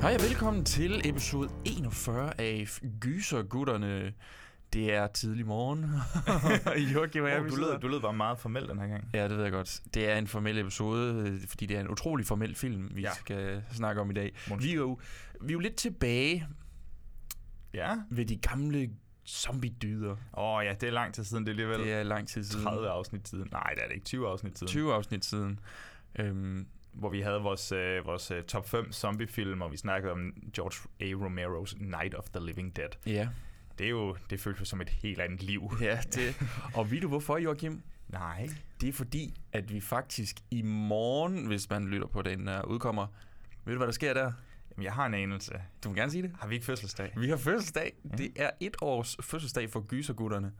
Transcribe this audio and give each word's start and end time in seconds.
Hej 0.00 0.14
og 0.14 0.22
velkommen 0.28 0.64
til 0.64 1.08
episode 1.08 1.48
41 1.64 2.40
af 2.40 2.66
Gysergutterne. 3.00 4.12
Det 4.72 4.94
er 4.94 5.06
tidlig 5.06 5.46
morgen. 5.46 5.84
Joachim 6.94 7.22
og 7.22 7.30
jeg, 7.30 7.40
Oh, 7.40 7.48
du, 7.50 7.56
lød, 7.56 7.78
du 7.80 7.88
lød 7.88 8.00
bare 8.00 8.12
meget 8.12 8.38
formel 8.38 8.68
den 8.68 8.78
her 8.78 8.86
gang. 8.86 9.04
Ja, 9.14 9.28
det 9.28 9.36
ved 9.36 9.42
jeg 9.42 9.52
godt. 9.52 9.80
Det 9.94 10.10
er 10.10 10.16
en 10.18 10.26
formel 10.26 10.58
episode, 10.58 11.38
fordi 11.48 11.66
det 11.66 11.76
er 11.76 11.80
en 11.80 11.88
utrolig 11.88 12.26
formel 12.26 12.54
film, 12.54 12.90
vi 12.94 13.00
Ja. 13.02 13.08
ja. 13.08 13.14
skal 13.14 13.62
snakke 13.72 14.00
om 14.00 14.10
i 14.10 14.14
dag. 14.14 14.32
Monster. 14.48 14.66
Vi 14.68 14.72
er, 14.72 14.76
jo, 14.76 14.98
vi 15.40 15.48
er 15.48 15.52
jo 15.52 15.58
lidt 15.58 15.74
tilbage 15.76 16.46
Ja. 17.74 17.96
ved 18.10 18.24
de 18.26 18.36
gamle 18.36 18.90
zombie-dyder. 19.28 20.10
Åh 20.10 20.16
oh, 20.34 20.64
ja, 20.64 20.74
det 20.80 20.86
er 20.88 20.92
lang 20.92 21.14
tid 21.14 21.24
siden. 21.24 21.46
Det 21.46 21.48
er 21.48 21.52
alligevel 21.52 21.80
Det 21.80 21.92
er 21.92 22.02
lang 22.02 22.28
tid 22.28 22.44
siden. 22.44 22.64
30 22.64 22.88
afsnit 22.88 23.28
siden. 23.28 23.48
Nej, 23.52 23.72
det 23.74 23.82
er 23.82 23.86
det 23.86 23.94
ikke. 23.94 24.04
20 24.06 24.28
afsnit 24.28 24.58
siden. 24.58 24.68
20 24.68 24.94
afsnit 24.94 25.24
siden. 25.24 25.60
Øhm, 26.18 26.66
Hvor 26.92 27.08
vi 27.08 27.20
havde 27.20 27.40
vores, 27.40 27.72
øh, 27.72 28.06
vores 28.06 28.30
øh, 28.30 28.42
top 28.42 28.68
5 28.68 28.92
zombiefilm, 28.92 29.62
og 29.62 29.72
vi 29.72 29.76
snakkede 29.76 30.12
om 30.12 30.32
George 30.56 30.88
A. 31.00 31.24
Romeros 31.24 31.76
Night 31.78 32.14
of 32.14 32.24
the 32.30 32.46
Living 32.46 32.76
Dead. 32.76 32.88
ja. 33.06 33.28
Det 33.78 33.86
er 33.86 33.90
jo, 33.90 34.16
det 34.30 34.40
føles 34.40 34.60
jo 34.60 34.64
som 34.64 34.80
et 34.80 34.88
helt 34.88 35.20
andet 35.20 35.42
liv. 35.42 35.72
ja 35.80 35.98
det. 36.14 36.36
Og 36.74 36.90
ved 36.90 37.00
du 37.00 37.08
hvorfor, 37.08 37.38
Joachim? 37.38 37.82
Nej. 38.08 38.48
Det 38.80 38.88
er 38.88 38.92
fordi, 38.92 39.40
at 39.52 39.72
vi 39.72 39.80
faktisk 39.80 40.36
i 40.50 40.62
morgen, 40.62 41.46
hvis 41.46 41.70
man 41.70 41.86
lytter 41.86 42.06
på 42.06 42.22
den 42.22 42.48
uh, 42.48 42.70
udkommer, 42.70 43.06
ved 43.64 43.74
du 43.74 43.78
hvad 43.78 43.86
der 43.86 43.92
sker 43.92 44.14
der? 44.14 44.32
Jamen, 44.70 44.84
jeg 44.84 44.92
har 44.92 45.06
en 45.06 45.14
anelse. 45.14 45.52
Du 45.84 45.88
må 45.88 45.94
gerne 45.94 46.10
sige 46.10 46.22
det. 46.22 46.32
Har 46.40 46.48
vi 46.48 46.54
ikke 46.54 46.66
fødselsdag? 46.66 47.12
Vi 47.16 47.28
har 47.28 47.36
fødselsdag. 47.36 47.92
Ja. 48.10 48.16
Det 48.16 48.32
er 48.36 48.50
et 48.60 48.76
års 48.82 49.16
fødselsdag 49.22 49.70
for 49.70 49.80
gysergutterne. 49.80 50.52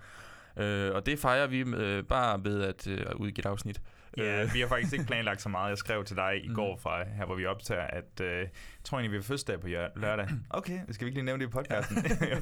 Øh, 0.57 0.95
og 0.95 1.07
det 1.07 1.19
fejrer 1.19 1.47
vi 1.47 1.59
øh, 1.59 2.05
bare 2.05 2.45
ved 2.45 2.63
at 2.63 2.87
øh, 2.87 3.07
udgive 3.17 3.39
et 3.39 3.47
afsnit. 3.47 3.81
Ja, 4.17 4.43
Øh, 4.43 4.55
vi 4.55 4.61
har 4.61 4.69
faktisk 4.69 4.93
ikke 4.93 5.05
planlagt 5.05 5.43
så 5.43 5.49
meget. 5.49 5.69
Jeg 5.71 5.79
skrev 5.79 6.05
til 6.05 6.17
dig 6.17 6.45
i 6.45 6.49
Mm. 6.49 6.55
går 6.55 6.77
fra 6.77 7.05
her, 7.17 7.27
hvor 7.27 7.35
vi 7.35 7.47
optager, 7.47 7.83
at 7.83 8.21
øh, 8.21 8.39
jeg 8.39 8.49
tror 8.85 8.99
egentlig, 8.99 9.13
vi 9.13 9.17
har 9.17 9.23
fødselsdag 9.23 9.61
på 9.61 9.67
lørdag. 9.97 10.29
Okay, 10.51 10.81
skal 10.91 11.05
vi 11.05 11.09
ikke 11.09 11.17
lige 11.17 11.25
nævne 11.25 11.43
det 11.45 11.49
i 11.49 11.53
podcasten? 11.53 11.97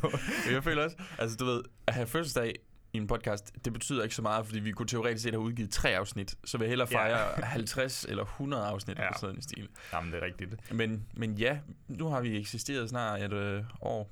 Jeg 0.54 0.64
føler 0.64 0.84
også, 0.84 0.96
altså 1.18 1.36
du 1.36 1.44
ved, 1.44 1.62
at 1.86 1.94
have 1.94 2.06
fødselsdag 2.06 2.54
i 2.92 2.96
en 2.98 3.06
podcast, 3.06 3.64
det 3.64 3.72
betyder 3.72 4.02
ikke 4.02 4.14
så 4.14 4.22
meget, 4.22 4.46
fordi 4.46 4.60
vi 4.60 4.70
kunne 4.72 4.86
teoretisk 4.86 5.22
set 5.22 5.32
have 5.32 5.40
udgivet 5.40 5.70
tre 5.70 5.96
afsnit. 5.96 6.34
Så 6.44 6.58
vil 6.58 6.64
jeg 6.64 6.68
hellere 6.70 6.88
Ja. 6.90 6.96
fejre 6.98 7.44
50 7.44 8.04
eller 8.04 8.24
100 8.24 8.64
afsnit 8.66 8.96
Ja. 8.98 9.02
ja. 9.02 9.08
eller 9.08 9.18
sådan 9.18 9.36
en 9.36 9.42
stil. 9.42 9.68
Jamen, 9.92 10.12
det 10.12 10.22
er 10.22 10.26
rigtigt. 10.26 10.72
Men, 10.74 11.06
men 11.16 11.34
ja, 11.34 11.58
nu 11.88 12.08
har 12.08 12.20
vi 12.20 12.38
eksisteret 12.40 12.88
snart 12.88 13.22
et 13.22 13.32
øh, 13.32 13.62
år. 13.80 14.10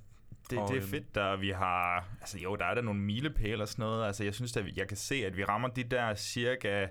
Det, 0.51 0.59
Og, 0.59 0.69
det 0.69 0.77
er 0.77 0.83
øhm, 0.83 0.91
fedt, 0.91 1.15
der 1.15 1.37
vi 1.37 1.51
har... 1.51 2.09
Altså 2.21 2.39
jo, 2.39 2.57
der 2.57 2.65
er 2.65 2.75
der 2.75 2.83
nogle 2.83 3.01
milepæle 3.01 3.63
og 3.63 3.69
sådan 3.69 3.83
noget. 3.83 4.07
Altså 4.07 4.25
jeg 4.25 4.35
synes, 4.35 4.57
at 4.57 4.65
jeg 4.77 4.89
kan 4.89 4.97
se, 4.97 5.15
at 5.27 5.37
vi 5.37 5.45
rammer 5.45 5.69
de 5.69 5.83
der 5.85 6.15
cirka 6.15 6.87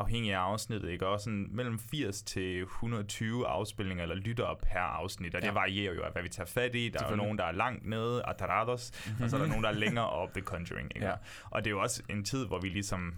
afhængig 0.00 0.32
af 0.34 0.38
afsnittet, 0.38 0.88
ikke? 0.90 1.06
Også 1.06 1.24
sådan 1.24 1.48
mellem 1.50 1.78
80 1.78 2.22
til 2.22 2.62
120 2.62 3.46
afspilninger 3.46 4.02
eller 4.02 4.16
lyttere 4.16 4.56
per 4.62 4.80
afsnit, 4.80 5.34
og 5.34 5.40
det 5.42 5.48
Ja. 5.48 5.52
varierer 5.52 5.94
jo 5.94 6.02
af, 6.02 6.12
hvad 6.12 6.22
vi 6.22 6.28
tager 6.28 6.46
fat 6.46 6.74
i. 6.74 6.88
Der 6.88 7.04
er 7.04 7.10
jo 7.10 7.16
nogen, 7.16 7.38
der 7.38 7.44
er 7.44 7.52
langt 7.52 7.86
nede, 7.86 8.22
Atarados, 8.26 8.90
og 9.22 9.30
så 9.30 9.36
er 9.36 9.40
der 9.40 9.48
nogen, 9.48 9.62
der 9.62 9.70
er 9.70 9.74
længere 9.74 10.08
op 10.10 10.34
ved 10.36 10.42
Conjuring, 10.42 10.92
ikke? 10.94 11.06
Ja. 11.06 11.14
Og 11.44 11.64
det 11.64 11.70
er 11.70 11.74
jo 11.74 11.80
også 11.80 12.02
en 12.08 12.24
tid, 12.24 12.46
hvor 12.46 12.60
vi 12.60 12.68
ligesom, 12.68 13.14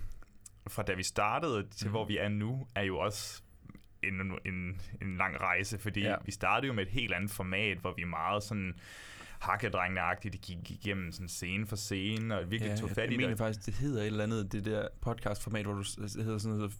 fra 0.68 0.82
da 0.82 0.94
vi 0.94 1.02
startede 1.02 1.66
til 1.68 1.86
Mhm. 1.86 1.90
hvor 1.90 2.04
vi 2.04 2.16
er 2.16 2.28
nu, 2.28 2.66
er 2.74 2.82
jo 2.82 2.98
også 2.98 3.42
en, 4.02 4.14
en, 4.44 4.80
en 5.02 5.16
lang 5.16 5.40
rejse, 5.40 5.78
fordi 5.78 6.00
ja. 6.00 6.14
vi 6.24 6.32
startede 6.32 6.66
jo 6.66 6.72
med 6.72 6.82
et 6.86 6.92
helt 6.92 7.12
andet 7.14 7.30
format, 7.30 7.78
hvor 7.78 7.94
vi 7.96 8.04
meget 8.04 8.42
sådan 8.42 8.74
hakkedrengene-agtigt 9.40 10.40
gik 10.42 10.70
igennem 10.70 11.12
sådan 11.12 11.28
scene 11.28 11.66
for 11.66 11.76
scene, 11.76 12.38
og 12.38 12.50
virkelig 12.50 12.78
tog 12.78 12.88
jeg, 12.88 12.94
fat 12.94 13.04
jeg 13.04 13.12
i 13.12 13.16
mener 13.16 13.28
det. 13.28 13.38
faktisk, 13.38 13.66
det 13.66 13.74
hedder 13.74 14.00
et 14.02 14.06
eller 14.06 14.24
andet, 14.24 14.52
det 14.52 14.64
der 14.64 14.88
podcastformat, 15.00 15.64
hvor 15.64 15.74
du 15.74 15.84
det 16.02 16.24
hedder 16.24 16.38
sådan 16.38 16.56
noget 16.56 16.72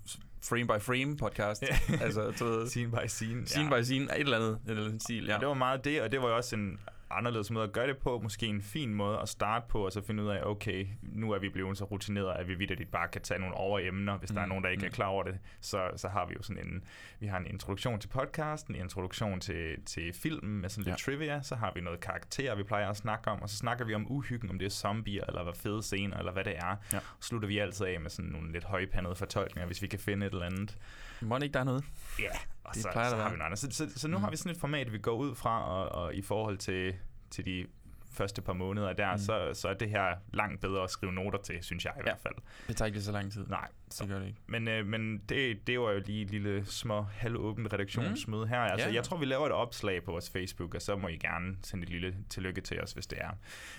frame 0.43 0.65
by 0.66 0.82
frame 0.82 1.16
podcast. 1.16 1.62
Ja. 1.91 2.04
altså, 2.04 2.31
du 2.38 2.44
ved, 2.44 2.66
Scene 2.69 2.91
by 2.91 3.06
scene. 3.06 3.47
scene 3.47 3.71
by 3.71 3.82
scene, 3.82 4.04
et 4.04 4.21
eller 4.21 4.37
andet, 4.37 4.59
et 4.66 4.71
eller 4.71 4.84
andet 4.87 5.03
stil, 5.03 5.25
ja. 5.26 5.32
Ja. 5.32 5.38
Det 5.38 5.48
var 5.48 5.54
meget 5.54 5.84
det, 5.84 6.03
og 6.03 6.12
det 6.12 6.22
var 6.22 6.28
jo 6.28 6.37
også 6.37 6.56
en 6.56 6.78
anderledes 7.10 7.50
måde 7.50 7.65
at 7.65 7.72
gøre 7.72 7.87
det 7.87 7.98
på. 7.98 8.21
Måske 8.22 8.47
en 8.47 8.62
fin 8.62 8.94
måde 8.94 9.19
at 9.19 9.28
starte 9.28 9.66
på, 9.69 9.84
og 9.87 9.93
så 9.93 10.00
finde 10.03 10.22
ud 10.22 10.28
af, 10.28 10.43
okay, 10.44 10.87
nu 11.03 11.32
er 11.32 11.38
vi 11.38 11.48
blevet 11.48 11.78
så 11.78 11.84
rutineret, 11.84 12.37
at 12.38 12.48
vi 12.48 12.54
vidderligt 12.54 12.91
bare 12.91 13.09
kan 13.09 13.22
tage 13.22 13.41
nogle 13.41 13.54
overemner, 13.54 14.19
hvis 14.19 14.31
mm. 14.31 14.34
der 14.34 14.43
er 14.43 14.47
Mm, 14.47 14.48
nogen, 14.48 14.65
der 14.65 14.71
ikke 14.71 14.84
er 14.87 14.88
mm. 14.88 14.93
klar 14.94 15.06
over 15.06 15.22
det. 15.22 15.38
Så, 15.60 15.91
så 15.97 16.09
har 16.09 16.26
vi 16.26 16.34
jo 16.37 16.43
sådan 16.43 16.66
en, 16.66 16.84
vi 17.21 17.26
har 17.26 17.38
en 17.38 17.47
introduktion 17.47 18.00
til 18.00 18.09
podcasten, 18.09 18.75
en 18.75 18.81
introduktion 18.81 19.41
til, 19.41 19.76
til 19.87 20.12
filmen 20.12 20.60
med 20.60 20.69
sådan 20.69 20.84
lidt 20.84 21.06
Ja. 21.09 21.12
trivia, 21.12 21.43
så 21.43 21.54
har 21.54 21.72
vi 21.75 21.81
noget 21.81 22.00
karakter, 22.00 22.54
vi 22.54 22.62
plejer 22.62 22.88
at 22.91 22.97
snakke 22.97 23.31
om, 23.31 23.42
og 23.42 23.48
så 23.50 23.56
snakker 23.56 23.84
vi 23.84 23.94
om 23.94 24.12
uhyggen, 24.12 24.50
om 24.50 24.59
det 24.59 24.66
er 24.66 24.71
zombier, 24.71 25.25
eller 25.28 25.42
hvad 25.42 25.54
fede 25.54 25.82
scener, 25.82 26.16
eller 26.19 26.32
hvad 26.32 26.44
det 26.44 26.56
er. 26.56 26.77
Ja. 26.92 26.98
Slutter 27.21 27.48
vi 27.48 27.59
altid 27.59 27.87
af 27.87 28.00
med 28.00 28.10
sådan 28.10 28.31
nogle 28.31 28.53
lidt 28.53 28.65
højpandede 28.65 29.15
fortolkninger, 29.15 29.66
hvis 29.66 29.82
vi 29.82 29.87
kan 29.87 29.98
finde 29.98 30.27
et 30.27 30.32
eller 30.32 30.47
andet. 30.47 30.77
Må 31.22 31.36
ikke, 31.38 31.53
der 31.53 31.60
er 31.60 31.64
noget? 31.64 31.84
Ja, 32.19 32.28
og 32.64 32.75
Det 32.75 32.82
så, 32.82 32.88
plejer 32.92 33.08
så 33.10 33.16
der 33.16 33.22
har 33.22 33.31
vi 33.31 33.36
noget 33.36 33.47
andet. 33.47 33.58
Så, 33.58 33.69
så, 33.70 33.98
så 34.00 34.08
nu 34.08 34.16
Mm. 34.19 34.22
har 34.25 34.31
vi 34.31 34.36
sådan 34.36 34.53
et 34.53 34.60
format, 34.60 34.92
vi 34.92 34.98
går 34.98 35.12
ud 35.16 35.34
fra, 35.34 35.64
og, 35.64 35.88
og 36.04 36.14
i 36.14 36.22
forhold 36.22 36.58
til, 36.58 36.94
til 37.31 37.44
de 37.47 37.66
første 38.12 38.42
par 38.42 38.53
måneder 38.53 38.92
der, 38.92 39.06
Mm. 39.08 39.12
mm. 39.12 39.19
så, 39.19 39.50
så 39.54 39.69
er 39.69 39.75
det 39.75 39.91
her 39.91 40.16
langt 40.32 40.60
bedre 40.60 40.82
at 40.82 40.91
skrive 40.91 41.12
noter 41.12 41.38
til, 41.38 41.59
synes 41.62 41.84
jeg 41.84 41.92
i 41.97 41.98
Ja. 41.98 42.03
hvert 42.03 42.19
fald. 42.22 42.34
Det 42.69 42.76
tager 42.76 42.86
ikke 42.86 43.00
så 43.03 43.12
lang 43.12 43.32
tid. 43.32 43.47
Nej, 43.47 43.69
det 43.84 43.94
så. 43.94 44.06
gør 44.06 44.19
det 44.19 44.26
ikke. 44.26 44.38
Men, 44.47 44.69
øh, 44.69 44.86
men 44.86 45.19
det, 45.19 45.66
det 45.66 45.80
var 45.80 45.91
jo 45.92 46.03
lige 46.06 46.22
et 46.22 46.30
lille 46.30 46.64
små 46.66 47.03
halvåbent 47.03 47.72
redaktionsmøde 47.72 48.47
her. 48.47 48.60
Altså, 48.60 48.88
Ja. 48.88 48.94
Jeg 48.94 49.04
tror, 49.04 49.16
vi 49.16 49.25
laver 49.25 49.47
et 49.47 49.53
opslag 49.53 50.04
på 50.04 50.10
vores 50.12 50.30
Facebook, 50.30 50.75
og 50.75 50.82
så 50.82 50.97
må 50.97 51.09
I 51.09 51.16
gerne 51.16 51.56
sende 51.62 51.82
et 51.82 51.88
lille 51.91 52.16
tillykke 52.28 52.60
til 52.60 52.80
os, 52.82 52.92
hvis 52.92 53.06
det 53.06 53.19
er, 53.20 53.30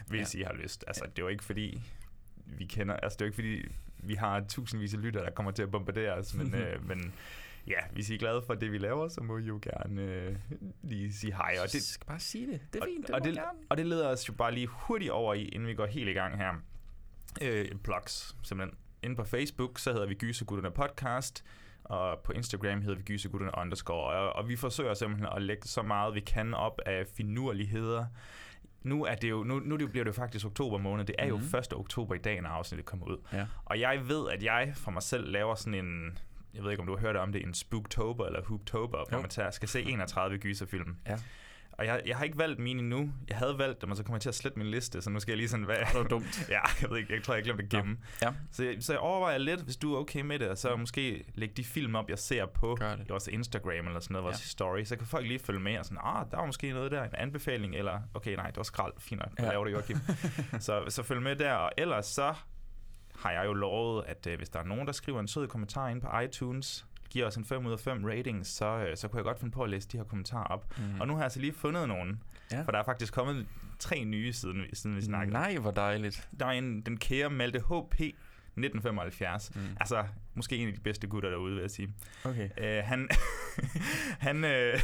hvis 0.07 0.35
ja. 0.35 0.39
I 0.39 0.43
har 0.43 0.53
lyst. 0.53 0.83
Altså, 0.87 1.05
det 1.05 1.19
er 1.19 1.23
jo 1.23 1.27
ikke 1.27 1.43
fordi, 1.43 1.81
vi 2.57 2.65
kender, 2.65 2.95
altså 2.95 3.17
det 3.19 3.21
er 3.21 3.25
jo 3.25 3.29
ikke 3.29 3.35
fordi, 3.35 3.75
vi 4.07 4.15
har 4.15 4.45
tusindvis 4.49 4.93
af 4.93 5.01
lyttere, 5.01 5.25
der 5.25 5.31
kommer 5.31 5.51
til 5.51 5.63
at 5.63 5.71
bombardere 5.71 6.13
os, 6.13 6.33
men, 6.33 6.55
øh, 6.61 6.87
men 6.87 7.13
ja, 7.67 7.79
hvis 7.93 8.09
I 8.09 8.13
er 8.13 8.17
glade 8.17 8.41
for 8.47 8.53
det, 8.53 8.71
vi 8.71 8.77
laver, 8.77 9.07
så 9.07 9.21
må 9.21 9.37
I 9.37 9.43
jo 9.43 9.59
gerne 9.61 10.01
øh, 10.01 10.35
lige 10.81 11.13
sige 11.13 11.33
hej. 11.33 11.55
Og 11.63 11.71
det, 11.71 11.83
skal 11.83 12.07
bare 12.07 12.19
sige 12.19 12.47
det. 12.47 12.61
Det 12.73 12.79
er 12.79 12.83
og, 12.83 12.87
fint, 12.87 13.07
det 13.07 13.15
og, 13.15 13.21
må 13.21 13.25
det, 13.25 13.35
gerne. 13.35 13.59
og 13.69 13.77
det 13.77 13.85
leder 13.85 14.07
os 14.07 14.27
jo 14.27 14.33
bare 14.33 14.53
lige 14.53 14.67
hurtigt 14.67 15.11
over 15.11 15.33
i, 15.33 15.43
inden 15.43 15.67
vi 15.67 15.73
går 15.73 15.85
helt 15.85 16.09
i 16.09 16.13
gang 16.13 16.37
her. 16.37 16.53
Øh, 17.41 17.65
plugs, 17.83 18.35
simpelthen. 18.43 18.77
Inde 19.03 19.15
på 19.15 19.23
Facebook, 19.23 19.79
så 19.79 19.91
hedder 19.91 20.07
vi 20.07 20.13
Gysegutterne 20.13 20.71
Podcast, 20.71 21.45
og 21.83 22.19
på 22.19 22.31
Instagram 22.31 22.81
hedder 22.81 22.95
vi 22.95 23.03
Gysegutterne 23.03 23.51
underscore, 23.57 24.13
og, 24.13 24.33
og 24.33 24.49
vi 24.49 24.55
forsøger 24.55 24.93
simpelthen 24.93 25.27
at 25.35 25.41
lægge 25.41 25.67
så 25.67 25.81
meget, 25.81 26.15
vi 26.15 26.19
kan 26.19 26.53
op 26.53 26.81
af 26.85 27.07
finurligheder. 27.07 28.05
Nu, 28.83 29.05
er 29.05 29.15
det 29.15 29.29
jo, 29.29 29.43
nu, 29.43 29.59
nu 29.59 29.77
bliver 29.77 30.03
det 30.03 30.07
jo 30.11 30.15
faktisk 30.15 30.45
oktober 30.45 30.77
måned. 30.77 31.05
Det 31.05 31.15
er 31.19 31.27
jo 31.27 31.37
Mhm. 31.37 31.45
1. 31.57 31.73
oktober 31.73 32.15
i 32.15 32.17
dag, 32.17 32.41
når 32.41 32.49
afsnittet 32.49 32.85
kommer 32.85 33.05
ud. 33.05 33.17
Ja. 33.33 33.45
Og 33.65 33.79
jeg 33.79 34.07
ved, 34.09 34.29
at 34.31 34.43
jeg 34.43 34.73
for 34.75 34.91
mig 34.91 35.03
selv 35.03 35.31
laver 35.31 35.55
sådan 35.55 35.73
en, 35.85 36.17
jeg 36.53 36.63
ved 36.63 36.71
ikke, 36.71 36.81
om 36.81 36.87
du 36.87 36.93
har 36.95 37.01
hørt 37.01 37.15
om 37.15 37.31
det, 37.31 37.43
en 37.43 37.53
Spooktober 37.53 38.25
eller 38.25 38.41
Hooptober, 38.45 38.97
hvor 39.09 39.17
Jo. 39.17 39.21
man 39.21 39.29
tager, 39.29 39.51
skal 39.51 39.69
se 39.69 39.83
31 39.91 40.37
gyserfilm. 40.37 40.95
Ja. 41.07 41.17
Og 41.71 41.85
jeg, 41.85 42.01
jeg 42.05 42.17
har 42.17 42.23
ikke 42.25 42.37
valgt 42.37 42.59
mine 42.59 42.79
endnu. 42.79 43.11
Jeg 43.29 43.37
havde 43.37 43.57
valgt 43.57 43.81
dem, 43.81 43.91
og 43.91 43.97
så 43.97 44.03
kommer 44.03 44.15
jeg 44.15 44.21
til 44.21 44.29
at 44.29 44.35
slette 44.35 44.59
min 44.59 44.67
liste, 44.67 45.01
så 45.01 45.09
nu 45.09 45.19
skal 45.19 45.31
jeg 45.31 45.37
lige 45.37 45.49
sådan... 45.49 45.65
Hvad, 45.65 45.75
Det 45.75 45.93
var 45.95 46.03
dumt. 46.03 46.45
ja, 46.49 46.59
jeg 46.81 46.89
ved 46.89 46.97
ikke, 46.97 47.13
jeg 47.13 47.23
tror, 47.23 47.33
jeg 47.33 47.43
glemte 47.43 47.63
at 47.63 47.69
gemme. 47.69 47.97
Ja. 48.21 48.33
Så, 48.51 48.63
jeg- 48.63 48.77
så 48.79 48.93
jeg 48.93 48.99
overvejer 48.99 49.37
lidt, 49.37 49.61
hvis 49.61 49.77
du 49.77 49.93
er 49.95 49.99
okay 49.99 50.21
med 50.21 50.39
det, 50.39 50.49
og 50.49 50.57
så 50.57 50.75
måske 50.75 51.23
lægge 51.35 51.53
de 51.57 51.63
film 51.63 51.95
op, 51.95 52.09
jeg 52.09 52.19
ser 52.19 52.45
på 52.45 52.77
det. 52.79 53.09
vores 53.09 53.27
Instagram 53.27 53.87
eller 53.87 53.99
sådan 53.99 54.13
noget, 54.13 54.23
vores 54.23 54.39
Ja. 54.41 54.45
story, 54.47 54.83
så 54.83 54.95
kan 54.95 55.07
folk 55.07 55.27
lige 55.27 55.39
følge 55.39 55.59
med 55.59 55.77
og 55.79 55.85
sådan, 55.85 55.97
ah, 56.03 56.25
der 56.31 56.37
var 56.37 56.45
måske 56.45 56.71
noget 56.73 56.91
der, 56.91 57.03
en 57.03 57.09
anbefaling, 57.13 57.75
eller 57.75 57.99
okay, 58.13 58.35
nej, 58.35 58.47
det 58.47 58.57
var 58.57 58.63
skrald, 58.63 58.93
fint 58.99 59.21
nok, 59.21 59.31
Ja. 59.39 59.49
laver 59.51 59.63
du, 59.63 59.69
Joachim? 59.69 59.97
så, 60.59 60.83
så 60.89 61.03
følg 61.03 61.21
med 61.21 61.35
der, 61.35 61.53
og 61.53 61.71
ellers 61.77 62.05
så 62.05 62.33
har 63.15 63.31
jeg 63.31 63.45
jo 63.45 63.53
lovet, 63.53 64.03
at 64.07 64.27
øh, 64.27 64.37
hvis 64.37 64.49
der 64.49 64.59
er 64.59 64.63
nogen, 64.63 64.87
der 64.87 64.93
skriver 64.93 65.19
en 65.19 65.27
sød 65.27 65.47
kommentar 65.47 65.89
ind 65.89 66.01
på 66.01 66.19
iTunes, 66.19 66.85
giver 67.11 67.25
os 67.27 67.35
en 67.35 67.45
5 67.45 67.65
ud 67.65 67.71
af 67.71 67.79
5 67.79 68.05
rating, 68.05 68.45
så, 68.45 68.65
øh, 68.65 68.97
så 68.97 69.07
kunne 69.07 69.17
jeg 69.17 69.23
godt 69.23 69.39
finde 69.39 69.51
på 69.51 69.63
at 69.63 69.69
læse 69.69 69.87
de 69.87 69.97
her 69.97 70.03
kommentarer 70.03 70.43
op. 70.47 70.77
Mm. 70.77 71.01
Og 71.01 71.07
nu 71.07 71.13
har 71.13 71.19
jeg 71.19 71.23
altså 71.23 71.39
lige 71.39 71.53
fundet 71.53 71.87
nogen, 71.87 72.19
Ja. 72.51 72.61
for 72.61 72.71
der 72.71 72.79
er 72.79 72.83
faktisk 72.83 73.13
kommet 73.13 73.47
tre 73.79 74.03
nye, 74.03 74.33
siden, 74.33 74.63
siden 74.73 74.95
vi 74.95 75.01
snakkede. 75.01 75.33
Nej, 75.33 75.57
hvor 75.57 75.71
dejligt. 75.71 76.29
Der 76.39 76.45
er 76.45 76.51
en, 76.51 76.81
den 76.81 76.97
kære 76.97 77.29
Malte 77.29 77.59
HP, 77.59 78.01
1975. 78.57 79.51
Mm. 79.55 79.61
Altså, 79.79 80.05
måske 80.33 80.57
en 80.57 80.67
af 80.67 80.73
de 80.73 80.79
bedste 80.79 81.07
gutter 81.07 81.29
derude, 81.29 81.53
vil 81.53 81.61
jeg 81.61 81.71
sige. 81.71 81.93
Okay. 82.23 82.49
Øh, 82.57 82.83
han, 82.83 83.09
han, 84.27 84.43
øh, 84.43 84.79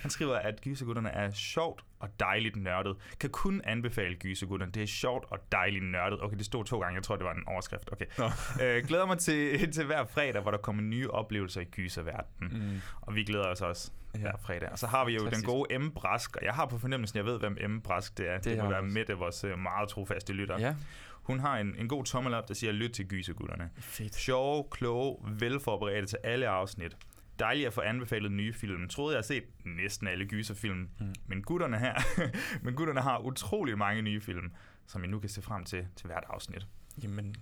han 0.00 0.10
skriver, 0.10 0.36
at 0.36 0.60
gysergutterne 0.60 1.10
er 1.10 1.30
sjovt 1.30 1.84
og 2.00 2.08
dejligt 2.20 2.56
nørdet. 2.56 2.96
Kan 3.20 3.30
kun 3.30 3.60
anbefale 3.64 4.14
gysergutterne. 4.14 4.72
Det 4.72 4.82
er 4.82 4.86
sjovt 4.86 5.24
og 5.30 5.38
dejligt 5.52 5.84
nørdet. 5.84 6.22
Okay, 6.22 6.36
det 6.36 6.46
stod 6.46 6.64
to 6.64 6.80
gange. 6.80 6.94
Jeg 6.94 7.02
tror, 7.02 7.16
det 7.16 7.24
var 7.24 7.34
en 7.34 7.44
overskrift. 7.46 7.92
Okay. 7.92 8.06
Øh, 8.62 8.84
glæder 8.86 9.06
mig 9.06 9.18
til, 9.18 9.58
til 9.74 9.84
hver 9.84 10.04
fredag, 10.04 10.42
hvor 10.42 10.50
der 10.50 10.58
kommer 10.58 10.82
nye 10.82 11.10
oplevelser 11.10 11.60
i 11.60 11.64
gyserverdenen. 11.64 12.72
Mm. 12.72 12.80
Og 13.00 13.14
vi 13.14 13.24
glæder 13.24 13.46
os 13.46 13.60
også 13.60 13.90
ja. 14.14 14.20
hver 14.20 14.32
fredag. 14.42 14.68
Og 14.72 14.78
så 14.78 14.86
har 14.86 15.04
vi 15.04 15.12
jo 15.12 15.18
Fantastisk. 15.18 15.46
den 15.46 15.54
gode 15.54 15.78
M. 15.78 15.90
Brask, 15.90 16.36
og 16.36 16.44
jeg 16.44 16.54
har 16.54 16.66
på 16.66 16.78
fornemmelsen, 16.78 17.16
jeg 17.16 17.26
ved, 17.26 17.38
hvem 17.38 17.70
M. 17.70 17.80
Brask 17.80 18.18
det 18.18 18.28
er. 18.28 18.34
Det, 18.34 18.44
det 18.44 18.62
må 18.62 18.68
være 18.68 18.80
også. 18.80 18.94
Mette, 18.94 19.14
vores 19.14 19.44
øh, 19.44 19.58
meget 19.58 19.88
trofaste 19.88 20.32
lytter. 20.32 20.58
Ja. 20.58 20.74
Hun 21.22 21.40
har 21.40 21.58
en, 21.58 21.74
en 21.78 21.88
god 21.88 22.04
tommel 22.04 22.34
op, 22.34 22.48
der 22.48 22.54
siger, 22.54 22.72
lyt 22.72 22.90
til 22.90 23.06
gysergutterne. 23.06 23.70
Fedt. 23.78 24.14
Sjove, 24.14 24.64
kloge, 24.70 25.16
velforberedte 25.40 26.06
til 26.06 26.18
alle 26.24 26.48
afsnit. 26.48 26.96
Dejligt 27.38 27.66
at 27.66 27.72
få 27.72 27.80
anbefalet 27.80 28.32
nye 28.32 28.52
film. 28.52 28.88
Troede 28.88 29.14
jeg 29.14 29.18
har 29.18 29.22
set 29.22 29.44
næsten 29.64 30.06
alle 30.06 30.26
gyserfilm. 30.26 30.88
Mm. 31.00 31.14
Men, 31.26 31.42
gutterne 31.42 31.78
her, 31.78 31.94
men 32.64 32.74
gutterne 32.74 33.00
har 33.00 33.18
utrolig 33.18 33.78
mange 33.78 34.02
nye 34.02 34.20
film, 34.20 34.52
som 34.86 35.04
I 35.04 35.06
nu 35.06 35.18
kan 35.18 35.28
se 35.28 35.42
frem 35.42 35.64
til 35.64 35.86
til 35.96 36.06
hvert 36.06 36.24
afsnit. 36.28 36.66
Jamen, 37.02 37.34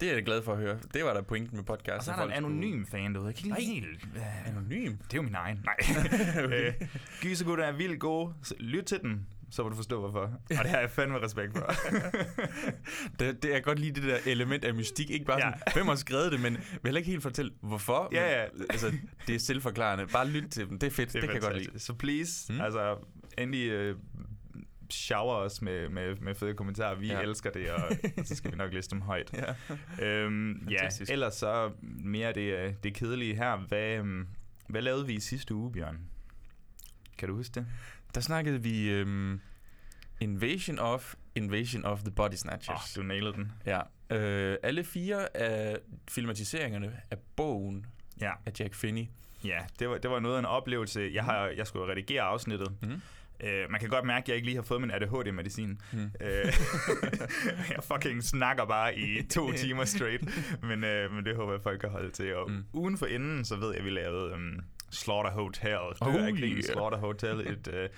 det 0.00 0.10
er 0.10 0.14
jeg 0.14 0.24
glad 0.24 0.42
for 0.42 0.52
at 0.52 0.58
høre. 0.58 0.78
Det 0.94 1.04
var 1.04 1.14
da 1.14 1.20
pointen 1.20 1.56
med 1.56 1.64
podcast. 1.64 1.98
Og 1.98 2.04
så 2.04 2.12
er 2.12 2.16
der 2.16 2.24
en 2.24 2.32
anonym 2.32 2.86
fan 2.86 3.14
derude. 3.14 3.26
Jeg 3.26 3.34
kan 3.34 3.56
ikke 3.58 3.72
helt... 3.72 4.08
øh, 4.16 4.48
Anonym? 4.48 4.96
Det 4.96 5.12
er 5.12 5.16
jo 5.16 5.22
min 5.22 5.34
egen. 5.34 5.64
Nej. 5.64 5.76
okay. 6.44 6.72
Gysergutter 7.22 7.64
er 7.64 7.72
vildt 7.72 8.00
gode. 8.00 8.34
Så 8.42 8.54
lyt 8.58 8.84
til 8.84 9.00
den, 9.02 9.26
så 9.56 9.62
vil 9.62 9.70
du 9.70 9.76
forstå 9.76 10.00
hvorfor. 10.00 10.20
Og 10.20 10.30
det 10.48 10.56
har 10.56 10.78
jeg 10.78 10.90
fandme 10.90 11.18
respekt 11.22 11.52
for. 11.58 11.72
Det, 13.20 13.42
det 13.42 13.56
er 13.56 13.60
godt 13.60 13.78
lige 13.78 13.92
det 13.92 14.02
der 14.02 14.18
element 14.26 14.64
af 14.64 14.74
mystik. 14.74 15.10
Ikke 15.10 15.24
bare 15.24 15.38
Ja. 15.46 15.52
sådan, 15.58 15.72
hvem 15.74 15.86
har 15.86 15.94
skrevet 15.94 16.32
det, 16.32 16.40
men 16.40 16.52
vil 16.52 16.62
heller 16.84 16.98
ikke 16.98 17.10
helt 17.10 17.22
fortælle, 17.22 17.52
hvorfor. 17.60 18.08
Ja, 18.12 18.20
men, 18.20 18.30
ja. 18.60 18.64
Altså, 18.70 18.92
det 19.26 19.34
er 19.34 19.38
selvforklarende. 19.38 20.06
Bare 20.06 20.28
lyt 20.28 20.44
til 20.50 20.68
dem. 20.68 20.78
Det 20.78 20.86
er 20.86 20.90
fedt. 20.90 21.12
Det, 21.12 21.22
det 21.22 21.30
kan 21.30 21.42
jeg 21.42 21.50
godt 21.50 21.58
lide. 21.58 21.78
Så 21.78 21.94
please, 21.94 22.52
Mm. 22.52 22.60
altså 22.60 22.96
endelig 23.38 23.70
øh, 23.70 23.96
shower 24.90 25.34
os 25.34 25.62
med, 25.62 25.88
med, 25.88 26.16
med 26.16 26.34
fede 26.34 26.54
kommentarer. 26.54 26.94
Vi 26.94 27.06
Ja. 27.06 27.14
ja. 27.14 27.20
elsker 27.20 27.50
det, 27.50 27.70
og, 27.70 27.82
og 28.18 28.26
så 28.26 28.34
skal 28.36 28.50
vi 28.52 28.56
nok 28.56 28.72
læse 28.72 28.90
dem 28.90 29.00
højt. 29.00 29.32
Ja. 30.00 30.06
Øhm, 30.06 30.68
ja, 30.70 30.88
ellers 31.08 31.34
så 31.34 31.70
mere 32.04 32.32
det, 32.32 32.40
øh, 32.58 32.72
det 32.82 32.94
kedelige 32.94 33.34
her. 33.36 33.56
Hvad, 33.56 33.96
øhm, 33.98 34.26
hvad 34.68 34.82
lavede 34.82 35.06
vi 35.06 35.12
i 35.14 35.20
sidste 35.20 35.54
uge, 35.54 35.72
Bjørn? 35.72 35.98
Kan 37.18 37.28
du 37.28 37.36
huske 37.36 37.54
det? 37.54 37.66
Der 38.16 38.22
snakkede 38.22 38.62
vi 38.62 38.88
øhm, 38.90 39.40
Invasion 40.20 40.78
of 40.78 41.14
Invasion 41.34 41.84
of 41.84 42.00
the 42.00 42.10
Body 42.10 42.34
Snatchers. 42.34 42.96
Oh, 42.96 43.02
du 43.02 43.06
nailede 43.08 43.32
den. 43.32 43.52
Ja. 43.66 43.80
Øh, 44.16 44.56
alle 44.62 44.84
fire 44.84 45.36
af 45.36 45.76
filmatiseringerne 46.10 46.92
af 47.10 47.16
bogen 47.36 47.86
Ja, 48.20 48.30
af 48.46 48.52
Jack 48.60 48.74
Finney. 48.74 49.04
ja 49.44 49.58
det, 49.78 49.88
var, 49.88 49.98
det 49.98 50.10
var 50.10 50.20
noget 50.20 50.34
af 50.34 50.38
en 50.38 50.44
oplevelse. 50.44 51.10
Jeg, 51.14 51.24
har, 51.24 51.46
jeg 51.46 51.66
skulle 51.66 51.90
redigere 51.92 52.22
afsnittet. 52.22 52.72
Mm. 52.82 53.00
Øh, 53.46 53.70
man 53.70 53.80
kan 53.80 53.88
godt 53.88 54.04
mærke, 54.04 54.24
at 54.24 54.28
jeg 54.28 54.36
ikke 54.36 54.46
lige 54.46 54.56
har 54.56 54.62
fået 54.62 54.80
min 54.80 54.90
ADHD-medicin. 54.90 55.80
Mm. 55.92 56.10
Øh, 56.20 56.52
jeg 57.74 57.78
fucking 57.92 58.22
snakker 58.24 58.64
bare 58.64 58.98
i 58.98 59.22
to 59.22 59.52
timer 59.62 59.84
straight, 59.84 60.24
men, 60.62 60.84
øh, 60.84 61.12
men 61.12 61.24
det 61.24 61.36
håber 61.36 61.52
jeg, 61.52 61.62
folk 61.62 61.80
kan 61.80 61.90
holde 61.90 62.10
til. 62.10 62.34
Og 62.36 62.50
Mm. 62.50 62.64
ugen 62.72 62.98
for 62.98 63.06
inden, 63.06 63.44
så 63.44 63.56
ved 63.56 63.68
jeg, 63.70 63.78
at 63.78 63.84
vi 63.84 63.90
lavede 63.90 64.34
um, 64.34 64.60
Slaughter 64.90 65.30
Hotel. 65.30 65.78
Det 65.92 65.96
Oh, 66.00 66.14
er 66.14 66.26
ikke 66.26 66.40
yeah. 66.46 66.62
Slaughter 66.62 66.98
Hotel, 66.98 67.40
et, 67.40 67.68
øh, 67.74 67.88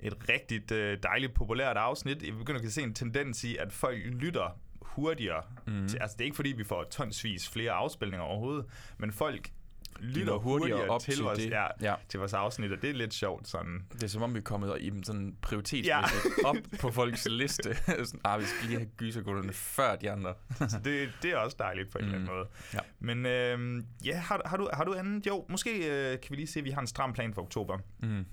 et 0.00 0.28
rigtigt 0.28 0.72
øh, 0.72 0.98
dejligt 1.02 1.34
populært 1.34 1.76
afsnit. 1.76 2.22
Jeg 2.22 2.32
begynder 2.32 2.60
at 2.60 2.72
se 2.72 2.82
en 2.82 2.94
tendens 2.94 3.44
i, 3.44 3.56
at 3.56 3.72
folk 3.72 3.98
lytter 4.06 4.58
hurtigere. 4.82 5.42
Mm. 5.66 5.88
Til, 5.88 5.98
altså, 5.98 6.16
det 6.16 6.20
er 6.20 6.24
ikke 6.24 6.36
fordi, 6.36 6.52
vi 6.52 6.64
får 6.64 6.84
tonsvis 6.84 7.48
flere 7.48 7.72
afspilninger 7.72 8.26
overhovedet, 8.26 8.66
men 8.98 9.12
folk 9.12 9.50
lytter 10.00 10.34
hurtigere 10.34 10.78
hurtigere 10.78 10.94
op 10.94 11.00
til, 11.00 11.14
til 11.14 11.22
vores, 11.24 11.38
det. 11.38 11.50
Ja, 11.50 11.66
Ja. 11.80 11.94
til 12.08 12.18
vores 12.18 12.32
afsnit, 12.32 12.72
og 12.72 12.82
det 12.82 12.90
er 12.90 12.94
lidt 12.94 13.14
sjovt 13.14 13.48
sådan. 13.48 13.84
Det 13.92 14.02
er 14.02 14.06
som 14.08 14.22
om, 14.22 14.34
vi 14.34 14.38
er 14.38 14.42
kommet 14.42 14.76
i 14.80 14.86
en 14.86 15.04
sådan 15.04 15.36
prioritetsmæssigt 15.42 16.34
op 16.44 16.56
på 16.80 16.90
folks 16.90 17.28
liste. 17.30 17.74
sådan, 18.04 18.20
ah, 18.24 18.40
vi 18.40 18.44
skal 18.44 18.66
lige 18.68 18.78
have 18.78 18.90
gysergutterne 18.96 19.52
før 19.52 19.96
de 19.96 20.10
andre. 20.10 20.34
Så 20.68 20.80
det, 20.84 21.08
det 21.22 21.30
er 21.30 21.36
også 21.36 21.56
dejligt 21.58 21.90
på 21.92 21.98
en 21.98 22.04
mm. 22.04 22.14
eller 22.14 22.20
anden 22.20 22.36
måde. 22.36 22.48
Ja. 22.74 22.78
Men 22.98 23.26
øh, 23.26 23.84
ja, 24.04 24.16
har, 24.18 24.42
har, 24.46 24.56
du, 24.56 24.68
har 24.72 24.84
du 24.84 24.94
andet? 24.94 25.26
Jo, 25.26 25.46
måske 25.48 25.70
øh, 25.90 26.20
kan 26.20 26.30
vi 26.30 26.36
lige 26.36 26.46
se, 26.46 26.58
at 26.58 26.64
vi 26.64 26.70
har 26.70 26.80
en 26.80 26.86
stram 26.86 27.12
plan 27.12 27.34
for 27.34 27.42
oktober. 27.42 27.78
Mm. 28.02 28.24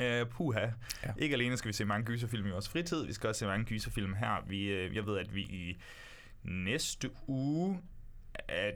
Øh, 0.00 0.26
puha. 0.26 0.60
Ja. 0.60 0.70
Ja. 1.06 1.12
Ikke 1.18 1.34
alene 1.34 1.56
skal 1.56 1.68
vi 1.68 1.72
se 1.72 1.84
mange 1.84 2.04
gyserfilm 2.06 2.46
i 2.46 2.50
vores 2.50 2.68
fritid, 2.68 3.06
vi 3.06 3.12
skal 3.12 3.28
også 3.28 3.38
se 3.38 3.46
mange 3.46 3.64
gyserfilm 3.64 4.14
her. 4.14 4.44
Vi, 4.46 4.64
øh, 4.64 4.96
jeg 4.96 5.06
ved, 5.06 5.18
at 5.18 5.34
vi 5.34 5.40
i 5.40 5.80
næste 6.44 7.10
uge... 7.26 7.80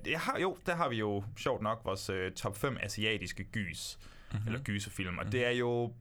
Jeg 0.06 0.20
har, 0.20 0.38
jo, 0.38 0.56
der 0.66 0.74
har 0.76 0.88
vi 0.88 0.96
jo 0.96 1.24
sjovt 1.36 1.62
nok 1.62 1.80
vores 1.84 2.10
øh, 2.10 2.32
top 2.32 2.56
5 2.56 2.76
asiatiske 2.82 3.44
gys, 3.44 3.98
mm-hmm. 4.32 4.46
eller 4.46 4.60
gyserfilm. 4.60 5.18
Og 5.18 5.32
det 5.32 5.46
er 5.46 5.50
jo 5.50 5.92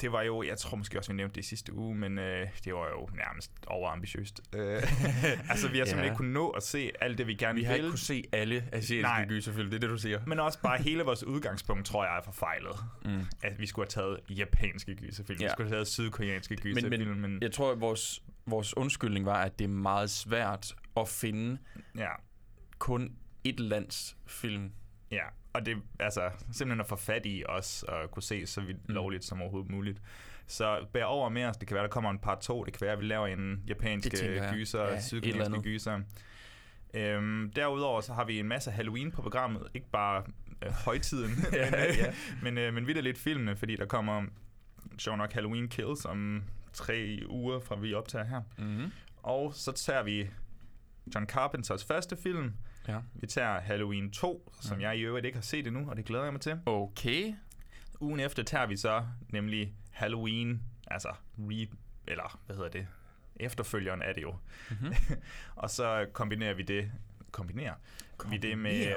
det 0.00 0.12
var 0.12 0.22
jo, 0.22 0.42
jeg 0.42 0.58
tror 0.58 0.76
måske 0.76 0.98
også, 0.98 1.12
vi 1.12 1.16
nævnte 1.16 1.34
det 1.34 1.40
i 1.40 1.48
sidste 1.48 1.72
uge, 1.74 1.94
men 1.94 2.18
øh, 2.18 2.48
det 2.64 2.74
var 2.74 2.88
jo 2.88 3.08
nærmest 3.16 3.50
overambitiøst. 3.66 4.40
Øh, 4.54 4.82
altså, 5.50 5.68
vi 5.68 5.78
har 5.78 5.84
simpelthen 5.84 5.98
Ja. 5.98 6.02
ikke 6.04 6.16
kunnet 6.16 6.32
nå 6.32 6.48
at 6.48 6.62
se 6.62 6.90
alt 7.00 7.18
det, 7.18 7.26
vi 7.26 7.34
gerne 7.34 7.58
Vi 7.58 7.64
har 7.64 7.72
vil. 7.72 7.78
ikke 7.78 7.90
kunne 7.90 7.98
se 7.98 8.24
alle 8.32 8.68
asiatiske 8.72 9.26
gyserfilm, 9.28 9.70
det 9.70 9.76
er 9.76 9.80
det, 9.80 9.88
du 9.90 9.96
siger. 9.96 10.20
Men 10.26 10.40
også 10.40 10.60
bare 10.60 10.82
hele 10.82 11.02
vores 11.02 11.24
udgangspunkt, 11.24 11.86
tror 11.86 12.04
jeg, 12.04 12.18
er 12.18 12.22
forfejlet. 12.22 12.76
Mm. 13.04 13.20
At 13.42 13.60
vi 13.60 13.66
skulle 13.66 13.86
have 13.94 14.04
taget 14.04 14.38
japanske 14.38 14.94
gyserfilm. 14.94 15.40
Ja. 15.40 15.46
Vi 15.46 15.50
skulle 15.52 15.68
have 15.68 15.76
taget 15.76 15.88
sydkoreanske 15.88 16.54
Men, 16.64 16.74
gyserfilm. 16.74 17.06
men, 17.08 17.20
Men, 17.20 17.42
jeg 17.42 17.52
tror, 17.52 17.72
at 17.72 17.80
vores, 17.80 18.22
vores 18.46 18.76
undskyldning 18.76 19.26
var, 19.26 19.42
at 19.44 19.58
det 19.58 19.64
er 19.64 19.68
meget 19.68 20.10
svært 20.10 20.74
at 20.96 21.08
finde 21.08 21.58
ja, 21.96 22.10
kun 22.78 23.12
et 23.44 23.60
lands 23.60 24.16
film. 24.26 24.72
ja. 25.10 25.24
Og 25.54 25.66
det 25.66 25.76
altså 26.00 26.30
simpelthen 26.52 26.80
at 26.80 26.86
få 26.86 26.96
fat 26.96 27.26
i 27.26 27.44
os 27.48 27.82
og 27.82 28.10
kunne 28.10 28.22
se 28.22 28.46
så 28.46 28.60
vidt 28.60 28.88
Mm. 28.88 28.94
lovligt 28.94 29.24
som 29.24 29.40
overhovedet 29.42 29.70
muligt. 29.70 30.02
Så 30.46 30.86
bær 30.92 31.04
over 31.04 31.28
med 31.28 31.44
os. 31.44 31.56
Det 31.56 31.68
kan 31.68 31.74
være, 31.74 31.84
der 31.84 31.90
kommer 31.90 32.10
en 32.10 32.18
part 32.18 32.40
2. 32.40 32.64
Det 32.64 32.72
kan 32.72 32.80
være, 32.80 32.92
at 32.92 33.00
vi 33.00 33.04
laver 33.04 33.26
en 33.26 33.62
japansk 33.68 34.08
gyser, 34.52 34.82
Ja, 34.82 35.00
sydkoreanske 35.00 35.62
gyser. 35.62 36.00
Øhm, 36.94 37.52
derudover 37.56 38.00
så 38.00 38.12
har 38.12 38.24
vi 38.24 38.38
en 38.40 38.48
masse 38.48 38.70
Halloween 38.70 39.10
på 39.12 39.22
programmet. 39.22 39.68
Ikke 39.74 39.90
bare 39.90 40.24
øh, 40.62 40.70
højtiden, 40.72 41.30
Ja, 41.52 41.70
men, 41.70 41.80
øh, 41.80 41.98
ja. 41.98 42.12
men, 42.42 42.58
øh, 42.58 42.74
men 42.74 42.86
vidt 42.86 43.02
lidt 43.04 43.18
filmene, 43.18 43.56
fordi 43.56 43.76
der 43.76 43.86
kommer 43.86 44.24
sjov 44.98 45.16
nok 45.16 45.32
Halloween 45.32 45.68
Kills 45.68 46.04
om 46.04 46.44
tre 46.72 47.22
uger 47.28 47.60
fra 47.60 47.76
vi 47.76 47.94
optager 47.94 48.24
her. 48.24 48.42
Mm-hmm. 48.58 48.92
Og 49.22 49.54
så 49.54 49.72
tager 49.72 50.02
vi 50.02 50.30
John 51.14 51.26
Carpenters 51.26 51.84
første 51.84 52.16
film. 52.16 52.52
Ja. 52.88 52.98
Vi 53.14 53.26
tager 53.26 53.60
Halloween 53.60 54.10
2, 54.10 54.52
som 54.60 54.80
jeg 54.80 54.98
i 54.98 55.00
øvrigt 55.00 55.26
ikke 55.26 55.36
har 55.38 55.42
set 55.42 55.66
endnu, 55.66 55.90
og 55.90 55.96
det 55.96 56.04
glæder 56.04 56.24
jeg 56.24 56.32
mig 56.32 56.40
til. 56.40 56.58
Okay. 56.66 57.34
Ugen 58.00 58.20
efter 58.20 58.42
tager 58.42 58.66
vi 58.66 58.76
så 58.76 59.04
nemlig 59.28 59.74
Halloween, 59.90 60.62
altså 60.86 61.08
re, 61.38 61.68
eller 62.06 62.40
hvad 62.46 62.56
hedder 62.56 62.70
det? 62.70 62.86
Efterfølgeren 63.36 64.02
er 64.02 64.12
det 64.12 64.22
jo. 64.22 64.34
Mhm. 64.70 64.94
og 65.56 65.70
så 65.70 66.06
kombinerer 66.12 66.54
vi 66.54 66.62
det 66.62 66.92
kombinerer 67.32 67.74
vi 68.30 68.36
det 68.36 68.58
med, 68.58 68.92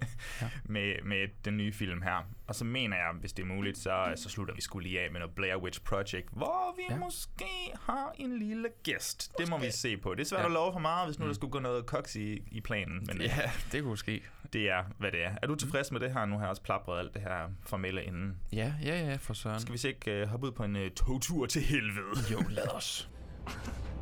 med, 0.74 0.94
med 1.04 1.28
den 1.44 1.56
nye 1.56 1.72
film 1.72 2.02
her. 2.02 2.28
Og 2.46 2.54
så 2.54 2.64
mener 2.64 2.96
jeg, 2.96 3.10
hvis 3.20 3.32
det 3.32 3.42
er 3.42 3.46
muligt, 3.46 3.78
så, 3.78 4.12
så 4.16 4.28
slutter 4.28 4.54
vi 4.54 4.60
skulle 4.60 4.88
lige 4.88 5.00
af 5.00 5.10
med 5.10 5.20
noget 5.20 5.34
Blair 5.34 5.56
Witch 5.56 5.80
Project, 5.82 6.28
hvor 6.32 6.74
vi 6.76 6.82
Ja. 6.90 6.96
måske 6.98 7.44
har 7.82 8.12
en 8.18 8.38
lille 8.38 8.68
gæst. 8.82 9.32
Det 9.38 9.50
må 9.50 9.58
vi 9.58 9.70
se 9.70 9.96
på. 9.96 10.14
Det 10.14 10.20
er 10.20 10.24
svært 10.24 10.40
Ja. 10.40 10.46
at 10.46 10.52
love 10.52 10.72
for 10.72 10.80
meget, 10.80 11.06
hvis 11.08 11.18
nu 11.18 11.24
Mm. 11.24 11.28
der 11.28 11.34
skulle 11.34 11.50
gå 11.50 11.58
noget 11.58 11.86
koks 11.86 12.16
i, 12.16 12.42
i 12.50 12.60
planen. 12.60 13.04
Men 13.06 13.20
ja. 13.20 13.24
Ja, 13.36 13.50
det 13.72 13.82
kunne 13.82 13.98
ske. 13.98 14.22
det 14.52 14.70
er, 14.70 14.84
hvad 14.98 15.12
det 15.12 15.24
er. 15.24 15.34
Er 15.42 15.46
du 15.46 15.54
tilfreds 15.54 15.92
med 15.92 16.00
det 16.00 16.12
her? 16.12 16.24
Nu 16.24 16.34
har 16.34 16.42
jeg 16.42 16.50
også 16.50 16.62
plapret 16.62 16.98
alt 16.98 17.14
det 17.14 17.22
her 17.22 17.50
formelle 17.66 18.04
inden. 18.04 18.36
Ja, 18.52 18.72
ja, 18.82 19.06
ja, 19.06 19.16
for 19.16 19.34
søren. 19.34 19.60
Skal 19.60 19.72
vi 19.72 19.78
så 19.78 19.88
ikke 19.88 20.22
uh, 20.22 20.28
hoppe 20.28 20.46
ud 20.46 20.52
på 20.52 20.64
en 20.64 20.76
uh, 20.76 20.82
togtur 20.96 21.46
til 21.46 21.62
helvede? 21.62 22.32
Jo, 22.32 22.42
lad 22.48 22.68
os. 22.74 23.10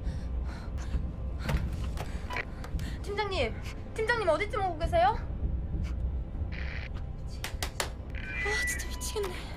팀장님, 3.05 3.55
팀장님 3.93 4.29
어디쯤 4.31 4.65
오고 4.65 4.79
계세요? 4.79 5.17
아 8.47 8.67
진짜 8.67 8.89
미치겠네. 8.89 9.54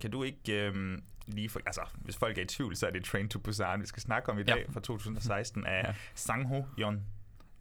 Kan 0.00 0.10
du 0.10 0.22
ikke 0.22 0.62
øhm, 0.66 1.02
lige 1.26 1.48
for, 1.48 1.60
altså, 1.66 1.80
hvis 1.94 2.16
folk 2.16 2.38
er 2.38 2.42
i 2.42 2.46
tvivl, 2.46 2.76
så 2.76 2.86
er 2.86 2.90
det 2.90 3.04
Train 3.04 3.28
to 3.28 3.38
Busan, 3.38 3.80
vi 3.80 3.86
skal 3.86 4.02
snakke 4.02 4.28
om 4.32 4.38
i 4.38 4.42
dag 4.42 4.56
Ja. 4.66 4.72
fra 4.72 4.80
2016 4.80 5.66
af 5.66 5.82
Ja. 5.88 5.94
Sang 6.14 6.48
Ho 6.48 6.62
Yeon. 6.78 7.02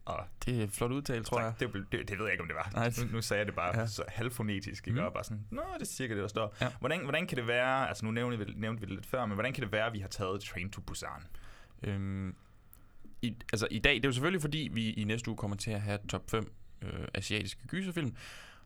Og 0.06 0.26
Det 0.46 0.64
er 0.64 0.68
flot 0.68 0.92
udtale, 0.92 1.24
tror 1.24 1.42
jeg. 1.42 1.54
det, 1.60 1.74
det, 1.92 2.10
det 2.10 2.18
ved 2.20 2.26
jeg 2.26 2.34
ikke, 2.34 2.42
om 2.42 2.48
det 2.48 2.56
var. 2.56 2.70
Nej. 2.74 2.92
Nu, 3.06 3.12
nu 3.12 3.22
sagde 3.22 3.40
jeg 3.40 3.48
det 3.48 3.56
bare 3.56 3.80
ja. 3.80 3.86
så 3.88 4.04
halvfonetisk, 4.08 4.88
ikke? 4.88 5.00
Mm. 5.00 5.06
Og 5.06 5.14
bare 5.14 5.24
sådan, 5.24 5.44
nå, 5.52 5.62
det 5.74 5.82
er 5.82 5.86
cirka 5.86 6.14
det, 6.14 6.22
der 6.22 6.28
står. 6.28 6.56
Ja. 6.62 6.68
Hvordan, 6.80 7.04
hvordan 7.04 7.28
kan 7.28 7.38
det 7.38 7.48
være, 7.48 7.88
altså 7.88 8.06
nu 8.06 8.12
nævnte 8.12 8.38
vi, 8.46 8.54
nævnte 8.56 8.82
vi 8.82 8.86
det 8.88 8.96
lidt 8.96 9.06
før, 9.06 9.26
men 9.26 9.34
hvordan 9.34 9.54
kan 9.54 9.64
det 9.64 9.72
være, 9.72 9.86
at 9.86 9.94
vi 9.94 10.00
har 10.00 10.08
taget 10.08 10.42
Train 10.42 10.70
to 10.72 10.82
Busan? 10.82 11.10
Øhm, 11.84 12.36
i, 13.22 13.36
altså 13.54 13.68
i 13.72 13.80
dag, 13.80 13.96
det 13.96 14.06
er 14.06 14.10
jo 14.10 14.14
selvfølgelig 14.14 14.42
fordi, 14.42 14.70
vi 14.74 14.90
i 14.90 15.04
næste 15.04 15.30
uge 15.30 15.38
kommer 15.38 15.58
til 15.58 15.72
at 15.72 15.82
have 15.82 16.00
top 16.10 16.32
5 16.32 16.52
øh, 16.82 17.08
asiatiske 17.14 17.68
gyserfilm. 17.68 18.16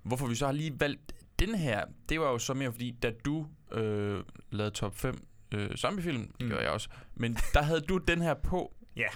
Hvorfor 0.04 0.28
vi 0.28 0.36
så 0.36 0.46
har 0.46 0.54
lige 0.54 0.80
valgt 0.80 1.14
den 1.46 1.56
her, 1.56 1.86
det 2.10 2.20
var 2.20 2.30
jo 2.32 2.38
så 2.38 2.54
mere 2.54 2.72
fordi, 2.72 2.92
da 3.04 3.12
du 3.26 3.48
øh, 3.72 4.24
lavede 4.52 4.76
top 4.76 4.96
5 4.96 5.28
øh, 5.52 5.76
zombiefilm, 5.76 6.32
det 6.40 6.46
Mm. 6.46 6.50
gør 6.52 6.60
jeg 6.60 6.70
også, 6.70 6.90
men 7.16 7.38
der 7.54 7.62
havde 7.62 7.82
du 7.82 7.98
den 7.98 8.22
her 8.22 8.34
på. 8.34 8.74
Ja. 8.96 9.08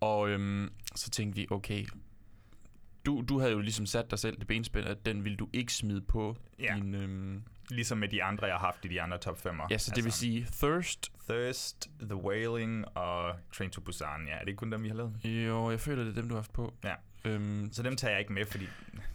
Og 0.00 0.28
øhm, 0.30 0.72
så 0.94 1.10
tænkte 1.10 1.36
vi, 1.40 1.46
okay, 1.50 1.86
du, 3.06 3.24
du 3.28 3.38
havde 3.38 3.52
jo 3.52 3.58
ligesom 3.60 3.86
sat 3.86 4.10
dig 4.10 4.18
selv 4.18 4.38
det 4.38 4.46
benspænd, 4.46 4.86
at 4.86 5.06
den 5.06 5.24
ville 5.24 5.36
du 5.36 5.48
ikke 5.52 5.72
smide 5.74 6.00
på 6.00 6.36
Ja. 6.58 6.74
din... 6.76 6.94
Øhm, 6.94 7.42
Ligesom 7.70 7.98
med 7.98 8.08
de 8.08 8.22
andre, 8.22 8.46
jeg 8.46 8.54
har 8.56 8.66
haft 8.66 8.84
i 8.84 8.88
de 8.88 9.02
andre 9.02 9.18
top 9.18 9.46
5'er. 9.46 9.66
ja, 9.70 9.78
så 9.78 9.92
det 9.96 10.04
vil 10.04 10.12
sige 10.12 10.46
Thirst. 10.52 11.12
Thirst, 11.28 11.88
The 12.02 12.14
Wailing 12.16 12.84
og 12.98 13.34
Train 13.52 13.70
to 13.70 13.80
Busan. 13.80 14.26
Ja, 14.28 14.32
er 14.34 14.44
det 14.44 14.56
kun 14.56 14.72
dem, 14.72 14.82
vi 14.82 14.88
har 14.88 14.94
lavet? 14.96 15.16
Jo, 15.24 15.70
jeg 15.70 15.80
føler, 15.80 16.04
det 16.04 16.10
er 16.10 16.14
dem, 16.14 16.28
du 16.28 16.34
har 16.34 16.40
haft 16.40 16.52
på. 16.52 16.74
Ja. 16.84 16.94
Øhm, 17.26 17.68
Så 17.72 17.82
dem 17.82 17.96
tager 17.96 18.10
jeg 18.12 18.20
ikke 18.20 18.32
med, 18.32 18.46
fordi 18.46 18.66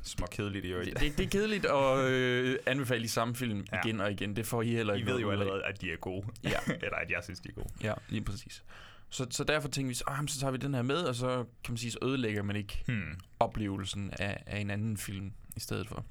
små 0.04 0.26
kedeligt 0.32 0.66
i 0.66 0.70
øvrigt. 0.70 0.90
Det, 0.90 1.00
det, 1.00 1.18
det 1.18 1.26
er 1.26 1.30
kedeligt 1.30 1.66
at 1.66 1.98
øh, 2.12 2.58
anbefale 2.66 3.04
de 3.04 3.10
samme 3.10 3.36
film 3.36 3.66
Ja. 3.72 3.80
igen 3.86 4.02
og 4.02 4.12
igen. 4.12 4.36
Det 4.36 4.46
får 4.46 4.62
I 4.62 4.68
heller 4.72 4.94
I 4.94 4.98
ikke 4.98 5.12
ved 5.12 5.20
jo 5.20 5.32
allerede, 5.32 5.64
at 5.66 5.82
de 5.82 5.92
er 5.92 5.96
gode. 5.98 6.28
Ja. 6.44 6.50
Eller 6.86 6.96
at 6.98 7.12
jeg 7.12 7.20
synes, 7.24 7.40
de 7.40 7.50
er 7.50 7.54
gode. 7.54 7.70
Ja, 7.84 7.94
lige 8.10 8.24
præcis. 8.24 8.64
Så, 9.10 9.28
så 9.30 9.44
derfor 9.44 9.68
tænkte 9.70 9.88
vi, 9.88 9.94
så, 9.94 10.04
ah, 10.08 10.28
så 10.28 10.40
tager 10.40 10.52
vi 10.52 10.58
den 10.58 10.74
her 10.74 10.82
med, 10.82 10.96
og 10.98 11.16
så 11.16 11.36
kan 11.64 11.72
man 11.72 11.78
sige, 11.78 11.92
så 11.92 11.98
ødelægger 12.02 12.44
man 12.44 12.56
ikke 12.56 12.84
Hmm. 12.88 13.20
oplevelsen 13.40 14.12
af, 14.20 14.44
af 14.46 14.60
en 14.60 14.70
anden 14.70 14.98
film 14.98 15.32
i 15.56 15.60
stedet 15.60 15.88
for. 15.88 16.06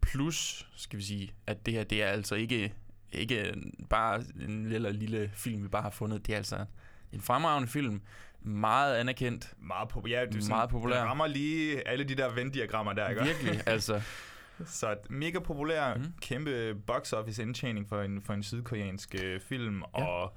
Plus, 0.00 0.68
skal 0.76 0.98
vi 0.98 1.04
sige, 1.04 1.32
at 1.46 1.66
det 1.66 1.74
her, 1.74 1.84
det 1.84 2.02
er 2.02 2.06
altså 2.06 2.34
ikke, 2.34 2.72
ikke 3.12 3.54
bare 3.90 4.24
en 4.48 4.68
lille, 4.68 4.92
lille 4.92 5.30
film, 5.34 5.62
vi 5.62 5.68
bare 5.68 5.82
har 5.82 5.90
fundet. 5.90 6.26
Det 6.26 6.32
er 6.32 6.36
altså 6.36 6.64
en 7.12 7.20
fremragende 7.20 7.68
film. 7.68 8.00
Meget 8.46 8.96
anerkendt. 8.96 9.54
Meget, 9.58 9.88
populær. 9.88 10.18
Ja, 10.20 10.26
det 10.26 10.36
er 10.36 10.40
sådan, 10.40 10.56
Meget 10.56 10.70
populær. 10.70 10.98
Den 10.98 11.08
rammer 11.08 11.26
lige 11.26 11.88
alle 11.88 12.04
de 12.04 12.14
der 12.14 12.30
Venn-diagrammer 12.34 12.92
der, 12.92 13.08
ikke? 13.08 13.22
Virkelig, 13.22 13.60
altså. 13.66 14.00
Så 14.66 14.96
mega 15.10 15.38
populær, 15.38 15.94
mm. 15.94 16.04
kæmpe 16.20 16.74
box 16.86 17.12
office 17.12 17.42
indtjening 17.42 17.88
for 17.88 18.02
en, 18.02 18.22
for 18.22 18.32
en 18.32 18.42
sydkoreansk 18.42 19.14
øh, 19.22 19.40
film, 19.40 19.82
Ja. 19.98 20.04
og, 20.04 20.36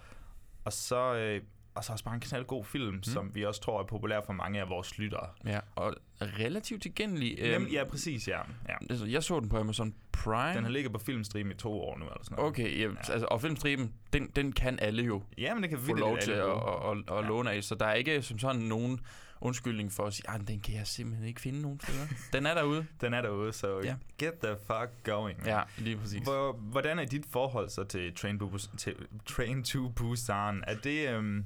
og 0.66 0.74
så... 0.74 1.16
Øh, 1.16 1.42
og 1.80 1.86
så 1.86 1.92
også 1.92 2.06
bare 2.06 2.16
en 2.16 2.20
knaldgod 2.22 2.64
film, 2.64 2.96
mm. 2.96 3.04
som 3.04 3.36
vi 3.36 3.46
også 3.46 3.62
tror 3.62 3.80
er 3.80 3.86
populær 3.86 4.22
for 4.26 4.34
mange 4.34 4.62
af 4.62 4.70
vores 4.70 4.98
lyttere. 4.98 5.28
Ja, 5.46 5.60
og 5.76 5.96
relativt 6.22 6.82
tilgængelig. 6.82 7.36
Øhm, 7.40 7.64
Øhm, 7.64 7.72
ja, 7.72 7.84
præcis, 7.84 8.28
ja. 8.28 8.40
ja. 8.70 8.76
altså, 8.90 9.06
jeg 9.06 9.24
så 9.24 9.40
den 9.40 9.50
på 9.50 9.58
Amazon 9.58 9.94
Prime. 10.12 10.54
Den 10.56 10.64
har 10.64 10.72
ligget 10.72 10.92
på 10.94 11.00
filmstream 11.00 11.52
i 11.52 11.54
to 11.54 11.82
år 11.82 11.98
nu, 11.98 12.06
eller 12.06 12.20
sådan 12.24 12.36
noget. 12.36 12.50
Okay, 12.50 12.80
ja, 12.80 12.84
ja. 12.84 12.90
Altså, 12.98 13.28
og 13.32 13.42
filmstriben, 13.42 13.94
den, 14.14 14.28
den 14.36 14.52
kan 14.52 14.80
alle 14.80 15.04
jo 15.04 15.24
Ja, 15.38 15.54
men 15.54 15.64
det 15.64 15.70
kan 15.70 15.80
få 15.80 15.94
lov 15.94 16.18
til 16.18 16.32
at, 16.32 16.40
alle 16.40 16.52
at, 16.54 16.92
at, 16.92 16.98
at, 17.12 17.18
at 17.18 17.26
låne 17.26 17.52
af, 17.52 17.64
så 17.64 17.76
der 17.76 17.86
er 17.86 17.94
ikke 17.94 18.22
som 18.22 18.40
sådan 18.40 18.62
nogen 18.62 19.00
undskyldning 19.42 19.92
for 19.92 20.06
at 20.06 20.14
sige, 20.14 20.30
at 20.30 20.42
den 20.48 20.60
kan 20.60 20.76
jeg 20.76 20.88
simpelthen 20.88 21.28
ikke 21.28 21.42
finde 21.42 21.62
nogen 21.62 21.80
steder. 21.80 22.08
den 22.34 22.46
er 22.46 22.54
derude. 22.54 22.86
Den 23.02 23.14
er 23.14 23.22
derude, 23.22 23.54
så 23.54 23.80
Ja. 23.84 23.88
ja. 23.88 23.96
get 24.18 24.34
the 24.44 24.56
fuck 24.68 24.90
going. 25.04 25.46
Ja, 25.46 25.62
lige 25.78 25.98
præcis. 25.98 26.24
Hvor, 26.24 26.54
hvordan 26.54 27.00
er 27.00 27.06
dit 27.06 27.26
forhold 27.30 27.70
så 27.70 27.84
til 27.84 28.16
Train, 28.16 28.40
to 28.40 28.58
til 28.78 28.96
Train 29.26 29.64
to 29.64 29.88
Busan? 29.90 30.64
Er 30.68 30.76
det, 30.76 31.10
øhm, 31.10 31.46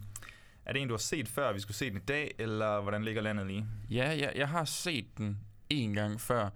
er 0.66 0.74
det 0.74 0.82
en, 0.82 0.88
du 0.88 0.94
har 0.94 0.98
set 1.00 1.28
før, 1.28 1.54
vi 1.54 1.60
skulle 1.60 1.78
se 1.78 1.90
den 1.90 1.98
i 1.98 2.06
dag, 2.08 2.36
eller 2.40 2.82
hvordan 2.82 3.04
ligger 3.04 3.22
landet 3.22 3.48
lige? 3.48 3.66
Ja, 3.90 4.10
jeg, 4.10 4.32
jeg 4.36 4.50
har 4.50 4.66
set 4.66 5.18
den 5.18 5.40
en 5.70 5.94
gang 5.94 6.22
før, 6.22 6.50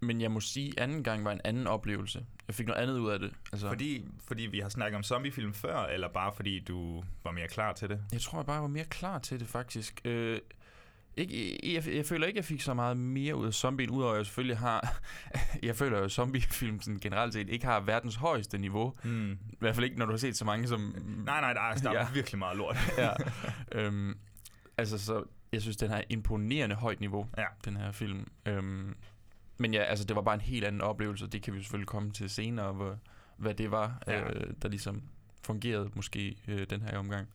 men 0.00 0.20
jeg 0.20 0.30
må 0.30 0.40
sige, 0.40 0.72
at 0.76 0.82
anden 0.82 1.04
gang 1.04 1.24
var 1.24 1.32
en 1.32 1.40
anden 1.44 1.66
oplevelse. 1.66 2.24
Jeg 2.48 2.54
fik 2.54 2.66
noget 2.66 2.82
andet 2.82 2.98
ud 2.98 3.10
af 3.10 3.18
det. 3.18 3.32
Altså, 3.52 3.68
Fordi, 3.68 4.04
fordi 4.28 4.42
vi 4.42 4.60
har 4.60 4.68
snakket 4.68 4.96
om 4.96 5.02
zombiefilm 5.02 5.54
før, 5.54 5.78
eller 5.78 6.08
bare 6.08 6.32
fordi 6.32 6.60
du 6.60 7.04
var 7.24 7.30
mere 7.30 7.48
klar 7.48 7.72
til 7.72 7.88
det? 7.88 8.00
Jeg 8.12 8.20
tror, 8.20 8.38
jeg 8.38 8.46
bare 8.46 8.60
var 8.60 8.68
mere 8.68 8.84
klar 8.84 9.18
til 9.18 9.40
det, 9.40 9.48
faktisk. 9.48 10.00
Øh, 10.04 10.38
ikke, 11.20 11.58
jeg, 11.74 11.88
jeg 11.96 12.06
føler 12.06 12.26
ikke, 12.26 12.36
jeg 12.36 12.44
fik 12.44 12.60
så 12.60 12.74
meget 12.74 12.96
mere 12.96 13.36
ud 13.36 13.46
af 13.46 13.54
zombien, 13.54 13.90
udover 13.90 14.12
at 14.12 14.18
jeg 14.18 14.26
selvfølgelig 14.26 14.58
har... 14.58 15.00
jeg 15.62 15.76
føler 15.76 15.98
jo, 15.98 16.04
at 16.04 16.10
zombiefilm 16.12 16.80
sådan 16.80 16.98
generelt 17.00 17.32
set 17.32 17.48
ikke 17.48 17.66
har 17.66 17.80
verdens 17.80 18.14
højeste 18.14 18.58
niveau. 18.58 18.94
Mm. 19.04 19.32
I 19.32 19.56
hvert 19.58 19.74
fald 19.74 19.84
ikke, 19.84 19.98
når 19.98 20.06
du 20.06 20.12
har 20.12 20.18
set 20.18 20.36
så 20.36 20.44
mange 20.44 20.68
som... 20.68 20.80
Nej, 21.26 21.40
nej, 21.40 21.52
der 21.52 21.60
er, 21.60 21.74
der 21.74 21.90
er 21.90 21.94
Ja. 22.04 22.06
virkelig 22.14 22.38
meget 22.38 22.56
lort. 22.56 22.76
ja. 22.98 23.10
øhm, 23.72 24.18
altså, 24.78 24.98
så 24.98 25.24
jeg 25.52 25.62
synes, 25.62 25.76
den 25.76 25.90
har 25.90 26.02
imponerende 26.08 26.76
højt 26.76 27.00
niveau, 27.00 27.26
Ja. 27.38 27.44
den 27.64 27.76
her 27.76 27.92
film. 27.92 28.26
Øhm, 28.46 28.94
men 29.58 29.74
ja, 29.74 29.82
altså, 29.82 30.04
det 30.04 30.16
var 30.16 30.22
bare 30.22 30.34
en 30.34 30.40
helt 30.40 30.64
anden 30.64 30.80
oplevelse. 30.80 31.26
Det 31.26 31.42
kan 31.42 31.54
vi 31.54 31.58
selvfølgelig 31.62 31.88
komme 31.88 32.10
til 32.10 32.30
senere, 32.30 32.72
hvor, 32.72 32.98
hvad 33.36 33.54
det 33.54 33.70
var, 33.70 34.02
Ja. 34.06 34.20
øh, 34.22 34.52
der 34.62 34.68
ligesom 34.68 35.02
fungerede 35.44 35.90
måske 35.94 36.36
øh, 36.48 36.66
den 36.70 36.82
her 36.82 36.98
omgang. 36.98 37.28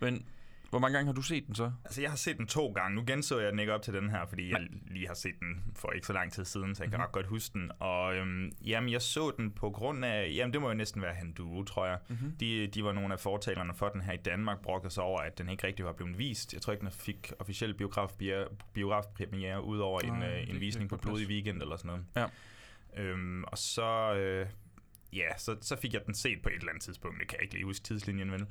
Men 0.00 0.24
hvor 0.70 0.78
mange 0.78 0.94
gange 0.94 1.06
har 1.06 1.12
du 1.14 1.22
set 1.22 1.46
den 1.46 1.54
så? 1.54 1.72
Altså, 1.84 2.00
jeg 2.02 2.10
har 2.10 2.16
set 2.16 2.38
den 2.38 2.46
to 2.46 2.72
gange. 2.72 2.94
Nu 2.94 3.04
genså 3.06 3.38
jeg 3.40 3.50
den 3.52 3.58
ikke 3.58 3.72
op 3.74 3.82
til 3.82 3.94
den 3.94 4.10
her, 4.10 4.26
fordi 4.26 4.50
jeg 4.50 4.60
lige 4.86 5.06
har 5.06 5.14
set 5.14 5.34
den 5.40 5.62
for 5.76 5.90
ikke 5.90 6.06
så 6.06 6.12
lang 6.12 6.32
tid 6.32 6.44
siden, 6.44 6.74
så 6.74 6.82
jeg 6.84 6.90
kan 6.90 6.98
Mhm. 7.00 7.04
ret 7.04 7.12
godt 7.12 7.26
huske 7.26 7.52
den. 7.58 7.70
Og 7.78 8.14
øhm, 8.16 8.52
jamen, 8.64 8.90
jeg 8.92 9.02
så 9.02 9.32
den 9.36 9.50
på 9.50 9.70
grund 9.70 10.04
af... 10.04 10.32
Jamen, 10.36 10.52
det 10.52 10.60
må 10.60 10.68
jo 10.68 10.74
næsten 10.74 11.02
være 11.02 11.14
Handuo, 11.14 11.62
tror 11.64 11.86
jeg. 11.86 11.98
Mm-hmm. 12.08 12.36
De, 12.40 12.66
de 12.66 12.84
var 12.84 12.92
nogle 12.92 13.12
af 13.14 13.20
fortalerne 13.20 13.74
for 13.74 13.88
den 13.88 14.00
her 14.00 14.12
i 14.12 14.16
Danmark, 14.16 14.60
brugte 14.62 14.90
sig 14.90 15.02
over, 15.04 15.20
at 15.20 15.38
den 15.38 15.48
ikke 15.48 15.66
rigtig 15.66 15.84
var 15.84 15.92
blevet 15.92 16.18
vist. 16.18 16.52
Jeg 16.54 16.62
tror 16.62 16.72
ikke, 16.72 16.82
den 16.84 16.92
fik 16.92 17.32
officiel 17.38 17.74
biograf, 17.74 18.08
biografpremiere, 18.74 19.64
udover 19.64 20.00
en, 20.00 20.12
Nej, 20.12 20.26
øh, 20.28 20.32
det 20.34 20.40
en 20.42 20.46
kan 20.46 20.60
visning 20.60 20.82
jeg 20.82 20.88
på 20.90 20.96
på. 20.96 21.02
Blodig 21.02 21.28
Weekend 21.28 21.62
eller 21.62 21.76
sådan 21.76 21.88
noget. 21.88 22.30
Ja. 22.96 23.02
Øhm, 23.02 23.44
og 23.44 23.58
så... 23.58 24.14
Øh, 24.14 24.46
ja, 25.12 25.38
så, 25.38 25.56
så 25.60 25.76
fik 25.76 25.92
jeg 25.94 26.06
den 26.06 26.14
set 26.14 26.42
på 26.42 26.48
et 26.48 26.54
eller 26.54 26.68
andet 26.68 26.82
tidspunkt. 26.82 27.20
Det 27.20 27.28
kan 27.28 27.36
jeg 27.36 27.42
ikke 27.42 27.54
lige 27.54 27.64
huske 27.64 27.82
tidslinjen, 27.84 28.32
vel? 28.32 28.46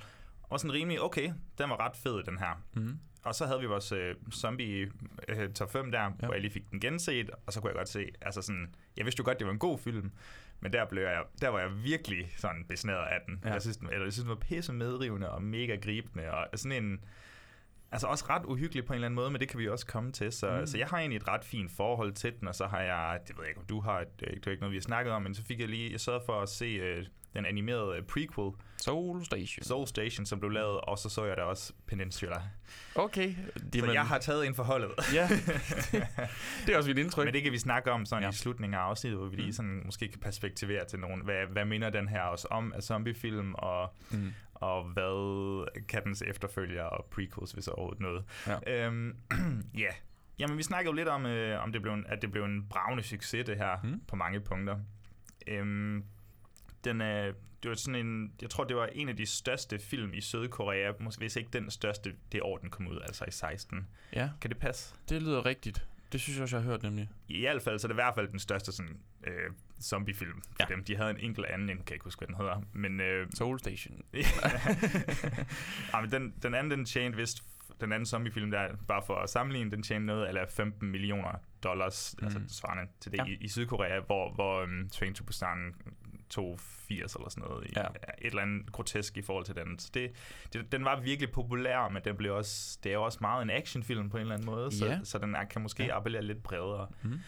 Og 0.53 0.59
sådan 0.59 0.73
rimelig, 0.73 1.01
okay, 1.01 1.33
den 1.57 1.69
var 1.69 1.79
ret 1.79 1.95
fed, 1.95 2.23
den 2.23 2.37
her. 2.37 2.63
Mm-hmm. 2.73 2.99
Og 3.23 3.35
så 3.35 3.45
havde 3.45 3.59
vi 3.59 3.65
vores 3.65 3.91
øh, 3.91 4.15
zombie 4.31 4.91
øh, 5.27 5.53
top 5.53 5.71
5 5.71 5.91
der, 5.91 6.01
ja. 6.01 6.09
hvor 6.09 6.33
jeg 6.33 6.41
lige 6.41 6.51
fik 6.51 6.71
den 6.71 6.79
genset, 6.79 7.29
og 7.45 7.53
så 7.53 7.61
kunne 7.61 7.69
jeg 7.69 7.75
godt 7.77 7.89
se, 7.89 8.05
altså 8.21 8.41
sådan, 8.41 8.75
jeg 8.97 9.05
vidste 9.05 9.19
jo 9.19 9.25
godt, 9.25 9.39
det 9.39 9.47
var 9.47 9.53
en 9.53 9.59
god 9.59 9.79
film, 9.79 10.11
men 10.59 10.73
der, 10.73 10.85
blev 10.85 11.03
jeg, 11.03 11.23
der 11.41 11.49
var 11.49 11.59
jeg 11.59 11.83
virkelig 11.83 12.33
sådan 12.37 12.65
besnæret 12.69 13.07
af 13.07 13.19
den. 13.27 13.41
Ja. 13.45 13.51
Jeg, 13.53 13.61
synes, 13.61 13.77
den, 13.77 13.87
eller, 13.91 14.03
jeg 14.03 14.13
synes, 14.13 14.23
den 14.23 14.29
var 14.29 14.35
pisse 14.35 14.73
medrivende 14.73 15.31
og 15.31 15.43
mega 15.43 15.75
gribende, 15.75 16.31
og 16.31 16.47
sådan 16.55 16.83
en, 16.83 17.03
altså 17.91 18.07
også 18.07 18.25
ret 18.29 18.45
uhyggelig 18.45 18.85
på 18.85 18.93
en 18.93 18.95
eller 18.95 19.05
anden 19.05 19.15
måde, 19.15 19.31
men 19.31 19.41
det 19.41 19.49
kan 19.49 19.59
vi 19.59 19.69
også 19.69 19.85
komme 19.85 20.11
til. 20.11 20.31
Så, 20.31 20.51
Mm. 20.51 20.59
mm. 20.59 20.67
så 20.67 20.77
jeg 20.77 20.87
har 20.87 20.97
egentlig 20.97 21.17
et 21.17 21.27
ret 21.27 21.43
fint 21.45 21.71
forhold 21.71 22.13
til 22.13 22.33
den, 22.39 22.47
og 22.47 22.55
så 22.55 22.67
har 22.67 22.81
jeg, 22.81 23.19
det 23.27 23.35
ved 23.37 23.43
jeg 23.43 23.49
ikke, 23.49 23.59
om 23.61 23.65
du 23.67 23.79
har, 23.79 23.99
det 23.99 24.27
ikke 24.27 24.35
det 24.39 24.47
er 24.47 24.51
ikke 24.51 24.61
noget, 24.61 24.71
vi 24.71 24.77
har 24.77 24.81
snakket 24.81 25.13
om, 25.13 25.21
men 25.21 25.35
så 25.35 25.43
fik 25.43 25.59
jeg 25.59 25.69
lige, 25.69 25.91
jeg 25.91 25.99
sørgede 25.99 26.23
for 26.25 26.41
at 26.41 26.49
se 26.49 26.65
øh, 26.65 27.05
den 27.33 27.45
animerede 27.45 27.97
øh, 27.97 28.03
prequel, 28.03 28.51
Soul 28.77 29.23
Station. 29.25 29.63
Soul 29.63 29.87
Station, 29.87 30.25
som 30.25 30.39
blev 30.39 30.51
lavet, 30.51 30.81
og 30.81 30.97
så 30.97 31.09
så 31.09 31.25
jeg 31.25 31.37
da 31.37 31.41
også 31.41 31.73
Peninsula. 31.87 32.41
Okay. 32.95 33.33
Så 33.73 33.91
jeg 33.91 34.05
har 34.07 34.17
taget 34.17 34.45
ind 34.45 34.55
for 34.55 34.63
holdet. 34.63 34.91
Ja, 35.13 35.27
det 36.65 36.73
er 36.73 36.77
også 36.77 36.89
mit 36.89 36.97
indtryk. 36.97 37.25
Men 37.25 37.33
det 37.33 37.43
kan 37.43 37.51
vi 37.51 37.57
snakke 37.57 37.91
om 37.91 38.05
sådan 38.05 38.23
Ja. 38.23 38.29
i 38.29 38.33
slutningen 38.33 38.73
af 38.73 38.79
afsnittet, 38.79 39.19
hvor 39.19 39.27
vi 39.27 39.35
lige 39.35 39.45
Mm. 39.45 39.51
sådan 39.51 39.81
måske 39.85 40.07
kan 40.07 40.19
perspektivere 40.19 40.85
til 40.85 40.99
nogen. 40.99 41.21
Hvad, 41.23 41.45
hvad 41.51 41.65
minder 41.65 41.89
den 41.89 42.07
her 42.07 42.21
også 42.21 42.47
om 42.51 42.73
af 42.73 42.83
zombiefilm, 42.83 43.53
og, 43.53 43.93
Mm. 44.11 44.33
og 44.53 44.83
hvad 44.83 45.67
kan 45.87 46.03
dens 46.03 46.21
efterfølger 46.21 46.83
og 46.83 47.05
prequels, 47.11 47.51
hvis 47.51 47.67
overhovedet 47.67 47.99
noget. 48.01 48.23
Ja. 48.67 48.85
Øhm, 48.87 49.15
ja. 49.83 49.89
Jamen, 50.39 50.57
vi 50.57 50.63
snakkede 50.63 50.91
jo 50.91 50.95
lidt 50.95 51.07
om, 51.07 51.25
øh, 51.25 51.63
om 51.63 51.71
det 51.71 51.81
blev 51.81 51.93
en, 51.93 52.05
at 52.09 52.21
det 52.21 52.31
blev 52.31 52.43
en 52.43 52.65
bravende 52.69 53.03
succes, 53.03 53.45
det 53.45 53.57
her, 53.57 53.77
mm. 53.83 54.01
på 54.07 54.15
mange 54.15 54.39
punkter. 54.39 54.77
Øhm, 55.47 56.03
den 56.83 57.01
er, 57.01 57.31
det 57.63 57.69
var 57.69 57.75
sådan 57.75 58.05
en, 58.05 58.33
jeg 58.41 58.49
tror, 58.49 58.63
det 58.63 58.75
var 58.75 58.85
en 58.85 59.09
af 59.09 59.17
de 59.17 59.25
største 59.25 59.79
film 59.79 60.13
i 60.13 60.21
Sydkorea, 60.21 60.91
måske 60.99 61.19
hvis 61.19 61.35
ikke 61.35 61.49
den 61.53 61.71
største, 61.71 62.13
det 62.31 62.41
år, 62.41 62.57
den 62.57 62.69
kom 62.69 62.87
ud, 62.87 62.99
altså 63.01 63.25
i 63.27 63.31
16. 63.31 63.87
Ja, 64.13 64.29
Kan 64.41 64.49
det 64.49 64.57
passe? 64.57 64.95
det 65.09 65.21
lyder 65.21 65.45
rigtigt. 65.45 65.87
Det 66.11 66.21
synes 66.21 66.37
jeg 66.37 66.43
også, 66.43 66.55
jeg 66.57 66.63
har 66.63 66.71
hørt 66.71 66.83
nemlig. 66.83 67.09
I 67.27 67.39
hvert 67.39 67.61
fald, 67.61 67.79
så 67.79 67.87
er 67.87 67.89
det 67.89 67.93
i 67.93 68.01
hvert 68.03 68.15
fald 68.15 68.27
den 68.27 68.39
største 68.39 68.71
sådan, 68.71 68.97
øh, 69.27 69.51
zombiefilm 69.81 70.41
for 70.41 70.51
Ja. 70.59 70.65
dem. 70.75 70.83
De 70.83 70.95
havde 70.95 71.09
en 71.09 71.17
enkelt 71.19 71.45
anden, 71.45 71.69
jeg 71.69 71.77
kan 71.85 71.93
ikke 71.93 72.03
huske, 72.03 72.19
hvad 72.19 72.27
den 72.27 72.35
hedder. 72.35 72.61
Men, 72.73 72.99
øh, 73.01 73.27
Soul 73.33 73.59
Station. 73.59 74.01
ja, 75.93 76.01
men 76.01 76.11
den, 76.11 76.33
den 76.43 76.53
anden, 76.53 76.71
den 76.71 76.85
tjente 76.85 77.17
vist, 77.17 77.43
den 77.81 77.91
anden 77.93 78.05
zombiefilm 78.05 78.51
der, 78.51 78.67
bare 78.87 79.03
for 79.07 79.15
at 79.15 79.29
sammenligne, 79.29 79.71
den 79.71 79.83
tjente 79.83 80.05
noget, 80.05 80.27
eller 80.29 80.45
15 80.49 80.91
millioner 80.91 81.31
dollars, 81.63 82.15
mm. 82.21 82.27
Mm. 82.27 82.35
altså 82.37 82.59
svarende 82.59 82.91
til 82.99 83.11
det 83.11 83.17
ja. 83.17 83.25
i, 83.25 83.37
i 83.41 83.47
Sydkorea, 83.47 83.99
hvor, 83.99 84.33
hvor 84.33 84.63
um, 84.63 84.89
Train 84.89 85.13
to 85.13 85.23
Busan 85.23 85.75
tog 86.35 86.59
80 86.59 87.15
eller 87.15 87.29
sådan 87.29 87.43
noget. 87.49 87.67
I, 87.69 87.73
Ja. 87.75 87.81
Et 87.87 87.89
eller 88.21 88.41
andet 88.41 88.71
grotesk 88.71 89.17
i 89.17 89.21
forhold 89.21 89.45
til 89.45 89.55
den. 89.55 89.79
Så 89.79 89.89
det, 89.93 90.11
det, 90.53 90.71
den 90.71 90.85
var 90.85 90.99
virkelig 91.01 91.31
populær, 91.31 91.89
men 91.89 92.01
den 92.05 92.15
blev 92.15 92.35
også, 92.35 92.79
det 92.83 92.93
er 92.93 92.97
også 92.97 93.17
meget 93.21 93.41
en 93.43 93.49
actionfilm 93.49 94.09
på 94.09 94.17
en 94.17 94.21
eller 94.21 94.33
anden 94.35 94.45
måde, 94.45 94.71
så, 94.77 94.85
Ja. 94.85 94.99
så 95.03 95.17
den 95.17 95.35
kan 95.49 95.61
måske 95.61 95.83
Ja. 95.85 95.97
appellere 95.97 96.23
lidt 96.23 96.43
bredere. 96.43 96.87
Mm. 97.01 97.19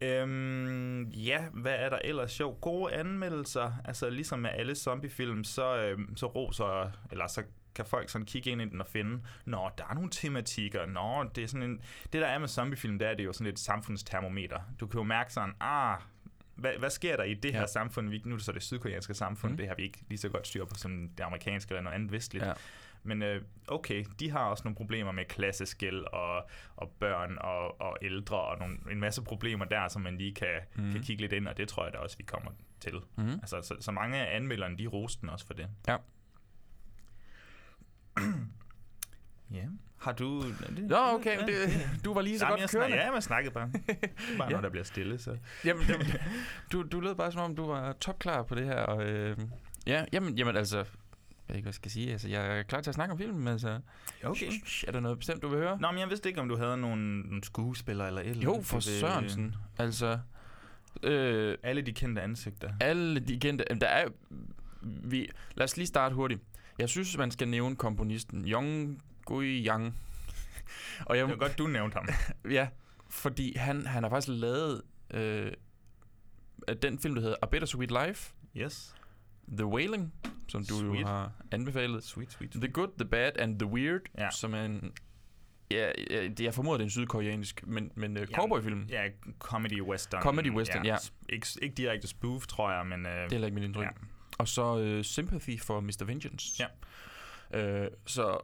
Øhm, 0.00 1.04
ja, 1.08 1.44
hvad 1.52 1.74
er 1.74 1.88
der 1.88 1.98
ellers 2.04 2.32
sjov? 2.32 2.60
Gode 2.60 2.92
anmeldelser. 2.94 3.72
Altså 3.84 4.10
ligesom 4.10 4.38
med 4.38 4.50
alle 4.52 4.74
zombiefilm, 4.74 5.44
så, 5.44 5.76
øhm, 5.76 6.16
så 6.16 6.26
roser, 6.26 6.90
eller 7.10 7.26
så 7.26 7.42
kan 7.74 7.84
folk 7.86 8.08
sådan 8.10 8.26
kigge 8.26 8.50
ind 8.50 8.62
i 8.62 8.64
den 8.64 8.80
og 8.80 8.86
finde, 8.86 9.22
nå, 9.44 9.70
der 9.78 9.84
er 9.90 9.94
nogle 9.94 10.10
tematikker, 10.10 10.86
nå, 10.86 11.24
det 11.34 11.44
er 11.44 11.48
sådan 11.48 11.70
en... 11.70 11.80
Det 12.12 12.20
der 12.22 12.26
er 12.26 12.38
med 12.38 12.48
zombiefilm, 12.48 12.98
det 12.98 13.08
er 13.08 13.14
det 13.14 13.24
jo 13.24 13.32
sådan 13.32 13.52
et 13.52 13.58
samfundstermometer. 13.58 14.60
Du 14.80 14.86
kan 14.86 14.98
jo 14.98 15.04
mærke 15.04 15.32
sådan, 15.32 15.54
ah, 15.60 15.98
hvad, 16.56 16.72
hvad 16.78 16.90
sker 16.90 17.16
der 17.16 17.24
i 17.24 17.34
det 17.34 17.52
her 17.52 17.60
Ja. 17.60 17.66
samfund? 17.66 18.08
Vi, 18.08 18.22
nu 18.24 18.32
er 18.32 18.36
det 18.36 18.44
så 18.44 18.52
det 18.52 18.62
sydkoreanske 18.62 19.14
samfund, 19.14 19.50
Mm. 19.50 19.54
mm. 19.54 19.56
det 19.56 19.68
har 19.68 19.74
vi 19.74 19.82
ikke 19.82 20.04
lige 20.08 20.18
så 20.18 20.28
godt 20.28 20.46
styr 20.46 20.64
på 20.64 20.74
som 20.74 21.08
det 21.08 21.24
amerikanske 21.24 21.70
eller 21.72 21.82
noget 21.82 21.94
andet 21.94 22.12
vestligt. 22.12 22.44
Ja. 22.46 22.52
Men 23.06 23.22
øh, 23.22 23.42
okay, 23.68 24.04
de 24.20 24.30
har 24.30 24.44
også 24.44 24.64
nogle 24.64 24.76
problemer 24.76 25.12
med 25.12 25.24
klasseskæld 25.24 26.00
og, 26.12 26.48
og 26.76 26.90
børn 27.00 27.38
og, 27.40 27.80
og 27.80 27.96
ældre 28.02 28.40
og 28.40 28.58
nogle, 28.58 28.78
en 28.90 29.00
masse 29.00 29.22
problemer 29.22 29.64
der, 29.64 29.88
som 29.88 30.02
man 30.02 30.18
lige 30.18 30.34
kan, 30.34 30.60
mm. 30.76 30.92
kan 30.92 31.02
kigge 31.02 31.20
lidt 31.22 31.32
ind, 31.32 31.48
og 31.48 31.56
det 31.56 31.68
tror 31.68 31.84
jeg 31.84 31.92
da 31.92 31.98
også, 31.98 32.16
vi 32.16 32.22
kommer 32.24 32.50
til. 32.80 32.94
Mhm. 33.16 33.28
Altså, 33.30 33.62
så, 33.62 33.76
så 33.80 33.92
mange 33.92 34.26
af 34.26 34.36
anmelderne, 34.36 34.78
de 34.78 34.86
roste 34.86 35.20
den 35.20 35.28
også 35.28 35.46
for 35.46 35.54
det. 35.54 35.68
Ja. 35.88 35.96
Ja. 39.50 39.64
Har 40.04 40.12
du... 40.12 40.42
Det, 40.42 40.84
Nå, 40.88 40.96
okay, 40.96 41.38
det, 41.46 41.88
du 42.04 42.14
var 42.14 42.20
lige 42.20 42.38
så 42.38 42.44
Jamen, 42.44 42.52
godt 42.52 42.60
jeg 42.60 42.68
snak, 42.68 42.80
kørende. 42.80 43.04
ja, 43.04 43.12
man 43.12 43.22
snakkede 43.22 43.54
bare. 43.54 43.70
Bare 44.38 44.48
Ja. 44.48 44.54
når 44.54 44.60
der 44.60 44.68
bliver 44.70 44.84
stille, 44.84 45.18
så... 45.18 45.36
Jamen, 45.64 45.86
det, 45.86 46.20
du, 46.72 46.82
du 46.82 47.00
lød 47.00 47.14
bare 47.14 47.32
som 47.32 47.40
om, 47.40 47.56
du 47.56 47.66
var 47.66 47.92
topklar 47.92 48.42
på 48.42 48.54
det 48.54 48.64
her. 48.66 48.76
Og, 48.80 49.04
øh, 49.04 49.36
ja, 49.86 50.04
jamen, 50.12 50.34
jamen 50.38 50.56
altså, 50.56 50.76
jeg 50.78 50.86
ved 51.48 51.56
ikke, 51.56 51.64
hvad 51.64 51.70
jeg 51.70 51.74
skal 51.74 51.90
sige. 51.90 52.12
Altså, 52.12 52.28
jeg 52.28 52.58
er 52.58 52.62
klar 52.62 52.80
til 52.80 52.90
at 52.90 52.94
snakke 52.94 53.12
om 53.12 53.18
filmen, 53.18 53.48
altså. 53.48 53.80
Okay. 54.24 54.46
Er 54.86 54.92
der 54.92 55.00
noget 55.00 55.18
bestemt, 55.18 55.42
du 55.42 55.48
vil 55.48 55.58
høre? 55.58 55.78
Nå, 55.80 55.90
men 55.90 56.00
jeg 56.00 56.08
vidste 56.08 56.28
ikke, 56.28 56.40
om 56.40 56.48
du 56.48 56.56
havde 56.56 56.76
nogle, 56.76 57.20
nogle 57.20 57.44
skuespillere 57.44 58.06
eller 58.08 58.20
et 58.20 58.26
eller 58.28 58.42
Jo, 58.42 58.52
andet. 58.52 58.66
for 58.66 58.76
Det- 58.76 58.84
Sørensen. 58.84 59.54
Altså, 59.78 60.18
øh, 61.02 61.58
Alle 61.62 61.82
de 61.82 61.92
kendte 61.92 62.22
ansigter. 62.22 62.70
alle 62.80 63.20
de 63.20 63.40
kendte... 63.40 63.64
jamen, 63.70 63.80
Der 63.80 63.86
er, 63.86 64.08
vi, 64.82 65.28
lad 65.54 65.64
os 65.64 65.76
lige 65.76 65.86
starte 65.86 66.14
hurtigt. 66.14 66.40
Jeg 66.78 66.88
synes, 66.88 67.18
man 67.18 67.30
skal 67.30 67.48
nævne 67.48 67.76
komponisten 67.76 68.44
Yong 68.48 69.02
Gui 69.24 69.66
Yang. 69.66 69.94
Og 71.06 71.16
jeg, 71.16 71.28
Det 71.28 71.38
var 71.40 71.46
godt, 71.46 71.58
du 71.58 71.66
nævnte 71.66 71.94
ham. 71.94 72.08
Ja, 72.52 72.68
fordi 73.10 73.56
han, 73.56 73.86
han 73.86 74.02
har 74.02 74.10
faktisk 74.10 74.28
lavet 74.40 74.82
øh, 75.14 75.52
den 76.82 76.98
film, 76.98 77.14
der 77.14 77.22
hedder 77.22 77.36
A 77.42 77.46
Bittersweet 77.46 77.90
Life, 78.06 78.34
Yes. 78.56 78.94
The 79.56 79.66
Wailing, 79.66 80.14
som 80.48 80.64
du 80.64 80.74
Sweet. 80.78 81.00
jo 81.00 81.06
har 81.06 81.32
anbefalet. 81.50 82.04
Sweet, 82.04 82.32
sweet, 82.32 82.50
The 82.52 82.68
Good, 82.68 82.88
The 82.98 83.04
Bad 83.08 83.32
and 83.38 83.58
The 83.58 83.68
Weird, 83.68 84.00
Ja. 84.18 84.30
som 84.30 84.54
er 84.54 84.64
en... 84.64 84.92
Ja, 85.70 85.90
ja, 86.10 86.22
det- 86.28 86.40
jeg 86.40 86.54
formoder, 86.54 86.76
det 86.78 86.82
er 86.82 86.86
en 86.86 86.90
sydkoreansk, 86.90 87.66
men, 87.66 87.90
men 87.94 88.16
uh, 88.16 88.24
cowboyfilm. 88.26 88.86
Ja, 88.90 89.08
comedy 89.38 89.82
western. 89.82 90.22
Comedy 90.22 90.50
western, 90.50 90.84
ja. 90.86 90.96
s- 90.96 91.12
Ikke, 91.28 91.46
ikke 91.62 91.74
direkte 91.74 92.08
spoof, 92.08 92.46
tror 92.46 92.72
jeg, 92.72 92.86
men... 92.86 93.06
Øh, 93.06 93.12
Det 93.12 93.22
er 93.24 93.28
heller 93.30 93.46
ikke 93.46 93.54
mit 93.54 93.64
indtryk. 93.64 93.84
Ja. 93.84 93.90
Ja. 93.90 94.06
Og 94.38 94.48
så 94.48 94.96
uh, 94.98 95.02
Sympathy 95.04 95.60
for 95.60 95.80
Mr. 95.80 96.04
Vengeance. 96.04 96.66
Ja. 97.52 97.82
Uh, 97.84 97.88
så 98.06 98.38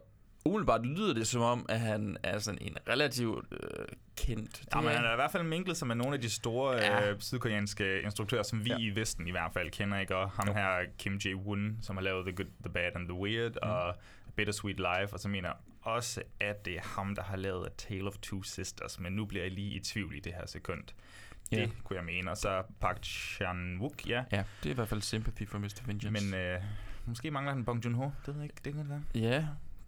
umiddelbart 0.45 0.85
lyder 0.85 1.13
det 1.13 1.27
som 1.27 1.41
om, 1.41 1.65
at 1.69 1.79
han 1.79 2.17
er 2.23 2.39
sådan 2.39 2.57
en 2.61 2.77
relativt 2.89 3.45
uh, 3.51 3.85
kendt... 4.17 4.63
Ja, 4.75 4.81
men 4.81 4.89
han 4.91 5.05
er 5.05 5.11
i 5.11 5.15
hvert 5.15 5.31
fald 5.31 5.43
minglet 5.43 5.77
sig 5.77 5.87
med 5.87 5.95
nogle 5.95 6.13
af 6.15 6.21
de 6.21 6.29
store 6.29 6.75
Ja. 6.75 6.97
ja. 7.01 7.11
øh, 7.11 7.19
sydkoreanske 7.19 8.01
instruktører, 8.01 8.43
som 8.43 8.65
vi 8.65 8.69
Ja. 8.69 8.77
i 8.79 8.95
Vesten 8.95 9.27
i 9.27 9.31
hvert 9.31 9.53
fald 9.53 9.71
kender, 9.71 9.99
ikke? 9.99 10.15
Og 10.15 10.31
ham 10.31 10.47
Jo. 10.47 10.53
her, 10.53 10.79
Kim 10.97 11.13
Jae-woon, 11.25 11.75
som 11.81 11.95
har 11.97 12.03
lavet 12.03 12.25
The 12.25 12.35
Good, 12.35 12.47
The 12.63 12.73
Bad 12.73 12.91
and 12.95 13.07
The 13.07 13.17
Weird, 13.17 13.51
mm. 13.63 13.69
og 13.69 13.95
Bittersweet 14.35 14.77
Life, 14.77 15.13
og 15.13 15.19
så 15.19 15.27
mener 15.29 15.49
jeg 15.49 15.55
også, 15.81 16.21
at 16.39 16.65
det 16.65 16.75
er 16.77 16.81
ham, 16.83 17.15
der 17.15 17.23
har 17.23 17.35
lavet 17.37 17.65
A 17.65 17.69
Tale 17.77 18.07
of 18.07 18.17
Two 18.21 18.43
Sisters, 18.43 18.99
men 18.99 19.13
nu 19.13 19.25
bliver 19.25 19.43
jeg 19.43 19.51
lige 19.51 19.75
i 19.75 19.79
tvivl 19.79 20.15
i 20.15 20.19
det 20.19 20.33
her 20.33 20.45
sekund. 20.45 20.83
Det 21.51 21.57
Ja. 21.57 21.67
kunne 21.83 21.97
jeg 21.97 22.05
mene. 22.05 22.31
Og 22.31 22.37
så 22.37 22.63
Park 22.79 22.97
Chan-wook, 23.05 24.07
ja. 24.09 24.23
Ja, 24.31 24.43
det 24.63 24.69
er 24.69 24.71
i 24.71 24.73
hvert 24.73 24.87
fald 24.87 25.01
Sympathy 25.01 25.47
for 25.47 25.57
Mr. 25.59 25.81
Vengeance. 25.85 26.25
Men 26.25 26.39
øh, 26.39 26.59
måske 27.05 27.31
mangler 27.31 27.53
han 27.53 27.65
Bong 27.65 27.85
Joon-ho, 27.85 28.03
det 28.03 28.27
ved 28.27 28.35
jeg 28.35 28.43
ikke, 28.43 28.55
det 28.65 28.73
kan 28.73 28.81
det 28.81 28.89
være. 28.89 29.03
Ja, 29.15 29.45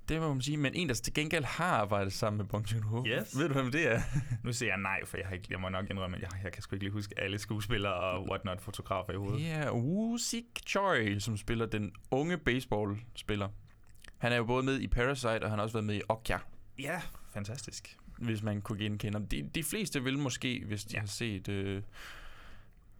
det 0.09 0.21
må 0.21 0.33
man 0.33 0.41
sige. 0.41 0.57
Men 0.57 0.73
en, 0.75 0.87
der 0.89 0.93
til 0.93 1.13
gengæld 1.13 1.43
har 1.43 1.65
arbejdet 1.65 2.13
sammen 2.13 2.37
med 2.37 2.45
Bong 2.45 2.65
Joon-ho. 2.71 3.05
Yes. 3.07 3.37
Ved 3.39 3.47
du, 3.47 3.53
hvem 3.53 3.71
det 3.71 3.91
er? 3.91 4.01
Nu 4.43 4.53
siger 4.53 4.69
jeg 4.69 4.77
nej, 4.77 4.99
for 5.05 5.17
jeg, 5.17 5.27
har 5.27 5.33
ikke, 5.35 5.47
jeg 5.49 5.59
må 5.59 5.69
nok 5.69 5.89
indrømme, 5.89 6.17
at 6.17 6.21
jeg, 6.21 6.29
jeg 6.43 6.51
kan 6.51 6.61
sgu 6.61 6.75
ikke 6.75 6.85
lige 6.85 6.93
huske 6.93 7.19
alle 7.19 7.37
skuespillere 7.39 7.93
og 7.93 8.29
whatnot 8.29 8.61
fotografer 8.61 9.13
i 9.13 9.15
hovedet. 9.15 9.39
Det 9.39 9.51
er 9.51 9.71
Woo 9.71 10.17
Sik 10.17 10.45
Choi, 10.67 11.19
som 11.19 11.37
spiller 11.37 11.65
den 11.65 11.91
unge 12.11 12.37
baseballspiller. 12.37 13.49
Han 14.17 14.31
er 14.31 14.35
jo 14.35 14.43
både 14.43 14.63
med 14.63 14.79
i 14.79 14.87
Parasite, 14.87 15.43
og 15.43 15.49
han 15.49 15.59
har 15.59 15.63
også 15.63 15.73
været 15.73 15.85
med 15.85 15.95
i 15.95 16.01
Okja, 16.09 16.37
Ja, 16.79 17.01
fantastisk. 17.33 17.97
hvis 18.17 18.43
man 18.43 18.61
kunne 18.61 18.79
genkende 18.79 19.19
ham. 19.19 19.27
De, 19.27 19.49
de 19.55 19.63
fleste 19.63 20.03
vil 20.03 20.19
måske, 20.19 20.63
hvis 20.65 20.83
de 20.83 20.93
ja. 20.93 20.97
Ja. 20.97 20.99
har 20.99 21.07
set 21.07 21.47
uh, 21.47 21.83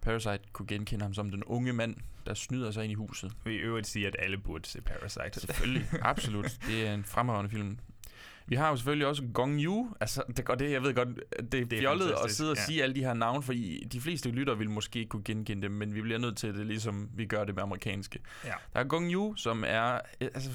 Parasite, 0.03 0.39
kunne 0.53 0.67
genkende 0.67 1.03
ham 1.03 1.13
som 1.13 1.31
den 1.31 1.43
unge 1.43 1.73
mand, 1.73 1.95
der 2.25 2.33
snyder 2.33 2.71
sig 2.71 2.83
ind 2.83 2.91
i 2.91 2.95
huset. 2.95 3.31
Vi 3.45 3.53
i 3.53 3.57
øvrigt 3.57 3.87
sige, 3.87 4.07
at 4.07 4.15
alle 4.19 4.37
burde 4.37 4.67
se 4.67 4.81
Parasite. 4.81 5.39
Selvfølgelig, 5.39 5.87
absolut. 6.01 6.57
Det 6.67 6.87
er 6.87 6.93
en 6.93 7.03
fremragende 7.03 7.49
film. 7.49 7.77
Vi 8.45 8.55
har 8.55 8.69
jo 8.69 8.75
selvfølgelig 8.75 9.07
også 9.07 9.23
Gong 9.33 9.63
Yu. 9.63 9.87
Altså, 9.99 10.23
det, 10.37 10.49
og 10.49 10.59
det, 10.59 10.71
jeg 10.71 10.83
ved 10.83 10.93
godt, 10.93 11.07
det 11.51 11.61
er, 11.61 11.65
Det 11.65 11.73
er 11.73 11.79
fjollet 11.79 12.13
at 12.23 12.31
sidde 12.31 12.51
og 12.51 12.57
ja. 12.57 12.65
sige 12.65 12.83
alle 12.83 12.95
de 12.95 12.99
her 12.99 13.13
navne, 13.13 13.43
fordi 13.43 13.83
de 13.91 14.01
fleste 14.01 14.29
lytter 14.29 14.55
vil 14.55 14.69
måske 14.69 14.99
ikke 14.99 15.09
kunne 15.09 15.23
genkende 15.23 15.63
dem, 15.63 15.71
men 15.71 15.95
vi 15.95 16.01
bliver 16.01 16.19
nødt 16.19 16.37
til 16.37 16.57
det, 16.57 16.65
ligesom 16.67 17.09
vi 17.13 17.25
gør 17.25 17.43
det 17.43 17.55
med 17.55 17.63
amerikanske. 17.63 18.19
Ja. 18.45 18.53
Der 18.73 18.79
er 18.79 18.83
Gong 18.83 19.13
Yu, 19.13 19.35
som 19.35 19.63
er... 19.67 19.99
Altså, 20.19 20.49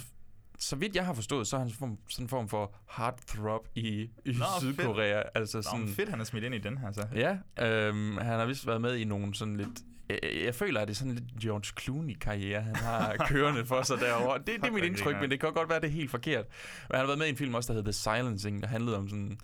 så 0.58 0.76
vidt 0.76 0.96
jeg 0.96 1.06
har 1.06 1.14
forstået, 1.14 1.46
så 1.46 1.56
er 1.56 1.60
han 1.60 1.70
sådan 1.70 1.98
en 2.18 2.28
form 2.28 2.48
for 2.48 2.74
heartthrob 2.96 3.68
i, 3.74 3.88
i 4.02 4.10
Nå, 4.24 4.44
Sydkorea. 4.60 5.22
Altså 5.34 5.58
Nå, 5.58 5.62
sådan, 5.62 5.80
men 5.80 5.88
fedt, 5.88 6.08
han 6.08 6.20
er 6.20 6.24
smidt 6.24 6.44
ind 6.44 6.54
i 6.54 6.58
den 6.58 6.78
her, 6.78 6.92
så. 6.92 7.06
Ja, 7.14 7.36
øhm, 7.66 8.16
han 8.16 8.38
har 8.38 8.46
vist 8.46 8.66
været 8.66 8.80
med 8.80 8.96
i 8.96 9.04
nogle 9.04 9.34
sådan 9.34 9.56
lidt... 9.56 9.68
Jeg, 10.08 10.18
jeg 10.44 10.54
føler, 10.54 10.80
at 10.80 10.88
det 10.88 10.94
er 10.94 10.98
sådan 10.98 11.14
lidt 11.14 11.24
George 11.42 11.80
Clooney-karriere, 11.80 12.62
han 12.62 12.76
har 12.76 13.16
kørende 13.28 13.64
for 13.64 13.82
sig 13.82 14.00
derovre. 14.00 14.38
Det, 14.38 14.46
det 14.46 14.64
er 14.64 14.72
mit 14.72 14.84
indtryk, 14.84 15.16
men 15.20 15.30
det 15.30 15.40
kan 15.40 15.52
godt 15.52 15.68
være, 15.68 15.80
det 15.80 15.86
er 15.86 15.90
helt 15.92 16.10
forkert. 16.10 16.44
Men 16.88 16.96
han 16.96 17.00
har 17.00 17.06
været 17.06 17.18
med 17.18 17.26
i 17.26 17.30
en 17.30 17.36
film 17.36 17.54
også, 17.54 17.72
der 17.72 17.78
hedder 17.78 17.92
The 17.92 18.16
Silencing, 18.16 18.62
der 18.62 18.68
handlede 18.68 18.96
om 18.96 19.08
sådan 19.08 19.38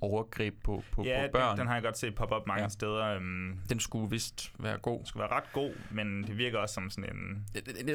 overgreb 0.00 0.54
på, 0.64 0.82
på, 0.92 1.02
Ja, 1.04 1.26
på 1.26 1.32
børn. 1.32 1.50
den, 1.50 1.58
den 1.58 1.66
har 1.66 1.74
jeg 1.74 1.82
godt 1.82 1.98
set 1.98 2.14
pop 2.14 2.30
op 2.32 2.46
mange 2.46 2.60
Ja. 2.60 2.64
ja. 2.64 2.68
steder. 2.68 3.16
Um, 3.16 3.58
den 3.68 3.80
skulle 3.80 4.10
vist 4.10 4.52
være 4.58 4.78
god. 4.78 5.00
skulle 5.04 5.20
være 5.20 5.32
ret 5.32 5.52
god, 5.52 5.72
men 5.90 6.22
det 6.22 6.38
virker 6.38 6.58
også 6.58 6.74
som 6.74 6.90
sådan 6.90 7.16
en 7.16 7.44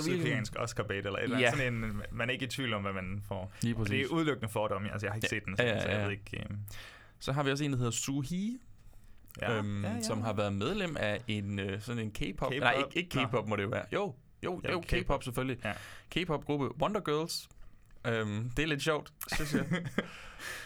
sydkoreansk 0.01 0.53
oscar 0.59 0.83
bait 0.83 1.05
eller 1.05 1.19
et 1.19 1.23
eller 1.23 1.39
Ja. 1.39 1.51
Sådan 1.51 1.73
en, 1.73 2.01
man 2.11 2.29
er 2.29 2.33
ikke 2.33 2.45
i 2.45 2.49
tvivl 2.49 2.73
om, 2.73 2.81
hvad 2.81 2.93
man 2.93 3.21
får. 3.27 3.51
Lige 3.61 3.75
Og 3.75 3.79
det 3.79 3.87
præcis. 3.87 4.05
er 4.11 4.13
udelukkende 4.15 4.49
fordomme. 4.49 4.91
Altså, 4.91 5.05
jeg 5.07 5.11
har 5.11 5.15
ikke 5.15 5.27
Ja. 5.31 5.37
set 5.37 5.45
den, 5.45 5.55
Ja, 5.59 5.63
så, 5.67 5.73
ja, 5.73 5.81
så 5.81 5.87
jeg 5.89 5.97
ja. 5.97 6.03
ved 6.03 6.11
ikke... 6.11 6.45
Um, 6.49 6.59
Så 7.19 7.31
har 7.31 7.43
vi 7.43 7.51
også 7.51 7.63
en, 7.63 7.71
der 7.71 7.77
hedder 7.77 7.91
Suhi, 7.91 8.57
ja. 9.41 9.57
øhm, 9.57 9.83
ja, 9.85 9.91
ja. 9.93 10.01
som 10.01 10.21
har 10.21 10.33
været 10.33 10.53
medlem 10.53 10.97
af 10.99 11.21
en 11.27 11.59
øh, 11.59 11.81
sådan 11.81 12.01
en 12.03 12.11
K-pop. 12.11 12.51
Nej, 12.59 12.73
ikke, 12.77 12.99
ikke. 12.99 13.25
K-pop 13.27 13.47
må 13.47 13.55
det 13.55 13.63
jo 13.63 13.67
være. 13.69 13.85
Jo, 13.93 14.15
jo, 14.43 14.61
Ja, 14.63 14.71
jo 14.71 14.79
K-pop. 14.81 15.03
K-pop 15.03 15.23
selvfølgelig. 15.23 15.57
Ja. 15.65 15.73
K-pop-gruppe 16.09 16.81
Wonder 16.81 17.01
Girls. 17.01 17.49
Øhm, 18.07 18.49
det 18.49 18.63
er 18.63 18.67
lidt 18.67 18.81
sjovt, 18.81 19.13
synes 19.35 19.53
jeg. 19.53 19.65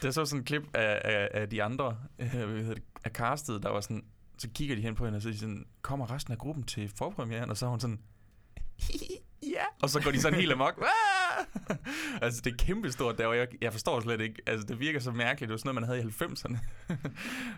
Der 0.01 0.11
så 0.11 0.25
sådan 0.25 0.39
en 0.41 0.45
klip 0.45 0.63
af, 0.73 1.01
af, 1.03 1.29
af 1.41 1.49
de 1.49 1.63
andre, 1.63 1.97
øh, 2.19 2.31
det, 2.33 2.83
af 3.03 3.11
castet, 3.11 3.63
der 3.63 3.69
var 3.69 3.81
sådan, 3.81 4.03
så 4.37 4.49
kigger 4.55 4.75
de 4.75 4.81
hen 4.81 4.95
på 4.95 5.05
hende 5.05 5.17
og 5.17 5.21
så 5.21 5.27
er 5.29 5.33
de 5.33 5.39
sådan, 5.39 5.65
kommer 5.81 6.11
resten 6.11 6.31
af 6.31 6.37
gruppen 6.37 6.63
til 6.63 6.91
forpremieren? 6.97 7.49
Og 7.49 7.57
så 7.57 7.65
er 7.65 7.69
hun 7.69 7.79
sådan, 7.79 7.99
ja. 9.55 9.63
Og 9.81 9.89
så 9.89 10.01
går 10.01 10.11
de 10.11 10.21
sådan 10.21 10.39
helt 10.39 10.51
amok. 10.51 10.81
"Ah!" 10.83 11.75
altså, 12.21 12.41
det 12.41 12.53
er 12.53 12.57
kæmpestort 12.57 13.17
der, 13.17 13.27
og 13.27 13.37
jeg, 13.37 13.47
jeg 13.61 13.71
forstår 13.71 13.99
slet 14.01 14.21
ikke. 14.21 14.41
Altså, 14.47 14.67
det 14.67 14.79
virker 14.79 14.99
så 14.99 15.11
mærkeligt. 15.11 15.47
Det 15.49 15.53
var 15.53 15.57
sådan 15.57 15.75
noget, 15.75 15.89
man 15.89 15.97
havde 15.97 16.09
i 16.09 16.23
90'erne. 16.23 16.57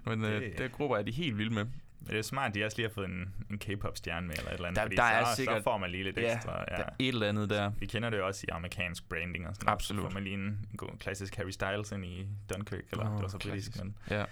Men 0.09 0.25
øh, 0.25 0.41
Det- 0.41 0.57
der 0.57 0.67
grupper 0.67 0.97
er 0.97 1.01
de 1.03 1.11
helt 1.11 1.37
vilde 1.37 1.53
med. 1.53 1.65
Men 2.01 2.09
det 2.09 2.17
er 2.17 2.21
smart, 2.21 2.49
at 2.49 2.55
de 2.55 2.65
også 2.65 2.77
lige 2.77 2.87
har 2.87 2.93
fået 2.93 3.05
en, 3.09 3.33
en 3.49 3.59
K-pop-stjerne 3.59 4.27
med, 4.27 4.35
eller 4.37 4.49
et 4.49 4.53
eller 4.55 4.67
andet. 4.67 4.75
Der- 4.75 4.83
fordi 4.83 4.95
der 4.95 5.03
er 5.03 5.25
så, 5.25 5.35
sikkert- 5.35 5.57
så 5.57 5.63
får 5.63 5.77
man 5.77 5.91
lige 5.91 6.03
lidt 6.03 6.17
Ja, 6.17 6.35
ekstra. 6.35 6.51
Ja, 6.71 6.75
Der 6.77 6.83
er 6.83 6.89
et 6.99 7.07
eller 7.07 7.29
andet 7.29 7.49
der. 7.49 7.71
Vi 7.79 7.85
kender 7.85 8.09
det 8.09 8.17
jo 8.17 8.27
også 8.27 8.45
i 8.47 8.51
amerikansk 8.51 9.09
branding 9.09 9.47
og 9.47 9.55
sådan 9.55 9.65
noget. 9.65 9.75
Absolut. 9.75 10.01
Så 10.03 10.09
får 10.09 10.13
man 10.13 10.23
lige 10.23 10.33
en, 10.33 10.41
en 10.71 10.77
god 10.77 10.89
klassisk 10.99 11.35
Harry 11.35 11.49
Styles 11.49 11.91
ind 11.91 12.05
i 12.05 12.27
Dunkirk, 12.53 12.83
eller 12.91 13.05
Åh, 13.09 13.13
det 13.13 13.21
var 13.21 13.27
så 13.27 13.37
britisk, 13.39 13.77
men... 13.83 13.97
Ja. 14.09 14.25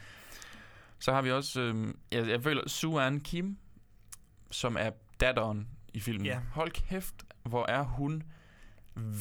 Så 1.00 1.14
har 1.14 1.22
vi 1.22 1.32
også, 1.32 1.62
øh, 1.62 1.88
jeg, 2.12 2.28
jeg 2.30 2.44
føler, 2.44 2.62
Suan 2.70 3.20
Kim, 3.20 3.58
som 4.52 4.78
er 4.80 4.90
datteren 5.20 5.68
i 5.94 6.00
filmen. 6.00 6.26
Ja. 6.26 6.40
Hold 6.54 6.72
kæft, 6.72 7.16
hvor 7.44 7.66
er 7.70 7.84
hun 7.84 8.24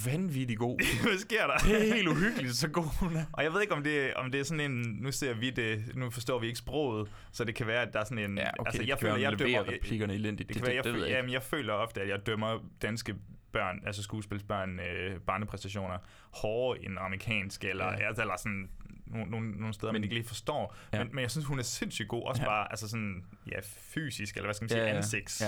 vanvittig 0.06 0.58
god. 0.58 0.78
Hvad 1.08 1.18
sker 1.18 1.46
der? 1.46 1.56
det 1.56 1.88
er 1.90 1.94
helt 1.94 2.08
uhyggeligt, 2.08 2.56
så 2.56 2.68
god 2.68 2.98
hun 3.00 3.16
er. 3.16 3.24
Og 3.32 3.44
jeg 3.44 3.52
ved 3.52 3.60
ikke, 3.60 3.74
om 3.74 3.82
det, 3.82 4.14
om 4.14 4.30
det 4.30 4.40
er 4.40 4.44
sådan 4.44 4.70
en... 4.72 4.98
Nu 5.00 5.12
ser 5.12 5.34
vi 5.34 5.50
det... 5.50 5.92
Nu 5.96 6.10
forstår 6.10 6.38
vi 6.38 6.46
ikke 6.46 6.58
sproget, 6.58 7.08
så 7.32 7.44
det 7.44 7.54
kan 7.54 7.66
være, 7.66 7.82
at 7.82 7.92
der 7.92 8.00
er 8.00 8.04
sådan 8.04 8.30
en... 8.30 8.38
Ja, 8.38 8.50
okay, 8.58 8.66
altså, 8.68 8.82
det 8.82 8.88
jeg 8.88 8.98
føler, 8.98 9.16
jeg 9.16 9.38
dømmer... 9.38 9.68
Replikkerne 9.68 10.14
elendigt. 10.14 10.48
det 10.48 10.54
Det, 10.56 10.62
kan 10.62 10.66
være, 10.66 10.76
jeg, 10.76 10.84
det, 10.84 10.94
det, 10.94 11.00
jeg 11.00 11.08
jamen, 11.10 11.32
jeg 11.32 11.42
føler 11.42 11.72
ofte, 11.72 12.00
at 12.02 12.08
jeg 12.08 12.26
dømmer 12.26 12.58
danske 12.82 13.14
børn, 13.52 13.82
altså 13.86 14.02
skuespilsbørn, 14.02 14.80
øh, 14.80 15.20
barnepræstationer, 15.20 15.98
hårdere 16.32 16.84
end 16.84 16.98
amerikanske, 17.00 17.68
eller, 17.68 17.84
Ja. 17.84 17.92
ja. 17.92 18.08
eller 18.20 18.34
sådan 18.38 18.68
nogle, 19.06 19.30
nogle, 19.30 19.50
nogle 19.50 19.74
steder, 19.74 19.92
Men- 19.92 20.00
man 20.00 20.04
ikke 20.04 20.14
lige 20.14 20.26
forstår. 20.28 20.76
Ja. 20.92 20.98
Men, 21.04 21.08
men 21.14 21.22
jeg 21.22 21.30
synes, 21.30 21.46
hun 21.46 21.58
er 21.58 21.62
sindssygt 21.62 22.08
god. 22.08 22.22
Også 22.28 22.42
Ja. 22.42 22.48
bare 22.48 22.66
altså 22.70 22.88
sådan, 22.88 23.24
ja, 23.52 23.56
fysisk, 23.64 24.36
eller 24.36 24.46
hvad 24.46 24.54
skal 24.54 24.64
man 24.64 24.68
sige, 24.68 24.78
Ja, 24.78 24.84
ja, 24.86 24.90
ja. 24.90 24.96
ansigts. 24.96 25.40
Ja. 25.40 25.46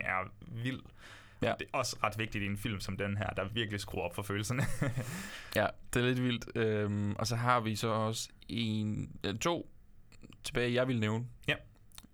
Er 0.00 0.30
vild. 0.62 0.80
Ja. 1.44 1.54
Det 1.58 1.66
er 1.72 1.78
også 1.78 1.96
ret 2.02 2.18
vigtigt 2.18 2.44
i 2.44 2.46
en 2.46 2.56
film 2.56 2.80
som 2.80 2.96
den 2.96 3.16
her, 3.16 3.26
der 3.26 3.44
virkelig 3.48 3.80
skruer 3.80 4.02
op 4.02 4.14
for 4.14 4.22
følelserne. 4.22 4.62
Ja, 5.56 5.66
det 5.94 6.02
er 6.02 6.06
lidt 6.06 6.22
vildt. 6.22 6.56
Øhm, 6.56 7.14
og 7.18 7.26
så 7.26 7.36
har 7.36 7.60
vi 7.60 7.76
så 7.76 7.88
også 7.88 8.28
en, 8.48 9.10
to 9.40 9.70
tilbage, 10.44 10.74
jeg 10.74 10.88
vil 10.88 11.00
nævne. 11.00 11.24
Ja. 11.48 11.54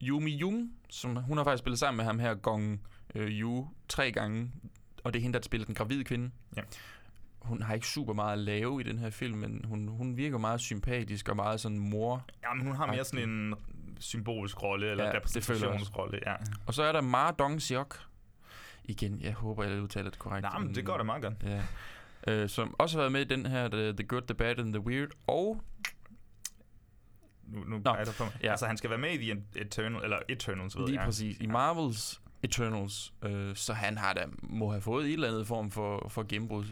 Yumi 0.03 0.31
Jung, 0.37 0.73
som 0.91 1.17
hun 1.17 1.37
har 1.37 1.45
faktisk 1.45 1.61
spillet 1.63 1.79
sammen 1.79 1.97
med 1.97 2.05
ham 2.05 2.19
her, 2.19 2.35
Gong 2.35 2.81
øh, 3.15 3.29
Yu, 3.29 3.69
tre 3.89 4.13
gange. 4.13 4.53
Og 5.05 5.13
det 5.13 5.19
er 5.19 5.23
hende, 5.23 5.39
der 5.39 5.45
spiller 5.45 5.67
den 5.67 5.75
gravide 5.75 6.05
kvinde. 6.05 6.31
Ja. 6.57 6.63
hun 7.41 7.63
har 7.63 7.75
ikke 7.75 7.87
super 7.87 8.13
meget 8.13 8.33
at 8.33 8.39
lave 8.39 8.81
i 8.81 8.85
den 8.85 8.99
her 8.99 9.11
film, 9.11 9.39
men 9.39 9.65
hun, 9.65 9.89
hun 9.89 10.17
virker 10.17 10.39
meget 10.39 10.61
sympatisk 10.61 11.29
og 11.29 11.37
meget 11.37 11.61
sådan 11.61 11.79
mor. 11.79 12.27
Ja, 12.43 12.55
men 12.55 12.67
hun 12.67 12.77
har 12.77 12.87
mere 12.87 13.05
sådan 13.05 13.29
en 13.29 13.55
symbolsk 14.01 14.63
rolle, 14.63 14.91
eller 14.91 15.05
Ja, 15.05 15.11
repræsentationsrolle. 15.17 16.21
Ja. 16.27 16.35
Og 16.67 16.75
så 16.75 16.83
er 16.83 16.93
der 16.93 17.01
Ma 17.01 17.31
Dong-seok. 17.31 18.07
Igen, 18.85 19.21
jeg 19.21 19.33
håber, 19.33 19.65
jeg 19.65 19.83
udtaler 19.83 20.11
det 20.11 20.19
korrekt. 20.19 20.43
Nej, 20.43 20.59
men 20.59 20.75
det 20.75 20.85
går 20.85 20.97
da 20.97 21.03
meget 21.03 21.23
godt. 21.23 21.35
Ja. 21.45 21.63
Øh, 22.27 22.49
som 22.49 22.75
også 22.79 22.97
har 22.97 23.03
været 23.03 23.13
med 23.13 23.21
i 23.21 23.25
den 23.25 23.47
her 23.47 23.69
The, 23.69 23.93
the 23.93 24.07
Good, 24.07 24.23
The 24.23 24.35
Bad 24.35 24.59
and 24.59 24.73
The 24.73 24.81
Weird. 24.87 25.09
Og 25.27 25.63
Nu, 27.45 27.61
nu 27.65 27.79
Nå, 27.85 27.91
er 27.91 28.05
der 28.05 28.13
på 28.19 28.25
mig. 28.25 28.33
ja. 28.43 28.51
Altså, 28.51 28.67
han 28.67 28.77
skal 28.77 28.91
være 28.91 28.99
med 28.99 29.11
i 29.13 29.17
The 29.17 29.43
Eternal, 29.57 30.03
eller 30.05 30.19
Eternals, 30.29 30.77
ved 30.79 30.87
lige 30.87 30.99
jeg. 30.99 31.05
præcis 31.07 31.37
i 31.41 31.47
Marvels 31.47 32.21
Eternals. 32.43 33.13
Øh, 33.23 33.57
så 33.57 33.73
han 33.75 33.99
har 33.99 34.13
da, 34.13 34.25
må 34.43 34.71
have 34.71 34.81
fået 34.83 35.07
et 35.07 35.13
eller 35.13 35.29
andet 35.29 35.47
form 35.47 35.71
for, 35.71 36.09
for 36.09 36.23
gennembrud. 36.29 36.65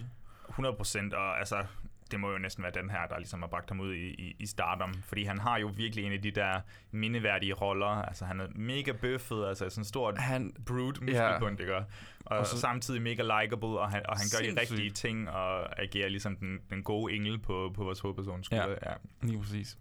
100 0.48 0.76
procent, 0.76 1.14
og 1.14 1.38
altså, 1.38 1.64
det 2.10 2.20
må 2.20 2.30
jo 2.32 2.38
næsten 2.38 2.62
være 2.62 2.72
den 2.74 2.90
her, 2.90 3.06
der 3.06 3.18
ligesom 3.18 3.40
har 3.42 3.48
bragt 3.48 3.70
ham 3.70 3.80
ud 3.80 3.94
i, 3.94 4.06
i, 4.08 4.36
i 4.38 4.46
stardom. 4.46 4.94
Fordi 4.94 5.24
han 5.24 5.38
har 5.38 5.58
jo 5.58 5.70
virkelig 5.76 6.04
en 6.04 6.12
af 6.12 6.22
de 6.22 6.30
der 6.30 6.60
mindeværdige 6.90 7.52
roller. 7.52 7.86
Altså, 7.86 8.24
han 8.24 8.40
er 8.40 8.46
mega 8.54 8.92
bøffet, 8.92 9.46
altså 9.46 9.68
sådan 9.70 9.80
en 9.80 9.84
stort 9.84 10.18
Han, 10.18 10.52
brute 10.66 11.00
Ja. 11.06 11.28
muskelbund, 11.30 11.60
ikke? 11.60 11.76
Og, 11.76 11.84
og, 12.26 12.46
så, 12.46 12.58
samtidig 12.60 13.02
mega 13.02 13.22
likable, 13.22 13.68
og 13.68 13.90
han, 13.90 14.02
og 14.08 14.16
han 14.16 14.26
gør 14.32 14.38
de 14.38 14.44
Sindssygt. 14.44 14.58
rigtige 14.60 14.90
ting, 14.90 15.30
og 15.30 15.80
agerer 15.82 16.08
ligesom 16.08 16.36
den, 16.36 16.58
den 16.70 16.82
gode 16.82 17.14
engel 17.14 17.38
på, 17.38 17.72
på 17.74 17.84
vores 17.84 18.00
hovedpersons 18.00 18.46
skulder. 18.46 18.68
Ja. 18.68 18.90
ja. 18.90 18.94
lige 19.22 19.38
præcis. 19.38 19.78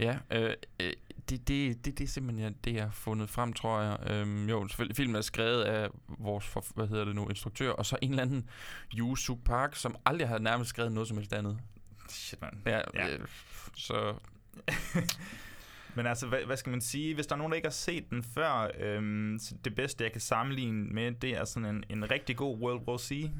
Ja, 0.00 0.18
øh, 0.30 0.54
øh, 0.80 0.92
det, 1.28 1.48
det, 1.48 1.84
det, 1.84 1.98
det 1.98 2.04
er 2.04 2.08
simpelthen 2.08 2.56
det, 2.64 2.74
jeg 2.74 2.82
har 2.82 2.90
fundet 2.90 3.30
frem, 3.30 3.52
tror 3.52 3.80
jeg. 3.80 4.10
Øhm, 4.10 4.48
jo, 4.48 4.68
selvfølgelig, 4.68 4.96
filmen 4.96 5.16
er 5.16 5.20
skrevet 5.20 5.62
af 5.62 5.88
vores, 6.06 6.46
for, 6.46 6.64
hvad 6.74 6.86
hedder 6.86 7.04
det 7.04 7.14
nu, 7.14 7.28
instruktør, 7.28 7.70
og 7.70 7.86
så 7.86 7.98
en 8.02 8.10
eller 8.10 8.22
anden 8.22 8.48
Yu 8.98 9.14
Suk 9.14 9.38
Park, 9.44 9.76
som 9.76 9.96
aldrig 10.04 10.28
har 10.28 10.38
nærmest 10.38 10.70
skrevet 10.70 10.92
noget 10.92 11.08
som 11.08 11.16
helst 11.16 11.32
andet. 11.32 11.58
Shit, 12.08 12.40
man. 12.40 12.62
Ja, 12.66 12.76
Ja. 12.76 12.82
ja. 12.94 13.14
Øh, 13.14 13.26
så 13.76 14.14
Men 15.94 16.06
altså, 16.06 16.26
hvad, 16.26 16.38
hvad 16.46 16.56
skal 16.56 16.70
man 16.70 16.80
sige? 16.80 17.14
Hvis 17.14 17.26
der 17.26 17.34
er 17.34 17.36
nogen, 17.36 17.50
der 17.50 17.56
ikke 17.56 17.68
har 17.68 17.72
set 17.72 18.10
den 18.10 18.22
før, 18.22 18.70
øhm, 18.78 19.38
så 19.40 19.54
det 19.64 19.74
bedste, 19.74 20.04
jeg 20.04 20.12
kan 20.12 20.20
sammenligne 20.20 20.84
med, 20.84 21.12
det 21.12 21.30
er 21.30 21.44
sådan 21.44 21.76
en, 21.76 21.84
en 21.90 22.10
rigtig 22.10 22.36
god 22.36 22.58
World 22.58 22.88
War 22.88 22.98
C. 22.98 23.30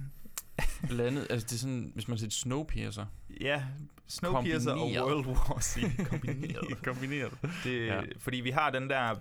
blandet, 0.88 1.26
altså 1.30 1.46
det 1.46 1.52
er 1.52 1.58
sådan, 1.58 1.90
hvis 1.94 2.08
man 2.08 2.18
ser 2.18 2.30
Snowpiercer. 2.30 3.06
Ja, 3.40 3.62
Snowpiercer 4.06 4.72
og 4.72 4.78
Kombineret. 4.78 5.04
World 5.04 5.26
War 5.26 5.60
C 5.60 5.80
kombineret. 6.10 6.82
Kombineret. 6.84 7.38
Det, 7.64 7.86
Ja. 7.86 8.00
Fordi 8.18 8.36
vi 8.36 8.50
har 8.50 8.70
den 8.70 8.90
der 8.90 9.14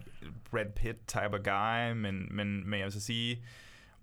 Brad 0.51 0.65
Pitt 0.75 1.07
type 1.07 1.33
of 1.33 1.39
guy, 1.43 1.91
men, 2.01 2.27
men, 2.35 2.69
men 2.69 2.79
jeg 2.79 2.83
vil 2.85 2.91
så 2.93 2.99
sige, 2.99 3.43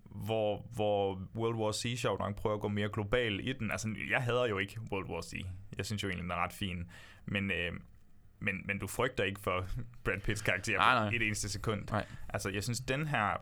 hvor, 0.05 0.67
hvor 0.75 1.21
World 1.35 1.55
War 1.57 1.73
C 1.73 1.95
sjovt 1.99 2.21
nok 2.21 2.35
prøver 2.37 2.55
at 2.57 2.61
gå 2.61 2.69
mere 2.69 2.89
global 2.89 3.49
i 3.49 3.53
den. 3.53 3.71
Altså, 3.71 3.95
jeg 4.11 4.23
hader 4.23 4.47
jo 4.47 4.59
ikke 4.59 4.79
World 4.93 5.09
War 5.11 5.21
C. 5.23 5.33
Jeg 5.79 5.87
synes 5.87 6.03
jo 6.03 6.09
egentlig, 6.09 6.23
den 6.23 6.31
er 6.31 6.45
ret 6.45 6.53
fin. 6.53 6.91
Men, 7.27 7.51
øh, 7.51 7.73
men, 8.41 8.55
men 8.65 8.79
du 8.79 8.87
frygter 8.87 9.25
ikke 9.25 9.41
for 9.41 9.67
Brad 10.05 10.21
Pitts 10.21 10.43
karakter 10.43 10.77
Nej, 10.79 10.95
nej. 10.95 11.15
et 11.15 11.23
eneste 11.23 11.49
sekund. 11.49 11.83
Nej. 11.91 12.07
Altså, 12.29 12.49
jeg 12.49 12.65
synes, 12.65 12.81
den 12.81 13.07
her, 13.07 13.37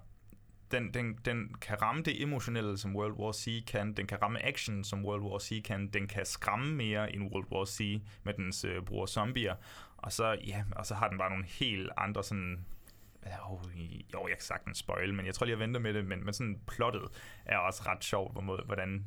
den, 0.72 0.94
den, 0.94 1.18
den 1.24 1.54
kan 1.60 1.82
ramme 1.82 2.02
det 2.02 2.22
emotionelle, 2.22 2.78
som 2.78 2.96
World 2.96 3.12
War 3.12 3.32
C 3.32 3.64
kan. 3.66 3.92
Den 3.92 4.06
kan 4.06 4.22
ramme 4.22 4.44
action, 4.44 4.84
som 4.84 5.04
World 5.04 5.22
War 5.22 5.38
C 5.38 5.62
kan. 5.64 5.86
Den 5.86 6.08
kan 6.08 6.26
skræmme 6.26 6.74
mere 6.74 7.14
end 7.14 7.32
World 7.32 7.52
War 7.52 7.64
C 7.64 8.02
med 8.22 8.34
dens 8.34 8.64
øh, 8.64 8.82
bror 8.82 9.06
zombier. 9.06 9.54
Og 9.96 10.12
så, 10.12 10.38
ja, 10.46 10.64
og 10.76 10.86
så 10.86 10.94
har 10.94 11.08
den 11.08 11.18
bare 11.18 11.30
nogle 11.30 11.44
helt 11.44 11.90
andre 11.96 12.24
sådan... 12.24 12.64
Jo, 13.26 13.60
jo, 14.14 14.28
jeg 14.28 14.36
kan 14.36 14.44
sagtens 14.44 14.78
spoil, 14.78 15.14
men 15.14 15.26
jeg 15.26 15.34
tror 15.34 15.44
lige, 15.44 15.54
jeg 15.54 15.60
venter 15.60 15.80
med 15.80 15.94
det. 15.94 16.04
Men, 16.04 16.24
men 16.24 16.34
sådan 16.34 16.60
plottet 16.66 17.02
er 17.44 17.56
også 17.58 17.82
ret 17.86 18.04
sjovt, 18.04 18.44
hvor, 18.44 18.64
hvordan 18.64 19.06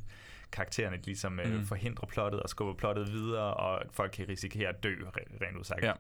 karaktererne 0.52 0.98
ligesom 0.98 1.32
mm. 1.32 1.40
Mm. 1.46 1.54
øh, 1.54 1.66
forhindrer 1.66 2.08
plottet 2.08 2.44
og 2.44 2.50
skubber 2.50 2.74
plottet 2.74 3.12
videre, 3.12 3.54
og 3.54 3.82
folk 3.92 4.12
kan 4.12 4.30
risikere 4.30 4.70
at 4.70 4.84
dø, 4.84 4.96
re- 4.96 5.46
rent 5.46 5.58
udsagt. 5.58 5.84
Ja. 5.84 5.94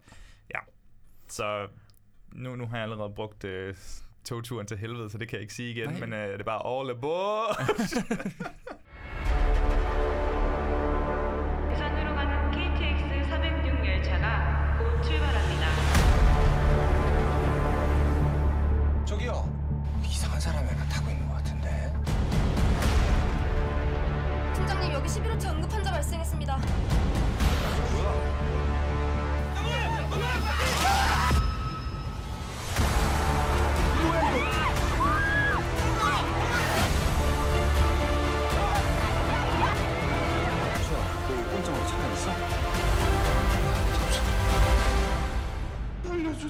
ja. 0.54 0.60
Så 1.28 1.67
nu, 2.32 2.56
nu 2.56 2.65
har 2.65 2.75
jeg 2.78 2.84
allerede 2.84 3.13
brugt 3.15 3.43
øh, 3.43 3.75
togturen 4.25 4.67
til 4.67 4.77
helvede, 4.77 5.09
så 5.09 5.17
det 5.17 5.27
kan 5.29 5.35
jeg 5.35 5.41
ikke 5.41 5.53
sige 5.53 5.71
igen, 5.71 5.89
Nej. 5.89 5.99
men 5.99 6.13
øh, 6.13 6.31
det 6.33 6.39
er 6.39 6.43
bare 6.43 6.79
all 6.79 6.89
aboard! 6.89 7.57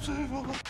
observe 0.08 0.34
all. 0.34 0.65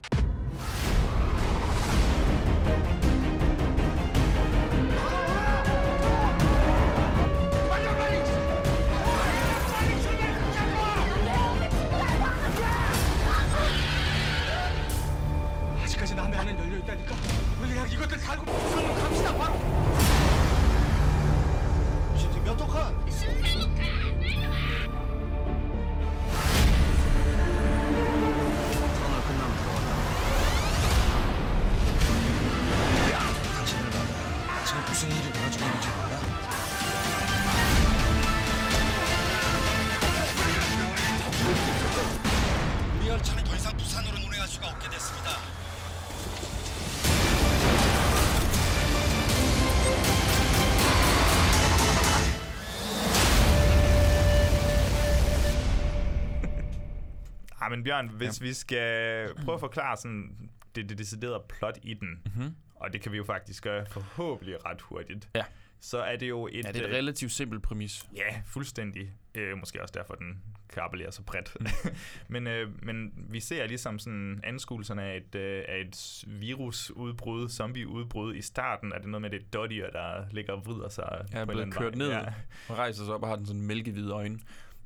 Men 57.76 57.84
Bjørn, 57.84 58.10
hvis 58.10 58.42
ja. 58.42 58.46
vi 58.46 58.54
skal 58.54 59.30
prøve 59.46 59.54
at 59.54 59.60
forklare 59.60 59.98
sådan 59.98 60.50
det, 60.76 60.90
det 60.90 60.98
deciderede 60.98 61.44
plot 61.50 61.78
i 61.84 61.94
den, 61.94 62.10
Mm-hmm. 62.26 62.56
og 62.76 62.94
det 62.94 63.02
kan 63.02 63.12
vi 63.12 63.18
jo 63.18 63.24
faktisk 63.24 63.64
gøre 63.64 63.86
forhåbentlig 63.86 64.66
ret 64.66 64.82
hurtigt, 64.82 65.30
Ja. 65.36 65.44
så 65.80 65.98
er 66.02 66.16
det 66.16 66.30
jo 66.30 66.48
et... 66.48 66.66
Ja, 66.66 66.72
det 66.72 66.78
er 66.82 66.84
øh, 66.84 66.90
et 66.90 66.96
relativt 66.98 67.32
simpelt 67.32 67.64
præmis. 67.64 68.06
Ja, 68.16 68.42
fuldstændig. 68.46 69.10
Øh, 69.36 69.58
måske 69.58 69.82
også 69.82 69.94
derfor, 69.98 70.16
den 70.16 70.42
kan 70.74 70.84
appellere 70.84 71.12
så 71.12 71.24
bredt. 71.24 71.58
men, 72.34 72.48
øh, 72.48 72.86
men 72.86 73.14
vi 73.30 73.40
ser 73.40 73.68
ligesom 73.68 74.00
sådan 74.00 74.40
anskuelserne 74.44 75.04
af 75.04 75.18
et, 75.18 75.36
øh, 75.36 75.64
af 75.68 75.82
et 75.88 76.24
virusudbrud, 76.28 77.50
zombieudbrud 77.50 78.36
i 78.36 78.42
starten. 78.42 78.92
Er 78.94 78.98
det 78.98 79.08
noget 79.08 79.22
med 79.22 79.30
det 79.30 79.54
dårdyr, 79.54 79.90
der 79.92 80.26
ligger 80.32 80.54
og 80.54 80.66
vrider 80.66 80.90
sig 80.90 81.26
Jeg 81.32 81.42
er 81.42 81.46
blevet 81.46 81.74
kørt 81.74 81.84
vej? 81.84 81.98
ned 81.98 82.10
Ja. 82.10 82.34
og 82.70 82.78
rejser 82.78 83.06
sig 83.06 83.14
op 83.14 83.24
og 83.24 83.30
har 83.30 83.36
den 83.36 83.46
sådan 83.46 83.62
mælkehvide 83.62 84.12
øjne. 84.14 84.40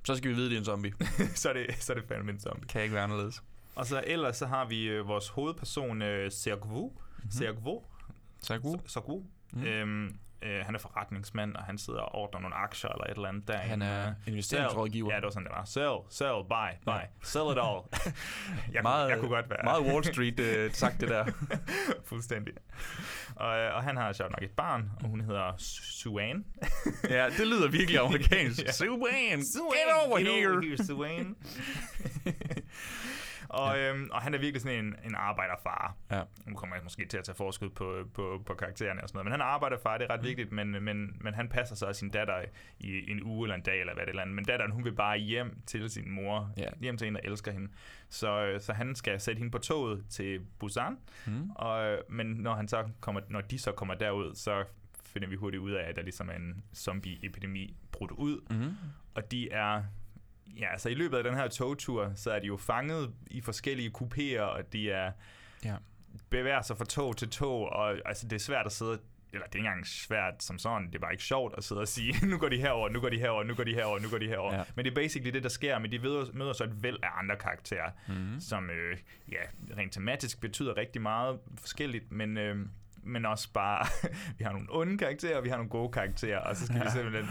Så 0.10 0.16
skal 0.16 0.30
vi 0.30 0.36
vide, 0.36 0.50
det 0.50 0.56
er 0.56 0.60
en 0.60 0.66
zombie. 0.66 0.94
så, 1.36 1.50
er 1.50 1.54
det, 1.54 1.66
så 1.80 1.94
er 1.94 1.98
det 1.98 2.08
fandme 2.08 2.32
en 2.32 2.40
zombie. 2.40 2.68
Kan 2.68 2.82
ikke 2.82 2.96
være 2.96 3.04
anderledes. 3.04 3.44
Og 3.76 3.86
så 3.86 4.04
ellers 4.08 4.38
så 4.38 4.46
har 4.46 4.66
vi 4.66 4.84
øh, 4.84 5.08
vores 5.08 5.28
hovedperson, 5.28 6.02
øh, 6.02 6.32
Sergvo. 6.32 6.88
Mm-hmm. 6.88 7.46
Er 7.46 7.52
god. 8.60 8.80
Sergvo. 8.88 9.24
Mhm. 9.52 9.62
Mm. 9.62 9.68
Øhm, 9.68 10.16
øh, 10.42 10.66
han 10.66 10.76
er 10.76 10.80
forretningsmand, 10.80 11.56
og 11.56 11.64
han 11.64 11.78
sidder 11.78 12.00
og 12.00 12.16
ordner 12.16 12.40
nogle 12.40 12.56
aktier 12.56 12.90
eller 12.90 13.04
et 13.04 13.10
eller 13.16 13.30
andet 13.30 13.48
der. 13.48 13.58
Han 13.58 13.82
er 13.82 14.14
investeringsrådgiver. 14.28 15.10
Ja, 15.12 15.16
det 15.16 15.24
var 15.24 15.30
sådan, 15.30 15.44
det 15.46 15.52
var. 15.56 15.66
Sell, 15.66 15.98
sell, 16.10 16.44
buy, 16.50 16.72
buy. 16.86 17.04
Sell 17.24 17.46
it 17.52 17.58
all. 17.68 17.82
jeg, 18.76 18.84
meget, 18.84 19.04
kunne, 19.06 19.12
jeg 19.12 19.20
kunne 19.20 19.30
godt 19.36 19.50
være... 19.50 19.60
Meget 19.64 19.84
Wall 19.84 20.04
Street 20.06 20.40
øh, 20.40 20.72
sagt 20.84 21.02
det 21.02 21.10
der. 21.10 21.26
Fuldstændig. 22.06 22.54
Og, 23.36 23.58
øh, 23.58 23.76
og 23.76 23.84
han 23.84 23.98
har 23.98 24.14
sjovt 24.14 24.32
nok 24.32 24.44
et 24.44 24.56
barn, 24.58 24.92
og 25.04 25.10
hun 25.10 25.22
hedder 25.22 25.52
Su- 25.52 26.02
Suan. 26.02 26.46
ja, 27.10 27.30
det 27.38 27.48
lyder 27.48 27.68
virkelig 27.72 28.00
amerikansk. 28.00 28.64
Ja. 28.64 28.72
Suan, 28.72 28.90
get 29.40 30.08
over 30.08 30.18
get 30.18 30.28
here. 30.28 30.52
Over 30.52 30.62
here 30.62 30.78
Suan. 30.78 31.36
Og, 33.50 33.80
øhm, 33.80 34.10
og 34.12 34.22
han 34.22 34.34
er 34.34 34.38
virkelig 34.38 34.62
sådan 34.62 34.86
en, 34.86 34.96
en 35.06 35.16
arbejderfar. 35.16 35.96
Ja. 36.12 36.22
Nu 36.46 36.56
kommer 36.56 36.76
jeg 36.76 36.84
måske 36.84 37.06
til 37.06 37.18
at 37.18 37.24
tage 37.24 37.36
forskud 37.36 37.70
på, 37.70 38.10
på, 38.14 38.44
på 38.46 38.54
karaktererne 38.54 39.04
og 39.04 39.10
sådan 39.10 39.18
noget. 39.18 39.26
Men 39.26 39.32
han 39.32 39.42
er 39.42 39.46
arbejderfar, 39.46 39.98
det 39.98 40.08
er 40.10 40.14
ret 40.14 40.22
mm. 40.22 40.28
vigtigt, 40.28 40.52
men, 40.52 40.72
men, 40.72 41.18
men 41.22 41.34
han 41.34 41.50
passer 41.50 41.76
så 41.76 41.94
sin 41.94 42.10
datter 42.10 42.42
i 42.80 43.12
en 43.12 43.24
uge 43.24 43.46
eller 43.46 43.56
en 43.56 43.62
dag, 43.62 43.80
eller 43.80 43.94
hvad 43.94 44.06
det 44.06 44.16
er. 44.16 44.26
Men 44.26 44.46
datteren, 44.46 44.72
hun 44.72 44.86
vil 44.86 44.94
bare 44.94 45.18
hjem 45.18 45.62
til 45.66 45.90
sin 45.90 46.12
mor. 46.12 46.54
Ja. 46.58 46.70
Hjem 46.82 46.98
til 46.98 47.08
en, 47.08 47.16
der 47.16 47.22
elsker 47.24 47.52
hende. 47.52 47.72
Så, 48.10 48.46
øh, 48.46 48.62
så 48.62 48.74
han 48.74 48.96
skal 48.96 49.20
sætte 49.20 49.40
hende 49.40 49.52
på 49.52 49.58
toget 49.58 50.06
til 50.10 50.40
Busan. 50.60 50.98
Mm. 51.28 51.52
Og, 51.56 51.86
øh, 51.86 52.02
men 52.10 52.28
når, 52.28 52.54
han 52.54 52.68
så 52.68 52.88
kommer, 53.00 53.22
når 53.30 53.42
de 53.42 53.60
så 53.60 53.72
kommer 53.72 53.94
derud, 53.94 54.36
så 54.36 54.64
finder 55.06 55.28
vi 55.28 55.36
hurtigt 55.36 55.62
ud 55.62 55.72
af, 55.72 55.90
at 55.90 55.96
der 55.96 56.02
ligesom 56.02 56.30
er 56.30 56.34
en 56.34 56.64
zombie-epidemi 56.76 57.76
brudt 57.92 58.12
ud. 58.12 58.42
Mm. 58.50 58.76
Og 59.16 59.32
de 59.32 59.52
er... 59.52 59.84
Ja, 60.58 60.72
altså 60.72 60.90
i 60.90 60.94
løbet 60.94 61.18
af 61.18 61.24
den 61.24 61.34
her 61.36 61.48
togtur, 61.48 62.12
så 62.16 62.32
er 62.32 62.40
de 62.40 62.48
jo 62.48 62.58
fanget 62.58 63.12
i 63.28 63.42
forskellige 63.42 63.92
kupéer, 63.98 64.42
og 64.42 64.74
de 64.74 64.92
er 64.92 65.12
Ja. 65.66 65.76
bevæger 66.30 66.62
sig 66.62 66.78
fra 66.78 66.86
tog 66.86 67.18
til 67.18 67.30
tog, 67.30 67.70
og 67.70 67.98
altså, 68.06 68.28
det 68.28 68.36
er 68.36 68.40
svært 68.40 68.66
at 68.66 68.72
sidde 68.72 69.00
eller 69.34 69.46
det 69.48 69.56
er 69.56 69.60
ikke 69.60 69.68
engang 69.68 69.88
svært 69.88 70.44
som 70.44 70.58
sådan, 70.60 70.88
det 70.88 70.96
er 70.96 71.00
bare 71.00 71.12
ikke 71.12 71.24
sjovt 71.24 71.54
at 71.58 71.64
sidde 71.64 71.82
og 71.82 71.88
sige, 71.88 72.14
nu 72.32 72.38
går 72.38 72.50
de 72.50 72.58
herover, 72.58 72.90
nu 72.90 73.00
går 73.00 73.10
de 73.10 73.20
herover, 73.20 73.44
nu 73.44 73.56
går 73.56 73.64
de 73.64 73.74
herover, 73.74 74.00
nu 74.00 74.10
går 74.10 74.18
de 74.18 74.28
herover. 74.28 74.54
Ja. 74.56 74.64
Men 74.76 74.86
det 74.86 74.92
er 74.92 74.96
basically 74.96 75.34
det, 75.34 75.44
der 75.44 75.50
sker, 75.50 75.80
men 75.80 75.92
de 75.92 76.00
møder, 76.34 76.54
så 76.54 76.64
et 76.64 76.84
væld 76.84 76.98
af 77.04 77.08
andre 77.20 77.36
karakterer, 77.36 77.92
Mhm. 78.08 78.40
som 78.40 78.70
øh, 78.70 78.98
ja, 79.32 79.38
rent 79.78 79.94
tematisk 79.94 80.42
betyder 80.42 80.78
rigtig 80.78 81.02
meget 81.02 81.40
forskelligt, 81.58 82.12
men, 82.12 82.38
øh, 82.38 82.58
men 83.04 83.26
også 83.26 83.50
bare, 83.54 83.86
vi 84.38 84.44
har 84.44 84.52
nogle 84.52 84.68
onde 84.70 84.98
karakterer, 84.98 85.38
og 85.38 85.44
vi 85.44 85.50
har 85.50 85.56
nogle 85.58 85.70
gode 85.70 85.92
karakterer, 85.92 86.40
og 86.40 86.56
så 86.56 86.66
skal 86.66 86.78
ja. 86.78 86.84
vi 86.84 86.90
simpelthen 86.90 87.26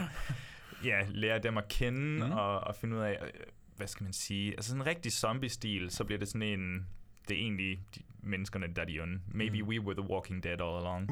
ja, 0.83 0.99
lære 1.09 1.39
dem 1.39 1.57
at 1.57 1.67
kende, 1.67 2.25
mm. 2.25 2.31
og, 2.31 2.59
og 2.59 2.75
finde 2.75 2.95
ud 2.97 3.01
af, 3.01 3.17
øh, 3.21 3.29
hvad 3.75 3.87
skal 3.87 4.03
man 4.03 4.13
sige, 4.13 4.51
altså 4.51 4.69
sådan 4.69 4.81
en 4.81 4.87
rigtig 4.87 5.11
zombie-stil, 5.11 5.89
så 5.91 6.03
bliver 6.03 6.19
det 6.19 6.27
sådan 6.27 6.41
en, 6.59 6.85
det 7.27 7.37
er 7.37 7.41
egentlig 7.41 7.79
de 7.95 8.01
menneskerne, 8.23 8.67
der 8.75 8.81
er 8.81 8.85
de 8.85 8.99
onde. 8.99 9.19
Maybe 9.31 9.61
Mm. 9.61 9.67
we 9.67 9.79
were 9.81 10.01
the 10.01 10.09
walking 10.11 10.43
dead 10.43 10.61
all 10.61 10.77
along. 10.77 11.09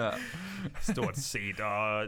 Stort 0.92 1.16
set, 1.18 1.60
og 1.60 2.06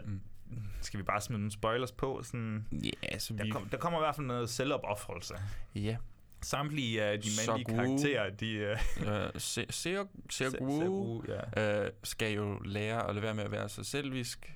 skal 0.81 0.97
vi 0.97 1.03
bare 1.03 1.21
smide 1.21 1.39
nogle 1.39 1.51
spoilers 1.51 1.91
på? 1.91 2.21
Sådan, 2.23 2.65
Ja, 2.71 2.89
altså 3.11 3.33
vi... 3.33 3.39
der, 3.39 3.51
kom, 3.51 3.69
der 3.69 3.77
kommer 3.77 3.99
i 3.99 4.01
hvert 4.01 4.15
fald 4.15 4.27
noget 4.27 4.49
selvopoffrelse. 4.49 5.33
Ja. 5.75 5.97
Samtlige 6.41 7.03
af 7.03 7.21
de 7.21 7.29
Så 7.31 7.51
mandlige 7.51 7.75
gode. 7.75 7.87
karakterer, 7.87 8.29
de... 8.29 8.75
Uh, 9.01 9.07
Øh, 9.07 9.29
Se- 9.37 9.65
Seo- 9.71 10.07
Seogwoo 10.29 11.23
ja. 11.55 11.83
øh, 11.85 11.91
skal 12.03 12.33
jo 12.33 12.59
lære 12.65 13.09
at 13.09 13.15
lade 13.15 13.23
være 13.23 13.33
med 13.35 13.43
at 13.43 13.51
være 13.51 13.69
så 13.69 13.83
selvisk. 13.83 14.54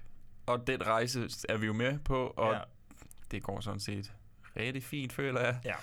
Og 0.50 0.68
den 0.68 0.88
rejse 0.88 1.30
er 1.50 1.58
vi 1.58 1.66
jo 1.66 1.74
med 1.74 2.00
på, 2.00 2.28
og 2.28 2.54
ja. 2.54 2.60
det 3.32 3.44
går 3.44 3.60
sådan 3.60 3.80
set 3.80 4.12
rigtig 4.58 4.84
fint, 4.84 5.14
føler 5.14 5.42
jeg. 5.42 5.60
Ja. 5.66 5.76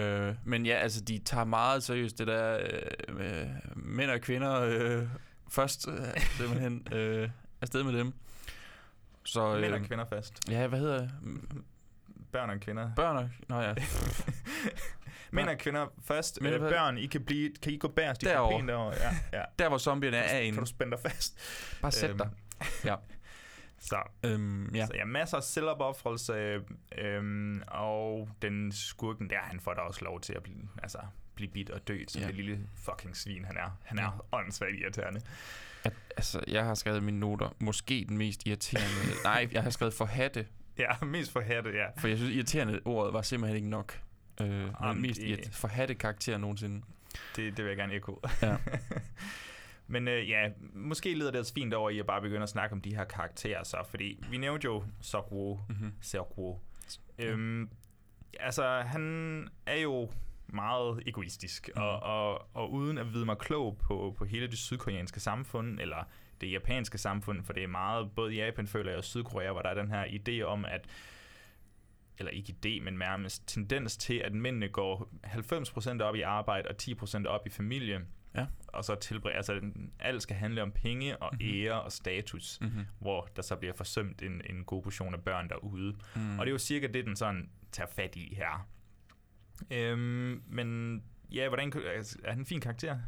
Øh, 0.00 0.34
men 0.44 0.66
ja, 0.66 0.74
altså, 0.74 1.00
de 1.00 1.18
tager 1.18 1.44
meget 1.44 1.82
seriøst 1.82 2.18
det 2.18 2.26
der 2.26 2.58
øh, 2.60 3.16
med 3.16 3.46
mænd 3.76 4.10
og 4.10 4.20
kvinder 4.20 4.60
øh, 4.60 5.08
først, 5.50 5.88
øh, 5.88 6.20
simpelthen, 6.20 6.86
øh, 6.98 7.30
afsted 7.60 7.82
med 7.82 7.92
dem. 7.98 8.12
Så, 9.24 9.54
øh, 9.54 9.60
Mænd 9.60 9.74
og 9.74 9.80
kvinder 9.80 10.04
fast. 10.04 10.48
Ja, 10.50 10.66
hvad 10.66 10.78
hedder? 10.78 11.08
Børn 12.32 12.50
og 12.50 12.60
kvinder. 12.60 12.90
Børn 12.96 13.16
og... 13.16 13.28
Nå 13.48 13.60
ja. 13.60 13.74
Mænd 15.32 15.48
og 15.48 15.58
kvinder 15.58 15.86
først. 16.04 16.40
Men 16.40 16.52
Øh, 16.52 16.60
børn, 16.60 16.98
I 16.98 17.06
kan, 17.06 17.24
blive, 17.24 17.52
kan 17.62 17.72
I 17.72 17.78
gå 17.78 17.88
bærest 17.88 18.22
i 18.22 18.26
Derovre. 18.26 18.66
derovre? 18.66 18.94
Ja, 18.96 19.38
ja. 19.38 19.44
Der, 19.58 19.68
hvor 19.68 19.78
zombierne 19.78 20.16
er 20.16 20.28
Kan 20.28 20.42
en. 20.46 20.56
du 20.56 20.64
spænde 20.66 20.96
dig 20.96 21.00
fast? 21.10 21.38
Bare 21.82 21.92
sæt 21.92 22.10
Øhm, 22.10 22.18
dig. 22.18 22.28
Ja. 22.84 22.94
Så, 23.88 24.02
Øhm, 24.24 24.74
ja. 24.74 24.86
så 24.86 24.92
ja, 24.94 25.04
masser 25.04 25.36
af 25.36 25.42
selvopoffrelse, 25.42 26.60
øhm, 26.98 27.62
og 27.66 28.28
den 28.42 28.72
skurken 28.72 29.30
der, 29.30 29.38
han 29.42 29.60
får 29.60 29.74
da 29.74 29.80
også 29.80 30.04
lov 30.04 30.20
til 30.20 30.32
at 30.32 30.42
blive, 30.42 30.68
altså, 30.82 30.98
blive 31.34 31.50
bit 31.50 31.70
og 31.70 31.88
dø, 31.88 31.98
som 32.08 32.18
Ja. 32.20 32.26
ja. 32.26 32.32
det 32.32 32.36
lille 32.44 32.68
fucking 32.76 33.16
svin, 33.16 33.44
han 33.44 33.56
er. 33.56 33.78
Han 33.84 33.98
er 33.98 34.26
åndssvagt 34.32 34.74
irriterende. 34.80 35.20
At, 35.84 35.92
altså, 36.16 36.40
jeg 36.48 36.64
har 36.64 36.74
skrevet 36.74 37.02
mine 37.02 37.20
noter. 37.20 37.54
Måske 37.60 38.04
den 38.08 38.18
mest 38.18 38.46
irriterende... 38.46 38.88
Nej, 39.24 39.48
jeg 39.52 39.62
har 39.62 39.70
skrevet 39.70 39.94
forhatte. 39.94 40.46
Ja, 40.78 41.04
mest 41.04 41.32
for 41.32 41.40
hatte, 41.40 41.70
ja. 41.70 41.86
For 41.98 42.08
jeg 42.08 42.16
synes, 42.16 42.32
irriterende 42.34 42.80
ordet 42.84 43.12
var 43.12 43.22
simpelthen 43.22 43.56
ikke 43.56 43.68
nok. 43.70 44.00
Øh, 44.40 44.48
Jamen, 44.82 45.02
mest 45.02 45.20
det- 45.20 45.38
irrit- 45.38 45.52
forhatte 45.52 45.94
karakter 45.94 46.38
nogensinde. 46.38 46.82
Det, 47.36 47.56
det 47.56 47.64
vil 47.64 47.66
jeg 47.70 47.76
gerne 47.76 47.94
ekko. 47.94 48.20
Ja. 48.42 48.56
Men 49.88 50.08
øh, 50.08 50.28
ja, 50.28 50.50
måske 50.74 51.14
leder 51.14 51.30
det 51.30 51.40
os 51.40 51.52
fint 51.52 51.74
over 51.74 51.90
i 51.90 51.98
at 51.98 52.06
bare 52.06 52.20
begynde 52.20 52.42
at 52.42 52.48
snakke 52.48 52.72
om 52.72 52.80
de 52.80 52.96
her 52.96 53.04
karakterer 53.04 53.62
så, 53.64 53.76
fordi 53.90 54.24
vi 54.30 54.36
nævnte 54.36 54.64
jo 54.64 54.84
Sokwo, 55.00 55.58
Mhm. 55.68 55.92
Seokwo. 56.00 56.58
Øhm, 57.18 57.70
altså, 58.40 58.80
han 58.80 59.48
er 59.66 59.76
jo 59.80 60.10
meget 60.46 61.02
egoistisk, 61.06 61.70
Mhm. 61.74 61.82
og, 61.82 62.00
og, 62.00 62.48
og 62.54 62.72
uden 62.72 62.98
at 62.98 63.12
vide 63.12 63.24
mig 63.24 63.38
klog 63.38 63.78
på, 63.78 64.14
på 64.18 64.24
hele 64.24 64.46
det 64.46 64.58
sydkoreanske 64.58 65.20
samfund, 65.20 65.80
eller 65.80 66.04
det 66.40 66.52
japanske 66.52 66.98
samfund, 66.98 67.42
for 67.44 67.52
det 67.52 67.62
er 67.62 67.66
meget, 67.68 68.10
både 68.16 68.34
i 68.34 68.36
Japan 68.38 68.66
føler 68.66 68.90
jeg 68.90 68.98
og 68.98 69.04
Sydkorea, 69.04 69.52
hvor 69.52 69.62
der 69.62 69.68
er 69.68 69.74
den 69.74 69.90
her 69.90 70.04
idé 70.04 70.42
om, 70.42 70.64
at 70.64 70.86
eller 72.18 72.30
ikke 72.32 72.54
idé, 72.66 72.84
men 72.84 72.94
nærmest 72.94 73.48
tendens 73.48 73.96
til, 73.96 74.14
at 74.14 74.32
mændene 74.34 74.68
går 74.68 75.08
90% 75.24 76.00
op 76.02 76.14
i 76.14 76.20
arbejde 76.20 76.68
og 76.68 76.74
10% 76.82 77.26
op 77.26 77.46
i 77.46 77.50
familie. 77.50 78.00
Ja. 78.36 78.46
Og 78.68 78.84
så 78.84 78.94
tilbringer, 78.94 79.36
altså 79.36 79.60
alt 80.00 80.22
skal 80.22 80.36
handle 80.36 80.62
om 80.62 80.70
penge 80.70 81.16
og 81.16 81.30
Mhm. 81.32 81.40
ære 81.50 81.82
og 81.82 81.92
status, 81.92 82.58
Mhm. 82.60 82.86
hvor 82.98 83.28
der 83.36 83.42
så 83.42 83.56
bliver 83.56 83.74
forsømt 83.74 84.22
en, 84.22 84.40
en 84.50 84.64
god 84.64 84.82
portion 84.82 85.14
af 85.14 85.20
børn 85.20 85.48
derude. 85.48 85.96
Mm. 86.16 86.38
Og 86.38 86.46
det 86.46 86.50
er 86.50 86.52
jo 86.54 86.58
cirka 86.58 86.86
det, 86.86 87.06
den 87.06 87.16
sådan 87.16 87.50
tager 87.72 87.88
fat 87.96 88.16
i 88.16 88.34
her. 88.34 88.66
Øhm, 89.70 90.42
men 90.46 91.02
ja, 91.32 91.48
hvordan 91.48 91.72
altså, 91.96 92.18
er 92.24 92.30
han 92.30 92.38
en 92.38 92.46
fin 92.46 92.60
karakter? 92.60 92.98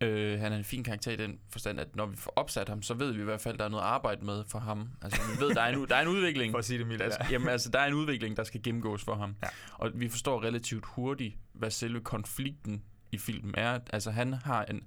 Øh, 0.00 0.40
han 0.40 0.52
er 0.52 0.56
en 0.56 0.64
fin 0.64 0.84
karakter 0.84 1.12
i 1.12 1.16
den 1.16 1.38
forstand, 1.50 1.80
at 1.80 1.96
når 1.96 2.06
vi 2.06 2.16
får 2.16 2.32
opsat 2.36 2.68
ham, 2.68 2.82
så 2.82 2.94
ved 2.94 3.12
vi 3.12 3.20
i 3.20 3.24
hvert 3.24 3.40
fald, 3.40 3.54
at 3.54 3.58
der 3.58 3.64
er 3.64 3.68
noget 3.68 3.84
arbejde 3.84 4.24
med 4.24 4.44
for 4.48 4.58
ham. 4.58 4.88
Altså, 5.02 5.20
vi 5.34 5.44
ved, 5.44 5.54
der 5.54 5.62
er 5.62 5.68
en, 5.72 5.86
der 5.88 5.96
er 5.96 6.02
en 6.02 6.08
udvikling. 6.08 6.50
For 6.54 6.58
at 6.58 6.64
sige 6.64 6.78
det 6.78 6.86
mildt. 6.86 7.14
Skal- 7.14 7.26
jamen, 7.30 7.48
altså, 7.48 7.70
der 7.70 7.78
er 7.78 7.86
en 7.86 7.94
udvikling, 7.94 8.36
der 8.36 8.44
skal 8.44 8.62
gennemgås 8.62 9.04
for 9.04 9.14
ham. 9.14 9.36
Ja. 9.42 9.48
Og 9.72 9.90
vi 9.94 10.08
forstår 10.08 10.42
relativt 10.44 10.86
hurtigt, 10.86 11.36
hvad 11.52 11.70
selve 11.70 12.00
konflikten 12.00 12.82
i 13.12 13.18
filmen 13.18 13.54
er. 13.58 13.78
Altså, 13.92 14.10
han 14.10 14.32
har 14.32 14.64
en, 14.64 14.82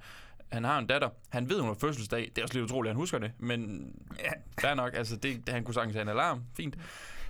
han 0.52 0.64
har 0.64 0.80
en 0.80 0.88
datter. 0.88 1.10
Han 1.30 1.50
ved, 1.50 1.60
hun 1.60 1.68
har 1.68 1.78
fødselsdag. 1.82 2.32
Det 2.36 2.38
er 2.38 2.44
også 2.44 2.56
lidt 2.56 2.66
utroligt, 2.66 2.90
at 2.90 2.96
han 2.96 3.00
husker 3.00 3.18
det. 3.20 3.32
Men 3.38 3.92
Ja. 4.20 4.30
fair 4.62 4.74
nok. 4.74 4.94
Altså, 4.96 5.16
det, 5.16 5.50
han 5.50 5.64
kunne 5.64 5.74
sagtens 5.74 5.94
have 5.96 6.02
en 6.02 6.10
alarm. 6.10 6.44
Fint. 6.58 6.76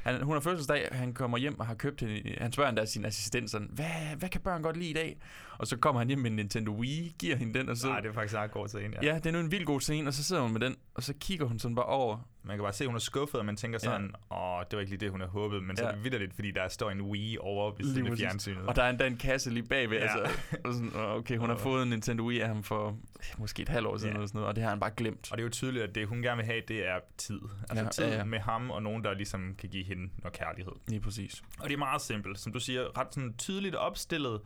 Han, 0.04 0.22
hun 0.22 0.34
har 0.36 0.40
fødselsdag, 0.42 0.88
han 0.92 1.14
kommer 1.14 1.38
hjem 1.38 1.60
og 1.60 1.68
har 1.68 1.74
købt 1.76 2.02
hende. 2.02 2.36
Han 2.38 2.52
spørger 2.52 2.70
endda 2.70 2.86
sin 2.86 3.06
assistent 3.06 3.52
sådan, 3.52 3.70
hvad, 3.72 4.16
hvad 4.18 4.30
kan 4.30 4.42
børn 4.42 4.62
godt 4.62 4.78
lide 4.78 4.90
i 4.90 4.94
dag? 4.94 5.18
Og 5.58 5.68
så 5.68 5.78
kommer 5.78 6.00
han 6.00 6.08
hjem 6.08 6.20
med 6.20 6.30
en 6.30 6.36
Nintendo 6.36 6.72
Wii, 6.72 7.16
giver 7.20 7.36
hende 7.36 7.60
den, 7.60 7.70
og 7.70 7.78
så... 7.78 7.88
Nej, 7.88 8.00
det 8.00 8.10
er 8.10 8.14
faktisk 8.14 8.36
ret 8.36 8.52
god 8.52 8.82
en, 8.86 8.94
ja. 8.94 9.14
Ja, 9.14 9.16
det 9.16 9.26
er 9.26 9.32
nu 9.32 9.40
en 9.40 9.52
vild 9.52 9.66
god 9.66 9.82
scene, 9.82 10.08
og 10.10 10.14
så 10.14 10.24
sidder 10.24 10.42
hun 10.42 10.52
med 10.52 10.60
den, 10.62 10.76
og 10.94 11.04
så 11.04 11.14
kigger 11.20 11.46
hun 11.46 11.60
sådan 11.60 11.76
bare 11.76 11.86
over. 11.86 12.28
Man 12.50 12.58
kan 12.58 12.64
bare 12.64 12.74
se, 12.74 12.84
at 12.84 12.88
hun 12.88 12.96
er 12.96 13.00
skuffet, 13.00 13.40
og 13.40 13.46
man 13.46 13.56
tænker 13.56 13.80
sådan, 13.80 14.14
åh, 14.32 14.62
det 14.72 14.74
var 14.78 14.80
ikke 14.80 14.90
lige 14.92 14.98
det, 15.00 15.12
hun 15.12 15.20
havde 15.20 15.32
håbet, 15.32 15.64
men 15.64 15.78
så 15.78 15.84
Ja. 15.84 15.90
er 15.90 15.94
det 15.96 16.04
vidderligt, 16.04 16.34
fordi 16.34 16.52
der 16.52 16.68
står 16.68 16.92
en 16.92 17.02
Wii 17.02 17.38
over 17.40 17.72
ved 17.78 17.86
siden 17.86 18.08
af 18.08 18.18
fjernsynet. 18.18 18.62
Og 18.68 18.76
der 18.76 18.84
er 18.84 18.90
endda 18.90 19.08
en 19.08 19.18
kasse 19.18 19.50
lige 19.50 19.64
bagved, 19.64 19.98
Ja. 19.98 20.04
ja. 20.18 20.24
altså. 20.24 20.38
Og 20.66 20.74
sådan, 20.74 20.92
okay, 20.96 21.38
hun 21.38 21.50
har 21.50 21.58
fået 21.58 21.84
en 21.84 21.90
Nintendo 21.90 22.24
Wii 22.24 22.40
af 22.40 22.48
ham 22.48 22.64
for 22.64 22.98
måske 23.38 23.62
et 23.62 23.70
halvt 23.70 23.88
år 23.88 23.98
siden, 23.98 24.10
Ja. 24.10 24.16
eller 24.16 24.28
sådan 24.28 24.38
noget, 24.38 24.48
og 24.50 24.56
det 24.56 24.64
har 24.64 24.70
han 24.70 24.80
bare 24.80 24.92
glemt. 24.98 25.32
Og 25.32 25.38
det 25.38 25.42
er 25.44 25.46
jo 25.46 25.50
tydeligt, 25.52 25.84
at 25.84 25.96
det, 25.96 26.08
hun 26.08 26.22
gerne 26.22 26.38
vil 26.38 26.46
have, 26.46 26.62
det 26.68 26.88
er 26.88 27.00
tid. 27.18 27.40
Altså 27.70 27.84
Ja, 27.84 27.90
tid 27.90 28.04
ja, 28.06 28.18
ja. 28.18 28.24
med 28.24 28.40
ham, 28.40 28.72
og 28.72 28.84
nogen, 28.84 29.04
der 29.04 29.14
ligesom 29.14 29.56
kan 29.58 29.70
give 29.70 29.84
hende 29.84 30.10
noget 30.18 30.34
kærlighed. 30.38 30.72
Lige 30.88 31.02
præcis. 31.02 31.42
Og 31.60 31.68
det 31.70 31.74
er 31.74 31.78
meget 31.78 32.02
simpelt, 32.02 32.40
som 32.40 32.54
du 32.54 32.60
siger, 32.60 32.98
ret 33.00 33.14
sådan 33.14 33.34
tydeligt 33.38 33.76
opstillet, 33.76 34.42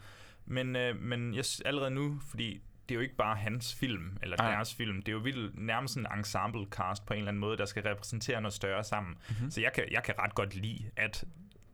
men, 0.46 0.76
øh, 0.76 0.96
men 1.02 1.36
jeg, 1.36 1.44
allerede 1.66 1.92
nu, 1.92 2.20
fordi 2.30 2.62
det 2.94 2.98
er 2.98 3.02
jo 3.02 3.04
ikke 3.04 3.16
bare 3.16 3.36
hans 3.36 3.76
film, 3.76 4.18
eller 4.22 4.38
Nej. 4.38 4.52
deres 4.52 4.76
film, 4.76 5.02
det 5.02 5.08
er 5.08 5.12
jo 5.12 5.20
vildt, 5.20 5.60
nærmest 5.60 5.98
en 5.98 6.08
ensemble 6.18 6.66
cast 6.66 7.06
på 7.06 7.14
en 7.14 7.18
eller 7.18 7.28
anden 7.28 7.40
måde, 7.40 7.58
der 7.58 7.66
skal 7.66 7.84
repræsentere 7.84 8.42
noget 8.42 8.54
større 8.54 8.84
sammen. 8.84 9.14
Mhm. 9.14 9.36
Mm-hmm. 9.38 9.52
Så 9.52 9.62
jeg 9.62 9.74
kan, 9.74 9.84
jeg 9.92 10.04
kan 10.04 10.14
ret 10.20 10.36
godt 10.36 10.56
lide, 10.56 10.86
at 10.98 11.24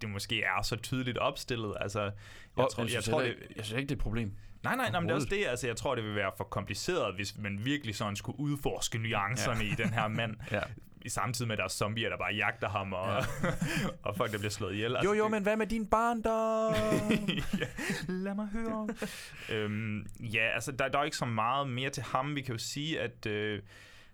det 0.02 0.10
måske 0.10 0.44
er 0.44 0.62
så 0.62 0.76
tydeligt 0.76 1.18
opstillet. 1.18 1.74
Altså, 1.82 2.02
jeg 2.02 2.12
Og, 2.56 2.72
tror, 2.72 2.84
jeg, 2.84 2.94
jeg 2.94 3.04
tror, 3.04 3.22
det, 3.22 3.28
ikke, 3.28 3.42
jeg 3.56 3.66
synes 3.66 3.78
ikke, 3.78 3.90
det 3.90 3.96
er 3.96 3.98
et 4.00 4.02
problem. 4.02 4.34
Nej, 4.64 4.76
nej, 4.76 4.92
nej, 4.92 5.00
men 5.00 5.10
det 5.10 5.14
er 5.14 5.16
også 5.16 5.28
det. 5.32 5.46
Altså, 5.48 5.68
jeg 5.68 5.76
tror, 5.76 5.96
det 5.96 6.04
vil 6.04 6.16
være 6.16 6.32
for 6.38 6.44
kompliceret, 6.44 7.16
hvis 7.16 7.38
man 7.38 7.66
virkelig 7.66 7.96
sådan 7.96 8.16
skulle 8.16 8.40
udforske 8.40 8.98
nuancerne 8.98 9.64
ja. 9.64 9.72
i 9.72 9.76
den 9.76 9.94
her 9.94 10.08
mand. 10.08 10.36
Ja. 10.52 10.62
I 11.02 11.10
samtidig 11.10 11.48
med, 11.48 11.54
at 11.54 11.58
der 11.58 11.64
er 11.64 11.70
zombier, 11.70 12.10
der 12.10 12.18
bare 12.18 12.34
jagter 12.34 12.70
ham, 12.70 12.94
og, 12.94 13.24
ja. 13.44 13.50
og 14.06 14.16
folk, 14.16 14.32
der 14.32 14.38
bliver 14.38 14.52
slået 14.52 14.74
ihjel. 14.74 14.96
Jo, 15.04 15.14
jo, 15.14 15.24
det, 15.24 15.32
men 15.32 15.44
hvad 15.44 15.58
med 15.58 15.68
din 15.68 15.86
barndom? 15.86 17.12
ja, 17.60 17.66
lad 18.08 18.36
mig 18.36 18.48
høre. 18.48 18.88
øhm, 19.54 20.06
ja, 20.20 20.50
altså, 20.54 20.72
der, 20.72 20.88
der 20.88 20.98
er 20.98 21.02
jo 21.02 21.06
ikke 21.06 21.18
så 21.18 21.26
meget 21.26 21.70
mere 21.70 21.90
til 21.90 22.04
ham. 22.04 22.36
Vi 22.36 22.42
kan 22.42 22.54
jo 22.54 22.60
sige, 22.60 23.00
at... 23.00 23.26
Øh, 23.26 23.62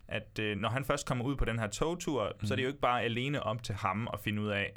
at 0.07 0.39
øh, 0.39 0.57
når 0.57 0.69
han 0.69 0.85
først 0.85 1.07
kommer 1.07 1.25
ud 1.25 1.35
på 1.35 1.45
den 1.45 1.59
her 1.59 1.67
togtur, 1.67 2.31
mm. 2.41 2.47
så 2.47 2.53
er 2.53 2.55
det 2.55 2.63
jo 2.63 2.67
ikke 2.67 2.79
bare 2.79 3.03
alene 3.03 3.43
op 3.43 3.63
til 3.63 3.75
ham 3.75 4.07
at 4.13 4.19
finde 4.19 4.41
ud 4.41 4.49
af, 4.49 4.73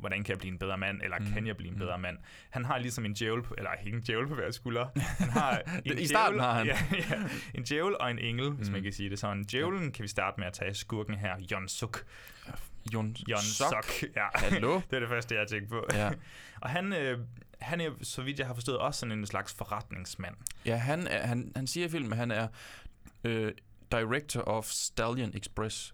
hvordan 0.00 0.24
kan 0.24 0.32
jeg 0.32 0.38
blive 0.38 0.52
en 0.52 0.58
bedre 0.58 0.78
mand, 0.78 1.02
eller 1.02 1.18
mm. 1.18 1.32
kan 1.32 1.46
jeg 1.46 1.56
blive 1.56 1.72
en 1.72 1.78
bedre 1.78 1.98
mand. 1.98 2.18
Han 2.50 2.64
har 2.64 2.78
ligesom 2.78 3.04
en 3.04 3.14
djævel, 3.14 3.42
eller 3.58 3.70
ikke 3.86 3.96
en 3.96 4.02
djævel 4.02 4.28
på 4.28 4.34
hver 4.34 4.50
skulder. 4.50 4.86
Han 5.18 5.30
har 5.30 5.62
en 5.84 5.98
I 5.98 6.06
starten 6.06 6.40
djævel- 6.40 6.42
har 6.42 6.52
han. 6.54 6.66
Ja, 6.66 6.78
ja, 6.92 7.28
en 7.54 7.62
djævel 7.64 7.96
og 8.00 8.10
en 8.10 8.18
engel, 8.18 8.50
hvis 8.50 8.68
Mm. 8.68 8.72
man 8.72 8.82
kan 8.82 8.92
sige 8.92 9.10
det 9.10 9.18
sådan. 9.18 9.44
Djævlen 9.44 9.92
kan 9.92 10.02
vi 10.02 10.08
starte 10.08 10.40
med 10.40 10.46
at 10.46 10.52
tage 10.52 10.74
skurken 10.74 11.14
her, 11.14 11.36
Jon 11.52 11.68
Suk. 11.68 12.04
Jon, 12.94 13.16
Jon 13.28 13.38
Sok. 13.40 13.68
Sok, 13.84 14.08
ja. 14.16 14.26
Hallo? 14.34 14.74
det 14.90 14.96
er 14.96 15.00
det 15.00 15.08
første, 15.08 15.34
jeg 15.34 15.40
har 15.40 15.46
tænkt 15.46 15.68
på. 15.68 15.86
Ja. 15.92 16.10
og 16.62 16.70
han, 16.70 16.92
øh, 16.92 17.18
han 17.60 17.80
er, 17.80 17.90
så 18.02 18.22
vidt 18.22 18.38
jeg 18.38 18.46
har 18.46 18.54
forstået, 18.54 18.78
også 18.78 19.00
sådan 19.00 19.18
en 19.18 19.26
slags 19.26 19.54
forretningsmand. 19.54 20.34
Ja, 20.64 20.76
han, 20.76 21.06
er, 21.06 21.26
han, 21.26 21.52
han 21.56 21.66
siger 21.66 21.86
i 21.86 21.90
filmen, 21.90 22.12
at 22.12 22.18
han 22.18 22.30
er 22.30 22.48
øh, 23.24 23.52
director 23.92 24.40
of 24.48 24.64
Stallion 24.66 25.30
Express. 25.36 25.92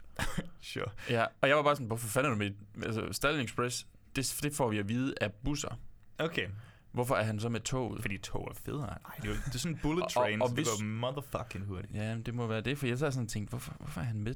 Sure. 0.62 0.86
Ja, 1.10 1.24
og 1.40 1.48
jeg 1.48 1.56
var 1.56 1.62
bare 1.62 1.74
sådan, 1.76 1.86
hvorfor 1.86 2.08
fanden 2.08 2.32
er 2.32 2.36
du 2.36 2.38
med? 2.74 2.84
Altså, 2.86 3.08
Stallion 3.12 3.44
Express, 3.44 3.86
det, 4.16 4.38
det 4.42 4.52
får 4.54 4.70
vi 4.70 4.78
at 4.78 4.88
vide 4.88 5.14
af 5.20 5.32
busser. 5.32 5.78
Okay. 6.18 6.48
Hvorfor 6.92 7.14
er 7.14 7.22
han 7.22 7.40
så 7.40 7.48
med 7.48 7.60
toget? 7.60 8.00
Fordi 8.00 8.18
tog 8.18 8.48
er 8.50 8.54
federe. 8.54 8.80
Nej, 8.86 8.98
det, 9.16 9.24
er, 9.24 9.28
jo- 9.28 9.34
det 9.46 9.54
er 9.54 9.58
sådan 9.58 9.74
en 9.76 9.80
bullet 9.82 10.04
Og- 10.04 10.10
train, 10.12 10.42
og 10.42 10.48
så 10.48 10.54
det 10.54 10.58
hvis- 10.64 10.68
går 10.80 10.84
motherfucking 10.84 11.64
hurtigt. 11.66 11.94
Ja, 11.94 12.16
det 12.26 12.34
må 12.34 12.46
være 12.46 12.60
det, 12.60 12.78
for 12.78 12.86
jeg 12.86 12.98
så 12.98 13.10
sådan 13.10 13.26
tænkt, 13.28 13.50
hvorfor, 13.50 13.74
hvorfor 13.78 14.00
er 14.00 14.04
han 14.04 14.22
med 14.22 14.34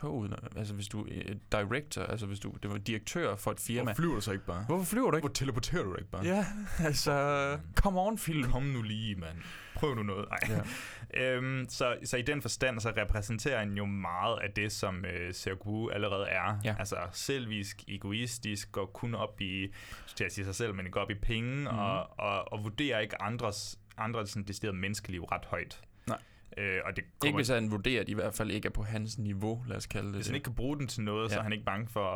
toget? 0.00 0.34
Altså, 0.56 0.74
hvis 0.74 0.88
du 0.88 1.04
er 1.04 1.34
director, 1.52 2.02
altså 2.02 2.26
hvis 2.26 2.40
du 2.40 2.52
det 2.62 2.70
var 2.70 2.78
direktør 2.78 3.36
for 3.36 3.50
et 3.50 3.60
firma. 3.60 3.82
Hvorfor 3.82 3.96
flyver 3.96 4.14
du 4.14 4.20
så 4.20 4.32
ikke 4.32 4.46
bare? 4.46 4.64
Hvorfor 4.64 4.84
flyver 4.84 5.10
du 5.10 5.16
ikke? 5.16 5.26
Hvor 5.26 5.34
teleporterer 5.34 5.82
du 5.82 5.96
ikke 5.96 6.10
bare? 6.10 6.24
Ja, 6.24 6.46
altså, 6.88 7.58
come 7.74 8.00
on 8.00 8.18
film. 8.18 8.50
Kom 8.50 8.62
nu 8.62 8.82
lige, 8.82 9.14
mand. 9.14 9.36
Prøv 9.74 9.94
nu 9.94 10.02
noget. 10.02 10.26
Ej. 10.30 10.38
Ja. 10.48 10.60
Øhm, 11.16 11.66
så, 11.68 11.96
så 12.04 12.16
i 12.16 12.22
den 12.22 12.42
forstand, 12.42 12.80
så 12.80 12.92
repræsenterer 12.96 13.58
han 13.58 13.72
jo 13.72 13.84
meget 13.84 14.38
af 14.42 14.50
det, 14.50 14.72
som 14.72 15.04
øh, 15.04 15.34
Sergu 15.34 15.90
allerede 15.90 16.26
er. 16.26 16.60
Ja. 16.64 16.74
Altså 16.78 16.96
selvisk, 17.12 17.84
egoistisk, 17.88 18.72
går 18.72 18.86
kun 18.86 19.14
op 19.14 19.40
i, 19.40 19.72
til 20.16 20.24
at 20.24 20.32
sige 20.32 20.44
sig 20.44 20.54
selv, 20.54 20.74
men 20.74 20.90
går 20.90 21.00
op 21.00 21.10
i 21.10 21.14
penge, 21.14 21.60
mm. 21.60 21.66
og, 21.66 22.18
og, 22.18 22.52
og 22.52 22.64
vurderer 22.64 22.98
ikke 22.98 23.22
andres, 23.22 23.78
andres 23.96 24.28
sådan 24.28 24.42
decideret 24.42 24.74
menneskeliv 24.74 25.24
ret 25.24 25.44
højt. 25.44 25.80
Nej. 26.06 26.18
Øh, 26.58 26.80
og 26.84 26.96
det 26.96 26.98
Ikke 26.98 27.10
kommer, 27.20 27.38
hvis 27.38 27.48
han 27.48 27.70
vurderer, 27.70 28.00
at 28.00 28.08
i 28.08 28.12
hvert 28.14 28.34
fald 28.34 28.50
ikke 28.50 28.66
er 28.66 28.70
på 28.70 28.82
hans 28.82 29.18
niveau, 29.18 29.64
lad 29.68 29.76
os 29.76 29.86
kalde 29.86 30.06
det. 30.06 30.14
hvis 30.14 30.26
han 30.26 30.34
ikke 30.34 30.44
kan 30.44 30.54
bruge 30.54 30.78
den 30.78 30.86
til 30.86 31.02
noget, 31.02 31.28
ja. 31.28 31.32
så 31.34 31.38
er 31.38 31.42
han 31.42 31.52
ikke 31.52 31.64
bange 31.64 31.88
for 31.88 32.06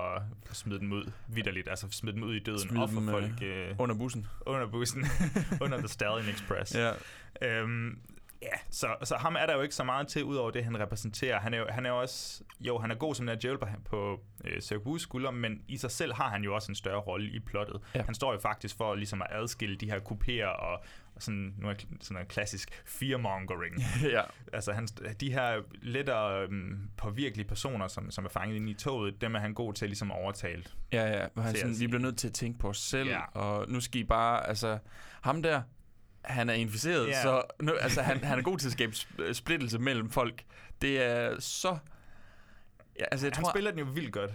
at 0.50 0.56
smide 0.56 0.80
dem 0.80 0.92
ud 0.92 1.10
vidderligt. 1.28 1.68
Altså 1.68 1.86
smide 1.90 2.14
dem 2.14 2.22
ud 2.22 2.34
i 2.34 2.38
døden, 2.38 2.58
Smide 2.58 2.86
dem, 2.86 3.08
øh, 3.08 3.12
folk 3.12 3.42
øh, 3.42 3.74
Under 3.78 3.96
bussen. 3.96 4.26
under 4.46 4.66
bussen, 4.66 5.04
under 5.62 5.78
The 5.78 5.88
Stallion 5.88 6.28
Express. 6.34 6.74
Ja. 6.74 6.90
Øhm, 7.42 7.98
ja, 8.42 8.48
så, 8.70 8.86
så 9.04 9.16
ham 9.16 9.34
er 9.38 9.46
der 9.46 9.54
jo 9.54 9.60
ikke 9.62 9.74
så 9.74 9.84
meget 9.84 10.08
til, 10.08 10.24
udover 10.24 10.50
det, 10.50 10.64
han 10.64 10.80
repræsenterer. 10.80 11.40
Han 11.40 11.54
er 11.54 11.58
jo, 11.58 11.66
han 11.68 11.86
er 11.86 11.90
jo 11.90 12.00
også, 12.00 12.44
jo, 12.60 12.78
han 12.78 12.90
er 12.90 12.94
god 12.94 13.14
som 13.14 13.26
den 13.26 13.38
djævel 13.38 13.58
på, 13.58 13.66
på 13.84 14.20
øh, 14.44 14.62
Sergus 14.62 15.02
skulder, 15.02 15.30
men 15.30 15.62
i 15.68 15.76
sig 15.76 15.90
selv 15.90 16.14
har 16.14 16.28
han 16.28 16.44
jo 16.44 16.54
også 16.54 16.72
en 16.72 16.76
større 16.76 17.00
rolle 17.00 17.30
i 17.30 17.38
plottet. 17.38 17.80
Ja. 17.94 18.02
Han 18.02 18.14
står 18.14 18.32
jo 18.32 18.38
faktisk 18.38 18.76
for 18.76 18.94
ligesom 18.94 19.22
at 19.22 19.28
adskille 19.30 19.76
de 19.76 19.90
her 19.90 20.00
kupéer 20.00 20.46
og 20.46 20.82
sådan, 21.22 21.54
nu 21.58 21.68
er 21.68 21.74
sådan 21.78 22.14
noget 22.14 22.28
klassisk 22.28 22.82
fearmongering. 22.86 23.74
ja. 24.16 24.22
altså 24.52 24.72
han, 24.72 24.86
de 25.20 25.32
her 25.32 25.62
lettere 25.82 26.42
øhm, 26.42 26.80
påvirkelige 26.96 27.46
personer, 27.48 27.88
som, 27.88 28.10
som 28.10 28.24
er 28.24 28.28
fanget 28.28 28.56
inde 28.56 28.70
i 28.70 28.74
toget, 28.74 29.20
dem 29.20 29.34
er 29.34 29.38
han 29.40 29.54
god 29.54 29.74
til 29.74 29.88
ligesom 29.88 30.10
at 30.10 30.16
overtale. 30.16 30.64
Ja, 30.92 31.06
ja. 31.20 31.26
Hvor 31.34 31.42
han 31.42 31.56
sådan, 31.56 31.80
vi 31.80 31.86
bliver 31.86 32.02
nødt 32.02 32.18
til 32.18 32.28
at 32.28 32.34
tænke 32.34 32.58
på 32.58 32.68
os 32.68 32.78
selv, 32.78 33.08
Ja. 33.08 33.20
og 33.20 33.70
nu 33.70 33.80
skal 33.80 34.00
I 34.00 34.04
bare, 34.04 34.48
altså, 34.48 34.78
ham 35.22 35.42
der, 35.42 35.62
han 36.24 36.48
er 36.48 36.54
inficeret, 36.54 37.08
Ja. 37.08 37.22
så 37.22 37.42
nu, 37.62 37.72
altså, 37.80 38.02
han, 38.02 38.24
han 38.24 38.38
er 38.38 38.42
god 38.42 38.58
til 38.58 38.66
at 38.66 38.72
skabe 38.72 38.92
sp- 38.92 39.32
splittelse 39.32 39.78
mellem 39.78 40.10
folk. 40.10 40.42
Det 40.82 41.02
er 41.06 41.40
så... 41.40 41.78
Ja, 43.00 43.04
altså, 43.12 43.26
jeg 43.26 43.32
Han 43.36 43.44
tror, 43.44 43.52
spiller 43.52 43.70
den 43.70 43.80
jo 43.80 43.84
vildt 43.84 44.12
godt. 44.12 44.30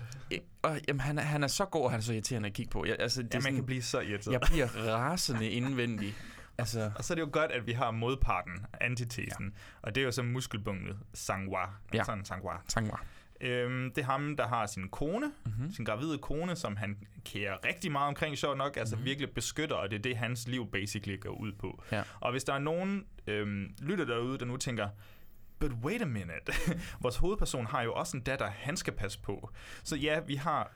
og, 0.62 0.80
jamen, 0.88 1.00
han, 1.00 1.17
er, 1.17 1.22
han 1.22 1.43
er 1.43 1.48
så 1.48 1.65
god, 1.65 1.84
og 1.84 1.91
han 1.91 2.00
er 2.00 2.04
så 2.04 2.13
irriterende 2.13 2.48
at 2.48 2.54
kigge 2.54 2.69
på. 2.69 2.86
Jeg, 2.86 2.96
altså, 3.00 3.22
det 3.24 3.34
Ja, 3.34 3.38
er 3.38 3.38
man 3.38 3.41
sådan, 3.41 3.56
kan 3.56 3.65
blive 3.65 3.82
så 3.82 4.00
irriteret. 4.00 4.34
Jeg 4.34 4.41
bliver 4.41 4.67
rasende 4.88 5.50
indvendig. 5.50 6.15
Altså, 6.57 6.91
Og 6.95 7.03
så 7.03 7.13
er 7.13 7.15
det 7.15 7.21
jo 7.21 7.29
godt, 7.31 7.51
at 7.51 7.67
vi 7.67 7.71
har 7.71 7.91
modparten, 7.91 8.65
antitesen, 8.81 9.45
ja. 9.45 9.51
og 9.81 9.95
det 9.95 10.01
er 10.01 10.05
jo 10.05 10.11
så 10.11 10.23
muskelbunket 10.23 10.97
Sangwa. 11.13 11.65
Ja. 11.93 12.03
Sådan 12.03 12.25
Sangwa. 12.25 12.53
Sangwa. 12.67 12.97
Øhm, 13.41 13.91
det 13.95 14.01
er 14.01 14.05
ham, 14.05 14.37
der 14.37 14.47
har 14.47 14.65
sin 14.65 14.89
kone, 14.89 15.27
Mhm. 15.27 15.53
mm-hmm. 15.55 15.71
sin 15.71 15.85
gravide 15.85 16.17
kone, 16.17 16.55
som 16.55 16.75
han 16.75 16.97
kærer 17.25 17.57
rigtig 17.65 17.91
meget 17.91 18.07
omkring, 18.07 18.37
sjovt 18.37 18.57
nok, 18.57 18.77
altså 18.77 18.95
mm-hmm. 18.95 19.05
virkelig 19.05 19.29
beskytter, 19.31 19.75
og 19.75 19.89
det 19.91 19.97
er 19.97 20.01
det, 20.01 20.17
hans 20.17 20.47
liv 20.47 20.71
basically 20.71 21.19
går 21.19 21.29
ud 21.29 21.51
på. 21.51 21.83
Ja. 21.91 22.03
Og 22.19 22.31
hvis 22.31 22.43
der 22.43 22.53
er 22.53 22.59
nogen 22.59 23.05
øhm, 23.27 23.75
lytter 23.81 24.05
derude, 24.05 24.37
der 24.37 24.45
nu 24.45 24.57
tænker, 24.57 24.89
but 25.59 25.71
wait 25.71 26.01
a 26.01 26.05
minute, 26.05 26.53
vores 27.01 27.17
hovedperson 27.17 27.65
har 27.65 27.81
jo 27.81 27.93
også 27.93 28.17
en 28.17 28.23
datter, 28.23 28.49
han 28.49 28.77
skal 28.77 28.93
passe 28.93 29.19
på. 29.19 29.49
Så 29.83 29.95
ja, 29.95 30.19
vi 30.19 30.35
har 30.35 30.71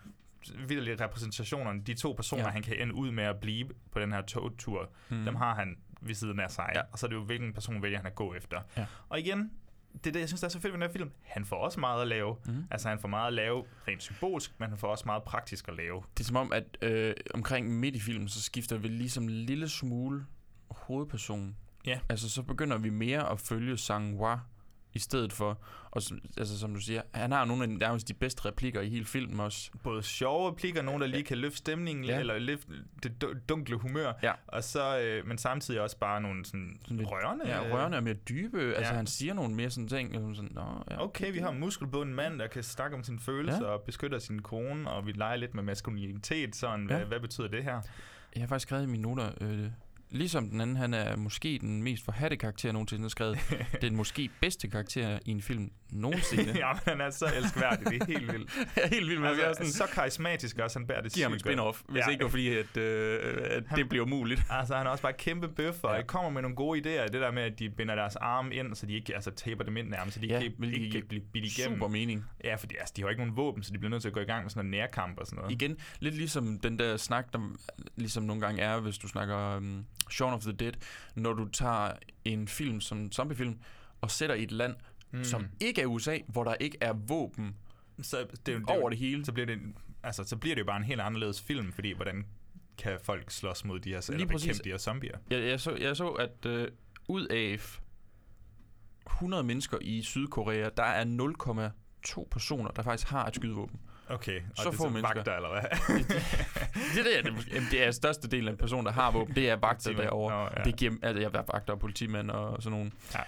vildt 0.67 1.01
repræsentationerne, 1.01 1.81
de 1.81 1.93
to 1.93 2.11
personer, 2.13 2.43
Ja. 2.43 2.49
han 2.49 2.61
kan 2.63 2.81
ende 2.81 2.93
ud 2.93 3.11
med 3.11 3.23
at 3.23 3.39
blive 3.39 3.69
på 3.91 3.99
den 3.99 4.11
her 4.11 4.21
togtur, 4.21 4.89
mm. 5.09 5.25
dem 5.25 5.35
har 5.35 5.55
han 5.55 5.77
ved 6.01 6.15
siden 6.15 6.39
af 6.39 6.51
sig, 6.51 6.71
Ja. 6.75 6.81
og 6.91 6.99
så 6.99 7.05
er 7.05 7.07
det 7.09 7.15
jo, 7.15 7.23
hvilken 7.23 7.53
person 7.53 7.81
vælger 7.81 7.97
han 7.97 8.05
at 8.07 8.15
gå 8.15 8.33
efter. 8.33 8.61
Ja. 8.77 8.85
Og 9.09 9.19
igen, 9.19 9.51
det 9.93 10.07
er 10.07 10.11
det, 10.11 10.19
jeg 10.19 10.27
synes, 10.27 10.41
der 10.41 10.47
er 10.47 10.51
så 10.51 10.59
fedt 10.59 10.73
ved 10.73 10.79
den 10.79 10.87
her 10.87 10.93
film. 10.93 11.11
Han 11.23 11.45
får 11.45 11.55
også 11.55 11.79
meget 11.79 12.01
at 12.01 12.07
lave. 12.07 12.35
Mm. 12.45 12.63
Altså, 12.71 12.89
han 12.89 12.99
får 12.99 13.07
meget 13.07 13.27
at 13.27 13.33
lave 13.33 13.65
rent 13.87 14.03
symbolsk, 14.03 14.59
men 14.59 14.69
han 14.69 14.77
får 14.77 14.87
også 14.87 15.03
meget 15.05 15.23
praktisk 15.23 15.67
at 15.67 15.75
lave. 15.75 16.03
Det 16.17 16.23
er 16.23 16.27
som 16.27 16.35
om, 16.35 16.51
at 16.53 16.77
øh, 16.81 17.13
omkring 17.33 17.79
midt 17.79 17.95
i 17.95 17.99
filmen, 17.99 18.27
så 18.29 18.41
skifter 18.41 18.77
vi 18.77 18.87
ligesom 18.87 19.23
en 19.23 19.29
lille 19.29 19.69
smule 19.69 20.25
hovedperson. 20.71 21.55
Ja. 21.85 21.99
Altså, 22.09 22.29
så 22.29 22.43
begynder 22.43 22.77
vi 22.77 22.89
mere 22.89 23.31
at 23.31 23.39
følge 23.39 23.73
Sang-Hwa 23.77 24.37
i 24.93 24.99
stedet 24.99 25.33
for. 25.33 25.59
Og 25.91 26.01
som, 26.01 26.19
altså, 26.37 26.59
som 26.59 26.73
du 26.73 26.79
siger, 26.79 27.01
han 27.13 27.31
har 27.31 27.45
nogle 27.45 27.63
af 27.63 27.69
nærmest 27.69 28.07
de 28.07 28.13
bedste 28.13 28.45
replikker 28.45 28.81
i 28.81 28.89
hele 28.89 29.05
filmen 29.05 29.39
også. 29.39 29.71
Både 29.83 30.03
sjove 30.03 30.51
replikker, 30.51 30.81
nogen, 30.81 31.01
der 31.01 31.07
lige 31.07 31.23
kan 31.23 31.37
løfte 31.37 31.57
stemningen, 31.57 32.05
Ja. 32.05 32.19
eller 32.19 32.39
løfte 32.39 32.71
det 33.03 33.21
du- 33.21 33.33
dunkle 33.49 33.75
humør, 33.75 34.13
Ja. 34.23 34.31
og 34.47 34.63
så, 34.63 34.99
øh, 34.99 35.27
men 35.27 35.37
samtidig 35.37 35.81
også 35.81 35.97
bare 35.97 36.21
nogle 36.21 36.45
sådan, 36.45 36.77
Sådan 36.81 36.97
lidt- 36.97 37.09
rørende. 37.11 37.47
Ja, 37.47 37.67
øh, 37.67 37.73
rørende 37.73 37.97
og 37.97 38.03
mere 38.03 38.13
dybe. 38.13 38.57
Ja. 38.59 38.71
Altså, 38.71 38.91
Ja. 38.93 38.97
han 38.97 39.07
siger 39.07 39.33
nogle 39.33 39.55
mere 39.55 39.69
sådan 39.69 39.87
ting. 39.87 40.17
og 40.17 40.35
Sådan, 40.35 40.51
Nå, 40.53 40.83
ja, 40.91 41.03
Okay, 41.03 41.31
vi 41.33 41.39
har 41.39 41.49
en 41.51 41.59
muskelbunden 41.59 42.15
mand, 42.15 42.39
der 42.39 42.47
kan 42.47 42.63
snakke 42.63 42.97
om 42.97 43.03
sine 43.03 43.19
følelser 43.19 43.65
Ja. 43.65 43.71
og 43.71 43.81
beskytter 43.81 44.19
sin 44.19 44.41
kone, 44.41 44.89
og 44.89 45.05
vi 45.07 45.11
leger 45.11 45.35
lidt 45.35 45.53
med 45.55 45.63
maskulinitet, 45.63 46.55
sådan, 46.55 46.89
ja. 46.89 46.95
hvad, 46.97 47.05
hvad 47.05 47.19
betyder 47.19 47.47
det 47.47 47.63
her? 47.63 47.81
Jeg 48.35 48.41
har 48.43 48.47
faktisk 48.47 48.67
skrevet 48.67 48.83
i 48.83 48.85
mine 48.85 49.01
noter, 49.03 49.31
øh, 49.41 49.65
ligesom 50.09 50.49
den 50.49 50.61
anden, 50.61 50.75
han 50.75 50.93
er 50.93 51.15
måske 51.15 51.57
den 51.61 51.83
mest 51.83 52.05
forhatte 52.05 52.37
karakter 52.37 52.71
nogensinde 52.71 53.01
har 53.01 53.09
skrevet. 53.09 53.39
den 53.81 53.95
måske 53.95 54.29
bedste 54.41 54.67
karakter 54.67 55.19
i 55.25 55.31
en 55.31 55.41
film 55.41 55.71
nogensinde. 55.91 56.53
ja, 56.59 56.73
men 56.73 56.79
han 56.85 57.01
er 57.01 57.09
så 57.09 57.25
elskværdig, 57.37 57.85
det 57.91 58.01
er 58.01 58.05
helt 58.05 58.31
vildt. 58.33 58.51
er 58.83 58.87
helt 58.87 59.07
vild 59.09 59.19
med, 59.19 59.29
at 59.29 59.39
Altså, 59.39 59.53
sådan, 59.53 59.71
så 59.89 59.93
karismatisk 59.95 60.59
også, 60.59 60.79
han 60.79 60.87
bærer 60.87 61.01
det 61.01 61.13
giver 61.13 61.25
ham 61.25 61.33
en 61.33 61.39
spin-off, 61.39 61.81
hvis 61.89 62.03
Ja. 62.07 62.11
ikke 62.11 62.23
var 62.23 62.29
fordi, 62.29 62.57
at, 62.57 62.77
øh, 62.77 63.19
at 63.43 63.63
det 63.75 63.89
bliver 63.89 64.05
umuligt. 64.05 64.41
Altså, 64.49 64.75
han 64.75 64.85
er 64.87 64.91
også 64.91 65.01
bare 65.01 65.13
kæmpe 65.13 65.47
bøf, 65.47 65.83
og 65.83 65.91
Ja. 65.91 65.95
ja. 65.97 66.03
kommer 66.05 66.29
med 66.29 66.41
nogle 66.41 66.55
gode 66.55 66.79
idéer. 66.79 67.03
Det 67.03 67.13
der 67.21 67.31
med, 67.31 67.43
at 67.43 67.59
de 67.59 67.69
binder 67.69 67.95
deres 67.95 68.15
arme 68.15 68.55
ind, 68.55 68.75
så 68.75 68.85
de 68.85 68.93
ikke 68.93 69.15
altså, 69.15 69.31
taper 69.31 69.63
dem 69.63 69.77
ind 69.77 69.89
nærmest, 69.89 70.15
så 70.15 70.21
de 70.21 70.27
Ja, 70.27 70.33
ja, 70.33 70.39
ikke, 70.39 70.55
ikke 70.65 70.79
giver 70.79 70.91
kan 70.91 71.07
blive 71.09 71.23
bidt 71.33 71.45
igennem. 71.45 71.77
Super 71.77 71.87
mening. 71.87 72.25
Ja, 72.43 72.55
fordi 72.55 72.75
altså, 72.79 72.93
de 72.97 73.01
har 73.01 73.09
ikke 73.09 73.21
nogen 73.21 73.37
våben, 73.37 73.63
så 73.63 73.73
de 73.73 73.77
bliver 73.77 73.89
nødt 73.89 74.01
til 74.01 74.09
at 74.09 74.13
gå 74.13 74.19
i 74.19 74.23
gang 74.25 74.43
med 74.43 74.49
sådan 74.49 74.65
en 74.65 74.71
nærkamp 74.71 75.17
og 75.19 75.25
sådan 75.27 75.37
noget. 75.37 75.51
Igen, 75.51 75.77
lidt 75.99 76.15
ligesom 76.15 76.59
den 76.59 76.79
der 76.79 76.97
snak, 76.97 77.33
der 77.33 77.39
ligesom 77.95 78.23
nogle 78.23 78.41
gange 78.41 78.61
er, 78.61 78.79
hvis 78.79 78.97
du 78.97 79.07
snakker 79.07 79.57
um, 79.57 79.85
Shaun 80.09 80.33
of 80.33 80.41
the 80.41 80.51
Dead, 80.51 80.73
når 81.15 81.33
du 81.33 81.47
tager 81.47 81.91
en 82.25 82.47
film 82.47 82.81
som 82.81 83.11
zombiefilm, 83.11 83.59
og 84.01 84.11
sætter 84.11 84.35
i 84.35 84.43
et 84.43 84.51
land, 84.51 84.75
mm. 85.11 85.23
som 85.23 85.45
ikke 85.59 85.81
er 85.81 85.85
USA, 85.85 86.17
hvor 86.27 86.43
der 86.43 86.55
ikke 86.59 86.77
er 86.81 86.93
våben 86.93 87.55
så 88.01 88.17
det, 88.17 88.49
er 88.53 88.53
jo- 88.53 88.59
det, 88.59 88.69
er 88.69 88.73
over 88.79 88.89
det 88.89 88.99
hele. 88.99 89.25
Så 89.25 89.31
bliver 89.31 89.45
det, 89.45 89.59
altså, 90.03 90.23
så 90.23 90.37
bliver 90.37 90.55
det 90.55 90.59
jo 90.59 90.65
bare 90.65 90.77
en 90.77 90.83
helt 90.83 91.01
anderledes 91.01 91.41
film, 91.41 91.71
fordi 91.71 91.91
hvordan 91.91 92.25
kan 92.77 92.97
folk 93.03 93.31
slås 93.31 93.65
mod 93.65 93.79
de 93.79 93.89
her, 93.89 93.97
eller 94.07 94.17
Lige 94.17 94.27
præcis. 94.27 94.47
bekæmpe 94.47 94.63
de 94.63 94.69
her 94.69 94.77
zombier? 94.77 95.17
Jeg, 95.29 95.43
jeg, 95.43 95.59
så, 95.59 95.75
jeg 95.75 95.95
så, 95.97 96.09
at 96.09 96.45
øh, 96.45 96.67
ud 97.07 97.27
af 97.27 97.59
100 99.07 99.43
mennesker 99.43 99.77
i 99.81 100.01
Sydkorea, 100.01 100.69
der 100.77 100.83
er 100.83 101.05
0,2 102.15 102.27
personer, 102.31 102.71
der 102.71 102.81
faktisk 102.81 103.07
har 103.09 103.25
et 103.25 103.35
skydevåben. 103.35 103.79
Okay, 104.09 104.39
og 104.41 104.57
Så 104.57 104.63
det 104.63 104.67
er 104.67 104.71
få 104.71 104.83
så 104.83 104.89
mennesker. 104.89 105.15
vagter, 105.15 105.35
eller 105.35 105.49
hvad? 105.49 105.61
det, 106.95 107.05
det, 107.05 107.17
er, 107.17 107.21
det, 107.21 107.47
jamen, 107.53 107.67
det 107.71 107.87
er 107.87 107.91
største 107.91 108.27
del 108.27 108.47
af 108.47 108.51
en 108.51 108.57
person, 108.57 108.85
der 108.85 108.91
har 108.91 109.11
våben. 109.11 109.35
Det 109.35 109.49
er 109.49 109.55
vagter 109.67 109.93
derovre. 109.93 110.43
Nå, 110.43 110.49
ja. 110.57 110.63
Det 110.63 110.75
giver, 110.75 110.91
altså, 111.03 111.21
jeg 111.21 111.27
er 111.33 111.43
vagter 111.53 111.73
og 111.73 111.79
politimænd 111.79 112.31
og 112.31 112.63
sådan 112.63 112.77
nogle. 112.77 112.91
Ja. 113.13 113.19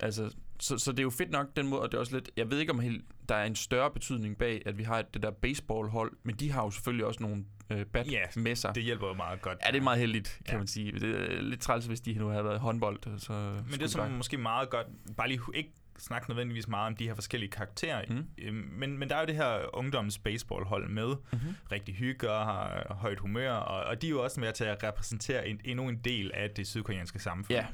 Altså, 0.00 0.30
så, 0.60 0.78
så 0.78 0.92
det 0.92 0.98
er 0.98 1.02
jo 1.02 1.10
fedt 1.10 1.30
nok 1.30 1.46
den 1.56 1.68
måde, 1.68 1.82
og 1.82 1.88
det 1.92 1.96
er 1.96 2.00
også 2.00 2.14
lidt, 2.14 2.30
jeg 2.36 2.50
ved 2.50 2.58
ikke 2.58 2.72
om 2.72 2.80
helt, 2.80 3.04
der 3.28 3.34
er 3.34 3.44
en 3.44 3.56
større 3.56 3.90
betydning 3.90 4.38
bag, 4.38 4.62
at 4.66 4.78
vi 4.78 4.82
har 4.82 4.98
et, 4.98 5.14
det 5.14 5.22
der 5.22 5.30
baseballhold, 5.30 6.12
men 6.22 6.34
de 6.34 6.52
har 6.52 6.62
jo 6.64 6.70
selvfølgelig 6.70 7.06
også 7.06 7.22
nogle 7.22 7.44
øh, 7.70 7.84
bat 7.86 8.10
Ja, 8.12 8.20
med 8.36 8.56
sig. 8.56 8.74
det 8.74 8.82
hjælper 8.82 9.06
jo 9.06 9.14
meget 9.14 9.42
godt. 9.42 9.58
Ja, 9.66 9.70
det 9.70 9.78
er 9.78 9.82
meget 9.82 9.98
heldigt, 9.98 10.38
kan 10.44 10.54
Ja. 10.54 10.58
man 10.58 10.66
sige. 10.66 10.92
Det 10.92 11.32
er 11.38 11.42
lidt 11.42 11.60
træls, 11.60 11.86
hvis 11.86 12.00
de 12.00 12.12
nu 12.14 12.28
havde 12.28 12.44
været 12.44 12.60
håndbold. 12.60 13.18
Så 13.18 13.32
Men 13.32 13.72
det 13.72 13.82
er 13.82 13.86
som 13.86 14.10
måske 14.10 14.36
meget 14.38 14.70
godt, 14.70 14.86
bare 15.16 15.28
lige 15.28 15.40
ikke 15.54 15.70
snakke 15.98 16.30
nødvendigvis 16.30 16.68
meget 16.68 16.86
om 16.86 16.96
de 16.96 17.06
her 17.06 17.14
forskellige 17.14 17.50
karakterer, 17.50 18.02
Mm. 18.08 18.14
mm. 18.52 18.70
men, 18.72 18.98
men 18.98 19.08
der 19.10 19.16
er 19.16 19.20
jo 19.20 19.26
det 19.26 19.34
her 19.34 19.76
ungdoms 19.76 20.18
baseballhold 20.18 20.88
med, 20.88 21.08
Mhm. 21.32 21.40
rigtig 21.72 21.94
hygge 21.94 22.30
og 22.30 22.44
har 22.44 22.86
højt 23.00 23.18
humør, 23.18 23.52
og, 23.52 23.84
og 23.84 24.02
de 24.02 24.06
er 24.06 24.10
jo 24.10 24.22
også 24.24 24.40
med 24.40 24.52
til 24.52 24.64
at 24.64 24.82
repræsentere 24.82 25.48
en, 25.48 25.60
endnu 25.64 25.88
en 25.88 25.96
del 25.96 26.30
af 26.34 26.50
det 26.50 26.66
sydkoreanske 26.66 27.18
samfund. 27.18 27.56
Ja. 27.58 27.66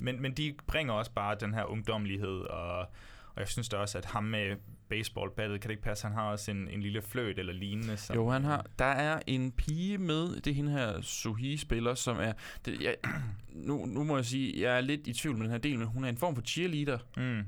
Men, 0.00 0.22
men 0.22 0.32
de 0.32 0.54
bringer 0.66 0.92
også 0.94 1.10
bare 1.12 1.36
den 1.40 1.54
her 1.54 1.64
ungdomlighed, 1.64 2.40
og, 2.40 2.78
og 2.78 3.40
jeg 3.40 3.48
synes 3.48 3.68
da 3.68 3.76
også, 3.76 3.98
at 3.98 4.04
ham 4.04 4.24
med 4.24 4.56
baseballbattet, 4.88 5.60
kan 5.60 5.68
det 5.68 5.72
ikke 5.72 5.82
passe, 5.82 6.06
han 6.06 6.16
har 6.16 6.22
også 6.30 6.50
en, 6.50 6.68
en 6.68 6.80
lille 6.82 7.02
fløjt 7.02 7.38
eller 7.38 7.52
lignende. 7.52 7.96
Som, 7.96 8.16
Jo, 8.16 8.28
han 8.30 8.44
har. 8.44 8.66
Der 8.78 8.84
er 8.84 9.20
en 9.26 9.52
pige 9.52 9.98
med, 9.98 10.36
det 10.40 10.46
er 10.46 10.54
hende 10.54 10.72
her 10.72 11.00
Suhi-spiller, 11.00 11.94
som 11.94 12.16
er... 12.20 12.32
Det, 12.64 12.80
jeg, 12.82 12.94
nu, 13.68 13.86
nu 13.86 14.04
må 14.04 14.16
jeg 14.16 14.24
sige, 14.24 14.62
jeg 14.62 14.76
er 14.76 14.80
lidt 14.80 15.06
i 15.06 15.12
tvivl 15.12 15.36
med 15.36 15.44
den 15.44 15.50
her 15.50 15.58
del, 15.58 15.78
men 15.78 15.88
hun 15.88 16.04
er 16.04 16.08
en 16.08 16.16
form 16.16 16.34
for 16.34 16.42
cheerleader, 16.42 16.98
Mm. 17.16 17.42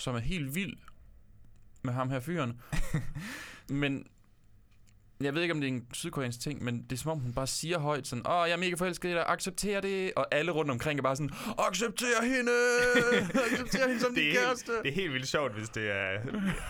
Som 0.00 0.14
er 0.14 0.18
helt 0.20 0.54
vild 0.54 0.76
med 1.82 1.92
ham 1.92 2.10
her 2.10 2.20
fyren. 2.20 2.60
men 3.68 4.06
jeg 5.20 5.34
ved 5.34 5.42
ikke, 5.42 5.54
om 5.54 5.60
det 5.60 5.68
er 5.68 5.72
en 5.72 5.86
sydkoreansk 5.92 6.40
ting, 6.40 6.64
men 6.64 6.82
det 6.82 6.92
er 6.92 6.96
som 6.96 7.10
om, 7.10 7.18
hun 7.18 7.32
bare 7.32 7.46
siger 7.46 7.78
højt 7.78 8.06
sådan, 8.06 8.26
åh, 8.26 8.44
jeg 8.48 8.50
er 8.50 8.56
mega 8.56 8.74
forelsket 8.74 9.08
i 9.08 9.12
dig, 9.12 9.24
accepter 9.26 9.80
det. 9.80 10.12
Og 10.16 10.34
alle 10.34 10.52
rundt 10.52 10.70
omkring 10.70 10.98
er 10.98 11.02
bare 11.02 11.16
sådan, 11.16 11.30
accepter 11.58 12.06
hende! 12.22 12.52
accepter 13.44 13.86
hende 13.88 14.00
som 14.00 14.14
det, 14.14 14.22
din 14.22 14.30
er 14.30 14.34
kæreste! 14.34 14.72
helt, 14.72 14.82
det 14.84 14.90
er 14.90 14.94
helt 14.94 15.12
vildt 15.12 15.28
sjovt, 15.28 15.52
hvis 15.52 15.68
det 15.68 15.90
er, 15.90 16.18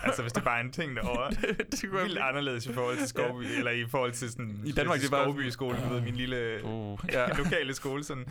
altså 0.03 0.21
hvis 0.21 0.33
det 0.33 0.43
bare 0.43 0.57
er 0.59 0.63
en 0.63 0.71
ting 0.71 0.95
derovre. 0.95 1.29
det 1.71 1.81
kunne 1.81 1.93
være 1.93 2.03
vildt 2.03 2.19
anderledes 2.19 2.65
i 2.65 2.73
forhold 2.73 2.97
til 2.97 3.07
Skovby, 3.07 3.43
ja. 3.43 3.57
eller 3.57 3.71
i 3.71 3.85
forhold 3.89 4.11
til 4.11 4.31
sådan... 4.31 4.61
I 4.65 4.71
Danmark, 4.71 4.99
det 4.99 5.05
er 5.05 5.11
bare- 5.11 5.23
Skovby 5.25 5.49
skole, 5.49 5.77
du 5.83 5.93
ved, 5.93 6.01
min 6.01 6.15
lille 6.15 6.63
Uh, 6.63 6.99
ja. 7.11 7.27
lokale 7.37 7.73
skole, 7.73 8.03
sådan... 8.03 8.25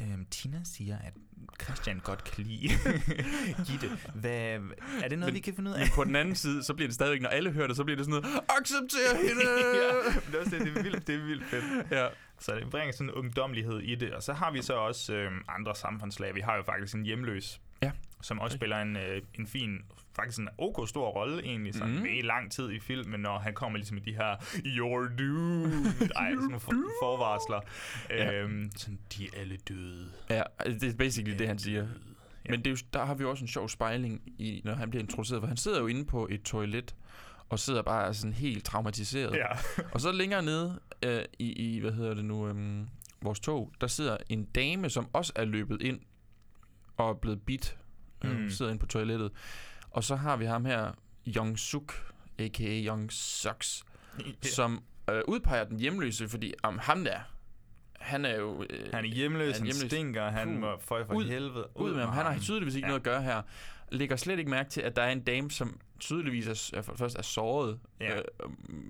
Øhm, 0.00 0.26
Tina 0.30 0.60
siger, 0.64 0.98
at 0.98 1.12
Christian 1.62 1.98
godt 1.98 2.24
kan 2.24 2.44
lide 2.44 2.68
Gitte. 3.66 3.90
Hvad, 4.14 4.32
er 4.32 5.08
det 5.08 5.18
noget, 5.18 5.20
Men- 5.20 5.34
vi 5.34 5.40
kan 5.40 5.54
finde 5.54 5.70
ud 5.70 5.74
af? 5.74 5.80
Men 5.80 5.88
på 5.94 6.04
den 6.04 6.16
anden 6.16 6.34
side, 6.34 6.62
så 6.62 6.74
bliver 6.74 6.88
det 6.88 6.94
stadigvæk, 6.94 7.22
når 7.22 7.28
alle 7.28 7.52
hører 7.52 7.66
det, 7.66 7.76
så 7.76 7.84
bliver 7.84 7.96
det 7.96 8.06
sådan 8.06 8.22
noget, 8.22 8.40
accepter 8.48 9.16
hende! 9.28 9.42
ja, 9.50 10.20
det 10.26 10.34
er, 10.34 10.38
også 10.40 10.50
det, 10.50 10.60
det, 10.66 10.78
er 10.78 10.82
vildt, 10.82 11.06
det 11.06 11.14
er 11.14 11.24
vildt 11.24 11.44
fedt. 11.46 11.64
ja. 11.90 12.08
Så 12.38 12.54
det 12.54 12.70
bringer 12.70 12.92
sådan 12.92 13.08
en 13.08 13.14
ungdomlighed 13.14 13.78
i 13.80 13.94
det. 13.94 14.12
Og 14.14 14.22
så 14.22 14.32
har 14.32 14.50
vi 14.50 14.62
så 14.62 14.74
også 14.74 15.14
øh, 15.14 15.30
andre 15.48 15.74
samfundslag. 15.76 16.34
Vi 16.34 16.40
har 16.40 16.56
jo 16.56 16.62
faktisk 16.62 16.94
en 16.94 17.02
hjemløs, 17.04 17.60
Ja. 17.82 17.90
som 18.22 18.38
også 18.38 18.56
spiller 18.56 18.78
en, 18.82 18.96
øh, 18.96 19.22
en 19.34 19.46
fin, 19.46 19.78
faktisk 20.16 20.38
en 20.38 20.48
ok 20.58 20.88
stor 20.88 21.08
rolle 21.08 21.42
egentlig, 21.44 21.74
sådan 21.74 21.94
mm. 21.94 22.00
med 22.00 22.22
lang 22.22 22.52
tid 22.52 22.70
i 22.70 22.80
filmen, 22.80 23.20
når 23.20 23.38
han 23.38 23.54
kommer 23.54 23.78
ligesom 23.78 23.94
med 23.94 24.02
de 24.02 24.12
her 24.12 24.36
You're 24.54 25.16
doomed, 25.18 26.10
ej, 26.16 26.32
sådan 26.32 26.60
for, 26.60 26.72
forvarsler. 27.02 27.60
Ja. 28.10 28.32
Øhm, 28.32 28.70
sådan, 28.76 28.98
de 29.16 29.24
er 29.24 29.40
alle 29.40 29.56
døde. 29.56 30.08
Ja, 30.30 30.42
det 30.64 30.84
er 30.84 30.96
basically 30.96 31.38
det, 31.38 31.48
han 31.48 31.58
siger. 31.58 31.82
Ja. 31.82 32.50
Men 32.50 32.58
det 32.58 32.66
er 32.66 32.70
jo, 32.70 32.76
der 32.92 33.04
har 33.04 33.14
vi 33.14 33.24
også 33.24 33.44
en 33.44 33.48
sjov 33.48 33.68
spejling, 33.68 34.22
i, 34.26 34.62
når 34.64 34.74
han 34.74 34.90
bliver 34.90 35.02
introduceret, 35.02 35.42
for 35.42 35.46
han 35.46 35.56
sidder 35.56 35.80
jo 35.80 35.86
inde 35.86 36.04
på 36.04 36.28
et 36.30 36.42
toilet, 36.42 36.94
og 37.48 37.58
sidder 37.58 37.82
bare 37.82 38.14
sådan 38.14 38.32
helt 38.32 38.64
traumatiseret. 38.64 39.36
Ja. 39.36 39.46
Og 39.92 40.00
så 40.00 40.12
længere 40.12 40.42
nede 40.42 40.80
øh, 41.04 41.22
i, 41.38 41.52
i, 41.52 41.78
hvad 41.80 41.92
hedder 41.92 42.14
det 42.14 42.24
nu, 42.24 42.48
øhm, 42.48 42.88
vores 43.22 43.40
tog, 43.40 43.72
der 43.80 43.86
sidder 43.86 44.16
en 44.28 44.44
dame, 44.44 44.90
som 44.90 45.08
også 45.12 45.32
er 45.36 45.44
løbet 45.44 45.82
ind 45.82 46.00
og 46.96 47.10
er 47.10 47.14
blevet 47.14 47.42
bit. 47.42 47.78
Mm. 48.24 48.30
øh, 48.30 48.50
sidder 48.50 48.70
inde 48.72 48.80
på 48.80 48.86
toilettet. 48.86 49.32
Og 49.94 50.04
så 50.04 50.16
har 50.16 50.36
vi 50.36 50.44
ham 50.44 50.64
her, 50.64 50.92
Young 51.36 51.58
Suk, 51.58 52.12
a.k.a. 52.38 52.80
Young 52.86 53.12
Sucks, 53.12 53.84
Ja. 54.18 54.48
som 54.48 54.82
øh, 55.10 55.22
udpeger 55.28 55.64
den 55.64 55.78
hjemløse, 55.80 56.28
fordi 56.28 56.54
om 56.62 56.78
ham 56.78 57.04
der, 57.04 57.18
han 58.00 58.24
er 58.24 58.36
jo... 58.36 58.64
Øh, 58.70 58.92
Han 58.92 59.04
er 59.04 59.08
hjemløs, 59.08 59.58
han 59.58 59.66
er 59.66 59.72
hjemløs. 59.72 59.90
stinker, 59.90 60.30
han 60.30 60.58
må 60.60 60.78
føje 60.80 61.06
for 61.06 61.14
Ud- 61.14 61.24
helvede. 61.24 61.68
ud 61.74 61.94
med 61.94 62.00
ham. 62.04 62.12
Han 62.12 62.26
har 62.26 62.38
tydeligvis 62.38 62.74
ikke 62.74 62.86
ja. 62.86 62.88
noget 62.88 63.00
at 63.00 63.04
gøre 63.04 63.22
her. 63.22 63.42
Lægger 63.92 64.16
slet 64.16 64.38
ikke 64.38 64.50
mærke 64.50 64.70
til, 64.70 64.80
at 64.80 64.96
der 64.96 65.02
er 65.02 65.10
en 65.12 65.20
dame, 65.22 65.50
som 65.50 65.80
tydeligvis 66.02 66.46
er, 66.72 66.78
er 66.78 66.82
for 66.82 66.92
det 66.92 66.98
første 66.98 67.18
er 67.18 67.22
såret, 67.22 67.78
Ja. 68.00 68.16
øh, 68.16 68.22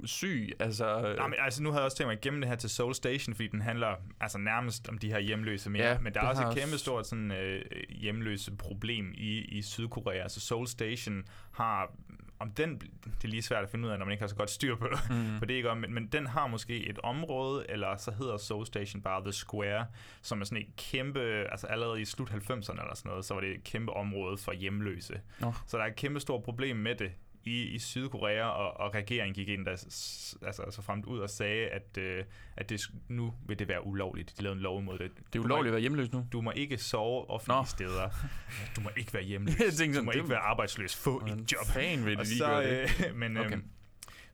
syg, 0.05 0.53
altså... 0.59 0.87
Øh, 1.09 1.17
Nej, 1.17 1.29
men 1.29 1.35
altså, 1.39 1.63
nu 1.63 1.71
havde 1.71 1.81
jeg 1.81 1.85
også 1.85 1.97
tænkt 1.97 2.09
mig 2.09 2.13
at 2.17 2.21
gemme 2.21 2.41
det 2.41 2.49
her 2.49 2.57
til 2.57 2.71
Soul 2.71 2.95
Station, 2.95 3.35
fordi 3.35 3.49
den 3.49 3.61
handler 3.63 3.95
altså 4.21 4.39
nærmest 4.39 4.89
om 4.89 4.99
de 4.99 5.09
her 5.09 5.19
hjemløse 5.19 5.71
mere. 5.71 5.85
Ja, 5.85 5.99
men 5.99 6.15
der 6.15 6.21
er 6.21 6.27
også 6.27 6.49
et 6.49 6.57
kæmpe 6.57 6.79
stort 6.79 7.07
sådan, 7.07 7.31
øh, 7.33 7.65
hjemløse 7.89 8.57
problem 8.57 9.13
i, 9.15 9.39
i 9.39 9.63
Sydkorea. 9.63 10.23
Altså 10.23 10.41
Soul 10.41 10.67
Station 10.67 11.25
har, 11.53 11.93
om 12.39 12.51
den, 12.51 12.81
det 13.05 13.25
er 13.25 13.29
lige 13.29 13.43
svært 13.43 13.63
at 13.65 13.71
finde 13.71 13.87
ud 13.89 13.93
af, 13.93 13.99
når 13.99 14.07
man 14.07 14.13
ikke 14.13 14.23
har 14.23 14.29
så 14.29 14.37
godt 14.37 14.51
styr 14.51 14.77
på, 14.77 14.89
mm. 15.11 15.39
på 15.39 15.45
det, 15.45 15.55
ikke? 15.55 15.75
men, 15.75 15.95
men 15.95 16.07
den 16.07 16.27
har 16.27 16.47
måske 16.47 16.87
et 16.89 16.99
område, 16.99 17.67
eller 17.69 17.97
så 17.97 18.11
hedder 18.11 18.37
Soul 18.37 18.67
Station 18.67 19.03
bare 19.03 19.23
The 19.23 19.33
Square, 19.33 19.87
som 20.23 20.41
er 20.41 20.45
sådan 20.45 20.63
et 20.63 20.77
kæmpe, 20.77 21.21
altså 21.51 21.67
allerede 21.67 22.01
i 22.01 22.05
slut 22.05 22.31
90'erne 22.31 22.55
eller 22.55 22.95
sådan 22.95 23.09
noget, 23.09 23.25
så 23.25 23.35
var 23.35 23.41
det 23.41 23.51
et 23.51 23.65
kæmpe 23.65 23.93
område 23.93 24.37
for 24.37 24.53
hjemløse. 24.53 25.21
Nå. 25.41 25.53
Så 25.67 25.77
der 25.77 25.85
er 25.85 25.89
et 25.89 25.97
kæmpe 25.97 26.21
stort 26.21 26.43
problem 26.43 26.77
med 26.77 26.95
det 26.95 27.02
i, 27.45 27.63
i 27.63 27.79
Sydkorea, 27.79 28.45
og, 28.45 28.81
og 28.81 28.95
regeringen 28.95 29.35
gik 29.35 29.49
ind 29.49 29.65
der, 29.65 29.71
altså, 29.71 30.65
så 30.71 30.83
fremt 30.83 31.07
ud 31.07 31.19
og 31.19 31.31
sagde, 31.31 31.67
at, 31.69 31.99
øh, 31.99 32.25
at 32.57 32.69
det, 32.71 32.81
nu 33.09 33.35
vil 33.47 33.59
det 33.59 33.69
være 33.69 33.87
ulovligt. 33.87 34.35
De 34.39 34.43
lavede 34.43 34.57
en 34.57 34.63
lov 34.63 34.81
imod 34.81 34.99
det. 34.99 35.11
det 35.33 35.39
er 35.39 35.43
ulovligt 35.45 35.67
at 35.69 35.73
være 35.73 35.81
hjemløs 35.81 36.13
nu. 36.13 36.27
Du 36.33 36.41
må 36.41 36.51
ikke 36.51 36.79
sove 36.79 37.31
offentlige 37.31 37.57
Nå. 37.59 37.65
steder. 37.65 38.09
Du 38.77 38.81
må 38.81 38.91
ikke 38.97 39.15
være 39.15 39.23
hjemløs. 39.23 39.61
Jeg 39.61 39.73
tænkte 39.73 39.99
du 39.99 40.05
må 40.05 40.13
det- 40.13 40.19
ikke 40.19 40.31
være 40.31 40.39
arbejdsløs. 40.39 40.97
Få 40.97 41.27
et 41.27 41.53
job. 41.53 41.67
fanden 41.67 42.07
vil 42.07 42.19
Og 42.19 42.25
lige 42.25 42.39
så, 42.39 42.47
gøre 42.47 42.83
det? 42.83 43.07
øh, 43.09 43.17
men, 43.17 43.37
Okay. 43.37 43.53
øhm, 43.53 43.65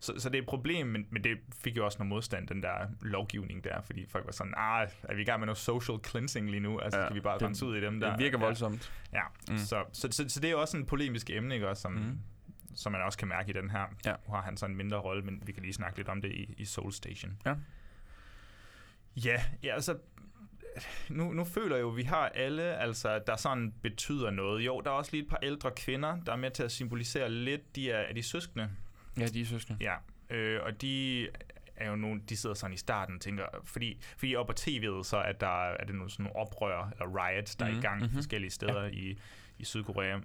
så, 0.01 0.13
så 0.19 0.29
det 0.29 0.39
er 0.39 0.43
et 0.43 0.49
problem, 0.49 0.87
men, 0.87 1.07
men 1.11 1.25
det 1.25 1.39
fik 1.63 1.77
jo 1.77 1.85
også 1.85 1.99
noget 1.99 2.09
modstand, 2.09 2.49
den 2.49 2.63
der 2.63 2.71
lovgivning 3.03 3.65
der, 3.65 3.81
fordi 3.83 4.07
folk 4.09 4.25
var 4.27 4.33
sådan, 4.33 4.55
ah, 4.57 4.89
er 5.03 5.15
vi 5.15 5.23
i 5.23 5.25
gang 5.25 5.41
med 5.41 5.47
noget 5.47 5.59
social 5.59 5.99
cleansing 6.07 6.51
lige 6.51 6.61
nu? 6.61 6.79
Altså, 6.79 7.01
Ja, 7.01 7.07
skal 7.07 7.15
vi 7.15 7.21
bare 7.21 7.39
det- 7.39 7.47
rense 7.47 7.67
ud 7.67 7.77
i 7.77 7.81
dem 7.81 8.01
der? 8.01 8.11
Det 8.11 8.19
virker 8.19 8.39
Ja. 8.39 8.45
voldsomt. 8.45 8.93
Ja, 9.13 9.21
Mm. 9.49 9.53
mm. 9.55 9.59
så, 9.59 9.85
så, 9.93 10.09
så, 10.11 10.25
så 10.29 10.41
det 10.41 10.49
er 10.49 10.53
jo 10.53 10.61
også 10.61 10.77
en 10.77 10.87
polemisk 10.87 11.31
emne, 11.31 11.55
ikke, 11.55 11.69
også, 11.69 11.83
som, 11.83 11.93
Mm. 11.93 12.19
Som 12.79 12.93
man 12.93 13.03
også 13.03 13.19
kan 13.19 13.29
mærke 13.29 13.51
i 13.51 13.53
den 13.53 13.71
her. 13.71 13.85
Ja. 14.07 14.15
Nu 14.27 14.35
har 14.35 14.43
han 14.43 14.57
så 14.57 14.67
en 14.67 14.77
mindre 14.77 14.97
rolle, 14.97 15.23
men 15.23 15.43
vi 15.47 15.53
kan 15.53 15.63
lige 15.63 15.73
snakke 15.73 15.97
lidt 15.99 16.09
om 16.09 16.23
det 16.23 16.33
i, 16.33 16.55
i 16.59 16.65
Soul 16.65 16.93
Station. 16.93 17.39
Ja. 17.47 17.55
Ja, 19.25 19.43
ja 19.63 19.75
altså, 19.75 19.99
nu, 21.09 21.33
nu 21.33 21.45
føler 21.45 21.77
jeg 21.77 21.83
jo, 21.83 21.91
at 21.91 21.97
vi 21.97 22.03
har 22.03 22.29
alle, 22.29 22.63
altså, 22.63 23.19
der 23.27 23.37
sådan 23.37 23.75
betyder 23.83 24.31
noget. 24.31 24.67
Jo, 24.67 24.81
der 24.81 24.91
er 24.91 24.95
også 24.95 25.13
lige 25.13 25.23
et 25.23 25.29
par 25.31 25.39
ældre 25.43 25.71
kvinder, 25.77 26.17
der 26.27 26.33
er 26.33 26.37
med 26.37 26.51
til 26.51 26.63
at 26.63 26.73
symbolisere 26.73 27.31
lidt. 27.31 27.77
De 27.77 27.91
er, 27.91 27.99
er 27.99 28.13
de 28.13 28.23
søskende? 28.23 28.71
Ja, 29.19 29.27
de 29.27 29.41
er 29.41 29.45
søskende. 29.47 29.79
Ja, 29.81 29.95
øh, 30.37 30.61
og 30.65 30.83
de 30.83 31.29
er 31.77 31.91
jo 31.91 31.97
nogle, 31.97 32.21
de 32.29 32.37
sidder 32.37 32.55
sådan 32.55 32.75
i 32.75 32.77
starten 32.77 33.15
og 33.15 33.21
tænker, 33.21 33.45
fordi, 33.65 34.01
fordi 34.17 34.37
op 34.37 34.47
på 34.47 34.53
tv'et, 34.61 35.03
så 35.03 35.17
er 35.17 35.33
der 35.33 35.65
er 35.65 35.85
det 35.85 35.95
nogle 35.95 36.11
sådan 36.11 36.25
nogle 36.25 36.37
oprør, 36.37 36.91
eller 36.93 37.07
riots, 37.17 37.57
der 37.57 37.65
mm, 37.65 37.71
er 37.71 37.75
Mhm, 37.75 37.79
i 37.79 37.83
gang 37.83 38.01
mhm. 38.01 38.11
forskellige 38.11 38.51
steder 38.51 38.83
ja. 38.83 38.89
i, 38.89 39.19
i 39.59 39.65
Sydkorea. 39.65 40.19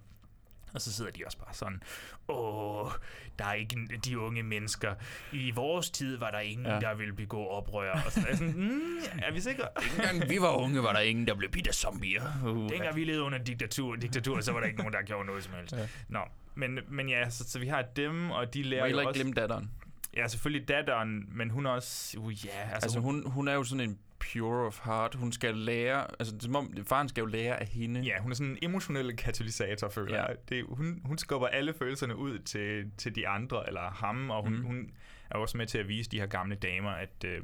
Og 0.74 0.82
så 0.82 0.94
sidder 0.94 1.12
de 1.12 1.24
også 1.26 1.38
bare 1.38 1.54
sådan, 1.54 1.84
åh, 2.28 2.92
der 3.40 3.46
er 3.46 3.54
ikke 3.54 3.76
de 4.06 4.20
unge 4.20 4.44
mennesker. 4.44 4.96
I 5.32 5.52
vores 5.52 5.90
tid 5.90 6.18
var 6.18 6.32
der 6.32 6.40
ingen, 6.40 6.66
Ja. 6.66 6.80
der 6.80 6.96
ville 6.96 7.14
begå 7.14 7.46
oprør. 7.48 7.92
Og 8.06 8.12
så 8.12 8.26
er 8.30 8.36
sådan, 8.36 8.54
mm, 8.58 8.98
er 9.24 9.32
vi 9.32 9.40
sikre? 9.42 9.68
Dengang 9.98 10.30
vi 10.30 10.42
var 10.42 10.56
unge, 10.56 10.84
var 10.84 10.94
der 10.94 11.00
ingen, 11.00 11.28
der 11.28 11.36
blev 11.36 11.52
bidt 11.52 11.68
af 11.68 11.74
zombier. 11.74 12.24
Uh. 12.46 12.70
Dengang 12.70 12.96
vi 12.96 13.04
levede 13.04 13.24
under 13.24 13.38
diktatur, 13.38 13.96
diktatur, 13.96 14.42
så 14.42 14.52
var 14.52 14.60
der 14.60 14.68
ikke 14.68 14.78
nogen, 14.80 14.94
der 14.94 15.02
gjorde 15.02 15.26
noget 15.26 15.44
som 15.44 15.54
helst. 15.54 15.74
Ja. 15.74 15.88
Nå, 16.10 16.20
men, 16.56 16.80
men 16.90 17.10
ja, 17.10 17.30
så, 17.30 17.50
så 17.52 17.60
vi 17.60 17.68
har 17.68 17.82
dem, 17.82 18.32
og 18.32 18.54
de 18.54 18.64
Må 18.64 18.70
lærer 18.70 18.86
jeg 18.86 18.92
jo 18.94 19.00
ikke 19.00 19.10
også... 19.10 19.18
glemme 19.18 19.34
datteren. 19.34 19.72
Ja, 20.18 20.28
selvfølgelig 20.28 20.68
datteren, 20.68 21.26
men 21.32 21.50
hun 21.50 21.66
er 21.66 21.70
også... 21.70 22.18
Uh, 22.20 22.46
ja, 22.46 22.52
altså, 22.62 22.74
Altså, 22.74 23.00
hun, 23.00 23.24
hun 23.30 23.48
er 23.48 23.54
jo 23.54 23.64
sådan 23.64 23.90
en 23.90 24.00
pure 24.32 24.68
of 24.68 24.80
heart. 24.84 25.16
Hun 25.16 25.32
skal 25.32 25.56
lære... 25.56 26.08
Altså, 26.20 26.36
som 26.40 26.56
om, 26.56 26.74
faren 26.88 27.10
skal 27.10 27.22
jo 27.22 27.28
lære 27.28 27.60
af 27.60 27.68
hende. 27.68 28.00
Ja, 28.00 28.20
hun 28.20 28.32
er 28.32 28.36
sådan 28.36 28.52
en 28.52 28.58
emotionel 28.62 29.16
katalysator, 29.16 29.90
føler 29.90 30.16
Ja. 30.16 30.26
Det, 30.50 30.66
hun, 30.70 31.02
hun 31.06 31.18
skubber 31.18 31.48
alle 31.48 31.74
følelserne 31.74 32.16
ud 32.16 32.40
til, 32.40 32.92
til 32.98 33.16
de 33.16 33.28
andre, 33.28 33.68
eller 33.68 33.82
ham, 33.82 34.30
og 34.30 34.44
hun, 34.44 34.54
mm. 34.54 34.64
hun 34.64 34.92
er 35.30 35.36
også 35.38 35.58
med 35.58 35.68
til 35.68 35.78
at 35.78 35.88
vise 35.88 36.10
de 36.10 36.20
her 36.20 36.28
gamle 36.28 36.56
damer, 36.56 36.90
at, 36.90 37.26
øh, 37.26 37.42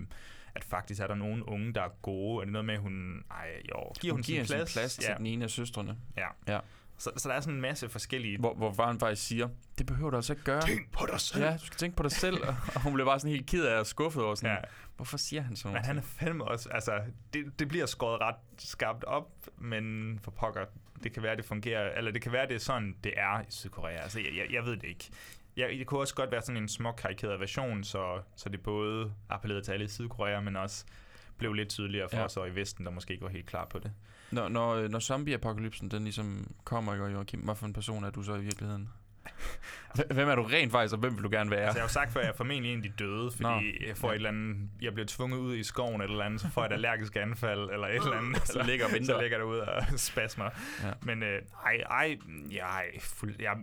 at 0.56 0.64
faktisk 0.64 1.02
er 1.02 1.08
der 1.08 1.16
nogle 1.16 1.50
unge, 1.50 1.74
der 1.74 1.82
er 1.82 1.90
gode. 2.02 2.42
Er 2.42 2.44
det 2.44 2.52
noget 2.54 2.66
med, 2.66 2.74
at 2.74 2.80
hun... 2.80 3.24
Ej, 3.32 3.48
jo, 3.70 3.92
giver 4.00 4.14
hun, 4.14 4.18
hun 4.18 4.24
giver 4.24 4.44
sin 4.44 4.56
plads, 4.56 4.72
sin 4.72 4.80
plads 4.80 4.96
til 4.96 5.14
den 5.18 5.26
ene 5.26 5.44
af 5.44 5.50
søstrene. 5.50 5.98
ja. 6.18 6.28
Ja. 6.48 6.60
Så, 7.00 7.12
så 7.18 7.30
der 7.30 7.36
er 7.36 7.40
sådan 7.42 7.54
en 7.56 7.62
masse 7.62 7.90
forskellige... 7.90 8.38
Hvor, 8.40 8.54
hvor 8.56 8.74
faren 8.74 9.00
faktisk 9.00 9.28
siger, 9.28 9.50
det 9.78 9.86
behøver 9.86 10.10
du 10.10 10.16
altså 10.16 10.34
ikke 10.34 10.44
gøre. 10.44 10.62
Tænk 10.62 10.92
på 10.92 11.06
dig 11.12 11.20
selv! 11.20 11.44
Ja, 11.44 11.54
du 11.54 11.66
skal 11.66 11.78
tænke 11.78 11.98
på 11.98 12.04
dig 12.04 12.12
selv. 12.12 12.38
Og 12.76 12.82
hun 12.82 12.94
bliver 12.94 13.06
bare 13.08 13.20
sådan 13.20 13.32
helt 13.32 13.48
ked 13.48 13.66
af 13.66 13.80
og 13.80 13.88
skuffet 13.88 14.24
over 14.24 14.36
sådan, 14.36 14.50
Ja. 14.50 14.56
ja. 14.56 14.62
hvorfor 14.96 15.18
siger 15.18 15.42
han 15.42 15.56
sådan 15.56 15.74
Men 15.74 15.86
han 15.86 15.98
er 15.98 16.02
fandme 16.02 16.44
også, 16.44 16.70
altså, 16.70 17.02
det, 17.34 17.60
det 17.60 17.68
bliver 17.68 17.86
skåret 17.86 18.22
ret 18.22 18.36
skarpt 18.58 19.04
op, 19.04 19.32
men 19.58 20.20
for 20.24 20.32
pokker, 20.32 20.66
det 21.04 21.14
kan 21.14 21.24
være, 21.24 21.36
det 21.36 21.46
fungerer, 21.46 21.98
eller 21.98 22.12
det 22.12 22.22
kan 22.22 22.32
være, 22.32 22.48
det 22.48 22.56
er 22.56 22.60
sådan, 22.60 22.96
det 23.04 23.14
er 23.18 23.42
i 23.42 23.46
Sydkorea. 23.50 24.02
Altså, 24.02 24.20
jeg, 24.20 24.30
jeg, 24.38 24.54
jeg 24.54 24.66
ved 24.66 24.72
det 24.78 24.84
ikke. 24.88 25.10
Jeg, 25.58 25.70
det 25.70 25.88
kunne 25.88 26.00
også 26.00 26.16
godt 26.16 26.32
være 26.32 26.42
sådan 26.42 26.62
en 26.62 26.68
smuk 26.68 26.96
karikeret 26.98 27.40
version, 27.40 27.84
så, 27.84 28.22
så 28.36 28.50
det 28.50 28.62
både 28.62 29.14
appellerede 29.30 29.66
til 29.66 29.72
alle 29.72 29.86
i 29.86 29.88
Sydkorea, 29.88 30.40
men 30.42 30.56
også 30.56 30.86
blev 31.38 31.54
lidt 31.54 31.70
tydeligere 31.70 32.10
for 32.10 32.16
Ja. 32.16 32.22
ja. 32.22 32.26
os 32.26 32.38
og 32.38 32.48
i 32.48 32.52
Vesten, 32.56 32.86
der 32.86 32.92
måske 32.92 33.12
ikke 33.14 33.24
var 33.24 33.30
helt 33.32 33.46
klar 33.46 33.66
på 33.66 33.80
det. 33.80 33.92
Når, 34.32 34.50
når, 34.50 34.88
når 34.88 35.00
zombie-apokalypsen 35.00 35.92
den 35.92 36.04
ligesom 36.04 36.52
kommer, 36.64 36.94
ikke, 36.94 37.06
Joachim, 37.06 37.40
hvad 37.40 37.56
for 37.56 37.66
en 37.66 37.74
person 37.74 38.04
er 38.04 38.10
du 38.10 38.24
så 38.24 38.36
i 38.36 38.42
virkeligheden? 38.42 38.90
Hvem 40.14 40.30
er 40.30 40.36
du 40.36 40.44
rent 40.44 40.72
faktisk, 40.72 40.94
og 40.94 41.00
hvem 41.00 41.16
vil 41.16 41.24
du 41.24 41.30
gerne 41.32 41.52
være? 41.52 41.60
Altså, 41.60 41.78
jeg 41.78 41.82
har 41.82 41.88
jo 41.88 41.94
sagt 41.94 42.12
før, 42.12 42.20
at 42.20 42.26
jeg 42.26 42.32
er 42.32 42.36
formentlig 42.36 42.74
en 42.74 42.78
af 42.78 42.84
de 42.84 43.04
døde, 43.04 43.32
fordi 43.32 43.44
Nå. 43.44 43.88
jeg 43.88 43.98
får 43.98 44.10
et 44.10 44.16
eller 44.16 44.30
andet, 44.30 44.70
jeg 44.82 44.94
bliver 44.94 45.08
tvunget 45.08 45.38
ud 45.38 45.56
i 45.56 45.64
skoven 45.64 46.02
eller 46.02 46.14
eller 46.14 46.26
andet, 46.26 46.42
så 46.42 46.50
får 46.50 46.62
jeg 46.62 46.70
et 46.70 46.74
allergisk 46.74 47.16
anfald, 47.16 47.70
eller 47.70 47.88
et 47.88 47.96
eller 47.96 48.18
andet. 48.18 48.48
Så 48.48 48.64
ligger 48.64 48.86
og 48.86 48.92
venter. 48.92 49.16
Så 49.16 49.22
ligger 49.22 49.38
derude 49.38 49.62
og 49.66 49.84
spasmer. 50.10 50.50
Ja. 50.84 50.92
Men 51.02 51.24
øh, 51.24 51.42
ej, 51.66 51.78
ej, 51.90 52.18
jeg, 52.52 52.84
fuld, 53.00 53.36
jeg, 53.40 53.58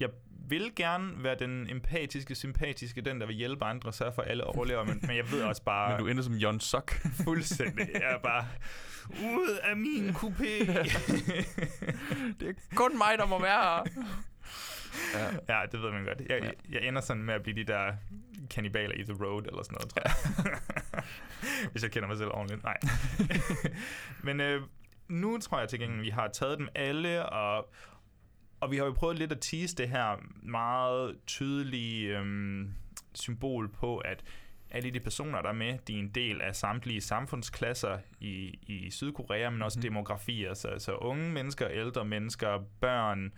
jeg 0.00 0.08
vil 0.50 0.72
gerne 0.76 1.22
være 1.24 1.36
den 1.38 1.70
empatiske, 1.70 2.34
sympatiske, 2.34 3.00
den, 3.00 3.20
der 3.20 3.26
vil 3.26 3.36
hjælpe 3.36 3.64
andre 3.64 3.92
sørge 3.92 4.12
for, 4.12 4.22
at 4.22 4.30
alle 4.30 4.44
overlever, 4.44 4.84
men, 4.84 4.98
men 5.06 5.16
jeg 5.16 5.30
ved 5.30 5.42
også 5.42 5.62
bare 5.62 5.88
Men 5.90 5.98
du 5.98 6.06
ender 6.06 6.22
som 6.22 6.34
Jon 6.34 6.60
Sok. 6.60 6.90
fuldstændig, 7.24 7.88
jeg 7.94 8.12
er 8.12 8.18
bare 8.18 8.46
ud 9.22 9.58
af 9.62 9.76
min 9.76 10.10
kupé. 10.10 10.44
det 12.40 12.48
er 12.48 12.52
kun 12.74 12.98
mig, 12.98 13.14
der 13.18 13.26
må 13.26 13.40
være 13.40 13.62
her. 13.62 13.84
Ja. 15.14 15.54
Ja, 15.58 15.66
det 15.72 15.82
ved 15.82 15.90
man 15.90 16.04
godt. 16.04 16.20
Jeg, 16.20 16.28
Ja. 16.28 16.44
ja. 16.44 16.50
jeg 16.70 16.88
ender 16.88 17.00
sådan 17.00 17.22
med 17.22 17.34
at 17.34 17.42
blive 17.42 17.56
de 17.56 17.64
der 17.64 17.92
kannibaler 18.50 18.94
i 18.94 19.04
The 19.04 19.14
Road, 19.24 19.42
eller 19.46 19.62
sådan 19.62 19.78
noget, 19.78 19.90
tror 19.90 20.02
jeg. 20.04 21.02
Hvis 21.70 21.82
jeg 21.82 21.90
kender 21.90 22.08
mig 22.08 22.16
selv 22.18 22.30
ordentligt. 22.30 22.62
Nej. 22.62 22.76
Men 24.22 24.40
øh, 24.40 24.62
nu 25.08 25.38
tror 25.38 25.58
jeg 25.58 25.68
til 25.68 25.78
gengæld, 25.78 26.00
vi 26.00 26.10
har 26.10 26.28
taget 26.28 26.58
dem 26.58 26.68
alle, 26.74 27.26
og, 27.26 27.70
og 28.60 28.70
vi 28.70 28.76
har 28.76 28.84
jo 28.84 28.92
prøvet 28.92 29.18
lidt 29.18 29.32
at 29.32 29.38
tease 29.40 29.76
det 29.76 29.88
her 29.88 30.16
meget 30.42 31.16
tydelige, 31.26 32.18
øhm, 32.18 32.72
symbol 33.14 33.68
på, 33.68 33.98
at 33.98 34.24
alle 34.70 34.90
de 34.90 35.00
personer, 35.00 35.42
der 35.42 35.48
er 35.48 35.52
med, 35.52 35.78
de 35.88 35.94
er 35.94 35.98
en 35.98 36.08
del 36.08 36.40
af 36.42 36.56
samtlige 36.56 37.00
samfundsklasser 37.00 37.98
i, 38.20 38.58
i 38.66 38.90
Sydkorea, 38.90 39.50
men 39.50 39.62
også 39.62 39.78
mm. 39.78 39.82
demografier, 39.82 40.54
så, 40.54 40.68
så 40.78 40.92
unge 40.94 41.30
mennesker, 41.32 41.68
ældre 41.68 42.04
mennesker, 42.04 42.64
børn, 42.80 43.32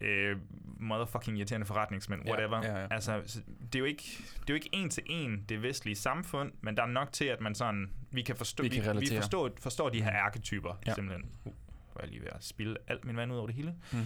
øh, 0.00 0.36
motherfucking 0.78 1.38
irriterende 1.38 1.66
forretningsmænd, 1.66 2.28
whatever. 2.28 2.60
ja, 2.64 2.80
ja. 2.80 2.86
Altså, 2.90 3.22
så 3.26 3.40
det 3.72 3.74
er 3.74 3.78
jo 3.78 3.84
ikke 3.84 4.02
det 4.40 4.40
er 4.40 4.44
jo 4.48 4.54
ikke 4.54 4.70
en 4.72 4.90
til 4.90 5.02
en 5.06 5.44
det 5.48 5.62
vestlige 5.62 5.96
samfund, 5.96 6.52
men 6.60 6.76
der 6.76 6.82
er 6.82 6.86
nok 6.86 7.12
til, 7.12 7.24
at 7.24 7.40
man 7.40 7.54
sådan, 7.54 7.90
vi 8.10 8.22
kan 8.22 8.36
forstå, 8.36 8.62
Vi 8.62 8.68
kan 8.68 8.94
vi, 9.00 9.06
vi 9.10 9.16
forstår, 9.16 9.50
forstår 9.60 9.88
de 9.88 10.02
her 10.02 10.12
arketyper, 10.12 10.78
Ja. 10.86 10.94
simpelthen. 10.94 11.30
Uh, 11.44 11.52
var 11.94 12.00
jeg 12.00 12.08
lige 12.10 12.20
ved 12.20 12.28
at 12.32 12.44
spille 12.44 12.76
alt 12.88 13.04
min 13.04 13.16
vand 13.16 13.32
ud 13.32 13.36
over 13.36 13.46
det 13.46 13.56
hele. 13.56 13.74
Mhm. 13.92 14.02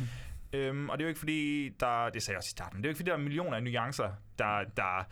Øhm, 0.53 0.89
og 0.89 0.99
det 0.99 1.05
er 1.05 1.07
jo 1.07 1.09
ikke 1.09 1.19
fordi, 1.19 1.69
der, 1.81 2.11
det 2.11 2.23
sagde 2.23 2.35
jeg 2.35 2.39
også 2.39 2.49
i 2.49 2.57
starten, 2.57 2.79
det 2.79 2.85
er 2.85 2.89
jo 2.89 2.91
ikke 2.91 2.99
fordi, 2.99 3.11
der 3.11 3.17
er 3.17 3.21
millioner 3.21 3.57
af 3.57 3.63
nuancer, 3.63 4.11
der, 4.39 4.65
der 4.77 5.07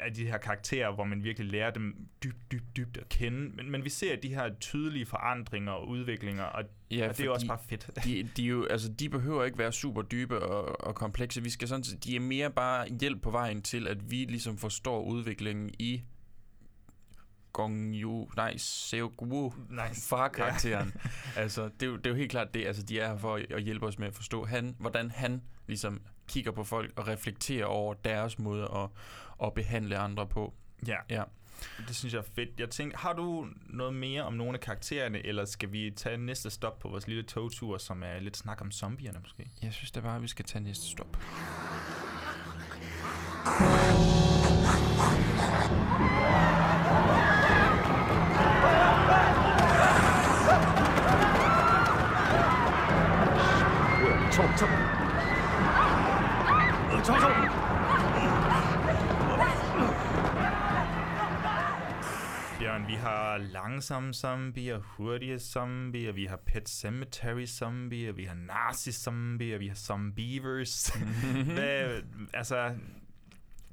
er 0.00 0.10
de 0.16 0.26
her 0.26 0.38
karakterer, 0.38 0.94
hvor 0.94 1.04
man 1.04 1.24
virkelig 1.24 1.50
lærer 1.50 1.70
dem 1.70 1.96
dybt, 2.24 2.52
dybt, 2.52 2.76
dybt 2.76 2.96
at 2.96 3.08
kende. 3.08 3.56
Men, 3.56 3.70
men 3.70 3.84
vi 3.84 3.88
ser 3.88 4.16
de 4.16 4.34
her 4.34 4.50
tydelige 4.60 5.06
forandringer 5.06 5.72
og 5.72 5.88
udviklinger, 5.88 6.44
og, 6.44 6.64
Ja, 6.90 7.08
og 7.08 7.16
det 7.16 7.20
er 7.20 7.24
jo 7.24 7.32
også 7.32 7.46
bare 7.46 7.58
fedt. 7.68 7.90
De, 8.04 8.28
de, 8.36 8.42
jo, 8.42 8.66
altså, 8.66 8.88
de 8.88 9.08
behøver 9.08 9.44
ikke 9.44 9.58
være 9.58 9.72
super 9.72 10.02
dybe 10.02 10.38
og, 10.38 10.86
og 10.86 10.94
komplekse. 10.94 11.42
Vi 11.42 11.50
skal 11.50 11.68
sådan, 11.68 11.82
de 12.04 12.16
er 12.16 12.20
mere 12.20 12.50
bare 12.50 12.86
hjælp 13.00 13.22
på 13.22 13.30
vejen 13.30 13.62
til, 13.62 13.88
at 13.88 14.10
vi 14.10 14.16
ligesom 14.16 14.58
forstår 14.58 15.02
udviklingen 15.02 15.70
i 15.78 16.02
Gong 17.52 17.94
Yu, 17.94 18.28
nej, 18.36 18.56
Seo 18.56 19.12
Guo, 19.16 19.52
Nice. 19.70 20.08
far-karakteren. 20.08 20.94
altså, 21.36 21.64
det 21.64 21.82
er, 21.82 21.86
jo, 21.86 21.96
det 21.96 22.06
er 22.06 22.10
jo 22.10 22.16
helt 22.16 22.30
klart 22.30 22.54
det, 22.54 22.66
altså, 22.66 22.82
de 22.82 23.00
er 23.00 23.08
her 23.08 23.16
for 23.18 23.34
at, 23.34 23.52
at 23.52 23.62
hjælpe 23.62 23.86
os 23.86 23.98
med 23.98 24.06
at 24.06 24.14
forstå, 24.14 24.44
han, 24.44 24.76
hvordan 24.78 25.10
han 25.10 25.42
ligesom 25.66 26.00
kigger 26.28 26.52
på 26.52 26.64
folk 26.64 26.92
og 26.96 27.08
reflekterer 27.08 27.66
over 27.66 27.94
deres 27.94 28.38
måde 28.38 28.62
at, 28.62 28.88
at 29.46 29.54
behandle 29.54 29.98
andre 29.98 30.26
på. 30.26 30.54
Ja. 30.86 30.96
Ja. 31.10 31.22
Det 31.88 31.96
synes 31.96 32.14
jeg 32.14 32.18
er 32.20 32.28
fedt. 32.34 32.60
Jeg 32.60 32.70
tænker, 32.70 32.98
har 32.98 33.12
du 33.12 33.46
noget 33.66 33.94
mere 33.94 34.22
om 34.22 34.32
nogle 34.32 34.54
af 34.54 34.60
karaktererne, 34.60 35.26
eller 35.26 35.44
skal 35.44 35.72
vi 35.72 35.90
tage 35.96 36.16
næste 36.16 36.50
stop 36.50 36.78
på 36.78 36.88
vores 36.88 37.06
lille 37.06 37.22
togtur, 37.22 37.78
som 37.78 38.02
er 38.02 38.20
lidt 38.20 38.36
snak 38.36 38.60
om 38.60 38.72
zombierne 38.72 39.18
måske? 39.20 39.50
Jeg 39.62 39.72
synes 39.72 39.90
da 39.90 40.00
bare, 40.00 40.16
at 40.16 40.22
vi 40.22 40.28
skal 40.28 40.44
tage 40.44 40.64
næste 40.64 40.86
stop. 40.86 41.16
langsomme 63.62 64.14
zombier, 64.14 64.78
hurtige 64.78 65.38
zombier, 65.38 66.12
vi 66.12 66.24
har 66.24 66.36
Pet 66.36 66.68
Cemetery 66.68 67.46
zombier, 67.46 68.12
vi 68.12 68.24
har 68.24 68.34
Nazi 68.34 68.92
zombier, 68.92 69.58
vi 69.58 69.68
har 69.68 69.74
zombievers. 69.74 70.88
Hvad, 71.54 72.02
altså, 72.34 72.74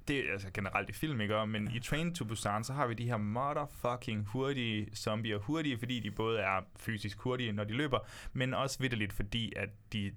det 0.08 0.20
er 0.20 0.32
altså 0.32 0.50
generelt 0.54 0.90
i 0.90 0.94
film, 0.94 1.22
ikke? 1.22 1.48
Men 1.48 1.72
i 1.76 1.80
Train 1.80 2.16
to 2.16 2.26
Busan, 2.26 2.64
så 2.64 2.74
har 2.74 2.88
vi 2.88 2.94
de 2.94 3.06
her 3.06 3.18
motherfucking 3.18 4.26
hurtige 4.26 4.96
zombier. 4.96 5.38
Hurtige, 5.38 5.78
fordi 5.78 6.00
de 6.00 6.12
både 6.12 6.40
er 6.40 6.62
fysisk 6.76 7.20
hurtige, 7.20 7.52
når 7.52 7.64
de 7.64 7.74
løber, 7.74 8.00
men 8.34 8.54
også 8.54 8.80
vidderligt, 8.80 9.14
fordi 9.14 9.54
at 9.56 9.70
de, 9.94 10.12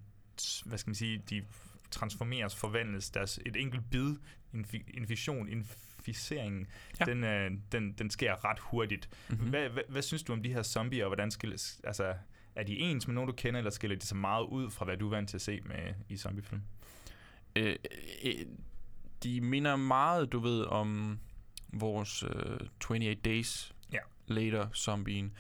hvad 0.64 0.78
skal 0.78 0.88
man 0.88 0.94
sige, 0.94 1.22
de 1.30 1.42
transformeres, 1.90 2.56
forvandles. 2.56 3.10
Deres, 3.10 3.40
et 3.46 3.56
enkelt 3.56 3.90
bid, 3.90 4.16
infi, 4.54 4.82
infiktion, 4.94 5.48
inficeringen, 5.48 5.91
Ja. 6.08 7.04
ja. 7.06 7.12
den, 7.12 7.24
øh, 7.24 7.50
den, 7.72 7.92
den 7.92 8.10
sker 8.10 8.44
ret 8.44 8.58
hurtigt. 8.58 9.08
Mhm. 9.28 9.36
Mm-hmm. 9.36 9.50
Hvad, 9.50 9.68
hvad, 9.68 9.82
hvad 9.88 10.02
synes 10.02 10.22
du 10.22 10.32
om 10.32 10.42
de 10.42 10.52
her 10.52 10.62
zombier, 10.62 11.04
og 11.04 11.08
hvordan 11.08 11.30
skilles, 11.30 11.80
altså, 11.84 12.14
er 12.54 12.62
de 12.62 12.78
ens 12.78 13.06
med 13.06 13.14
nogen, 13.14 13.28
du 13.28 13.34
kender, 13.36 13.58
eller 13.58 13.70
skiller 13.70 13.96
de 13.96 14.06
så 14.06 14.14
meget 14.14 14.44
ud 14.44 14.70
fra, 14.70 14.84
hvad 14.84 14.96
du 14.96 15.06
er 15.06 15.10
vant 15.10 15.28
til 15.28 15.36
at 15.36 15.42
se 15.42 15.60
med 15.60 15.94
i 16.08 16.16
zombiefilm? 16.16 16.62
øh, 17.56 17.76
øh, 18.24 18.34
de 19.22 19.40
minder 19.40 19.76
meget, 19.76 20.32
du 20.32 20.38
ved, 20.38 20.64
om 20.64 21.18
vores 21.72 22.22
øh, 22.22 22.30
28 22.90 23.14
Days 23.14 23.74
Ja. 23.92 23.98
Later 24.26 24.68
zombien, 24.74 25.32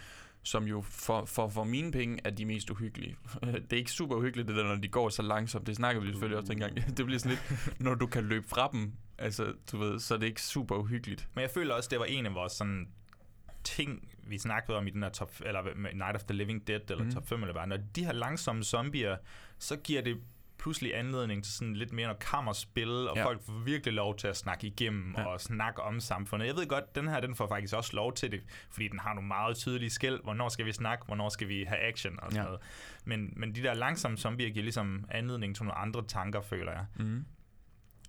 som 0.42 0.64
jo 0.64 0.80
for, 0.80 1.24
for, 1.24 1.48
for 1.48 1.64
mine 1.64 1.92
penge 1.92 2.18
er 2.24 2.30
de 2.30 2.44
mest 2.44 2.70
uhyggelige. 2.70 3.16
det 3.42 3.72
er 3.72 3.76
ikke 3.76 3.90
super 3.90 4.16
uhyggeligt, 4.16 4.48
det 4.48 4.56
der, 4.56 4.64
når 4.64 4.74
de 4.74 4.88
går 4.88 5.08
så 5.08 5.22
langsomt. 5.22 5.66
Det 5.66 5.76
snakker 5.76 6.02
vi 6.02 6.08
selvfølgelig 6.08 6.38
også 6.38 6.52
dengang. 6.52 6.76
det 6.96 7.06
bliver 7.06 7.18
sådan 7.18 7.38
lidt, 7.38 7.80
når 7.80 7.94
du 7.94 8.06
kan 8.06 8.24
løbe 8.24 8.48
fra 8.48 8.68
dem, 8.72 8.92
altså, 9.22 9.54
du 9.72 9.78
ved, 9.78 9.98
så 10.00 10.14
er 10.14 10.18
det 10.18 10.26
ikke 10.26 10.42
super 10.42 10.76
uhyggeligt. 10.76 11.28
Men 11.34 11.42
jeg 11.42 11.50
føler 11.50 11.74
også, 11.74 11.88
det 11.92 11.98
var 11.98 12.04
en 12.04 12.26
af 12.26 12.34
vores 12.34 12.52
sådan 12.52 12.88
ting, 13.64 14.08
vi 14.26 14.38
snakkede 14.38 14.78
om 14.78 14.86
i 14.86 14.90
den 14.90 15.02
her 15.02 15.10
top, 15.10 15.32
eller 15.44 15.62
Night 15.92 16.14
of 16.16 16.22
the 16.24 16.36
Living 16.36 16.66
Dead, 16.66 16.90
eller 16.90 17.04
mm. 17.04 17.12
top 17.12 17.28
5, 17.28 17.42
eller 17.42 17.52
hvad. 17.52 17.66
Når 17.66 17.76
de 17.96 18.04
her 18.04 18.12
langsomme 18.12 18.64
zombier, 18.64 19.16
så 19.58 19.76
giver 19.76 20.02
det 20.02 20.20
pludselig 20.58 20.98
anledning 20.98 21.44
til 21.44 21.52
sådan 21.52 21.74
lidt 21.76 21.92
mere 21.92 22.06
noget 22.06 22.20
kammerspil, 22.22 22.88
og 23.08 23.16
Ja. 23.16 23.24
folk 23.24 23.42
får 23.46 23.52
virkelig 23.64 23.94
lov 23.94 24.16
til 24.16 24.28
at 24.28 24.36
snakke 24.36 24.66
igennem 24.66 25.14
Ja. 25.18 25.24
og 25.24 25.40
snakke 25.40 25.82
om 25.82 26.00
samfundet. 26.00 26.46
Jeg 26.46 26.56
ved 26.56 26.66
godt, 26.66 26.94
den 26.94 27.08
her, 27.08 27.20
den 27.20 27.34
får 27.34 27.48
faktisk 27.48 27.74
også 27.74 27.96
lov 27.96 28.14
til 28.14 28.32
det, 28.32 28.42
fordi 28.70 28.88
den 28.88 28.98
har 28.98 29.14
nogle 29.14 29.28
meget 29.28 29.56
tydelige 29.56 29.90
skæld. 29.90 30.20
Hvornår 30.22 30.48
skal 30.48 30.66
vi 30.66 30.72
snakke? 30.72 31.06
Hvornår 31.06 31.28
skal 31.28 31.48
vi 31.48 31.64
have 31.68 31.80
action? 31.80 32.20
Og 32.20 32.30
sådan 32.32 32.36
ja. 32.42 32.44
noget. 32.44 32.60
Men, 33.04 33.32
men 33.36 33.54
de 33.54 33.62
der 33.62 33.74
langsomme 33.74 34.18
zombier 34.18 34.50
giver 34.50 34.62
ligesom 34.62 35.04
anledning 35.10 35.56
til 35.56 35.64
nogle 35.64 35.78
andre 35.78 36.04
tanker, 36.08 36.40
føler 36.40 36.72
jeg. 36.72 36.86
Mm. 36.96 37.24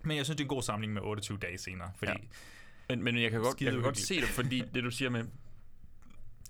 Men 0.03 0.17
jeg 0.17 0.25
synes, 0.25 0.35
det 0.37 0.41
er 0.43 0.45
en 0.45 0.49
god 0.49 0.61
samling 0.63 0.93
med 0.93 1.01
28 1.01 1.37
dage 1.37 1.57
senere, 1.57 1.91
fordi 1.95 2.11
Ja. 2.11 2.17
Men, 2.89 3.03
men 3.03 3.21
jeg 3.21 3.31
kan 3.31 3.39
godt, 3.41 3.61
jeg 3.61 3.71
kan 3.71 3.81
godt 3.81 3.97
se 3.97 4.15
det, 4.15 4.23
fordi 4.29 4.63
det 4.73 4.83
du 4.83 4.91
siger 4.91 5.09
med, 5.09 5.25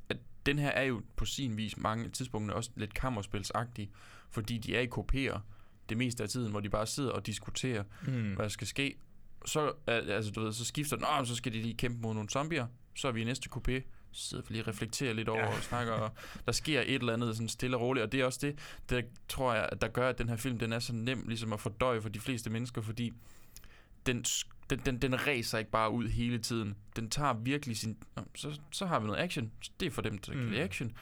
at 0.09 0.17
den 0.45 0.59
her 0.59 0.69
er 0.69 0.83
jo 0.83 1.01
på 1.15 1.25
sin 1.25 1.57
vis 1.57 1.77
mange 1.77 2.09
tidspunkter 2.09 2.55
også 2.55 2.69
lidt 2.75 2.93
kammerspilsagtig, 2.93 3.89
fordi 4.29 4.57
de 4.57 4.75
er 4.75 4.79
i 4.79 4.85
kopier 4.85 5.39
det 5.89 5.97
meste 5.97 6.23
af 6.23 6.29
tiden, 6.29 6.51
hvor 6.51 6.59
de 6.59 6.69
bare 6.69 6.87
sidder 6.87 7.11
og 7.11 7.25
diskuterer, 7.25 7.83
mm. 8.07 8.33
hvad 8.33 8.43
der 8.43 8.49
skal 8.49 8.67
ske. 8.67 8.95
Så, 9.45 9.73
altså, 9.87 10.31
du 10.31 10.41
ved, 10.43 10.53
så 10.53 10.65
skifter 10.65 10.95
den, 10.95 11.05
"Nå, 11.19 11.25
så 11.25 11.35
skal 11.35 11.53
de 11.53 11.61
lige 11.61 11.73
kæmpe 11.73 12.01
mod 12.01 12.13
nogle 12.13 12.29
zombier, 12.29 12.67
så 12.95 13.07
er 13.07 13.11
vi 13.11 13.21
i 13.21 13.23
næste 13.23 13.49
kopé, 13.55 13.81
så 14.11 14.27
sidder 14.29 14.43
vi 14.47 14.53
lige 14.53 14.63
og 14.63 14.67
reflekterer 14.67 15.13
lidt 15.13 15.29
over 15.29 15.39
Ja. 15.39 15.47
og 15.57 15.63
snakker, 15.63 15.93
og 15.93 16.11
der 16.45 16.51
sker 16.51 16.81
et 16.81 16.93
eller 16.93 17.13
andet 17.13 17.35
sådan 17.35 17.47
stille 17.49 17.77
og 17.77 17.81
roligt, 17.81 18.03
og 18.03 18.11
det 18.11 18.21
er 18.21 18.25
også 18.25 18.39
det, 18.41 18.59
der 18.89 19.01
tror 19.29 19.53
jeg, 19.53 19.69
der 19.81 19.87
gør, 19.87 20.09
at 20.09 20.17
den 20.17 20.29
her 20.29 20.35
film, 20.35 20.59
den 20.59 20.73
er 20.73 20.79
så 20.79 20.93
nem 20.93 21.23
ligesom 21.27 21.53
at 21.53 21.59
fordøje 21.59 22.01
for 22.01 22.09
de 22.09 22.19
fleste 22.19 22.49
mennesker, 22.49 22.81
fordi 22.81 23.13
den, 24.05 24.25
den, 24.69 24.79
den, 24.85 25.01
den 25.01 25.27
ræser 25.27 25.57
ikke 25.57 25.71
bare 25.71 25.91
ud 25.91 26.07
hele 26.07 26.37
tiden. 26.39 26.75
Den 26.95 27.09
tager 27.09 27.33
virkelig 27.33 27.77
sin... 27.77 27.97
Så, 28.35 28.59
så 28.71 28.85
har 28.85 28.99
vi 28.99 29.05
noget 29.07 29.19
action. 29.19 29.51
Det 29.79 29.85
er 29.85 29.91
for 29.91 30.01
dem, 30.01 30.17
der 30.17 30.31
kan 30.33 30.43
Mm. 30.43 30.49
lide 30.49 30.61
action. 30.61 30.93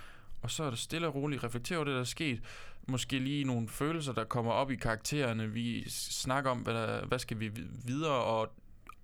Og 0.41 0.51
så 0.51 0.63
er 0.63 0.69
der 0.69 0.77
stille 0.77 1.07
og 1.07 1.15
roligt 1.15 1.43
reflektere 1.43 1.77
over 1.77 1.85
det, 1.85 1.93
der 1.93 1.99
er 1.99 2.03
sket. 2.03 2.41
Måske 2.87 3.19
lige 3.19 3.43
nogle 3.43 3.67
følelser, 3.69 4.13
der 4.13 4.23
kommer 4.23 4.51
op 4.51 4.71
i 4.71 4.75
karaktererne. 4.75 5.51
Vi 5.51 5.83
snakker 5.89 6.51
om, 6.51 6.57
hvad, 6.59 6.73
der, 6.73 7.05
hvad 7.05 7.19
skal 7.19 7.39
vi 7.39 7.47
vid- 7.47 7.85
videre, 7.87 8.11
og, 8.23 8.53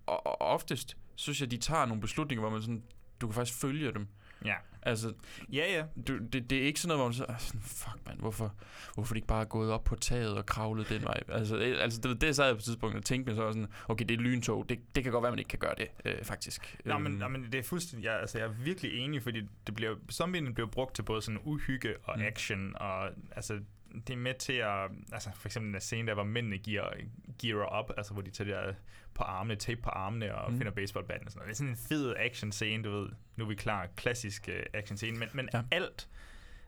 og, 0.05 0.27
og 0.27 0.41
oftest 0.41 0.97
synes 1.15 1.41
jeg, 1.41 1.51
de 1.51 1.57
tager 1.57 1.85
nogle 1.85 2.01
beslutninger, 2.01 2.41
hvor 2.41 2.49
man 2.49 2.61
sådan, 2.61 2.83
du 3.21 3.27
kan 3.27 3.33
faktisk 3.33 3.59
følge 3.59 3.93
dem. 3.93 4.07
Ja. 4.45 4.55
Altså, 4.81 5.13
Ja, 5.53 5.73
ja. 5.77 5.83
du, 6.07 6.17
det, 6.17 6.49
det 6.49 6.57
er 6.57 6.61
ikke 6.63 6.79
sådan 6.79 6.97
noget, 6.97 6.99
hvor 6.99 7.07
man 7.07 7.13
så, 7.13 7.25
"Ah, 7.33 7.39
sådan, 7.39 7.61
fuck 7.61 8.05
mand, 8.07 8.19
hvorfor, 8.19 8.55
hvorfor 8.93 9.11
er 9.11 9.13
de 9.13 9.17
ikke 9.17 9.27
bare 9.27 9.45
gået 9.45 9.71
op 9.71 9.83
på 9.83 9.95
taget 9.95 10.37
og 10.37 10.45
kravlet 10.45 10.89
den 10.89 11.03
vej? 11.03 11.23
Altså, 11.27 11.57
øh, 11.57 11.83
altså 11.83 12.01
det, 12.01 12.21
det 12.21 12.35
sad 12.35 12.45
jeg 12.45 12.55
på 12.55 12.57
et 12.57 12.63
tidspunkt 12.63 12.95
og 12.97 13.05
tænkte 13.05 13.29
mig 13.33 13.35
så 13.37 13.51
sådan, 13.51 13.67
okay, 13.87 14.05
det 14.05 14.17
er 14.17 14.21
lyntog, 14.21 14.69
det, 14.69 14.79
det 14.95 15.03
kan 15.03 15.11
godt 15.11 15.21
være, 15.23 15.31
man 15.31 15.39
ikke 15.39 15.49
kan 15.49 15.59
gøre 15.59 15.73
det, 15.77 15.87
øh, 16.05 16.23
faktisk. 16.23 16.77
Nå, 16.85 16.97
men, 16.97 17.11
Øhm, 17.11 17.19
nå, 17.19 17.27
men 17.27 17.43
det 17.51 17.55
er 17.55 17.63
fuldstændig, 17.63 18.05
jeg, 18.05 18.19
altså, 18.19 18.37
jeg 18.37 18.47
er 18.47 18.51
virkelig 18.51 18.93
enig, 18.99 19.23
fordi 19.23 19.41
det 19.67 19.75
bliver, 19.75 19.95
zombierne 20.11 20.53
bliver 20.53 20.69
brugt 20.69 20.95
til 20.95 21.03
både 21.03 21.21
sådan 21.21 21.39
uhygge 21.43 21.95
og 22.03 22.13
Mm. 22.17 22.21
mm. 22.21 22.27
action, 22.27 22.75
og 22.75 23.09
altså, 23.31 23.59
det 24.07 24.13
er 24.13 24.17
med 24.17 24.33
til 24.33 24.53
at, 24.53 24.89
altså 25.11 25.29
for 25.35 25.47
eksempel 25.47 25.73
den 25.73 25.81
scene 25.81 26.07
der, 26.07 26.13
hvor 26.13 26.23
mændene 26.23 26.57
gear, 26.57 26.93
gearer 27.41 27.65
op, 27.65 27.91
altså 27.97 28.13
hvor 28.13 28.21
de 28.21 28.31
tager 28.31 28.61
der 28.61 28.73
på 29.17 29.23
armene, 29.23 29.55
tape 29.55 29.81
på 29.81 29.89
armene 29.89 30.35
og 30.35 30.51
Mm. 30.51 30.57
finder 30.57 30.71
baseballbatten 30.73 31.27
og 31.27 31.31
sådan 31.31 31.39
noget. 31.39 31.47
Det 31.47 31.53
er 31.53 31.57
sådan 31.57 31.69
en 31.69 31.77
fed 31.77 32.15
action 32.17 32.51
scene, 32.51 32.83
du 32.83 32.91
ved. 32.91 33.09
Nu 33.35 33.43
er 33.43 33.47
vi 33.49 33.55
klar, 33.55 33.87
klassisk 33.95 34.49
uh, 34.51 34.79
action 34.79 34.97
scene, 34.97 35.17
men, 35.17 35.29
men 35.33 35.49
ja. 35.53 35.61
alt, 35.71 36.07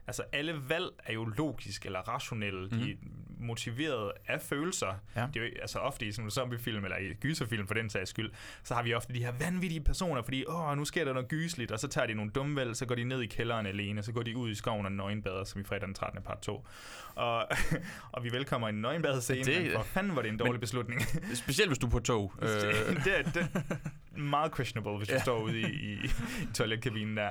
altså 0.09 0.23
alle 0.31 0.61
valg 0.69 0.85
er 1.05 1.13
jo 1.13 1.25
logisk 1.25 1.85
eller 1.85 1.99
rationelle. 1.99 2.61
Mm. 2.71 2.77
De 2.79 2.91
er 2.91 2.95
motiveret 3.39 4.11
af 4.27 4.41
følelser. 4.41 4.93
Ja. 5.15 5.27
Det 5.33 5.41
er 5.41 5.45
jo 5.45 5.51
altså 5.61 5.79
ofte 5.79 6.05
i 6.05 6.11
sådan 6.11 6.25
en 6.25 6.31
zombiefilm, 6.31 6.83
eller 6.83 6.97
i 6.97 7.13
gyserfilm 7.13 7.67
for 7.67 7.73
den 7.73 7.89
sags 7.89 8.09
skyld, 8.09 8.31
så 8.63 8.73
har 8.73 8.83
vi 8.83 8.93
ofte 8.93 9.13
de 9.13 9.19
her 9.23 9.31
vanvittige 9.39 9.81
personer, 9.81 10.21
fordi 10.21 10.45
åh, 10.47 10.77
nu 10.77 10.85
sker 10.85 11.05
der 11.05 11.13
noget 11.13 11.27
gysligt, 11.29 11.71
og 11.71 11.79
så 11.79 11.87
tager 11.87 12.07
de 12.07 12.13
nogle 12.13 12.31
dumme 12.31 12.55
valg, 12.55 12.75
så 12.75 12.85
går 12.85 12.95
de 12.95 13.03
ned 13.03 13.21
i 13.21 13.25
kælderen 13.25 13.65
alene, 13.65 14.03
så 14.03 14.11
går 14.11 14.21
de 14.23 14.37
ud 14.37 14.49
i 14.51 14.55
skoven 14.55 14.85
og 14.85 14.91
nøgenbader, 14.91 15.43
som 15.43 15.61
i 15.61 15.63
fredag 15.63 15.87
den 15.87 15.93
13. 15.95 16.21
part 16.21 16.39
2. 16.41 16.65
Og, 17.15 17.47
og 18.13 18.23
vi 18.23 18.31
velkommer 18.31 18.67
en 18.69 18.75
nøgenbadescene, 18.81 19.39
Det- 19.43 19.45
det, 19.45 19.63
men 19.63 19.71
for 19.73 19.83
fanden 19.83 20.15
var 20.15 20.21
det 20.21 20.29
en 20.29 20.37
dårlig 20.37 20.53
Men- 20.53 20.59
beslutning. 20.59 21.01
Specielt 21.33 21.69
hvis 21.69 21.77
du 21.79 21.87
er 21.87 21.91
på 21.91 21.99
tog. 21.99 22.33
Øh. 22.41 22.49
Det, 23.05 23.19
er, 23.19 23.23
det 23.23 23.47
er 23.55 24.19
meget 24.19 24.55
questionable, 24.55 24.97
hvis 24.97 25.09
ja. 25.09 25.13
Ja. 25.13 25.19
du 25.19 25.23
står 25.23 25.39
ude 25.39 25.59
i, 25.61 25.65
i, 25.65 25.93
i 25.93 26.09
toiletkabinen 26.53 27.17
der. 27.17 27.29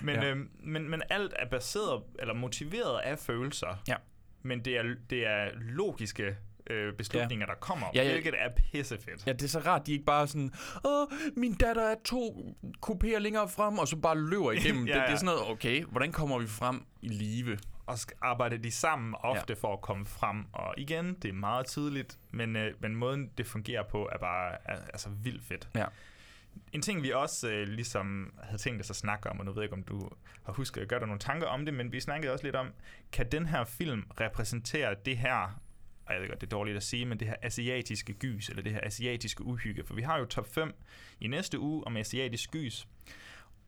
men, 0.00 0.14
ja. 0.14 0.30
øhm, 0.30 0.48
men, 0.62 0.90
men 0.90 1.02
alt 1.10 1.32
er 1.38 1.48
baseret, 1.48 1.73
eller 2.18 2.34
motiveret 2.34 3.00
af 3.00 3.18
følelser. 3.18 3.82
Ja. 3.88 3.96
Men 4.42 4.64
det 4.64 4.76
er, 4.76 4.82
det 5.10 5.26
er 5.26 5.48
logiske 5.54 6.36
øh, 6.70 6.94
beslutninger, 6.94 7.46
ja. 7.48 7.52
der 7.52 7.58
kommer, 7.58 7.86
Ja, 7.94 8.02
ja, 8.02 8.10
hvilket 8.12 8.34
er 8.38 8.48
pissefedt. 8.48 9.26
Ja, 9.26 9.32
det 9.32 9.42
er 9.42 9.48
så 9.48 9.58
rart, 9.58 9.86
de 9.86 9.92
ikke 9.92 10.04
bare 10.04 10.26
sådan, 10.26 10.52
Åh, 10.84 11.06
min 11.36 11.54
datter 11.54 11.82
er 11.82 11.96
to 12.04 12.54
kopéer 12.86 13.18
længere 13.18 13.48
frem, 13.48 13.78
og 13.78 13.88
så 13.88 13.96
bare 13.96 14.18
løber 14.18 14.52
igennem. 14.58 14.86
Ja, 14.86 14.94
ja, 14.94 15.00
det, 15.00 15.08
det 15.08 15.12
er 15.12 15.18
sådan 15.18 15.34
noget, 15.34 15.50
okay, 15.50 15.84
hvordan 15.84 16.12
kommer 16.12 16.38
vi 16.38 16.46
frem 16.46 16.84
i 17.02 17.08
live? 17.08 17.58
Og 17.86 17.98
arbejder 18.22 18.56
de 18.56 18.70
sammen 18.70 19.14
ofte 19.20 19.44
ja. 19.52 19.54
for 19.54 19.72
at 19.72 19.80
komme 19.80 20.06
frem. 20.06 20.44
Og 20.52 20.74
igen, 20.76 21.14
det 21.14 21.28
er 21.28 21.32
meget 21.32 21.66
tydeligt, 21.66 22.18
men, 22.30 22.56
øh, 22.56 22.74
men 22.80 22.96
måden, 22.96 23.30
det 23.38 23.46
fungerer 23.46 23.82
på, 23.82 24.08
er 24.12 24.18
bare 24.18 24.52
er, 24.64 24.78
altså 24.92 25.08
vildt 25.08 25.44
fedt. 25.44 25.68
Ja. 25.74 25.84
En 26.72 26.82
ting, 26.82 27.02
vi 27.02 27.10
også 27.12 27.48
øh, 27.50 27.68
ligesom 27.68 28.34
havde 28.42 28.58
tænkt 28.58 28.80
os 28.80 28.90
at 28.90 28.96
snakke 28.96 29.30
om, 29.30 29.38
og 29.38 29.44
nu 29.44 29.52
ved 29.52 29.62
jeg 29.62 29.64
ikke, 29.64 29.74
om 29.74 29.82
du 29.82 30.10
har 30.44 30.52
husket 30.52 30.80
at 30.80 30.88
gøre 30.88 30.98
dig 31.00 31.06
nogle 31.06 31.20
tanker 31.20 31.46
om 31.46 31.64
det, 31.64 31.74
men 31.74 31.92
vi 31.92 32.00
snakkede 32.00 32.32
også 32.32 32.44
lidt 32.44 32.56
om, 32.56 32.68
kan 33.12 33.32
den 33.32 33.46
her 33.46 33.64
film 33.64 34.02
repræsentere 34.20 34.94
det 35.04 35.16
her, 35.18 35.60
og 36.06 36.12
jeg 36.14 36.20
ved 36.22 36.28
godt, 36.28 36.40
det 36.40 36.46
er 36.46 36.50
dårligt 36.56 36.76
at 36.76 36.82
sige, 36.82 37.06
men 37.06 37.20
det 37.20 37.28
her 37.28 37.36
asiatiske 37.42 38.12
gys, 38.12 38.48
eller 38.48 38.62
det 38.62 38.72
her 38.72 38.80
asiatiske 38.82 39.44
uhygge, 39.44 39.84
for 39.84 39.94
vi 39.94 40.02
har 40.02 40.18
jo 40.18 40.24
top 40.24 40.54
5 40.54 40.74
i 41.20 41.26
næste 41.28 41.58
uge 41.58 41.86
om 41.86 41.96
asiatisk 41.96 42.50
gys, 42.50 42.86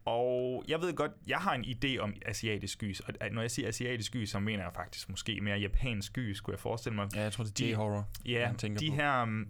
og 0.05 0.65
jeg 0.69 0.81
ved 0.81 0.95
godt, 0.95 1.13
jeg 1.27 1.39
har 1.39 1.55
en 1.55 1.65
idé 1.65 1.99
om 1.99 2.15
asiatisk 2.27 2.79
gys, 2.79 3.01
og 3.01 3.15
når 3.33 3.41
jeg 3.41 3.51
siger 3.51 3.69
asiatisk 3.69 4.13
gys, 4.13 4.31
så 4.31 4.39
mener 4.41 4.63
jeg 4.65 4.73
faktisk 4.75 5.09
måske 5.09 5.41
mere 5.41 5.59
japansk 5.59 6.13
gys, 6.13 6.41
kunne 6.41 6.53
jeg 6.53 6.61
forestille 6.61 6.97
mig. 6.97 7.09
Ja, 7.15 7.23
jeg 7.23 7.33
tror, 7.33 7.45
det 7.45 7.51
er 7.51 7.65
De- 7.65 7.71
J-horror, 7.71 8.09
Ja, 8.27 8.53
de 8.61 8.75
på. 8.91 8.95
her, 8.95 9.23
um, 9.23 9.49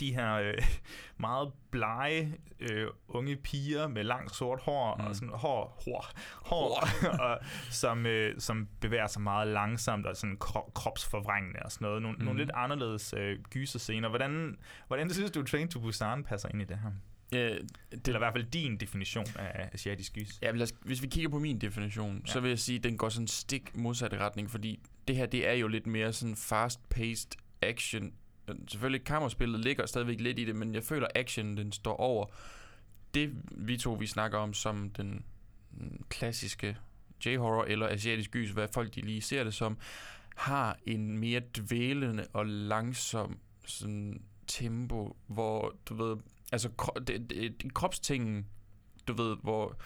de 0.00 0.14
her 0.14 0.34
øh, 0.34 0.54
meget 1.16 1.52
blege 1.70 2.34
øh, 2.60 2.86
unge 3.08 3.36
piger 3.36 3.88
med 3.88 4.04
langt 4.04 4.34
sort 4.34 4.60
hår 4.62 4.96
mm. 4.96 5.04
og 5.06 5.14
sådan 5.14 5.28
hår, 5.28 5.82
hår, 5.84 6.10
hår 6.44 6.88
og, 7.24 7.38
som, 7.70 8.06
øh, 8.06 8.40
som 8.40 8.68
bevæger 8.80 9.06
sig 9.06 9.22
meget 9.22 9.48
langsomt 9.48 10.06
og 10.06 10.16
sådan 10.16 10.36
kro- 10.44 10.72
kropsforvrængende 10.74 11.60
og 11.64 11.72
sådan 11.72 11.84
noget. 11.84 12.02
Nogle, 12.02 12.16
mm. 12.18 12.24
nogle 12.24 12.40
lidt 12.40 12.50
anderledes 12.54 13.14
øh, 13.16 13.38
gyserscener. 13.50 14.08
Hvordan, 14.08 14.56
hvordan 14.86 15.10
synes 15.10 15.30
du, 15.30 15.42
Train 15.42 15.68
to 15.68 15.80
Busan 15.80 16.24
passer 16.24 16.48
ind 16.48 16.62
i 16.62 16.64
det 16.64 16.78
her? 16.78 16.90
Ja, 17.32 17.58
Det 17.90 18.08
er 18.08 18.14
i 18.14 18.18
hvert 18.18 18.32
fald 18.32 18.44
din 18.44 18.76
definition 18.76 19.26
af 19.36 19.68
asiatisk 19.72 20.12
gys. 20.12 20.38
Ja, 20.42 20.62
os, 20.62 20.74
hvis 20.80 21.02
vi 21.02 21.06
kigger 21.06 21.30
på 21.30 21.38
min 21.38 21.58
definition, 21.58 22.22
ja. 22.26 22.32
så 22.32 22.40
vil 22.40 22.48
jeg 22.48 22.58
sige, 22.58 22.76
at 22.76 22.84
den 22.84 22.98
går 22.98 23.08
sådan 23.08 23.26
stik 23.26 23.76
modsatte 23.76 24.18
retning, 24.18 24.50
fordi 24.50 24.80
det 25.08 25.16
her, 25.16 25.26
det 25.26 25.48
er 25.48 25.52
jo 25.52 25.68
lidt 25.68 25.86
mere 25.86 26.12
sådan 26.12 26.36
fast-paced 26.36 27.30
action. 27.62 28.12
Selvfølgelig, 28.68 29.04
kammerspillet 29.04 29.60
ligger 29.60 29.86
stadigvæk 29.86 30.20
lidt 30.20 30.38
i 30.38 30.44
det, 30.44 30.56
men 30.56 30.74
jeg 30.74 30.82
føler, 30.82 31.06
action 31.14 31.56
den 31.56 31.72
står 31.72 31.96
over. 31.96 32.26
Det, 33.14 33.30
vi 33.50 33.76
to 33.76 33.92
vi 33.92 34.06
snakker 34.06 34.38
om 34.38 34.54
som 34.54 34.90
den 34.90 35.24
mm, 35.70 36.04
klassiske 36.08 36.76
J-horror 37.26 37.64
eller 37.64 37.88
asiatisk 37.88 38.30
gys, 38.30 38.50
hvad 38.50 38.68
folk 38.74 38.94
de 38.94 39.00
lige 39.00 39.22
ser 39.22 39.44
det 39.44 39.54
som, 39.54 39.78
har 40.36 40.78
en 40.86 41.18
mere 41.18 41.40
dvælende 41.40 42.26
og 42.32 42.46
langsom 42.46 43.38
sådan 43.66 44.22
tempo, 44.46 45.16
hvor 45.26 45.74
du 45.88 45.94
ved, 45.94 46.16
altså 46.52 46.68
kro- 46.82 47.00
det, 47.00 47.30
det, 47.30 47.62
det, 47.62 47.74
kropstingen, 47.74 48.46
du 49.08 49.12
ved, 49.12 49.36
hvor, 49.42 49.76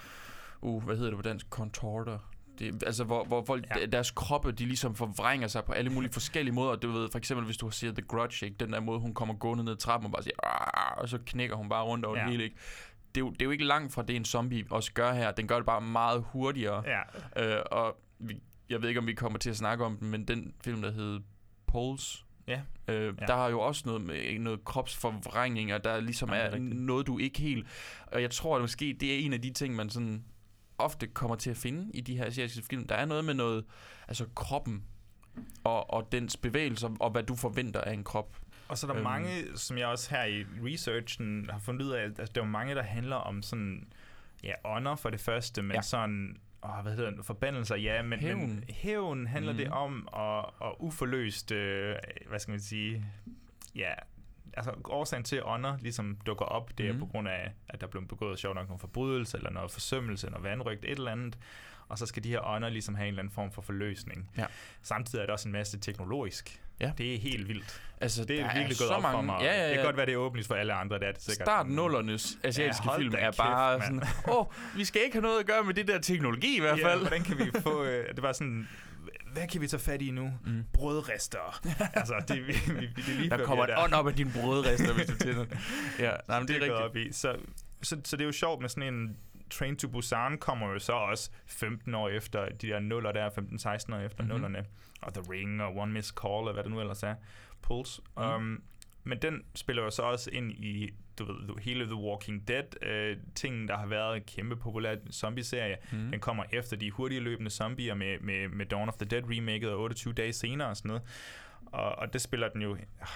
uh, 0.60 0.84
hvad 0.84 0.96
hedder 0.96 1.10
det 1.10 1.18
på 1.18 1.22
dansk, 1.22 1.46
contorter, 1.50 2.32
det, 2.59 2.82
altså 2.86 3.05
hvor, 3.05 3.24
hvor 3.24 3.44
folk, 3.46 3.66
Ja. 3.80 3.86
deres 3.86 4.11
kroppe, 4.11 4.53
de 4.53 4.64
ligesom 4.64 4.94
forvrænger 4.94 5.48
sig 5.48 5.64
på 5.64 5.72
alle 5.72 5.90
mulige 5.90 6.12
forskellige 6.12 6.55
måder. 6.55 6.76
Du 6.76 6.90
ved, 6.90 7.09
for 7.12 7.18
eksempel 7.18 7.44
hvis 7.46 7.57
du 7.57 7.70
ser 7.70 7.92
The 7.92 8.03
Grudge, 8.03 8.46
ikke? 8.46 8.57
den 8.61 8.72
der 8.72 8.80
måde, 8.80 8.98
hun 9.00 9.14
kommer 9.14 9.34
gående 9.34 9.64
ned 9.64 9.72
ad 9.72 9.76
trappen 9.76 10.07
og 10.07 10.12
bare 10.12 10.22
siger, 10.22 10.34
"Arr", 10.42 10.94
og 11.00 11.09
så 11.09 11.18
knækker 11.26 11.57
hun 11.57 11.68
bare 11.68 11.84
rundt 11.84 12.05
over 12.05 12.16
Ja. 12.18 12.22
det 12.22 12.30
hele, 12.30 12.44
ikke? 12.44 12.57
Det 13.14 13.20
er, 13.20 13.24
jo, 13.24 13.30
det 13.30 13.42
er 13.42 13.44
jo 13.44 13.50
ikke 13.50 13.64
langt 13.64 13.92
fra 13.92 14.03
det, 14.03 14.16
en 14.16 14.24
zombie 14.24 14.64
også 14.70 14.92
gør 14.92 15.12
her. 15.12 15.30
Den 15.32 15.46
gør 15.48 15.57
det 15.57 15.66
bare 15.66 15.80
meget 15.80 16.24
hurtigere. 16.26 16.84
Ja, 16.86 17.00
Øh, 17.57 17.62
og 17.70 17.96
vi, 18.18 18.40
jeg 18.70 18.82
ved 18.82 18.88
ikke, 18.88 19.00
om 19.00 19.07
vi 19.07 19.14
kommer 19.14 19.38
til 19.38 19.50
at 19.50 19.57
snakke 19.57 19.84
om 19.84 19.96
den, 19.96 20.11
men 20.11 20.24
den 20.28 20.55
film, 20.64 20.82
der 20.82 20.90
hed 20.90 21.20
Pulse, 21.66 22.18
ja. 22.48 22.61
øh, 22.88 23.14
Ja. 23.20 23.26
der 23.26 23.34
har 23.36 23.48
jo 23.48 23.61
også 23.61 23.82
noget 23.86 24.00
med 24.03 24.38
noget 24.38 24.64
kropsforvrængning, 24.64 25.74
og 25.74 25.84
der 25.84 26.00
ligesom 26.00 26.28
Jamen, 26.28 26.40
er, 26.40 26.50
er 26.50 26.59
noget, 26.74 27.07
du 27.07 27.18
ikke 27.18 27.40
helt... 27.40 27.66
Og 28.07 28.22
jeg 28.22 28.30
tror, 28.30 28.57
at 28.57 28.62
måske 28.62 28.96
det 29.00 29.14
er 29.14 29.18
en 29.18 29.32
af 29.32 29.42
de 29.42 29.50
ting, 29.53 29.76
man 29.76 29.90
sådan 29.90 30.24
ofte 30.85 31.07
kommer 31.07 31.37
til 31.37 31.51
at 31.51 31.57
finde 31.57 31.91
i 31.95 32.01
de 32.01 32.16
her 32.16 32.26
asiatiske 32.26 32.66
film. 32.70 32.87
Der 32.87 32.95
er 32.95 33.05
noget 33.05 33.24
med 33.24 33.35
noget, 33.35 33.64
altså 34.09 34.26
kroppen 34.35 34.85
og, 35.64 35.91
og 35.91 36.09
dens 36.12 36.37
bevægelser, 36.37 36.91
og 37.01 37.11
hvad 37.11 37.22
du 37.22 37.37
forventer 37.37 37.80
af 37.80 37.93
en 37.93 38.05
krop. 38.05 38.37
Og 38.68 38.78
så 38.78 38.87
er 38.87 38.89
der 38.89 38.97
Øhm. 38.97 39.05
mange, 39.05 39.28
som 39.57 39.78
jeg 39.78 39.87
også 39.87 40.11
her 40.11 40.24
i 40.24 40.45
researchen 40.64 41.49
har 41.51 41.59
fundet 41.59 41.85
ud 41.87 41.91
af, 41.91 42.03
at 42.03 42.18
altså, 42.18 42.33
der 42.35 42.41
er 42.41 42.45
mange, 42.47 42.74
der 42.74 42.83
handler 42.83 43.16
om 43.16 43.43
sådan, 43.43 43.93
ja, 44.45 44.53
ånder 44.64 44.97
for 44.97 45.11
det 45.11 45.20
første, 45.20 45.62
men 45.62 45.74
Ja. 45.76 45.83
sådan, 45.83 46.37
åh, 46.62 46.83
hvad 46.83 46.93
hedder 46.97 47.11
det, 47.11 47.24
forbandelser, 47.24 47.76
ja, 47.76 48.03
men 48.03 48.18
Hævn. 48.20 48.39
men 48.41 48.64
hævn 48.70 49.26
handler 49.26 49.53
mm. 49.53 49.59
det 49.59 49.66
Mhm. 49.66 49.76
om, 49.76 50.09
og, 50.12 50.61
og 50.62 50.83
uforløst, 50.85 51.51
øh, 51.53 51.97
hvad 52.28 52.39
skal 52.39 52.53
man 52.53 52.61
sige, 52.61 53.05
ja, 53.74 53.93
altså 54.57 54.72
årsagen 54.84 55.24
til, 55.24 55.36
at 55.36 55.42
ånder 55.44 55.76
ligesom 55.80 56.16
dukker 56.26 56.44
op, 56.44 56.70
det 56.78 56.86
er 56.88 56.92
Mhm. 56.92 57.00
på 57.00 57.07
grund 57.07 57.28
af, 57.28 57.53
at 57.68 57.80
der 57.80 57.86
blev 57.86 58.07
begået 58.09 58.38
sjovt 58.38 58.55
nok 58.55 58.68
nogle 58.68 58.78
forbrydelser, 58.80 59.38
eller 59.38 59.50
noget 59.50 59.70
forsømmelse, 59.70 60.26
noget 60.30 60.44
vandrygt, 60.44 60.84
et 60.84 60.90
eller 60.90 61.12
andet, 61.12 61.38
og 61.88 61.98
så 61.98 62.07
skal 62.07 62.24
de 62.24 62.28
her 62.28 62.40
ånder 62.46 62.68
ligesom 62.68 62.94
have 62.94 63.05
en 63.09 63.09
eller 63.14 63.22
anden 63.22 63.34
form 63.34 63.53
for 63.53 63.62
forløsning. 63.62 64.30
Ja. 64.38 64.46
Samtidig 64.82 65.22
er 65.22 65.26
der 65.26 65.32
også 65.32 65.48
en 65.48 65.53
masse 65.53 65.78
teknologisk. 65.78 66.62
Ja. 66.80 66.92
Det 66.98 67.14
er 67.14 67.18
helt 67.18 67.48
vildt. 67.48 67.82
Altså, 68.00 68.24
Det 68.24 68.40
er 68.40 68.55
virkelig 68.55 68.76
så 68.76 68.84
gået 68.84 68.96
op 68.96 69.03
mange, 69.03 69.16
for 69.16 69.22
mig. 69.22 69.38
Ja, 69.42 69.46
ja, 69.53 69.61
ja. 69.62 69.68
Det 69.68 69.74
kan 69.76 69.84
godt 69.84 69.96
være, 69.96 70.07
det 70.07 70.12
er 70.12 70.16
åbent 70.16 70.46
for 70.46 70.55
alle 70.55 70.72
andre, 70.72 70.98
det 70.98 71.09
er 71.09 71.12
det 71.12 71.22
sikkert. 71.22 71.46
Start 71.46 71.66
nullernes 71.68 72.38
asiatiske 72.44 72.90
Ja, 72.90 72.98
film 72.98 73.14
er 73.14 73.18
kæft, 73.18 73.36
bare 73.36 73.78
mand. 73.78 73.82
sådan, 74.03 74.03
åh, 74.28 74.38
oh, 74.38 74.46
vi 74.76 74.84
skal 74.84 75.03
ikke 75.05 75.14
have 75.16 75.22
noget 75.22 75.40
at 75.40 75.46
gøre 75.46 75.64
med 75.64 75.74
det 75.74 75.88
der 75.88 75.98
teknologi 76.00 76.57
i 76.57 76.61
hvert 76.61 76.78
Ja, 76.78 76.86
fald. 76.88 77.00
hvordan 77.00 77.22
kan 77.24 77.38
vi 77.38 77.50
få... 77.61 77.84
Øh, 77.84 78.14
det 78.14 78.22
var 78.22 78.32
sådan, 78.32 78.68
hvad 79.33 79.49
kan 79.49 79.61
vi 79.61 79.66
tage 79.66 79.80
fat 79.80 80.03
i 80.03 80.11
nu? 80.11 80.30
Mm. 80.47 80.64
Brødrester. 80.72 81.61
altså, 81.99 82.14
det, 82.28 82.37
vi, 82.47 82.53
vi, 82.53 82.87
det 82.97 83.09
er 83.09 83.18
lige 83.18 83.30
Der 83.30 83.45
kommer 83.45 83.64
et 83.64 83.74
ånd 83.78 83.93
op 83.93 84.07
af 84.07 84.14
din 84.14 84.30
brødrester, 84.33 84.95
hvis 84.95 85.07
du 85.07 85.16
tænder. 85.16 85.47
Ja, 85.99 86.12
nej, 86.28 86.39
men 86.39 86.49
det 86.49 86.61
det 86.61 86.68
er 86.68 86.83
rigtigt. 86.83 86.91
op 86.91 86.97
i. 86.97 87.12
Så, 87.12 87.37
så, 87.83 88.01
så 88.05 88.16
det 88.16 88.22
er 88.22 88.26
jo 88.26 88.33
sjovt 88.33 88.61
med 88.61 88.68
sådan 88.68 88.95
en 88.95 89.16
Train 89.51 89.76
to 89.76 89.89
Busan 89.89 90.39
kommer 90.39 90.68
jo 90.68 90.78
så 90.78 90.93
også 90.93 91.30
15 91.47 91.95
år 91.95 92.09
efter 92.09 92.49
de 92.49 92.66
der 92.68 92.80
nuller 92.80 93.12
der, 93.12 93.30
15-16 93.30 93.33
år 93.95 93.99
efter 93.99 94.22
Mhm. 94.22 94.33
mm-hmm. 94.33 94.43
nullerne. 94.43 94.64
Og 95.03 95.14
The 95.14 95.22
Ring 95.30 95.62
og 95.62 95.76
One 95.76 95.93
Miss 95.93 96.09
Call, 96.09 96.33
og 96.49 96.53
hvad 96.53 96.62
det 96.62 96.70
nu 96.72 96.80
ellers 96.80 97.03
er. 97.03 97.14
Pulse. 97.62 98.03
Mm. 98.16 98.22
Um, 98.22 98.62
men 99.05 99.18
den 99.22 99.42
spiller 99.55 99.82
jo 99.82 99.90
så 99.90 100.03
også 100.03 100.30
ind 100.32 100.53
i 100.53 100.90
du 101.18 101.24
ved, 101.24 101.34
the- 101.48 101.61
hele 101.61 101.84
The 101.84 101.94
Walking 101.94 102.48
Dead 102.48 102.82
øh, 102.84 103.16
ting, 103.34 103.68
der 103.68 103.76
har 103.78 103.86
været 103.86 104.16
en 104.16 104.22
kæmpe 104.22 104.57
populær 104.57 104.96
zombie-serie. 105.12 105.76
Mm. 105.92 106.11
Den 106.11 106.20
kommer 106.20 106.44
efter 106.53 106.76
de 106.76 106.90
hurtige 106.90 107.20
løbende 107.20 107.50
zombier 107.50 107.94
med, 107.94 108.18
med, 108.20 108.48
med 108.48 108.66
Dawn 108.66 108.88
of 108.88 108.94
the 108.94 109.05
Dead 109.05 109.22
remaket 109.30 109.70
og 109.70 109.80
28 109.80 110.12
dage 110.14 110.32
senere 110.32 110.68
og 110.68 110.76
sådan 110.76 110.88
noget. 110.88 111.03
Og, 111.66 111.98
og 111.98 112.12
det 112.12 112.20
spiller 112.20 112.48
den 112.48 112.62
jo... 112.62 112.76
Jeg 112.76 113.07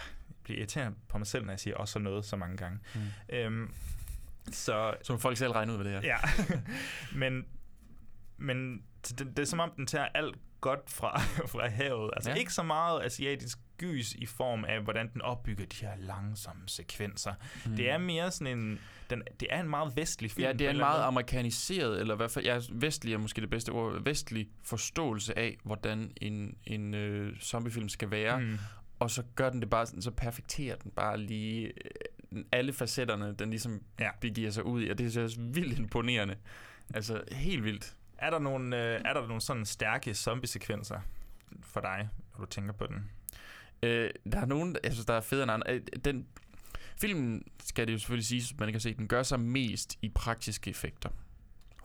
bliver 0.42 0.58
irriterende 0.58 0.98
på 1.08 1.18
mig 1.18 1.26
selv, 1.26 1.44
når 1.44 1.52
jeg 1.52 1.60
siger 1.60 1.76
også 1.76 1.98
noget 1.98 2.24
så 2.24 2.36
mange 2.36 2.56
gange. 2.56 2.78
Mm. 2.94 3.00
Øhm, 3.36 3.70
så 4.52 4.94
Så 5.02 5.12
må 5.12 5.18
folk 5.18 5.36
selv 5.36 5.52
regne 5.52 5.72
ud, 5.72 5.76
hvad 5.76 5.86
det 5.92 5.94
er. 5.94 6.00
Ja, 6.02 6.16
men, 7.20 7.46
men 8.36 8.82
det, 9.08 9.18
det 9.18 9.38
er 9.38 9.44
som 9.44 9.60
om, 9.60 9.72
den 9.76 9.86
tager 9.86 10.06
alt 10.14 10.36
godt 10.60 10.90
fra, 10.90 11.20
fra 11.52 11.68
havet. 11.68 12.10
Altså 12.16 12.30
ja. 12.30 12.36
ikke 12.36 12.52
så 12.52 12.62
meget 12.62 13.04
asiatisk 13.04 13.58
gys 13.78 14.14
i 14.14 14.26
form 14.26 14.64
af, 14.64 14.80
hvordan 14.80 15.10
den 15.12 15.22
opbygger 15.22 15.66
de 15.66 15.86
her 15.86 15.92
langsomme 15.98 16.62
sekvenser. 16.66 17.34
Mm. 17.66 17.76
Det 17.76 17.90
er 17.90 17.98
mere 17.98 18.30
sådan 18.30 18.58
en... 18.58 18.80
Den, 19.10 19.22
det 19.40 19.48
er 19.50 19.60
en 19.60 19.68
meget 19.68 19.96
vestlig 19.96 20.30
film. 20.30 20.46
Ja, 20.46 20.52
det 20.52 20.66
er 20.66 20.70
en 20.70 20.78
meget 20.78 20.98
måde. 20.98 21.04
amerikaniseret, 21.04 22.00
eller 22.00 22.14
i 22.14 22.16
hvert 22.16 22.30
fald, 22.30 22.44
ja, 22.44 22.60
vestlig 22.72 23.14
er 23.14 23.18
måske 23.18 23.40
det 23.40 23.50
bedste 23.50 23.70
ord, 23.70 24.02
vestlig 24.02 24.48
forståelse 24.62 25.38
af, 25.38 25.56
hvordan 25.62 26.12
en, 26.16 26.56
en 26.64 26.94
øh, 26.94 27.36
zombiefilm 27.36 27.88
skal 27.88 28.10
være, 28.10 28.40
mm. 28.40 28.58
Og 28.98 29.10
så 29.10 29.22
gør 29.34 29.50
den 29.50 29.60
det 29.60 29.70
bare 29.70 29.86
sådan, 29.86 30.02
så 30.02 30.10
perfekterer 30.10 30.76
den 30.76 30.90
bare 30.90 31.18
lige 31.18 31.66
øh, 32.32 32.44
alle 32.52 32.72
facetterne, 32.72 33.34
den 33.34 33.50
ligesom 33.50 33.82
ja. 34.00 34.10
Begiver 34.20 34.50
sig 34.50 34.64
ud 34.64 34.82
i, 34.82 34.88
og 34.88 34.98
det 34.98 35.06
er 35.06 35.10
så 35.10 35.20
også 35.20 35.40
vildt 35.40 35.78
imponerende. 35.78 36.36
Altså, 36.94 37.22
helt 37.32 37.64
vildt. 37.64 37.96
Er 38.18 38.30
der 38.30 38.38
nogle, 38.38 38.76
øh, 38.76 39.00
er 39.04 39.12
der 39.12 39.26
nogle 39.26 39.40
sådan 39.40 39.66
stærke 39.66 40.14
zombie-sekvenser 40.14 41.00
for 41.62 41.80
dig, 41.80 42.08
når 42.32 42.44
du 42.44 42.50
tænker 42.50 42.72
på 42.72 42.86
den? 42.86 43.10
Øh, 43.82 44.10
der 44.32 44.40
er 44.40 44.46
nogen, 44.46 44.76
jeg 44.84 44.92
synes, 44.92 45.06
der 45.06 45.14
er 45.14 45.20
federe 45.20 45.42
end 45.42 45.52
andre. 45.52 45.72
Øh, 45.74 45.80
Den, 46.04 46.26
filmen, 47.00 47.42
skal 47.64 47.86
det 47.86 47.92
jo 47.92 47.98
selvfølgelig 47.98 48.26
siges, 48.26 48.58
man 48.58 48.72
kan 48.72 48.80
se, 48.80 48.94
den 48.94 49.08
gør 49.08 49.22
sig 49.22 49.40
mest 49.40 49.98
i 50.02 50.08
praktiske 50.08 50.70
effekter. 50.70 51.08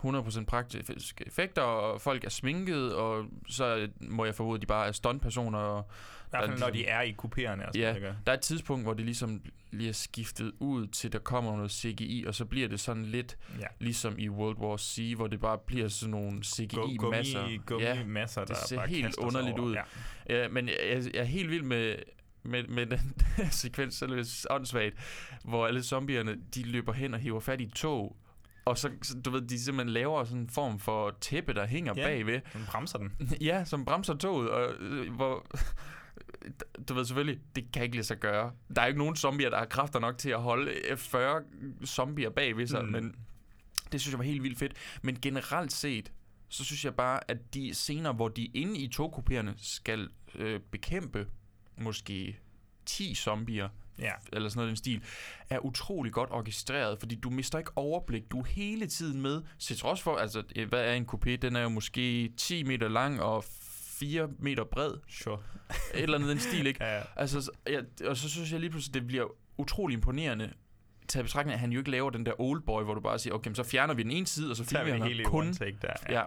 100% 0.04 0.44
praktiske 0.44 1.24
effekter, 1.26 1.62
og 1.62 2.00
folk 2.00 2.24
er 2.24 2.28
sminket, 2.30 2.94
og 2.94 3.24
så 3.48 3.88
må 4.00 4.24
jeg 4.24 4.34
formode, 4.34 4.54
at 4.56 4.60
de 4.62 4.66
bare 4.66 4.86
er 4.88 4.92
stuntpersoner. 4.92 5.58
Og 5.58 5.84
I 5.90 6.24
hvert 6.30 6.42
er 6.42 6.46
fald, 6.48 6.60
når 6.60 6.68
ligesom- 6.70 6.72
de 6.72 6.86
er 6.86 7.02
i 7.02 7.14
kupéerne. 7.24 7.66
Og 7.66 7.72
sådan 7.74 7.80
Ja. 7.80 7.94
ikke? 7.94 8.06
der 8.26 8.32
er 8.32 8.36
et 8.36 8.40
tidspunkt, 8.40 8.84
hvor 8.84 8.94
det 8.94 9.04
ligesom 9.04 9.42
lige 9.70 9.88
er 9.88 9.92
skiftet 9.92 10.52
ud 10.58 10.86
til, 10.86 11.12
der 11.12 11.18
kommer 11.18 11.56
noget 11.56 11.70
CGI, 11.72 12.24
og 12.28 12.34
så 12.34 12.44
bliver 12.44 12.68
det 12.68 12.80
sådan 12.80 13.04
lidt 13.04 13.36
ja. 13.60 13.66
ligesom 13.80 14.18
i 14.18 14.28
World 14.28 14.58
War 14.58 14.76
C, 14.76 15.12
hvor 15.16 15.26
det 15.26 15.40
bare 15.40 15.58
bliver 15.66 15.88
sådan 15.88 16.10
nogle 16.10 16.44
CGI-masser. 16.44 17.40
Gummi, 17.42 17.56
gummi 17.66 17.84
Ja, 17.84 18.04
masser, 18.04 18.44
der 18.44 18.54
det 18.54 18.68
ser 18.68 18.76
bare 18.76 18.86
helt 18.88 19.16
underligt 19.16 19.58
over. 19.58 19.68
ud. 19.68 19.74
Ja. 20.28 20.42
Ja, 20.42 20.48
men 20.48 20.68
jeg, 20.68 21.02
jeg, 21.14 21.20
er 21.20 21.24
helt 21.24 21.50
vild 21.50 21.62
med, 21.62 21.94
med, 22.42 22.64
med 22.64 22.86
den 22.86 23.14
sekvens, 23.50 23.94
så 23.94 24.04
er 24.04 24.08
det 24.08 24.46
åndssvagt, 24.50 24.94
hvor 25.44 25.66
alle 25.66 25.82
zombierne, 25.82 26.36
de 26.54 26.62
løber 26.62 26.92
hen 26.92 27.14
og 27.14 27.20
hiver 27.20 27.40
fat 27.40 27.60
i 27.60 27.66
tog, 27.74 28.16
og 28.64 28.78
så, 28.78 28.90
så, 29.02 29.20
du 29.20 29.30
ved, 29.30 29.40
de 29.40 29.60
simpelthen 29.60 29.92
laver 29.92 30.24
sådan 30.24 30.40
en 30.40 30.48
form 30.48 30.78
for 30.78 31.16
tæppe, 31.20 31.54
der 31.54 31.66
hænger 31.66 31.92
Ja. 31.96 32.04
bagved. 32.06 32.40
Den 32.52 32.64
bremser 32.66 32.98
den. 32.98 33.12
Ja, 33.40 33.64
som 33.64 33.84
bremser 33.84 34.14
toget, 34.14 34.50
og 34.50 34.74
øh, 34.80 35.12
hvor 35.14 35.46
du 36.88 36.94
ved 36.94 37.04
selvfølgelig, 37.04 37.40
det 37.56 37.72
kan 37.72 37.82
ikke 37.82 37.96
lade 37.96 38.06
sig 38.06 38.18
gøre. 38.18 38.52
Der 38.76 38.82
er 38.82 38.86
ikke 38.86 38.98
nogen 38.98 39.16
zombier, 39.16 39.50
der 39.50 39.58
har 39.58 39.64
kræfter 39.66 40.00
nok 40.00 40.18
til 40.18 40.30
at 40.30 40.42
holde 40.42 40.72
øh, 40.90 40.96
40 40.96 41.42
zombier 41.86 42.30
bag 42.30 42.56
ved 42.56 42.66
sig, 42.66 42.84
mm. 42.84 42.90
men 42.92 43.14
det 43.92 44.00
synes 44.00 44.12
jeg 44.12 44.18
var 44.18 44.24
helt 44.24 44.42
vildt 44.42 44.58
fedt. 44.58 44.72
Men 45.02 45.20
generelt 45.20 45.72
set, 45.72 46.12
så 46.48 46.64
synes 46.64 46.84
jeg 46.84 46.94
bare, 46.94 47.30
at 47.30 47.54
de 47.54 47.74
scener, 47.74 48.12
hvor 48.12 48.28
de 48.28 48.44
inde 48.44 48.78
i 48.78 48.90
togkupéerne 48.96 49.50
skal 49.56 50.08
øh, 50.34 50.60
bekæmpe 50.60 51.26
måske 51.78 52.38
10 52.86 53.14
zombier, 53.14 53.68
Ja. 54.02 54.12
eller 54.32 54.48
sådan 54.48 54.58
noget 54.58 54.68
den 54.68 54.76
stil, 54.76 55.02
er 55.50 55.58
utrolig 55.58 56.12
godt 56.12 56.30
orkestreret, 56.32 56.98
fordi 56.98 57.14
du 57.14 57.30
mister 57.30 57.58
ikke 57.58 57.70
overblik. 57.76 58.30
Du 58.30 58.40
er 58.40 58.44
hele 58.44 58.86
tiden 58.86 59.20
med, 59.20 59.42
til 59.58 59.78
trods 59.78 60.02
for, 60.02 60.16
altså, 60.16 60.42
øh, 60.56 60.68
hvad 60.68 60.84
er 60.84 60.92
en 60.92 61.08
coupé? 61.14 61.36
Den 61.36 61.56
er 61.56 61.60
jo 61.62 61.68
måske 61.68 62.32
10 62.36 62.62
meter 62.62 62.88
lang 62.88 63.22
og 63.22 63.44
4 63.44 64.28
meter 64.38 64.64
bred. 64.64 64.92
Sure. 65.08 65.38
Et 65.94 66.02
eller 66.02 66.16
andet 66.18 66.30
den 66.30 66.38
stil, 66.38 66.66
ikke? 66.66 66.84
Ja, 66.84 66.96
ja. 66.96 67.02
Altså, 67.16 67.40
så- 67.40 67.50
ja, 67.68 67.80
og 68.08 68.16
så 68.16 68.28
synes 68.30 68.52
jeg 68.52 68.60
lige 68.60 68.70
pludselig, 68.70 68.94
det 68.94 69.06
bliver 69.06 69.24
utrolig 69.58 69.94
imponerende, 69.94 70.52
taget 71.08 71.24
betragtning, 71.24 71.54
at 71.54 71.60
han 71.60 71.72
jo 71.72 71.78
ikke 71.78 71.90
laver 71.90 72.10
den 72.10 72.26
der 72.26 72.32
old 72.40 72.62
boy, 72.62 72.82
hvor 72.82 72.94
du 72.94 73.00
bare 73.00 73.18
siger, 73.18 73.34
okay, 73.34 73.54
så 73.54 73.62
fjerner 73.62 73.94
vi 73.94 74.02
den 74.02 74.10
ene 74.10 74.26
side, 74.26 74.50
og 74.50 74.56
så 74.56 74.64
filmer 74.64 74.84
vi 74.94 75.08
hele 75.08 75.24
kun 75.24 75.52
take 75.54 75.76
der. 75.82 75.92
Ja. 76.08 76.22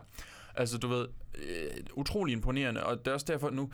Altså, 0.55 0.77
du 0.77 0.87
ved, 0.87 1.07
øh, 1.35 1.71
utrolig 1.93 2.33
imponerende, 2.33 2.83
og 2.85 2.99
det 2.99 3.07
er 3.07 3.13
også 3.13 3.25
derfor 3.29 3.49
nu, 3.49 3.71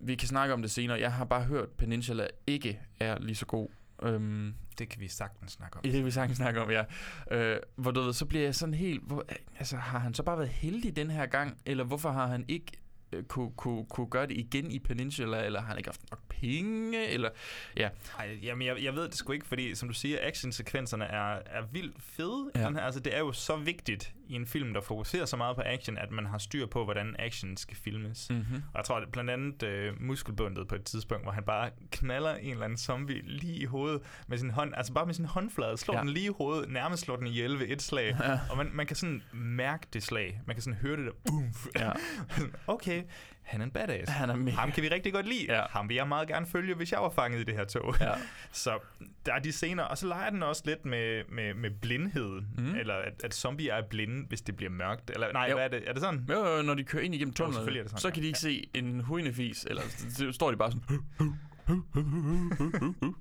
vi 0.00 0.14
kan 0.14 0.28
snakke 0.28 0.54
om 0.54 0.62
det 0.62 0.70
senere. 0.70 1.00
Jeg 1.00 1.12
har 1.12 1.24
bare 1.24 1.42
hørt, 1.44 1.68
Peninsula 1.70 2.26
ikke 2.46 2.80
er 3.00 3.18
lige 3.20 3.36
så 3.36 3.46
god. 3.46 3.68
Øhm, 4.02 4.54
Det 4.78 4.88
kan 4.88 5.00
vi 5.00 5.08
sagtens 5.08 5.52
snakke 5.52 5.76
om. 5.76 5.82
det 5.82 5.92
kan 5.92 6.04
vi 6.04 6.10
sagtens 6.10 6.36
snakke 6.36 6.62
om, 6.62 6.70
ja. 6.70 6.84
Øh, 7.30 7.60
hvor 7.76 7.90
du 7.90 8.00
ved, 8.00 8.12
så 8.12 8.26
bliver 8.26 8.44
jeg 8.44 8.54
sådan 8.54 8.74
helt, 8.74 9.02
hvor, 9.06 9.24
altså 9.58 9.76
har 9.76 9.98
han 9.98 10.14
så 10.14 10.22
bare 10.22 10.36
været 10.38 10.48
heldig 10.50 10.96
den 10.96 11.10
her 11.10 11.26
gang, 11.26 11.58
eller 11.66 11.84
hvorfor 11.84 12.10
har 12.10 12.26
han 12.26 12.44
ikke 12.48 12.72
øh, 13.12 13.24
kunne, 13.24 13.50
kunne, 13.56 13.84
kunne 13.86 14.06
gøre 14.06 14.26
det 14.26 14.36
igen 14.36 14.70
i 14.70 14.78
Peninsula, 14.78 15.44
eller 15.44 15.60
har 15.60 15.66
han 15.68 15.78
ikke 15.78 15.88
haft 15.88 16.10
nok 16.10 16.20
penge, 16.28 17.06
eller 17.08 17.30
ja. 17.76 17.88
Ej, 18.18 18.38
jamen 18.42 18.66
jeg, 18.66 18.82
jeg 18.82 18.94
ved 18.94 19.04
det 19.08 19.14
sgu 19.14 19.32
ikke, 19.32 19.46
fordi 19.46 19.74
som 19.74 19.88
du 19.88 19.94
siger, 19.94 20.18
actionsekvenserne 20.22 21.04
er, 21.04 21.38
er 21.46 21.62
vildt 21.72 22.02
fede. 22.02 22.50
Ja. 22.56 22.66
Den 22.66 22.74
her, 22.76 22.82
altså, 22.82 23.00
det 23.00 23.14
er 23.14 23.18
jo 23.20 23.32
så 23.32 23.56
vigtigt 23.56 24.14
i 24.28 24.34
en 24.34 24.46
film, 24.46 24.74
der 24.74 24.80
fokuserer 24.80 25.24
så 25.24 25.36
meget 25.36 25.56
på 25.56 25.62
action, 25.66 25.98
at 25.98 26.10
man 26.10 26.26
har 26.26 26.38
styr 26.38 26.66
på, 26.66 26.84
hvordan 26.84 27.16
action 27.18 27.56
skal 27.56 27.76
filmes. 27.76 28.30
Mm. 28.30 28.36
Mm-hmm. 28.36 28.54
Og 28.54 28.76
jeg 28.76 28.84
tror 28.84 28.96
at 28.96 29.08
blandt 29.12 29.30
andet 29.30 29.62
øh, 29.62 29.92
muskelbundet 30.00 30.68
på 30.68 30.74
et 30.74 30.84
tidspunkt, 30.84 31.24
hvor 31.24 31.32
han 31.32 31.44
bare 31.44 31.70
knaller 31.90 32.34
en 32.34 32.50
eller 32.50 32.64
anden 32.64 32.78
zombie 32.78 33.22
lige 33.24 33.56
i 33.56 33.64
hovedet 33.64 34.02
med 34.28 34.38
sin 34.38 34.50
hånd, 34.50 34.72
altså 34.76 34.92
bare 34.92 35.06
med 35.06 35.14
sin 35.14 35.24
håndflade, 35.24 35.76
slår 35.76 35.94
ja. 35.94 36.00
den 36.00 36.08
lige 36.08 36.26
i 36.26 36.32
hovedet, 36.38 36.70
nærmest 36.70 37.02
slår 37.02 37.16
den 37.16 37.26
ihjel 37.26 37.58
ved 37.58 37.66
et 37.68 37.82
slag. 37.82 38.16
Ja. 38.24 38.38
Og 38.50 38.56
man, 38.56 38.70
man 38.72 38.86
kan 38.86 38.96
sådan 38.96 39.22
mærke 39.32 39.86
det 39.92 40.02
slag. 40.02 40.40
Man 40.46 40.56
kan 40.56 40.62
sådan 40.62 40.78
høre 40.78 40.96
det 40.96 41.06
der, 41.06 41.12
boom. 41.28 41.52
Ja. 41.78 41.90
okay, 42.74 43.02
han 43.44 43.60
er 43.60 43.64
en 43.64 43.70
badass. 43.70 44.10
Han 44.10 44.30
er 44.30 44.36
mega. 44.36 44.56
Ham 44.56 44.72
kan 44.72 44.82
vi 44.82 44.88
rigtig 44.88 45.12
godt 45.12 45.26
lide. 45.26 45.46
Ja. 45.48 45.62
Ham 45.70 45.88
vil 45.88 45.94
jeg 45.94 46.08
meget 46.08 46.28
gerne 46.28 46.46
følge, 46.46 46.74
hvis 46.74 46.92
jeg 46.92 47.00
var 47.00 47.10
fanget 47.10 47.40
i 47.40 47.44
det 47.44 47.54
her 47.54 47.64
tog. 47.64 47.94
Ja. 48.00 48.12
Så 48.52 48.78
der 49.26 49.32
er 49.34 49.38
de 49.38 49.52
scener, 49.52 49.82
og 49.82 49.98
så 49.98 50.06
leger 50.06 50.30
den 50.30 50.42
også 50.42 50.62
lidt 50.66 50.84
med, 50.84 51.22
med, 51.28 51.54
med 51.54 51.70
blindhed. 51.70 52.40
Mm. 52.58 52.74
Eller 52.74 52.94
at, 52.94 53.24
at 53.24 53.34
zombier 53.34 53.74
er 53.74 53.82
blinde, 53.82 54.26
hvis 54.28 54.40
det 54.40 54.56
bliver 54.56 54.70
mørkt. 54.70 55.10
Eller 55.10 55.32
nej, 55.32 55.46
Jo. 55.50 55.54
hvad 55.56 55.64
er 55.64 55.68
det? 55.68 55.88
Er 55.88 55.92
det 55.92 56.02
sådan? 56.02 56.26
Jo, 56.30 56.46
jo, 56.56 56.62
når 56.62 56.74
de 56.74 56.84
kører 56.84 57.02
ind 57.02 57.14
igennem 57.14 57.34
tunnelen, 57.34 57.88
sådan, 57.88 57.98
så 57.98 58.10
kan 58.10 58.22
de 58.22 58.26
ikke 58.26 58.38
se 58.38 58.70
en 58.74 59.00
huindefis, 59.00 59.64
eller 59.64 59.82
så 60.10 60.32
står 60.32 60.50
de 60.50 60.56
bare 60.56 60.72
sådan... 60.72 61.00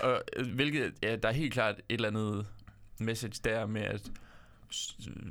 og, 0.00 0.22
øh, 0.36 0.54
hvilket, 0.54 0.94
ja, 1.02 1.16
der 1.16 1.28
er 1.28 1.32
helt 1.32 1.52
klart 1.52 1.74
et 1.78 1.84
eller 1.88 2.08
andet 2.08 2.46
message 3.00 3.40
der 3.44 3.66
med, 3.66 3.82
at 3.82 4.10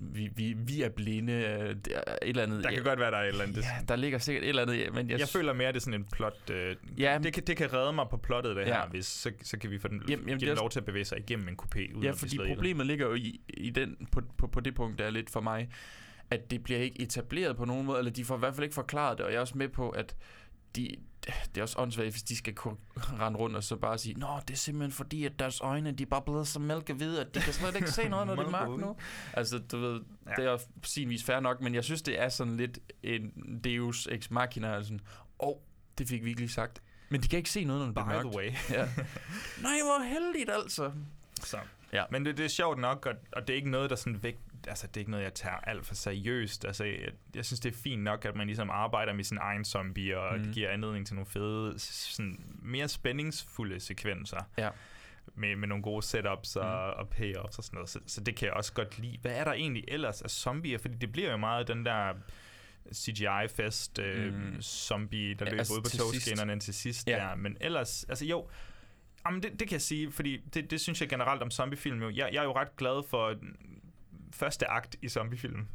vi, 0.01 0.29
vi, 0.35 0.53
vi 0.57 0.81
er 0.81 0.89
blinde, 0.89 1.33
øh, 1.33 1.69
et 1.69 1.87
eller 2.21 2.43
andet... 2.43 2.63
Der 2.63 2.69
kan 2.69 2.79
ja, 2.79 2.89
godt 2.89 2.99
være, 2.99 3.11
der 3.11 3.17
er 3.17 3.21
et 3.23 3.27
eller 3.27 3.43
andet. 3.43 3.57
Ja, 3.57 3.67
der 3.87 3.95
ligger 3.95 4.17
sikkert 4.19 4.43
et 4.43 4.49
eller 4.49 4.61
andet, 4.61 4.77
ja, 4.79 4.89
men 4.89 5.09
jeg, 5.09 5.19
Jeg, 5.19 5.27
føler 5.27 5.53
mere, 5.53 5.67
at 5.67 5.73
det 5.73 5.79
er 5.79 5.83
sådan 5.83 5.99
en 5.99 6.07
plot... 6.11 6.49
Øh, 6.49 6.75
Ja, 6.97 7.19
det, 7.23 7.33
kan, 7.33 7.43
det 7.43 7.57
kan 7.57 7.73
redde 7.73 7.93
mig 7.93 8.05
på 8.09 8.17
plottet, 8.17 8.55
det 8.55 8.61
Ja. 8.61 8.65
her, 8.65 8.87
hvis 8.89 9.05
så, 9.05 9.31
så 9.43 9.57
kan 9.57 9.71
vi 9.71 9.79
få 9.79 9.87
den, 9.87 10.01
Jamen, 10.09 10.25
jamen, 10.27 10.39
give 10.39 10.49
den 10.49 10.57
lov 10.57 10.69
til 10.69 10.79
at 10.79 10.85
bevæge 10.85 11.05
sig 11.05 11.19
igennem 11.19 11.47
en 11.47 11.57
coupé, 11.61 11.93
uden 11.93 12.03
Ja, 12.03 12.11
fordi 12.11 12.37
problemet 12.47 12.87
ligger 12.87 13.07
jo 13.07 13.13
i, 13.13 13.41
i 13.47 13.69
den, 13.69 14.07
på, 14.11 14.21
på, 14.37 14.47
på 14.47 14.59
det 14.59 14.75
punkt, 14.75 14.99
der 14.99 15.05
er 15.05 15.09
lidt 15.11 15.29
for 15.29 15.41
mig, 15.41 15.69
at 16.29 16.51
det 16.51 16.63
bliver 16.63 16.79
ikke 16.79 17.01
etableret 17.01 17.57
på 17.57 17.65
nogen 17.65 17.85
måde, 17.85 17.97
eller 17.99 18.11
de 18.11 18.25
får 18.25 18.35
i 18.35 18.39
hvert 18.39 18.55
fald 18.55 18.63
ikke 18.63 18.75
forklaret 18.75 19.17
det, 19.17 19.25
og 19.25 19.31
jeg 19.31 19.37
er 19.37 19.41
også 19.41 19.57
med 19.57 19.69
på, 19.69 19.89
at 19.89 20.15
de, 20.75 20.95
det 21.25 21.57
er 21.57 21.61
også 21.61 21.79
åndssvagt, 21.79 22.11
hvis 22.11 22.23
de 22.23 22.35
skal 22.37 22.53
kunne 22.55 22.75
rende 22.97 23.39
rundt 23.39 23.55
og 23.55 23.63
så 23.63 23.75
bare 23.75 23.97
sige, 23.97 24.15
Nå, 24.19 24.27
det 24.47 24.53
er 24.53 24.57
simpelthen 24.57 24.91
fordi, 24.91 25.25
at 25.25 25.39
deres 25.39 25.61
øjne, 25.61 25.91
de 25.91 26.03
er 26.03 26.07
bare 26.07 26.21
blevet 26.21 26.47
så 26.47 26.59
mælkehvide, 26.59 27.21
at 27.21 27.35
de 27.35 27.39
kan 27.39 27.53
slet 27.53 27.75
ikke 27.75 27.91
se 27.91 28.09
noget, 28.09 28.27
når 28.27 28.35
det 28.35 28.45
er 28.45 28.49
mørkt 28.67 28.81
nu. 28.81 28.95
Altså, 29.33 29.57
du 29.59 29.77
ved, 29.77 30.01
Ja. 30.27 30.31
det 30.41 30.45
er 30.51 30.57
på 30.57 30.63
sin 30.83 31.09
vis 31.09 31.23
fair 31.23 31.39
nok, 31.39 31.61
men 31.61 31.75
jeg 31.75 31.83
synes, 31.83 32.01
det 32.01 32.19
er 32.21 32.29
sådan 32.29 32.57
lidt 32.57 32.79
en 33.03 33.31
deus 33.63 34.07
ex 34.11 34.29
machina, 34.29 34.75
altså, 34.75 34.93
åh, 34.93 34.99
oh, 35.49 35.55
det 35.97 36.07
fik 36.07 36.23
vi 36.23 36.29
ikke 36.29 36.41
lige 36.41 36.51
sagt. 36.51 36.81
Men 37.09 37.21
de 37.23 37.27
kan 37.27 37.37
ikke 37.37 37.49
se 37.49 37.63
noget, 37.63 37.79
når 37.79 37.85
det 37.85 37.95
By 37.95 38.07
bliver 38.09 38.19
the 38.19 38.23
mørkt. 38.23 38.35
way. 38.35 38.51
Ja. 38.77 38.85
Nej, 39.61 39.77
hvor 39.83 40.03
heldigt 40.03 40.49
altså. 40.63 40.91
Så. 41.43 41.57
Ja. 41.93 42.03
Men 42.11 42.25
det, 42.25 42.37
det 42.37 42.45
er 42.45 42.49
sjovt 42.49 42.79
nok, 42.79 43.05
og, 43.05 43.13
og 43.31 43.47
det 43.47 43.53
er 43.53 43.57
ikke 43.57 43.69
noget, 43.69 43.89
der 43.89 43.95
sådan 43.95 44.23
væk, 44.23 44.37
altså 44.67 44.87
det 44.87 44.97
er 44.97 45.01
ikke 45.01 45.11
noget, 45.11 45.23
jeg 45.23 45.33
tager 45.33 45.55
alt 45.55 45.85
for 45.85 45.95
seriøst. 45.95 46.65
Altså, 46.65 46.83
jeg, 46.83 46.97
jeg 47.35 47.45
synes, 47.45 47.59
det 47.59 47.73
er 47.73 47.77
fint 47.77 48.03
nok, 48.03 48.25
at 48.25 48.35
man 48.35 48.47
ligesom 48.47 48.69
arbejder 48.69 49.13
med 49.13 49.23
sin 49.23 49.37
egen 49.41 49.65
zombie, 49.65 50.19
og 50.19 50.37
mm. 50.37 50.43
Det 50.43 50.53
giver 50.53 50.69
anledning 50.69 51.07
til 51.07 51.15
nogle 51.15 51.25
fede, 51.29 51.79
sådan 51.79 52.55
mere 52.61 52.87
spændingsfulde 52.87 53.79
sekvenser. 53.79 54.49
Ja. 54.57 54.69
Med, 55.35 55.55
med 55.55 55.67
nogle 55.67 55.83
gode 55.83 56.01
setups 56.05 56.55
og, 56.55 56.63
mm. 56.65 56.99
og 56.99 57.09
payoffs 57.09 57.57
og 57.57 57.63
sådan 57.63 57.75
noget. 57.77 57.89
Så, 57.89 57.99
så 58.07 58.21
det 58.21 58.35
kan 58.35 58.45
jeg 58.45 58.53
også 58.53 58.73
godt 58.73 58.99
lide. 58.99 59.17
Hvad 59.21 59.31
er 59.31 59.43
der 59.43 59.53
egentlig 59.53 59.83
ellers 59.87 60.21
af 60.21 60.29
zombier? 60.29 60.77
Fordi 60.77 60.95
det 60.95 61.11
bliver 61.11 61.31
jo 61.31 61.37
meget 61.37 61.67
den 61.67 61.85
der 61.85 62.13
CGI-fest 62.93 63.99
øh, 63.99 64.33
Mm. 64.33 64.61
zombie, 64.61 65.33
der 65.33 65.45
løber 65.45 65.57
altså 65.57 65.73
ud 65.73 65.81
på 65.81 65.89
togskinnerne 65.89 66.59
til 66.59 66.73
sidst. 66.73 67.07
Ja. 67.07 67.15
Der. 67.15 67.35
Men 67.35 67.57
ellers, 67.61 68.03
altså 68.09 68.25
jo, 68.25 68.47
Jamen, 69.25 69.43
det, 69.43 69.51
det 69.51 69.67
kan 69.67 69.71
jeg 69.71 69.81
sige, 69.81 70.11
fordi 70.11 70.37
det, 70.53 70.71
det 70.71 70.81
synes 70.81 71.01
jeg 71.01 71.09
generelt 71.09 71.41
om 71.41 71.51
zombiefilm. 71.51 72.01
Jo. 72.01 72.09
Jeg, 72.09 72.29
jeg 72.33 72.39
er 72.39 72.43
jo 72.43 72.55
ret 72.55 72.75
glad 72.77 73.09
for 73.09 73.35
første 74.33 74.67
akt 74.71 74.95
i 75.01 75.09
zombiefilm. 75.09 75.67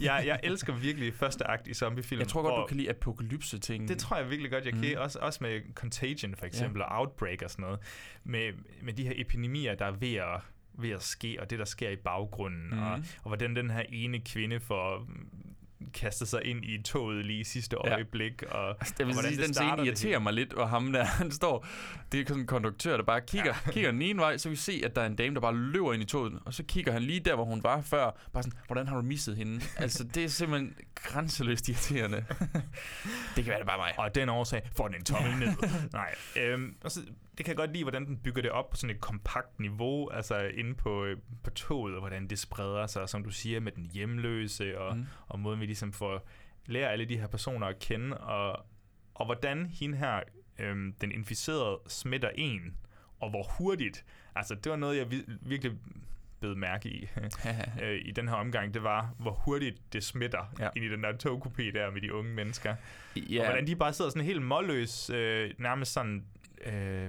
jeg, 0.00 0.22
jeg 0.26 0.40
elsker 0.42 0.72
virkelig 0.74 1.14
første 1.14 1.46
akt 1.50 1.68
i 1.68 1.74
zombiefilm. 1.74 2.20
Jeg 2.20 2.28
tror 2.28 2.42
godt, 2.42 2.62
du 2.62 2.66
kan 2.66 2.76
lide 2.76 2.90
apokalypse-ting. 2.90 3.88
det 3.88 3.98
tror 3.98 4.16
jeg 4.16 4.30
virkelig 4.30 4.50
godt, 4.50 4.64
jeg 4.64 4.74
Mm. 4.74 4.80
kan. 4.82 4.98
Også, 4.98 5.18
også 5.18 5.38
med 5.42 5.60
Contagion 5.74 6.34
for 6.34 6.46
eksempel, 6.46 6.82
og 6.82 6.88
Outbreak 6.90 7.42
og 7.42 7.50
sådan 7.50 7.62
noget. 7.62 7.80
Med, 8.24 8.52
med 8.82 8.92
de 8.92 9.04
her 9.04 9.12
epidemier, 9.16 9.74
der 9.74 9.84
er 9.86 9.90
ved 9.90 10.14
at, 10.14 10.40
ved 10.74 10.90
at 10.90 11.02
ske, 11.02 11.36
og 11.40 11.50
det, 11.50 11.58
der 11.58 11.64
sker 11.64 11.90
i 11.90 11.96
baggrunden. 11.96 12.66
Mhm. 12.70 12.78
Og, 12.82 12.92
og 12.92 13.28
hvordan 13.28 13.56
den 13.56 13.70
her 13.70 13.82
ene 13.88 14.20
kvinde 14.20 14.60
får 14.60 15.06
kastet 15.94 16.28
sig 16.28 16.44
ind 16.44 16.64
i 16.64 16.82
toget 16.82 17.24
lige 17.26 17.40
i 17.40 17.44
sidste 17.44 17.76
Ja. 17.84 17.94
øjeblik. 17.94 18.42
Og, 18.42 18.50
Jeg 18.50 18.76
og 18.80 19.06
vil 19.06 19.06
hvordan 19.06 19.30
sige, 19.30 19.36
det 19.36 19.46
den 19.46 19.54
scene 19.54 19.76
det 19.76 19.86
irriterer 19.86 20.18
mig 20.18 20.32
lidt, 20.32 20.52
og 20.52 20.68
ham 20.70 20.92
der, 20.92 21.04
han 21.22 21.30
står, 21.30 21.66
det 22.12 22.20
er 22.20 22.24
sådan 22.28 22.40
en 22.40 22.46
konduktør, 22.46 22.96
der 22.96 23.04
bare 23.04 23.20
kigger, 23.20 23.54
ja. 23.66 23.70
kigger 23.72 23.90
den 23.90 24.02
ene 24.02 24.18
vej, 24.20 24.36
så 24.36 24.48
vi 24.48 24.56
se, 24.56 24.82
at 24.84 24.96
der 24.96 25.02
er 25.02 25.06
en 25.06 25.16
dame, 25.16 25.34
der 25.34 25.40
bare 25.40 25.56
løber 25.56 25.92
ind 25.92 26.02
i 26.02 26.06
toget, 26.06 26.38
og 26.44 26.54
så 26.54 26.62
kigger 26.62 26.92
han 26.92 27.02
lige 27.02 27.20
der, 27.20 27.34
hvor 27.34 27.44
hun 27.44 27.62
var 27.62 27.80
før, 27.80 28.10
bare 28.32 28.42
sådan, 28.42 28.58
hvordan 28.66 28.88
har 28.88 28.96
du 28.96 29.02
misset 29.02 29.36
hende? 29.36 29.60
altså, 29.76 30.04
det 30.04 30.24
er 30.24 30.28
simpelthen 30.28 30.74
grænseløst 30.94 31.68
irriterende. 31.68 32.16
det 33.36 33.44
kan 33.44 33.46
være, 33.46 33.58
det 33.58 33.66
bare 33.66 33.78
mig. 33.78 33.92
Og 33.98 34.14
den 34.14 34.28
årsag 34.28 34.70
får 34.76 34.88
den 34.88 34.96
en 34.96 35.04
tommel 35.04 35.38
ned. 35.38 35.52
Nej, 35.92 36.14
øhm, 36.36 36.74
altså, 36.84 37.00
det 37.38 37.44
kan 37.46 37.48
jeg 37.48 37.56
godt 37.56 37.72
lide, 37.72 37.84
hvordan 37.84 38.06
den 38.06 38.16
bygger 38.18 38.42
det 38.42 38.50
op 38.50 38.70
på 38.70 38.76
sådan 38.76 38.96
et 38.96 39.00
kompakt 39.00 39.60
niveau, 39.60 40.08
altså 40.10 40.38
inde 40.38 40.74
på, 40.74 41.04
øh, 41.04 41.16
på 41.44 41.50
toget, 41.50 41.94
og 41.94 42.00
hvordan 42.00 42.26
det 42.26 42.38
spreder 42.38 42.86
sig, 42.86 43.08
som 43.08 43.24
du 43.24 43.30
siger, 43.30 43.60
med 43.60 43.72
den 43.72 43.86
hjemløse, 43.92 44.78
og, 44.78 44.96
Mm. 44.96 45.06
og 45.28 45.40
måden 45.40 45.60
vi 45.60 45.66
ligesom 45.66 45.92
får 45.92 46.28
lærer 46.66 46.88
alle 46.88 47.04
de 47.04 47.18
her 47.18 47.26
personer 47.26 47.66
at 47.66 47.78
kende, 47.78 48.18
og, 48.18 48.66
og 49.14 49.26
hvordan 49.26 49.66
hende 49.66 49.98
her, 49.98 50.20
øhm, 50.58 50.92
den 51.00 51.12
inficerede, 51.12 51.78
smitter 51.88 52.30
en, 52.34 52.76
og 53.20 53.30
hvor 53.30 53.42
hurtigt. 53.58 54.04
Altså, 54.34 54.54
det 54.54 54.70
var 54.70 54.76
noget, 54.76 54.96
jeg 54.98 55.10
vi- 55.10 55.24
virkelig 55.42 55.72
bed 56.40 56.54
mærke 56.54 56.88
i 56.88 57.08
øh, 57.82 58.00
i 58.04 58.10
den 58.10 58.28
her 58.28 58.34
omgang, 58.34 58.74
det 58.74 58.82
var, 58.82 59.14
hvor 59.18 59.30
hurtigt 59.30 59.92
det 59.92 60.04
smitter 60.04 60.54
Ja. 60.60 60.68
ind 60.76 60.84
i 60.84 60.88
den 60.88 61.02
der 61.02 61.12
togkupé 61.12 61.62
der 61.72 61.90
med 61.90 62.00
de 62.00 62.14
unge 62.14 62.32
mennesker. 62.34 62.74
ja, 63.16 63.40
Og 63.40 63.46
hvordan 63.46 63.66
de 63.66 63.76
bare 63.76 63.92
sidder 63.92 64.10
sådan 64.10 64.24
helt 64.26 64.42
målløs, 64.42 65.10
øh, 65.10 65.50
nærmest 65.58 65.92
sådan... 65.92 66.24
Øh, 66.66 67.08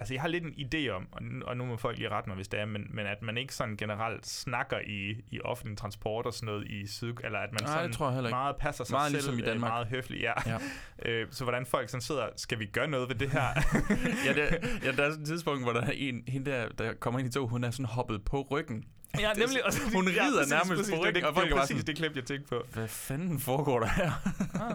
altså, 0.00 0.14
jeg 0.14 0.20
har 0.20 0.28
lidt 0.28 0.44
en 0.44 0.52
idé 0.66 0.88
om, 0.90 1.08
og 1.12 1.22
nu, 1.22 1.44
og 1.44 1.56
nu 1.56 1.64
må 1.64 1.76
folk 1.76 1.98
lige 1.98 2.08
rette 2.10 2.28
mig, 2.28 2.36
hvis 2.36 2.48
det 2.48 2.60
er, 2.60 2.64
men, 2.66 2.86
men 2.90 3.06
at 3.06 3.22
man 3.22 3.38
ikke 3.38 3.54
sådan 3.54 3.76
generelt 3.76 4.26
snakker 4.26 4.78
i, 4.86 5.24
i 5.30 5.40
offentlig 5.40 5.78
transport 5.78 6.26
og 6.26 6.32
sådan 6.34 6.46
noget 6.46 6.66
i 6.66 6.86
syd... 6.86 7.14
Eller 7.24 7.38
at 7.38 7.52
man 7.52 7.60
Nej, 7.62 7.72
sådan 7.72 7.92
tror 7.92 8.10
jeg 8.10 8.22
meget 8.30 8.56
passer 8.56 8.84
sig 8.84 8.92
Meget 8.94 9.10
selv, 9.10 9.16
ligesom 9.16 9.38
i 9.38 9.42
øh, 9.42 9.46
Danmark. 9.48 9.70
meget 9.70 9.86
høflig, 9.86 10.20
ja. 10.20 10.32
Ja. 10.46 10.58
øh, 11.10 11.26
så 11.30 11.44
hvordan 11.44 11.66
folk 11.66 11.88
sådan 11.88 12.00
sidder, 12.02 12.26
skal 12.36 12.58
vi 12.58 12.66
gøre 12.66 12.88
noget 12.88 13.08
ved 13.08 13.16
det 13.16 13.30
her? 13.30 13.46
ja, 14.26 14.32
det, 14.32 14.48
ja, 14.84 14.92
der 14.92 15.02
er 15.02 15.10
sådan 15.10 15.22
et 15.22 15.28
tidspunkt, 15.28 15.62
hvor 15.62 15.72
der 15.72 15.80
er 15.82 15.92
en, 15.94 16.22
hende 16.28 16.50
der, 16.50 16.68
der 16.68 16.94
kommer 16.94 17.20
ind 17.20 17.28
i 17.28 17.32
tog, 17.32 17.48
hun 17.48 17.64
er 17.64 17.70
sådan 17.70 17.86
hoppet 17.86 18.24
på 18.24 18.46
ryggen. 18.50 18.84
ja, 19.20 19.32
nemlig. 19.32 19.64
Og 19.66 19.72
så, 19.72 19.80
Hun 19.94 20.06
rider 20.08 20.48
nærmest 20.50 20.90
på 20.92 20.96
ryggen, 21.00 21.14
det, 21.14 21.24
og 21.24 21.34
folk 21.34 21.46
det, 21.46 21.52
bare 21.54 21.60
præcis 21.62 21.76
sådan- 21.76 21.86
det 21.86 21.96
klip, 21.96 22.16
jeg 22.16 22.24
tænkte 22.24 22.48
på. 22.48 22.62
Hvad 22.72 22.88
fanden 22.88 23.40
foregår 23.40 23.80
der 23.80 23.88
her? 23.88 24.10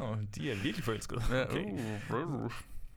Oh, 0.01 0.17
de 0.35 0.51
er 0.51 0.55
virkelig 0.55 0.83
forelskede. 0.83 1.21
Ja, 1.31 1.43
Okay. 1.43 1.63
uh, 1.63 2.51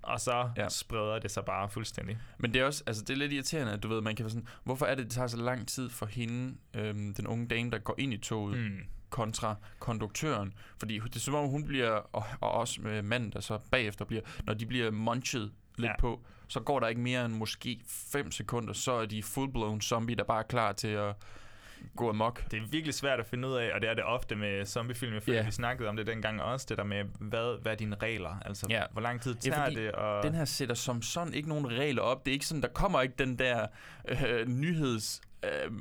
Og 0.07 0.21
så 0.21 0.51
Ja. 0.57 0.69
spreder 0.69 1.19
det 1.19 1.31
sig 1.31 1.45
bare 1.45 1.69
fuldstændig. 1.69 2.19
Men 2.39 2.55
det 2.55 2.61
er 2.61 2.65
også, 2.65 2.83
altså 2.87 3.03
det 3.05 3.11
er 3.11 3.17
lidt 3.19 3.33
irriterende, 3.33 3.73
at 3.73 3.83
du 3.83 3.89
ved, 3.89 4.01
man 4.01 4.17
kan 4.17 4.25
være 4.25 4.31
sådan, 4.31 4.49
hvorfor 4.65 4.87
er 4.87 4.95
det, 4.95 5.05
det 5.05 5.13
tager 5.13 5.27
så 5.29 5.37
lang 5.37 5.69
tid 5.69 5.89
for 5.91 6.07
hende, 6.07 6.57
øhm, 6.75 7.15
den 7.15 7.27
unge 7.27 7.47
dame, 7.49 7.71
der 7.71 7.79
går 7.79 7.95
ind 7.99 8.13
i 8.15 8.19
toget, 8.19 8.59
mm. 8.59 8.79
Kontra 9.11 9.55
konduktøren. 9.79 10.55
Fordi 10.79 10.99
det 10.99 11.17
er 11.17 11.21
som 11.21 11.35
om, 11.35 11.49
hun 11.49 11.65
bliver, 11.65 11.91
og, 11.91 12.25
og 12.41 12.51
også 12.51 12.81
med 12.83 13.03
manden, 13.03 13.31
der 13.33 13.41
så 13.41 13.59
bagefter 13.71 14.05
bliver, 14.05 14.23
når 14.45 14.55
de 14.55 14.67
bliver 14.67 14.91
munchet 14.91 15.53
lidt 15.79 15.91
ja. 15.91 15.97
på, 16.01 16.27
så 16.49 16.61
går 16.61 16.81
der 16.81 16.87
ikke 16.89 17.01
mere 17.01 17.25
end 17.25 17.35
måske 17.35 17.81
5 17.87 18.31
sekunder, 18.33 18.73
så 18.73 18.93
er 18.93 19.07
de 19.07 19.23
full-blown 19.23 19.81
zombie, 19.81 20.17
der 20.17 20.25
bare 20.25 20.39
er 20.39 20.47
klar 20.47 20.73
til 20.73 20.89
at 20.89 21.15
gå 21.97 22.09
amok. 22.09 22.51
Det 22.51 22.57
er 22.63 22.67
virkelig 22.71 22.95
svært 22.95 23.21
at 23.21 23.27
finde 23.27 23.49
ud 23.49 23.55
af, 23.55 23.71
og 23.75 23.81
det 23.83 23.91
er 23.91 23.95
det 23.95 24.05
ofte 24.05 24.37
med 24.37 24.65
zombiefilm. 24.67 25.21
Føler, 25.21 25.39
Ja. 25.39 25.45
vi 25.45 25.51
snakkede 25.51 25.89
om 25.89 25.97
det 25.97 26.07
dengang 26.07 26.43
også, 26.43 26.67
det 26.69 26.79
der 26.79 26.85
med, 26.85 27.05
hvad, 27.21 27.63
hvad 27.63 27.73
er 27.73 27.77
dine 27.77 27.97
regler? 28.03 28.41
Altså, 28.47 28.67
Ja. 28.71 28.83
hvor 28.93 29.01
lang 29.01 29.21
tid 29.21 29.35
Ja, 29.45 29.51
tager 29.51 29.65
fordi 29.65 29.77
det? 29.77 29.93
Og... 29.93 30.23
Den 30.23 30.35
her 30.35 30.45
sætter 30.45 30.75
som 30.75 31.03
sådan 31.03 31.35
ikke 31.35 31.49
nogen 31.49 31.69
regler 31.79 32.03
op. 32.03 32.27
Det 32.27 32.31
er 32.31 32.33
ikke 32.33 32.47
sådan, 32.47 32.63
der 32.63 32.69
kommer 32.69 33.01
ikke 33.03 33.15
den 33.19 33.39
der 33.39 33.67
øh, 34.09 34.49
nyheds 34.49 35.21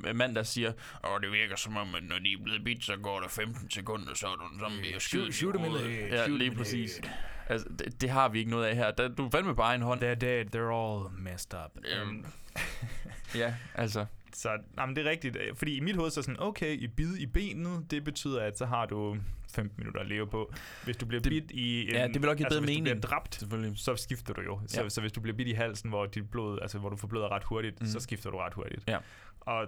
øh, 0.06 0.16
mand, 0.16 0.34
der 0.34 0.42
siger, 0.42 0.72
åh, 1.04 1.20
det 1.22 1.32
virker 1.32 1.56
som 1.56 1.76
om, 1.76 1.94
at 1.94 2.02
når 2.02 2.18
de 2.18 2.32
er 2.32 2.42
blevet 2.44 2.64
bit, 2.64 2.84
så 2.84 2.96
går 2.96 3.20
der 3.20 3.28
15 3.28 3.70
sekunder, 3.70 4.14
så 4.14 4.26
er 4.26 4.34
du 4.36 4.54
en 4.54 4.60
zombie 4.60 4.96
og 4.96 5.02
skyder 5.02 5.32
shoot 5.32 5.54
dem 5.54 5.62
i 5.64 5.64
them 5.64 5.74
in 5.76 5.80
the 5.82 5.88
hovedet." 5.88 6.10
head, 6.12 6.28
Ja, 6.30 6.36
lige 6.36 6.54
præcis. 6.54 7.00
Altså, 7.48 7.66
det, 7.78 8.00
det, 8.00 8.10
har 8.10 8.28
vi 8.28 8.38
ikke 8.38 8.50
noget 8.50 8.64
af 8.66 8.76
her. 8.76 8.90
Der, 8.90 9.08
du 9.08 9.26
er 9.26 9.30
fandme 9.30 9.56
bare 9.56 9.74
en 9.74 9.82
hånd. 9.82 10.00
They're 10.02 10.14
dead, 10.14 10.44
they're 10.56 10.74
all 10.74 11.22
messed 11.22 11.54
up. 11.64 11.84
Øhm, 12.00 12.26
ja, 13.42 13.54
altså. 13.74 14.06
Så 14.32 14.50
jamen, 14.78 14.96
det 14.96 15.06
er 15.06 15.10
rigtigt. 15.10 15.36
Fordi 15.54 15.76
i 15.76 15.80
mit 15.80 15.96
hoved 15.96 16.10
så 16.10 16.20
er 16.20 16.22
sådan, 16.22 16.40
okay, 16.40 16.72
i 16.78 16.86
bid 16.86 17.16
i 17.16 17.26
benet, 17.26 17.90
det 17.90 18.04
betyder, 18.04 18.42
at 18.42 18.58
så 18.58 18.66
har 18.66 18.86
du 18.86 19.16
15 19.54 19.74
minutter 19.78 20.00
at 20.00 20.06
leve 20.06 20.26
på. 20.26 20.52
Hvis 20.84 20.96
du 20.96 21.06
bliver 21.06 21.22
Det- 21.22 21.30
bidt 21.30 21.50
i... 21.50 21.82
En, 21.88 21.92
ja, 21.92 22.06
det 22.06 22.14
vil 22.14 22.20
nok 22.22 22.36
give 22.36 22.46
altså, 22.46 22.60
bedre 22.60 22.66
hvis 22.66 22.76
du 22.76 22.82
mening. 22.82 23.00
bliver 23.00 23.00
dræbt, 23.18 23.34
Selvfølgelig. 23.34 23.78
så 23.78 23.96
skifter 23.96 24.34
du 24.34 24.40
jo. 24.42 24.60
Så, 24.66 24.82
Ja. 24.82 24.88
så 24.88 25.00
hvis 25.00 25.12
du 25.12 25.20
bliver 25.20 25.36
bidt 25.36 25.48
i 25.48 25.52
halsen, 25.52 25.90
hvor 25.90 26.06
dit 26.06 26.30
blod, 26.30 26.58
altså 26.62 26.78
hvor 26.78 26.88
du 26.88 26.96
forbløder 26.96 27.28
ret 27.32 27.44
hurtigt, 27.44 27.80
Mhm. 27.80 27.88
så 27.90 28.00
skifter 28.00 28.30
du 28.30 28.36
ret 28.36 28.54
hurtigt. 28.54 28.84
Ja. 28.88 28.98
Og 29.46 29.66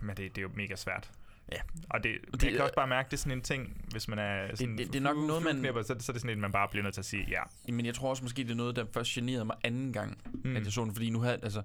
men 0.00 0.16
det, 0.16 0.18
det 0.18 0.38
er 0.38 0.42
jo 0.42 0.50
mega 0.54 0.76
svært. 0.76 1.10
Ja. 1.52 1.58
Og 1.90 2.04
det, 2.04 2.14
Det 2.32 2.40
det, 2.40 2.46
jeg 2.46 2.52
kan 2.52 2.62
også 2.62 2.74
bare 2.74 2.86
mærke, 2.86 3.06
det 3.06 3.12
er 3.12 3.18
sådan 3.18 3.38
en 3.38 3.42
ting, 3.42 3.86
hvis 3.90 4.08
man 4.08 4.18
er 4.18 4.56
sådan 4.56 4.78
det- 4.78 4.86
det 4.86 4.96
er 4.96 5.00
nok 5.00 5.16
noget, 5.16 5.42
man- 5.42 5.64
så, 5.84 5.86
så 5.86 5.92
er 5.92 6.12
det 6.12 6.20
sådan 6.22 6.30
en, 6.30 6.40
man 6.40 6.52
bare 6.52 6.68
bliver 6.68 6.82
nødt 6.82 6.94
til 6.94 7.00
at 7.00 7.04
sige, 7.04 7.26
ja. 7.28 7.42
Men 7.72 7.86
jeg 7.86 7.94
tror 7.94 8.10
også 8.10 8.22
måske, 8.24 8.42
det 8.44 8.50
er 8.50 8.54
noget, 8.54 8.76
der 8.76 8.84
først 8.94 9.10
generede 9.10 9.44
mig 9.44 9.56
anden 9.64 9.92
gang, 9.92 10.18
Mm. 10.44 10.56
at 10.56 10.64
jeg 10.64 10.72
så 10.72 10.84
den. 10.84 10.94
Fordi 10.94 11.10
nu 11.10 11.20
havde, 11.20 11.38
altså, 11.42 11.62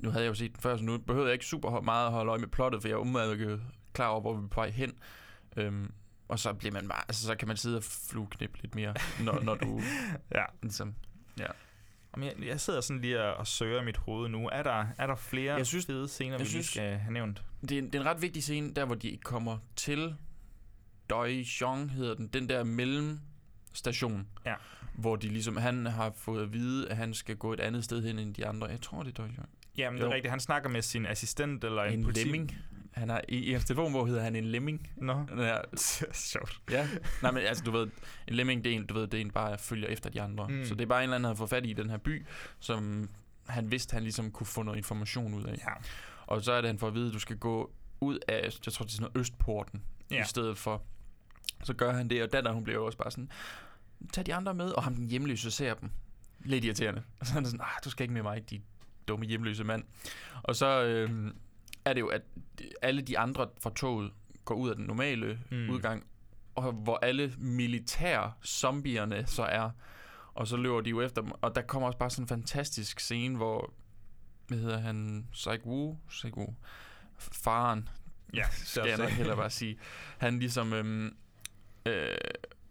nu 0.00 0.10
havde 0.10 0.24
jeg 0.24 0.28
jo 0.30 0.34
set 0.34 0.52
den 0.52 0.60
før, 0.60 0.76
så 0.76 0.84
nu 0.84 0.98
behøvede 0.98 1.28
jeg 1.28 1.32
ikke 1.34 1.44
super 1.46 1.80
meget 1.80 2.06
at 2.06 2.12
holde 2.12 2.30
øje 2.30 2.38
med 2.40 2.48
plottet, 2.48 2.80
for 2.82 2.88
jeg 2.88 2.98
umiddelbart 2.98 3.60
klar 3.92 4.06
over, 4.08 4.20
hvor 4.20 4.34
vi 4.34 4.44
er 4.44 4.48
på 4.48 4.60
vej 4.60 4.70
hen. 4.70 4.92
Øhm, 5.56 5.92
og 6.28 6.38
så 6.38 6.52
bliver 6.52 6.72
man 6.72 6.88
bare, 6.88 7.02
altså, 7.08 7.26
så 7.26 7.34
kan 7.34 7.48
man 7.48 7.56
sidde 7.56 7.76
og 7.76 7.84
flueknippe 7.84 8.58
lidt 8.62 8.74
mere, 8.74 8.94
når, 9.24 9.40
når 9.40 9.54
du 9.54 9.80
Ja. 10.34 10.44
ligesom... 10.62 10.94
Ja. 11.38 11.46
Jamen, 12.16 12.28
jeg, 12.38 12.46
jeg 12.48 12.60
sidder 12.60 12.80
sådan 12.80 13.00
lige 13.00 13.22
og, 13.22 13.34
og 13.34 13.46
søger 13.46 13.82
i 13.82 13.84
mit 13.84 13.96
hoved 13.96 14.28
nu. 14.28 14.48
Er 14.52 14.62
der, 14.62 14.86
er 14.98 15.06
der 15.06 15.14
flere 15.16 15.54
Jeg 15.54 15.66
synes- 15.66 15.86
fede 15.86 16.08
scener, 16.08 16.38
vi 16.38 16.44
synes- 16.44 16.66
skal 16.66 16.98
have 16.98 17.12
nævnt? 17.12 17.42
Det, 17.62 17.72
er 17.72 17.78
en, 17.78 17.84
det 17.86 17.94
er 17.94 18.00
en 18.00 18.06
ret 18.06 18.22
vigtig 18.22 18.42
scene, 18.42 18.74
der 18.74 18.84
hvor 18.84 18.94
de 18.94 19.18
kommer 19.24 19.58
til 19.76 20.14
Doi 21.10 21.44
Xiong, 21.44 21.90
hedder 21.90 22.14
den, 22.14 22.26
den 22.28 22.48
der 22.48 22.64
mellemstation. 22.64 24.26
Ja. 24.46 24.54
Hvor 24.94 25.16
de 25.16 25.28
ligesom, 25.28 25.56
han 25.56 25.86
har 25.86 26.12
fået 26.16 26.42
at 26.42 26.52
vide, 26.52 26.88
at 26.88 26.96
han 26.96 27.14
skal 27.14 27.36
gå 27.36 27.52
et 27.52 27.60
andet 27.60 27.84
sted 27.84 28.02
hen 28.02 28.18
end 28.18 28.34
de 28.34 28.46
andre. 28.46 28.66
Jeg 28.66 28.80
tror, 28.80 29.02
det 29.02 29.10
er 29.18 29.22
Doi 29.22 29.32
Xiong. 29.32 29.48
Jamen, 29.76 29.96
det 29.98 30.04
er 30.04 30.08
Jo. 30.08 30.14
rigtigt. 30.14 30.30
Han 30.30 30.40
snakker 30.40 30.68
med 30.68 30.82
sin 30.82 31.06
assistent 31.06 31.64
eller 31.64 31.82
en, 31.82 31.98
En 31.98 32.04
politi... 32.04 32.24
lemming. 32.24 32.56
Han 32.92 33.08
har, 33.08 33.20
i, 33.28 33.36
I 33.38 33.52
hans 33.52 33.64
telefonbog 33.64 34.06
hedder 34.06 34.22
han 34.22 34.36
en 34.36 34.44
lemming. 34.44 34.90
Nå. 34.96 35.26
Ja, 35.38 35.56
Sjovt. 36.12 36.60
ja. 36.70 36.88
Nej, 37.22 37.30
men 37.30 37.42
altså, 37.42 37.64
du 37.64 37.70
ved, 37.70 37.90
en 38.28 38.34
lemming, 38.34 38.64
det 38.64 38.72
er 38.72 38.76
en, 38.76 38.86
du 38.86 38.94
ved, 38.94 39.06
det 39.06 39.16
er 39.16 39.20
en 39.20 39.30
bare 39.30 39.58
følger 39.58 39.88
efter 39.88 40.10
de 40.10 40.22
andre. 40.22 40.48
Mm. 40.48 40.64
Så 40.64 40.74
det 40.74 40.82
er 40.82 40.86
bare 40.86 40.98
en 40.98 41.02
eller 41.02 41.14
anden, 41.16 41.24
der 41.24 41.30
har 41.30 41.34
fået 41.36 41.50
fat 41.50 41.66
i 41.66 41.72
den 41.72 41.90
her 41.90 41.96
by, 41.98 42.26
som 42.60 43.10
han 43.46 43.70
vidste, 43.70 43.94
han 43.94 44.02
ligesom 44.02 44.30
kunne 44.30 44.46
få 44.46 44.62
noget 44.62 44.76
information 44.78 45.34
ud 45.34 45.44
af. 45.44 45.52
Ja. 45.54 45.72
Og 46.26 46.42
så 46.42 46.52
er 46.52 46.60
det, 46.60 46.68
han 46.68 46.78
får 46.78 46.86
at 46.86 46.94
vide, 46.94 47.06
at 47.08 47.12
du 47.14 47.18
skal 47.18 47.36
gå 47.38 47.72
ud 48.00 48.18
af, 48.28 48.42
jeg 48.66 48.72
tror, 48.72 48.84
det 48.84 48.90
er 48.92 48.94
sådan 48.96 49.02
noget 49.14 49.16
Østporten, 49.20 49.82
Ja. 50.10 50.22
i 50.22 50.26
stedet 50.26 50.58
for. 50.58 50.82
Så 51.64 51.74
gør 51.74 51.92
han 51.92 52.10
det, 52.10 52.22
og 52.22 52.32
datteren, 52.32 52.54
hun 52.54 52.64
bliver 52.64 52.78
også 52.78 52.98
bare 52.98 53.10
sådan, 53.10 53.30
tag 54.12 54.26
de 54.26 54.34
andre 54.34 54.54
med, 54.54 54.70
og 54.70 54.82
ham 54.84 54.94
den 54.94 55.06
hjemløse 55.08 55.50
ser 55.50 55.74
dem. 55.74 55.90
Lidt 56.44 56.64
irriterende. 56.64 57.02
Og 57.20 57.26
så 57.26 57.32
er 57.32 57.34
han 57.34 57.44
sådan, 57.44 57.60
ah, 57.60 57.66
du 57.84 57.90
skal 57.90 58.04
ikke 58.04 58.14
med 58.14 58.22
mig, 58.22 58.50
de 58.50 58.60
dumme 59.08 59.26
hjemløse 59.26 59.64
mand. 59.64 59.84
Og 60.42 60.56
så 60.56 60.82
øh, 60.84 61.30
er 61.90 61.94
det 61.94 62.00
jo, 62.00 62.08
at 62.08 62.22
alle 62.82 63.02
de 63.02 63.18
andre 63.18 63.48
fra 63.60 63.70
toget 63.76 64.12
går 64.44 64.54
ud 64.54 64.70
af 64.70 64.76
den 64.76 64.84
normale 64.84 65.40
Mm. 65.50 65.70
udgang, 65.70 66.06
og 66.54 66.72
hvor 66.72 66.96
alle 67.02 67.34
militære 67.38 68.32
zombierne 68.46 69.26
så 69.26 69.42
er. 69.42 69.70
Og 70.34 70.46
så 70.46 70.56
løber 70.56 70.80
de 70.80 70.90
jo 70.90 71.00
efter 71.00 71.22
dem, 71.22 71.30
og 71.42 71.54
der 71.54 71.62
kommer 71.62 71.86
også 71.86 71.98
bare 71.98 72.10
sådan 72.10 72.24
en 72.24 72.28
fantastisk 72.28 73.00
scene, 73.00 73.36
hvor, 73.36 73.72
hvad 74.48 74.58
hedder 74.58 74.78
han, 74.78 75.26
Saik 75.32 75.66
Wu, 75.66 75.98
Saik 76.10 76.36
Wu, 76.36 76.54
faren, 77.18 77.88
Ja, 78.34 78.44
skal 78.50 78.88
jeg 78.88 78.98
nok 78.98 79.08
hellere 79.10 79.36
bare 79.36 79.50
sige. 79.50 79.78
Han 80.18 80.38
ligesom 80.38 80.72
øhm, 80.72 81.16
øh, 81.86 82.08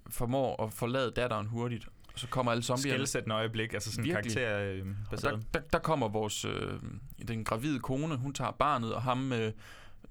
formår 0.10 0.64
at 0.64 0.74
forlade 0.74 1.12
datteren 1.12 1.48
hurtigt, 1.48 1.88
så 2.20 2.28
kommer 2.28 2.52
alle 2.52 2.64
zombierne. 2.64 2.98
Skældsættende 2.98 3.36
øjeblik, 3.36 3.74
altså 3.74 3.92
sådan 3.92 4.06
Virkelig. 4.06 4.36
karakter 4.36 4.60
øh, 4.60 4.86
Og 5.12 5.22
der, 5.22 5.40
der, 5.54 5.60
der 5.74 5.80
kommer 5.80 6.08
vores 6.08 6.46
øh, 6.46 6.80
den 7.28 7.44
gravide 7.44 7.80
kone, 7.80 8.16
hun 8.16 8.34
tager 8.34 8.52
barnet, 8.52 8.94
og 8.94 9.02
ham 9.02 9.34
øh, 9.34 9.52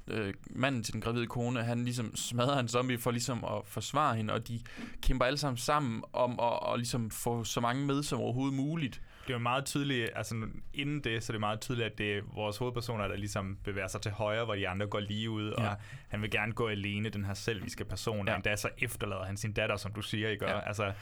øh, 0.06 0.34
manden 0.50 0.82
til 0.82 0.92
den 0.92 1.00
gravide 1.00 1.26
kone, 1.26 1.62
han 1.62 1.84
ligesom 1.84 2.16
smadrer 2.16 2.58
en 2.58 2.68
zombie 2.68 2.98
for 2.98 3.10
ligesom 3.10 3.44
at 3.44 3.62
forsvare 3.64 4.16
hende, 4.16 4.34
og 4.34 4.48
de 4.48 4.60
kæmper 5.02 5.24
alle 5.24 5.38
sammen 5.38 5.56
sammen 5.56 6.02
om 6.12 6.40
at, 6.42 6.72
at 6.72 6.78
ligesom 6.78 7.10
få 7.10 7.44
så 7.44 7.60
mange 7.60 7.86
med 7.86 8.02
som 8.02 8.20
overhovedet 8.20 8.54
muligt. 8.54 9.02
Det 9.28 9.34
er 9.34 9.38
jo 9.38 9.42
meget 9.42 9.64
tydeligt, 9.64 10.10
altså 10.14 10.46
inden 10.74 11.04
det, 11.04 11.22
så 11.22 11.32
er 11.32 11.34
det 11.34 11.40
meget 11.40 11.60
tydeligt, 11.60 11.86
at 11.92 11.98
det 11.98 12.16
er 12.18 12.22
vores 12.34 12.56
hovedpersoner, 12.56 13.08
der 13.08 13.16
ligesom 13.16 13.58
bevæger 13.64 13.88
sig 13.88 14.00
til 14.00 14.12
højre, 14.12 14.44
hvor 14.44 14.54
de 14.54 14.68
andre 14.68 14.86
går 14.86 15.00
lige 15.00 15.30
ud, 15.30 15.54
ja. 15.58 15.68
Og 15.70 15.76
han 16.08 16.22
vil 16.22 16.30
gerne 16.30 16.52
gå 16.52 16.68
alene, 16.68 17.08
den 17.08 17.24
her 17.24 17.34
selviske 17.34 17.84
person, 17.84 18.26
ja. 18.26 18.32
Og 18.32 18.36
endda 18.36 18.56
så 18.56 18.68
efterlader 18.78 19.24
han 19.24 19.36
sin 19.36 19.52
datter, 19.52 19.76
som 19.76 19.92
du 19.92 20.02
siger, 20.02 20.28
ikke? 20.28 20.44
Ja. 20.44 20.54
Ja. 20.54 20.68
Altså, 20.68 20.92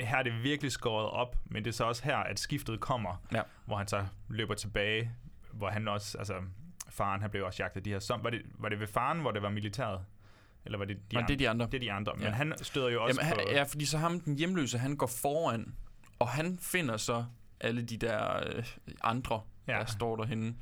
her 0.00 0.16
er 0.16 0.22
det 0.22 0.42
virkelig 0.42 0.72
skåret 0.72 1.10
op, 1.10 1.36
men 1.44 1.64
det 1.64 1.70
er 1.70 1.74
så 1.74 1.84
også 1.84 2.04
her, 2.04 2.16
at 2.16 2.38
skiftet 2.38 2.80
kommer, 2.80 3.22
Ja. 3.34 3.42
hvor 3.66 3.76
han 3.76 3.88
så 3.88 4.06
løber 4.28 4.54
tilbage, 4.54 5.10
hvor 5.52 5.68
han 5.68 5.88
også, 5.88 6.18
altså 6.18 6.34
faren, 6.90 7.20
han 7.20 7.30
blev 7.30 7.44
også 7.44 7.62
jagtet 7.62 7.76
af 7.76 7.84
de 7.84 7.90
her 7.90 7.98
som, 7.98 8.24
var 8.24 8.30
det, 8.30 8.42
var 8.58 8.68
det 8.68 8.80
ved 8.80 8.86
faren, 8.86 9.20
hvor 9.20 9.30
det 9.30 9.42
var 9.42 9.50
militæret? 9.50 10.00
Eller 10.64 10.78
var 10.78 10.84
det 10.84 10.96
de 11.10 11.16
Nej, 11.16 11.26
det 11.26 11.34
er 11.34 11.38
de 11.38 11.48
andre. 11.48 11.66
Det 11.66 11.74
er 11.74 11.78
de 11.80 11.92
andre, 11.92 12.12
men 12.16 12.22
Ja. 12.22 12.30
han 12.30 12.52
støder 12.62 12.88
jo 12.88 13.04
også 13.04 13.20
Jamen, 13.22 13.34
på... 13.34 13.40
han, 13.48 13.56
ja, 13.56 13.62
fordi 13.62 13.84
så 13.84 13.98
ham, 13.98 14.20
den 14.20 14.36
hjemløse, 14.36 14.78
han 14.78 14.96
går 14.96 15.06
foran, 15.06 15.74
og 16.18 16.28
han 16.28 16.58
finder 16.62 16.96
så 16.96 17.24
alle 17.60 17.82
de 17.82 17.96
der 17.96 18.36
øh, 18.56 18.64
andre, 19.02 19.40
Ja. 19.68 19.72
der 19.78 19.84
står 19.86 20.16
derhenne. 20.16 20.54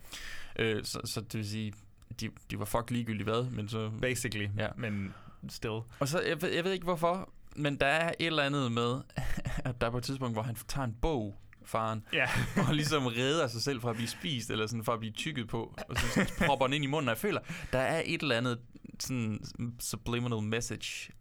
Øh, 0.59 0.85
så, 0.85 1.01
så 1.05 1.21
det 1.21 1.35
vil 1.35 1.49
sige, 1.49 1.73
de, 2.21 2.29
de 2.51 2.59
var 2.59 2.65
fuck 2.65 2.91
ligegyldigt 2.91 3.29
hvad, 3.29 3.51
men 3.51 3.69
så... 3.69 3.91
Basically. 4.01 4.49
Ja. 4.59 4.69
men 4.77 5.15
still. 5.49 5.81
Og 5.99 6.09
så, 6.09 6.21
jeg 6.23 6.43
ved, 6.43 6.49
jeg 6.53 6.65
ved 6.65 6.73
ikke 6.73 6.85
hvorfor, 6.85 7.31
men 7.57 7.77
der 7.81 7.87
er 7.87 8.09
et 8.19 8.27
eller 8.27 8.43
andet 8.43 8.73
med, 8.73 9.01
at 9.65 9.81
der 9.81 9.87
er 9.87 9.91
på 9.91 9.99
et 9.99 10.05
tidspunkt, 10.05 10.35
hvor 10.35 10.43
han 10.43 10.55
tager 10.69 10.85
en 10.87 10.97
bog, 11.03 11.37
faren, 11.65 12.05
Ja. 12.13 12.27
og 12.69 12.75
ligesom 12.75 13.07
redder 13.07 13.47
sig 13.47 13.63
selv 13.63 13.81
fra 13.81 13.91
at 13.91 13.97
blive 13.97 14.09
spist, 14.09 14.51
eller 14.51 14.67
sådan 14.67 14.85
fra 14.85 14.93
at 14.93 14.99
blive 14.99 15.13
tykket 15.13 15.49
på, 15.49 15.75
og 15.89 15.97
så 15.97 16.33
propper 16.47 16.67
den 16.67 16.75
ind 16.75 16.85
i 16.85 16.87
munden, 16.87 17.09
og 17.09 17.13
jeg 17.15 17.19
føler, 17.19 17.41
der 17.73 17.79
er 17.79 18.03
et 18.07 18.23
eller 18.23 18.37
andet 18.37 18.59
sådan 19.01 19.41
subliminal 19.81 20.43
message 20.43 21.13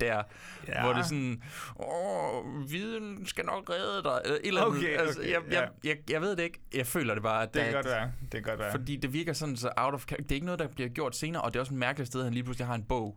der, 0.00 0.22
Ja. 0.68 0.82
hvor 0.82 0.92
det 0.92 0.98
er 1.00 1.04
sådan, 1.04 1.42
åh, 1.80 2.70
viden 2.70 3.26
skal 3.26 3.44
nok 3.44 3.70
redde 3.70 4.02
dig, 4.02 4.20
eller 4.24 4.36
et 4.36 4.46
eller 4.46 4.62
andet. 4.64 4.78
Okay, 4.78 4.96
altså, 4.98 5.20
okay, 5.20 5.30
jeg, 5.30 5.40
ja. 5.50 5.60
jeg, 5.60 5.68
jeg, 5.84 5.96
jeg 6.10 6.20
ved 6.20 6.36
det 6.36 6.42
ikke. 6.42 6.60
Jeg 6.74 6.86
føler 6.86 7.14
det 7.14 7.22
bare, 7.22 7.42
at 7.42 7.54
Det 7.54 7.64
kan 7.64 7.72
godt 7.72 7.86
være. 7.86 8.12
Det 8.22 8.30
kan 8.32 8.42
godt 8.42 8.58
være. 8.58 8.70
fordi 8.70 8.96
det 8.96 9.12
virker 9.12 9.32
sådan 9.32 9.56
så 9.56 9.70
out 9.76 9.94
of. 9.94 10.06
Det 10.06 10.30
er 10.30 10.34
ikke 10.34 10.46
noget, 10.46 10.58
der 10.58 10.68
bliver 10.68 10.88
gjort 10.88 11.16
senere, 11.16 11.42
og 11.42 11.52
det 11.52 11.58
er 11.58 11.60
også 11.60 11.74
et 11.74 11.78
mærkeligt 11.78 12.08
sted, 12.08 12.20
at 12.20 12.24
han 12.24 12.34
lige 12.34 12.44
pludselig 12.44 12.66
har 12.66 12.74
en 12.74 12.84
bog. 12.84 13.16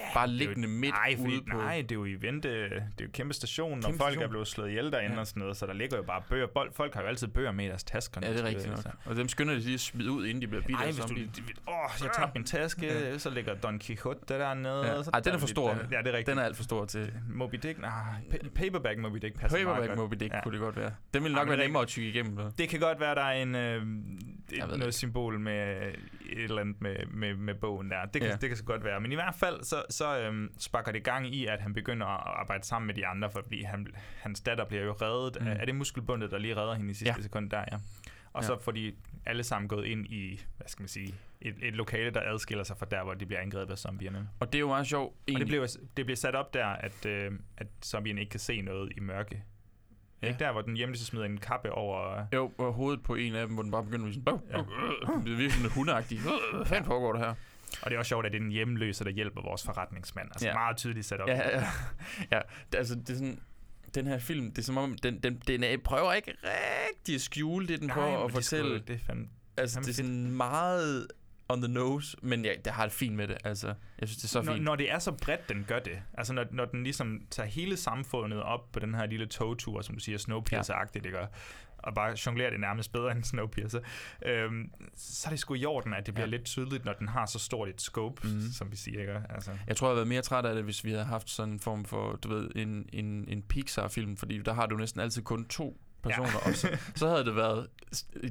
Yeah, 0.00 0.14
bare 0.14 0.26
er 0.26 0.30
jo- 0.32 0.36
liggende 0.38 0.68
midt 0.68 0.92
nej, 0.94 1.16
fordi, 1.16 1.32
ude 1.34 1.42
på... 1.50 1.56
Nej, 1.56 1.76
det 1.82 1.90
er 1.90 1.94
jo 1.94 2.04
event, 2.04 2.44
øh, 2.44 2.70
det 2.70 2.72
er 2.76 2.80
jo 3.00 3.04
en 3.06 3.12
kæmpe 3.12 3.34
station, 3.34 3.78
og 3.78 3.84
Kæmpe 3.84 3.98
folk 3.98 4.10
station. 4.12 4.24
er 4.24 4.28
blevet 4.28 4.48
slået 4.48 4.68
ihjel 4.68 4.92
derinde 4.92 5.14
Ja. 5.14 5.20
og 5.20 5.26
sådan 5.26 5.40
noget, 5.40 5.56
så 5.56 5.66
der 5.66 5.72
ligger 5.72 5.96
jo 5.96 6.02
bare 6.02 6.22
bøger. 6.28 6.46
Folk, 6.52 6.74
folk 6.74 6.94
har 6.94 7.02
jo 7.02 7.06
altid 7.08 7.28
bøger 7.28 7.52
med 7.52 7.64
i 7.64 7.68
deres 7.68 7.84
tasker. 7.84 8.20
Ja, 8.24 8.32
det 8.32 8.40
er 8.40 8.44
rigtigt 8.44 8.68
nok. 8.70 8.94
Og 9.04 9.16
dem 9.16 9.28
skynder 9.28 9.54
de 9.54 9.60
lige 9.60 9.74
at 9.74 9.80
smide 9.80 10.10
ud, 10.12 10.26
inden 10.26 10.42
de 10.42 10.46
bliver 10.48 10.62
bidt 10.62 10.78
af 10.80 10.84
hvis 10.86 10.96
du... 10.96 11.02
zombie. 11.06 11.30
Åh, 11.68 11.74
jeg 12.02 12.10
tabte 12.16 12.38
min 12.38 12.44
taske, 12.44 12.86
Ja. 12.86 13.18
så 13.18 13.30
ligger 13.30 13.54
Don 13.54 13.78
Quixote 13.78 14.20
dernede. 14.28 14.86
Ja. 14.86 15.02
så 15.02 15.10
Ej, 15.12 15.18
den 15.20 15.24
tager 15.24 15.34
er 15.36 15.40
for 15.40 15.46
stor. 15.46 15.68
Ja, 15.92 15.98
det 15.98 16.06
er 16.06 16.12
rigtigt. 16.12 16.26
Den 16.26 16.38
er 16.38 16.42
alt 16.42 16.56
for 16.56 16.62
stor 16.64 16.84
til... 16.84 17.12
Moby 17.34 17.54
Dick? 17.62 17.80
Nej, 17.80 17.90
pa- 18.30 18.48
Paperback 18.54 18.98
Moby 18.98 19.16
Dick 19.16 19.38
passer 19.38 19.58
Paperback. 19.64 19.96
Moby 19.96 20.14
Dick 20.20 20.32
Ja. 20.34 20.42
kunne 20.42 20.52
det 20.52 20.60
godt 20.60 20.76
være. 20.76 20.92
Den 21.14 21.22
ville 21.22 21.34
nok 21.36 21.48
være 21.48 21.58
er 21.58 21.62
nemmere 21.62 21.82
at 21.82 21.88
tykke 21.88 22.08
igennem. 22.08 22.38
Det 22.58 22.68
kan 22.68 22.80
godt 22.80 23.00
være, 23.00 23.14
der 23.14 23.22
er 23.22 23.42
en, 23.42 23.54
øh, 23.54 23.82
et, 24.52 24.78
noget 24.78 24.94
symbol 24.94 25.38
med 25.40 25.76
et 26.32 26.44
eller 26.44 26.60
andet 26.60 26.80
med, 26.80 26.96
med, 27.06 27.34
med 27.34 27.54
bogen 27.54 27.90
der. 27.90 28.04
Det 28.04 28.20
kan, 28.22 28.30
Ja. 28.30 28.36
det 28.36 28.48
kan 28.48 28.56
så 28.56 28.64
godt 28.64 28.84
være. 28.84 29.00
Men 29.00 29.12
i 29.12 29.14
hvert 29.14 29.34
fald, 29.34 29.62
så, 29.62 29.82
så 29.90 30.20
øhm, 30.20 30.52
sparker 30.58 30.92
det 30.92 31.04
gang 31.04 31.34
i, 31.34 31.46
at 31.46 31.60
han 31.60 31.74
begynder 31.74 32.06
at 32.06 32.22
arbejde 32.40 32.64
sammen 32.66 32.86
med 32.86 32.94
de 32.94 33.06
andre, 33.06 33.30
fordi 33.30 33.62
han, 33.62 33.86
hans 34.22 34.40
datter 34.40 34.64
bliver 34.64 34.82
jo 34.84 34.92
reddet. 34.92 35.42
Mm. 35.42 35.46
Er 35.48 35.64
det 35.64 35.74
muskelbundet, 35.74 36.30
der 36.30 36.38
lige 36.38 36.56
redder 36.56 36.74
hende 36.74 36.90
i 36.90 36.94
sidste 36.94 37.14
Ja. 37.16 37.22
sekund 37.22 37.50
der, 37.50 37.64
ja. 37.72 37.76
Og 38.32 38.42
Ja. 38.42 38.46
så 38.46 38.58
får 38.58 38.72
de 38.72 38.92
alle 39.26 39.42
sammen 39.44 39.68
gået 39.68 39.86
ind 39.86 40.06
i, 40.06 40.40
hvad 40.56 40.68
skal 40.68 40.82
man 40.82 40.88
sige, 40.88 41.14
et, 41.40 41.54
et 41.62 41.74
lokale, 41.74 42.10
der 42.10 42.20
adskiller 42.24 42.64
sig 42.64 42.76
fra 42.76 42.86
der, 42.90 43.04
hvor 43.04 43.14
de 43.14 43.26
bliver 43.26 43.40
angrebet 43.40 43.72
af 43.72 43.78
zombierne. 43.78 44.28
Og 44.40 44.46
det 44.52 44.58
er 44.58 44.60
jo 44.60 44.68
meget 44.68 44.86
sjovt. 44.86 45.16
Og 45.34 45.38
det 45.40 45.46
bliver, 45.46 45.76
det 45.96 46.04
bliver 46.06 46.16
sat 46.16 46.34
op 46.34 46.54
der, 46.54 46.66
at, 46.66 47.06
øh, 47.06 47.32
at 47.56 47.66
zombierne 47.84 48.20
ikke 48.20 48.30
kan 48.30 48.40
se 48.40 48.60
noget 48.60 48.92
i 48.96 49.00
mørke. 49.00 49.44
Ja. 50.22 50.26
Ja. 50.26 50.32
Ikke 50.32 50.44
der, 50.44 50.52
hvor 50.52 50.60
den 50.62 50.76
hjemløse 50.76 51.04
smider 51.04 51.24
en 51.24 51.38
kappe 51.38 51.72
over... 51.72 52.26
Jo, 52.34 52.52
og 52.58 52.72
hovedet 52.72 53.02
på 53.02 53.14
en 53.14 53.34
af 53.34 53.46
dem, 53.46 53.54
hvor 53.54 53.62
den 53.62 53.72
bare 53.72 53.84
begynder 53.84 54.08
at 54.08 54.14
sådan... 54.14 54.40
Ja. 54.50 54.56
Ja. 54.56 54.62
Det 55.18 55.32
er 55.32 55.36
virkelig 55.36 55.52
sådan 55.52 55.70
hundeagtigt. 55.70 56.20
Hvad 56.54 56.66
fanden 56.66 56.84
foregår 56.86 57.12
der 57.12 57.18
her? 57.20 57.34
Og 57.82 57.90
det 57.90 57.94
er 57.94 57.98
også 57.98 58.08
sjovt, 58.08 58.26
at 58.26 58.32
det 58.32 58.38
er 58.38 58.42
den 58.42 58.50
hjemløse, 58.52 59.04
der 59.04 59.10
hjælper 59.10 59.42
vores 59.42 59.64
forretningsmand. 59.64 60.28
Altså 60.32 60.46
Ja. 60.46 60.52
ja. 60.52 60.58
meget 60.58 60.76
tydeligt 60.76 61.06
sat 61.06 61.20
op. 61.20 61.28
Ja, 61.28 61.58
ja, 61.58 61.64
ja. 62.32 62.40
Det, 62.72 62.78
altså, 62.78 62.94
det 62.94 63.10
er 63.10 63.14
sådan, 63.14 63.40
den 63.94 64.06
her 64.06 64.18
film, 64.18 64.50
det 64.50 64.58
er 64.58 64.62
som 64.62 64.76
om, 64.76 64.96
den, 65.02 65.18
den, 65.22 65.42
den 65.46 65.64
er, 65.64 65.76
prøver 65.84 66.12
ikke 66.12 66.32
rigtig 66.44 67.14
at 67.14 67.20
skjule 67.20 67.68
det, 67.68 67.80
den 67.80 67.86
Nej, 67.86 67.94
prøver 67.96 68.18
at 68.18 68.26
det 68.26 68.34
fortælle. 68.34 68.78
det 68.78 68.90
er 69.08 69.12
fandme- 69.12 69.28
altså, 69.56 69.74
fandme 69.76 69.86
det 69.86 69.98
er 69.98 70.02
fedt. 70.02 70.06
sådan 70.06 70.30
meget 70.32 71.06
on 71.52 71.62
the 71.62 71.72
nose, 71.72 72.16
men 72.22 72.44
jeg, 72.44 72.56
det 72.64 72.72
har 72.72 72.82
det 72.84 72.92
fint 72.92 73.16
med 73.16 73.28
det. 73.28 73.38
Altså, 73.44 73.66
jeg 74.00 74.08
synes, 74.08 74.16
det 74.16 74.24
er 74.24 74.28
så 74.28 74.42
når, 74.42 74.52
fint. 74.52 74.64
når 74.64 74.76
det 74.76 74.90
er 74.90 74.98
så 74.98 75.12
bredt, 75.12 75.48
den 75.48 75.64
gør 75.68 75.78
det. 75.78 76.02
Altså 76.14 76.32
når, 76.32 76.44
når 76.50 76.64
den 76.64 76.82
ligesom 76.82 77.20
tager 77.30 77.46
hele 77.48 77.76
samfundet 77.76 78.42
op 78.42 78.72
på 78.72 78.80
den 78.80 78.94
her 78.94 79.06
lille 79.06 79.26
togtur, 79.26 79.82
som 79.82 79.94
du 79.94 80.00
siger, 80.00 80.18
Snowpiercer-agtigt, 80.18 81.10
gør, 81.10 81.26
og 81.78 81.94
bare 81.94 82.16
jonglerer 82.26 82.50
det 82.50 82.60
nærmest 82.60 82.92
bedre 82.92 83.12
end 83.12 83.24
Snowpiercer, 83.24 83.80
øhm, 84.26 84.70
så 84.96 85.28
er 85.28 85.30
det 85.30 85.38
sgu 85.38 85.54
i 85.54 85.64
orden, 85.64 85.94
at 85.94 86.06
det 86.06 86.14
bliver 86.14 86.26
Ja. 86.26 86.30
ja. 86.30 86.36
lidt 86.36 86.44
tydeligt, 86.44 86.84
når 86.84 86.92
den 86.92 87.08
har 87.08 87.26
så 87.26 87.38
stort 87.38 87.68
et 87.68 87.80
scope, 87.80 88.28
mm. 88.28 88.40
som 88.52 88.70
vi 88.70 88.76
siger, 88.76 89.00
ikke? 89.00 89.22
Altså, 89.30 89.50
Jeg 89.66 89.76
tror, 89.76 89.86
jeg 89.86 89.90
havde 89.90 89.96
været 89.96 90.08
mere 90.08 90.22
træt 90.22 90.44
af 90.44 90.54
det, 90.54 90.64
hvis 90.64 90.84
vi 90.84 90.90
havde 90.90 91.04
haft 91.04 91.30
sådan 91.30 91.52
en 91.52 91.60
form 91.60 91.84
for, 91.84 92.16
du 92.22 92.28
ved, 92.28 92.50
en, 92.56 92.88
en, 92.92 93.24
en 93.28 93.42
Pixar-film, 93.42 94.16
fordi 94.16 94.38
der 94.38 94.52
har 94.52 94.66
du 94.66 94.76
næsten 94.76 95.00
altid 95.00 95.22
kun 95.22 95.44
to 95.48 95.80
personer, 96.02 96.28
ja. 96.28 96.48
og 96.50 96.54
så, 96.54 96.78
så 96.96 97.08
havde 97.08 97.24
det 97.24 97.36
været 97.36 97.68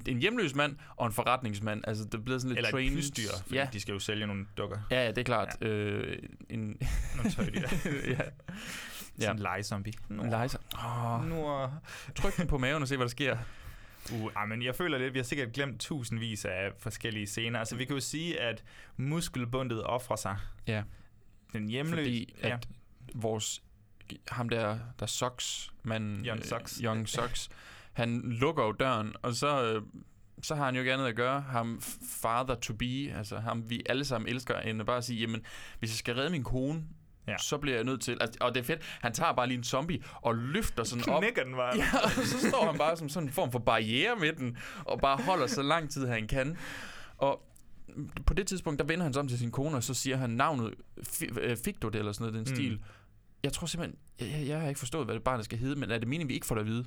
en 0.06 0.20
hjemløs 0.20 0.56
mand 0.56 0.76
og 0.96 1.08
en 1.08 1.14
forretningsmand. 1.14 1.84
Altså, 1.88 2.06
det 2.06 2.26
blev 2.26 2.40
sådan 2.40 2.50
lidt 2.50 2.58
eller 2.58 2.68
et 2.68 2.74
train... 2.74 2.94
plysdyr, 2.94 3.30
fordi 3.44 3.56
Ja. 3.56 3.62
ja. 3.62 3.70
de 3.74 3.80
skal 3.80 3.94
jo 3.94 4.00
sælge 4.00 4.28
nogle 4.28 4.46
dukker. 4.58 4.78
Ja, 4.92 5.04
ja, 5.04 5.10
det 5.10 5.18
er 5.18 5.24
klart. 5.24 5.58
Ja. 5.62 5.68
Øh, 5.68 6.20
en... 6.50 6.82
Nogle 7.16 7.32
tøjdyr. 7.32 7.62
ja. 8.16 8.20
Sådan 9.20 9.36
en 9.36 9.42
legezombie. 9.42 9.94
En 10.10 10.30
legezombie. 10.30 11.30
Nu 11.30 11.48
er... 11.48 11.82
Tryk 12.16 12.38
den 12.38 12.48
på 12.48 12.58
maven 12.58 12.82
og 12.82 12.88
se, 12.88 12.96
hvad 12.96 13.06
der 13.06 13.10
sker. 13.12 13.38
Uh, 14.14 14.32
ah, 14.36 14.50
men 14.50 14.64
jeg 14.64 14.76
føler 14.76 14.98
lidt, 14.98 15.14
vi 15.14 15.20
har 15.20 15.24
sikkert 15.24 15.52
glemt 15.54 15.80
tusindvis 15.80 16.46
af 16.46 16.72
forskellige 16.78 17.28
scener. 17.28 17.60
Altså, 17.60 17.76
vi 17.76 17.86
kan 17.86 17.96
jo 17.96 18.00
sige, 18.00 18.40
at 18.42 18.64
muskelbundet 18.98 19.84
offrer 19.84 20.16
sig. 20.16 20.38
Ja. 20.68 20.84
Den 21.54 21.70
hjemløse... 21.70 21.96
Fordi 21.96 22.36
at 22.42 22.68
vores... 23.14 23.64
Ham 24.28 24.50
der, 24.50 24.80
der 25.00 25.06
Sox, 25.06 25.68
manden... 25.84 26.26
Young 26.26 26.40
øh, 26.40 26.46
Sox. 26.46 26.78
Young 26.78 27.10
Sox. 27.18 27.50
Han 27.94 28.22
lukker 28.22 28.64
jo 28.64 28.72
døren, 28.72 29.14
og 29.22 29.34
så... 29.34 29.64
Øh, 29.64 29.82
så 30.44 30.56
har 30.56 30.66
han 30.66 30.76
jo 30.76 30.80
ikke 30.82 30.94
andet 30.94 31.06
at 31.08 31.16
gøre. 31.16 31.42
Ham 31.42 31.82
father 32.22 32.56
to 32.56 32.74
be, 32.74 33.14
altså 33.18 33.38
ham 33.40 33.70
vi 33.70 33.82
alle 33.90 34.06
sammen 34.06 34.30
elsker, 34.30 34.60
end 34.60 34.80
at 34.80 34.86
bare 34.86 35.02
sige, 35.02 35.20
jamen, 35.20 35.42
hvis 35.80 35.90
jeg 35.92 35.98
skal 35.98 36.16
redde 36.16 36.30
min 36.30 36.44
kone, 36.44 36.84
Ja. 37.28 37.36
så 37.38 37.58
bliver 37.58 37.76
jeg 37.76 37.84
nødt 37.86 38.02
til... 38.02 38.18
Altså, 38.22 38.38
og 38.42 38.54
det 38.56 38.60
er 38.60 38.64
fedt, 38.66 38.82
han 39.02 39.14
tager 39.14 39.34
bare 39.34 39.48
lige 39.48 39.58
en 39.58 39.64
zombie 39.64 40.00
og 40.16 40.36
løfter 40.36 40.84
sådan 40.84 41.10
op. 41.10 41.22
Knækker 41.22 41.44
den 41.44 41.56
bare. 41.56 41.78
Ja, 41.94 41.98
og 42.04 42.10
så 42.12 42.50
står 42.50 42.66
han 42.70 42.78
bare 42.78 42.98
som 42.98 43.10
sådan 43.10 43.28
en 43.30 43.34
form 43.34 43.52
for 43.52 43.60
barriere 43.60 44.16
med 44.16 44.34
den, 44.34 44.58
og 44.86 45.00
bare 45.00 45.18
holder 45.24 45.48
så 45.48 45.62
lang 45.62 45.90
tid, 45.90 46.08
han 46.08 46.28
kan. 46.28 46.58
Og 47.18 47.42
på 48.26 48.34
det 48.34 48.48
tidspunkt, 48.48 48.80
der 48.80 48.86
vender 48.86 49.04
han 49.04 49.14
sig 49.14 49.20
om 49.20 49.28
til 49.28 49.40
sin 49.40 49.52
kone, 49.52 49.76
og 49.78 49.84
så 49.84 49.94
siger 49.94 50.18
han 50.18 50.30
navnet, 50.30 50.74
Fi- 51.00 51.40
øh, 51.40 51.58
fik 51.66 51.82
du 51.82 51.88
det, 51.90 51.96
eller 52.00 52.12
sådan 52.12 52.34
noget, 52.34 52.48
den 52.48 52.54
Mm. 52.54 52.56
stil. 52.56 52.82
Jeg 53.44 53.54
tror 53.54 53.68
simpelthen, 53.68 54.00
jeg, 54.20 54.48
jeg 54.48 54.62
har 54.62 54.68
ikke 54.68 54.80
forstået, 54.80 55.06
hvad 55.08 55.16
det 55.16 55.24
barnet 55.24 55.46
skal 55.46 55.58
hedde, 55.58 55.80
men 55.80 55.92
er 55.92 55.98
det 55.98 56.08
meningen, 56.08 56.30
vi 56.30 56.34
ikke 56.34 56.46
får 56.46 56.56
det 56.56 56.62
at 56.62 56.68
vide? 56.68 56.86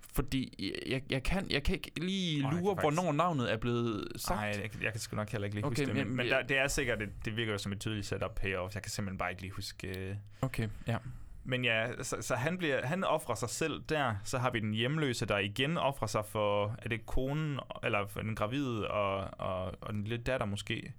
Fordi 0.00 0.54
jeg, 0.58 0.92
jeg, 0.92 1.02
jeg, 1.12 1.22
kan, 1.22 1.50
jeg 1.50 1.62
kan 1.62 1.74
ikke 1.74 1.90
lige 2.00 2.42
Nej, 2.42 2.50
jeg 2.52 2.60
lure, 2.60 2.76
faktisk- 2.76 2.94
hvornår 2.96 3.12
navnet 3.12 3.52
er 3.52 3.56
blevet 3.56 4.08
sagt. 4.16 4.40
Nej, 4.40 4.46
jeg, 4.62 4.82
jeg 4.82 4.92
kan 4.92 5.00
sgu 5.00 5.16
nok 5.16 5.30
heller 5.30 5.44
ikke 5.44 5.56
lige 5.56 5.64
Okay, 5.66 5.82
huske 5.82 5.86
det. 5.86 5.94
Men, 5.94 6.06
men- 6.08 6.16
men 6.16 6.26
ja. 6.26 6.32
der, 6.36 6.42
det 6.42 6.58
er 6.58 6.68
sikkert, 6.68 6.98
det, 7.00 7.08
det 7.24 7.36
virker 7.36 7.52
jo 7.52 7.58
som 7.58 7.72
et 7.72 7.80
tydeligt 7.80 8.06
setup 8.06 8.34
payoff. 8.34 8.74
Jeg 8.74 8.82
kan 8.82 8.90
simpelthen 8.90 9.18
bare 9.18 9.30
ikke 9.30 9.42
lige 9.42 9.52
huske... 9.52 9.98
øh. 10.10 10.16
Okay, 10.42 10.68
ja. 10.86 10.96
Men 11.44 11.64
ja, 11.64 12.02
så, 12.02 12.16
så 12.20 12.34
han, 12.34 12.58
bliver, 12.58 12.86
han 12.86 13.04
offrer 13.04 13.34
sig 13.34 13.48
selv 13.50 13.82
der. 13.88 14.14
Så 14.24 14.38
har 14.38 14.50
vi 14.50 14.60
den 14.60 14.72
hjemløse, 14.74 15.26
der 15.26 15.38
igen 15.38 15.76
offrer 15.76 16.06
sig 16.06 16.24
for... 16.26 16.76
Er 16.78 16.88
det 16.88 17.06
konen, 17.06 17.58
eller 17.84 18.06
for 18.06 18.20
den 18.20 18.34
gravide 18.34 18.88
og, 18.90 19.28
og, 19.40 19.74
og 19.80 19.92
den 19.92 20.04
lille 20.04 20.24
datter 20.24 20.46
måske? 20.46 20.92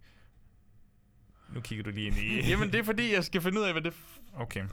Nu 1.54 1.62
kigger 1.62 1.84
du 1.84 1.90
lige 1.90 2.08
ind 2.08 2.18
i... 2.18 2.42
Jamen, 2.50 2.72
det 2.72 2.80
er 2.80 2.84
fordi, 2.84 3.14
jeg 3.14 3.24
skal 3.24 3.42
finde 3.42 3.60
ud 3.60 3.66
af, 3.66 3.72
hvad 3.72 3.82
det... 3.82 3.94
Okay. 4.40 4.66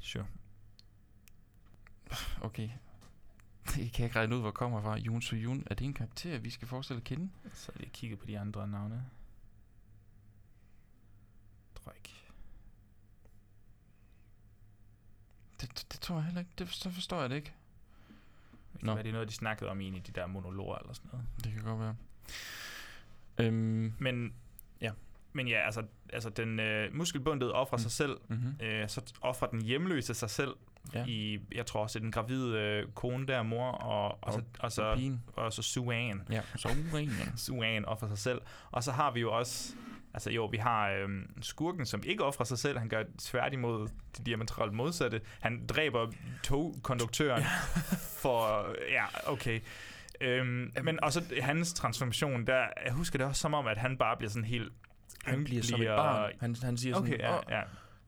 Sure. 0.00 0.26
Okay. 2.40 2.70
Det 3.66 3.74
kan 3.74 4.02
jeg 4.02 4.04
ikke 4.04 4.18
regne 4.18 4.36
ud, 4.36 4.40
hvor 4.40 4.50
kommer 4.50 4.82
fra. 4.82 4.96
Jun 4.96 5.22
Soo 5.22 5.36
Yun. 5.38 5.66
Er 5.70 5.74
det 5.74 5.84
en 5.84 5.94
karakter, 5.94 6.38
vi 6.38 6.50
skal 6.50 6.68
forestille 6.68 6.98
at 7.00 7.04
kende? 7.04 7.30
Så 7.54 7.72
lige 7.76 7.90
kigge 7.90 8.16
på 8.16 8.26
de 8.26 8.38
andre 8.38 8.68
navne. 8.68 9.04
Tror 11.74 11.92
jeg 11.92 11.96
ikke. 11.96 12.14
Det, 15.60 15.78
det, 15.78 15.92
det 15.92 16.00
tror 16.00 16.16
jeg 16.16 16.24
heller 16.24 16.40
ikke. 16.40 16.52
Det, 16.58 16.68
så 16.68 16.90
forstår 16.90 17.20
jeg 17.20 17.30
det 17.30 17.36
ikke. 17.36 17.52
Det 18.72 18.80
kan 18.80 18.86
Nå. 18.86 18.94
være, 18.94 19.02
det 19.02 19.08
er 19.08 19.12
noget, 19.12 19.28
de 19.28 19.34
snakkede 19.34 19.70
om 19.70 19.80
i 19.80 19.84
en 19.84 19.94
af 19.94 20.02
de 20.02 20.12
der 20.12 20.26
monologer 20.26 20.78
eller 20.78 20.92
sådan 20.92 21.10
noget. 21.12 21.26
Det 21.44 21.52
kan 21.52 21.62
godt 21.62 21.80
være. 21.80 21.96
Øhm, 23.38 23.94
Men 23.98 24.34
Ja. 24.80 24.92
Men 25.32 25.48
ja, 25.48 25.64
altså, 25.64 25.82
altså 26.12 26.30
den 26.30 26.60
øh, 26.60 26.96
muskelbundet 26.96 27.52
offrer 27.52 27.76
Mm. 27.78 27.82
sig 27.82 27.90
selv, 27.92 28.16
mm-hmm. 28.28 28.66
øh, 28.66 28.88
så 28.88 29.12
offrer 29.20 29.48
den 29.48 29.62
hjemløse 29.62 30.14
sig 30.14 30.30
selv 30.30 30.50
Ja. 30.94 30.98
ja. 30.98 31.04
i, 31.06 31.40
jeg 31.54 31.66
tror 31.66 31.82
også, 31.82 31.98
den 31.98 32.12
gravide 32.12 32.58
øh, 32.58 32.86
kone 32.94 33.26
der, 33.26 33.42
mor, 33.42 33.70
og, 33.70 34.04
og, 34.04 34.18
Og- 34.22 34.32
så, 34.32 34.40
og, 34.58 34.72
så, 34.72 34.94
pigen. 34.96 35.22
og 35.32 35.52
så 35.52 35.62
Suan. 35.62 36.22
Ja, 36.30 36.34
ja. 36.34 36.42
Suan 37.36 37.84
offrer 37.84 38.08
sig 38.08 38.18
selv. 38.18 38.40
Og 38.70 38.84
så 38.84 38.92
har 38.92 39.10
vi 39.10 39.20
jo 39.20 39.32
også, 39.32 39.72
altså 40.14 40.30
jo, 40.30 40.44
vi 40.46 40.56
har 40.56 40.90
øhm, 40.90 41.42
skurken, 41.42 41.86
som 41.86 42.02
ikke 42.06 42.24
offrer 42.24 42.44
sig 42.44 42.58
selv. 42.58 42.78
Han 42.78 42.88
gør 42.88 43.02
tværtimod 43.18 43.88
det 44.16 44.26
diametralt 44.26 44.72
modsatte. 44.72 45.20
Han 45.40 45.66
dræber 45.66 46.10
togkonduktøren 46.42 47.42
for, 48.22 48.66
ja, 48.90 49.04
okay. 49.32 49.60
Øhm, 50.20 50.72
men 50.82 51.04
også 51.04 51.22
hans 51.40 51.72
transformation, 51.72 52.46
der, 52.46 52.66
jeg 52.84 52.92
husker 52.92 53.18
det 53.18 53.26
også 53.26 53.40
som 53.40 53.54
om, 53.54 53.66
at 53.66 53.78
han 53.78 53.96
bare 53.98 54.16
bliver 54.16 54.30
sådan 54.30 54.44
helt 54.44 54.72
Han 55.24 55.44
bliver 55.44 55.62
som 55.62 55.82
et 55.82 55.86
barn. 55.88 56.32
Han, 56.40 56.56
han 56.62 56.76
siger 56.76 56.96
Okay, 56.96 57.06
sådan, 57.10 57.20
ja, 57.20 57.36
"Åh, 57.38 57.42
ja. 57.50 57.60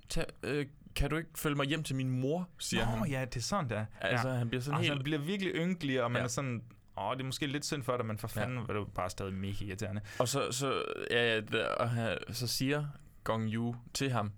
tag, 0.08 0.24
øh, 0.42 0.66
kan 0.96 1.10
du 1.10 1.16
ikke 1.16 1.30
følge 1.36 1.56
mig 1.56 1.66
hjem 1.66 1.82
til 1.82 1.96
min 1.96 2.20
mor, 2.20 2.48
siger 2.58 2.84
Nå, 2.84 2.90
han. 2.96 3.08
ja, 3.10 3.24
det 3.24 3.36
er 3.36 3.40
sådan 3.40 3.70
der. 3.70 3.84
Altså, 4.00 4.30
han 4.30 4.48
bliver 4.48 4.62
sådan 4.62 4.76
altså, 4.78 4.90
helt... 4.92 4.98
han 4.98 5.04
bliver 5.04 5.18
virkelig 5.18 5.52
ynkelig, 5.54 6.02
og 6.02 6.10
man 6.10 6.16
Ja. 6.16 6.20
ja. 6.20 6.24
er 6.24 6.28
sådan, 6.28 6.62
åh, 6.98 7.12
det 7.14 7.20
er 7.20 7.24
måske 7.24 7.46
lidt 7.46 7.66
synd 7.66 7.82
for 7.82 7.96
dig, 7.96 8.06
men 8.06 8.18
for 8.18 8.30
Ja. 8.36 8.40
fanden 8.42 8.58
ja. 8.58 8.64
var 8.68 8.74
det 8.80 8.88
bare 8.94 9.10
stadig 9.10 9.34
mega 9.34 9.64
irriterende. 9.64 10.00
Og 10.18 10.28
så, 10.28 10.52
så, 10.52 10.82
ja, 11.10 11.34
ja, 11.34 11.40
der- 11.40 11.68
og 12.28 12.34
så 12.34 12.46
siger 12.46 12.86
Gong 13.24 13.54
Yu 13.54 13.74
til 13.94 14.10
ham, 14.10 14.32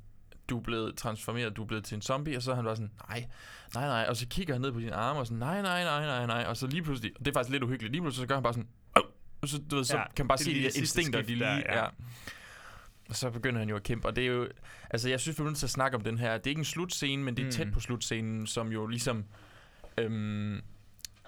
du 0.49 0.59
er 0.59 0.62
blevet 0.62 0.97
transformeret, 0.97 1.57
du 1.57 1.62
er 1.62 1.66
blevet 1.66 1.85
til 1.85 1.95
en 1.95 2.03
zombie, 2.03 2.37
og 2.37 2.43
så 2.43 2.51
er 2.51 2.55
han 2.55 2.64
bare 2.64 2.77
sådan, 2.77 2.91
nej, 3.09 3.27
nej, 3.75 3.87
nej, 3.87 4.07
og 4.09 4.16
så 4.16 4.27
kigger 4.29 4.55
han 4.55 4.61
ned 4.61 4.72
på 4.72 4.81
dine 4.81 4.95
arme, 4.95 5.18
og 5.20 5.27
sådan, 5.27 5.39
nej, 5.39 5.62
nej, 5.62 5.85
nej, 5.85 6.05
nej, 6.07 6.27
nej, 6.27 6.45
og 6.49 6.57
så 6.57 6.66
lige 6.66 6.83
pludselig, 6.83 7.12
og 7.18 7.25
det 7.25 7.31
er 7.31 7.35
faktisk 7.35 7.53
lidt 7.53 7.62
uhyggeligt, 7.62 7.93
lige 7.93 8.03
pludselig 8.03 8.22
så 8.22 8.27
gør 8.29 8.35
han 8.35 8.43
bare 8.43 8.53
sådan, 8.55 8.68
og 9.43 9.49
så, 9.49 9.59
du 9.70 9.77
ved, 9.77 9.85
så 9.85 9.97
Ja, 9.97 10.05
kan 10.16 10.25
man 10.25 10.29
bare 10.29 10.39
se 10.39 10.55
de 10.55 10.64
instinkter, 10.79 11.22
de 11.22 11.27
lige, 11.35 11.47
ja. 11.49 11.83
ja. 11.83 11.87
Og 13.09 13.16
så 13.16 13.30
begynder 13.30 13.59
han 13.59 13.68
jo 13.68 13.76
at 13.76 13.82
kæmpe, 13.82 14.09
og 14.09 14.16
det 14.16 14.24
er 14.24 14.28
jo, 14.28 14.48
altså 14.90 15.09
jeg 15.09 15.20
synes, 15.20 15.38
vi 15.38 15.42
er 15.42 15.46
nødt 15.46 15.59
til 15.59 15.66
at 15.66 15.70
snakke 15.70 15.96
om 15.96 16.02
den 16.02 16.18
her, 16.18 16.38
det 16.38 16.46
er 16.46 16.50
ikke 16.50 16.59
en 16.59 16.64
slutscene, 16.64 17.22
men 17.24 17.36
det 17.36 17.42
er 17.42 17.46
Mm. 17.46 17.52
tæt 17.52 17.72
på 17.72 17.80
slutscenen, 17.80 18.46
som 18.46 18.72
jo 18.72 18.86
ligesom 18.86 19.24
øhm, 19.98 20.61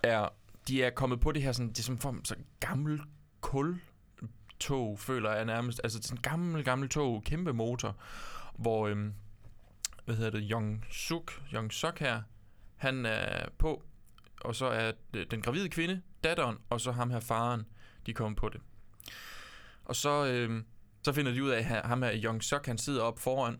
er, 0.03 0.29
de 0.69 0.83
er 0.83 0.91
kommet 0.91 1.21
på 1.21 1.33
det 1.33 1.43
her 1.43 1.53
sådan, 1.53 1.69
det 1.69 1.79
er 1.79 1.83
som 1.83 1.99
form 1.99 2.25
så 2.25 2.35
gammel 2.61 3.01
kul 3.41 3.81
tog, 4.61 4.99
føler 4.99 5.33
jeg 5.33 5.45
nærmest. 5.45 5.81
Altså 5.85 5.99
sådan 6.03 6.19
en 6.19 6.23
gammel, 6.23 6.65
gammel 6.65 6.89
tog, 6.89 7.23
kæmpe 7.25 7.53
motor, 7.53 7.97
hvor, 8.55 8.89
øhm, 8.89 9.13
hvad 10.05 10.17
hedder 10.17 10.31
det, 10.31 10.49
Young 10.51 10.85
Suk, 10.91 11.33
Young 11.55 11.73
Suk 11.73 11.99
her, 11.99 12.23
han 12.77 13.07
er 13.07 13.49
på, 13.59 13.83
og 14.41 14.55
så 14.57 14.67
er 14.67 14.93
den 15.31 15.43
gravide 15.43 15.69
kvinde, 15.69 16.03
datteren, 16.25 16.57
og 16.71 16.81
så 16.81 16.93
ham 16.93 17.11
her 17.11 17.21
faren, 17.21 17.63
de 18.07 18.15
kommer 18.15 18.37
på 18.37 18.49
det. 18.49 18.61
Og 19.85 19.97
så, 19.97 20.27
øhm, 20.27 20.65
så 21.07 21.13
finder 21.13 21.33
de 21.33 21.45
ud 21.45 21.51
af, 21.51 21.59
at 21.59 21.65
ham 21.65 22.03
her 22.03 22.21
Young 22.25 22.45
Suk, 22.45 22.67
han 22.67 22.79
sidder 22.79 23.03
op 23.03 23.19
foran, 23.19 23.59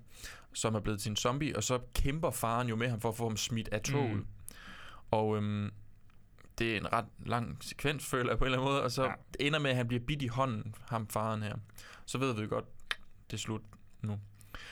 som 0.55 0.75
er 0.75 0.81
blevet 0.81 1.01
til 1.01 1.11
en 1.11 1.17
zombie, 1.17 1.57
og 1.57 1.65
så 1.65 1.79
kæmper 1.95 2.31
faren 2.31 2.69
jo 2.69 2.77
med 2.77 2.89
ham 2.89 3.01
for 3.01 3.09
at 3.09 3.17
få 3.17 3.29
ham 3.29 3.37
smidt 3.37 3.69
af 3.69 3.81
toget. 3.81 4.17
Mm. 4.17 4.27
Og 5.11 5.37
øhm, 5.37 5.73
det 6.59 6.73
er 6.73 6.77
en 6.77 6.93
ret 6.93 7.05
lang 7.27 7.59
sekvens, 7.61 8.07
føler 8.07 8.31
jeg 8.31 8.39
på 8.39 8.45
en 8.45 8.47
eller 8.47 8.59
anden 8.59 8.73
måde, 8.73 8.83
og 8.83 8.91
så 8.91 9.05
ja. 9.05 9.13
Ender 9.41 9.59
med, 9.59 9.71
at 9.71 9.77
han 9.77 9.89
bliver 9.89 10.05
bidt 10.07 10.23
i 10.23 10.27
hånden, 10.27 10.75
ham 10.89 11.09
faren 11.09 11.43
her. 11.43 11.57
Så 12.07 12.19
ved 12.19 12.35
vi 12.35 12.47
godt, 12.47 12.65
det 13.31 13.37
er 13.37 13.41
slut 13.41 13.63
nu. 14.03 14.21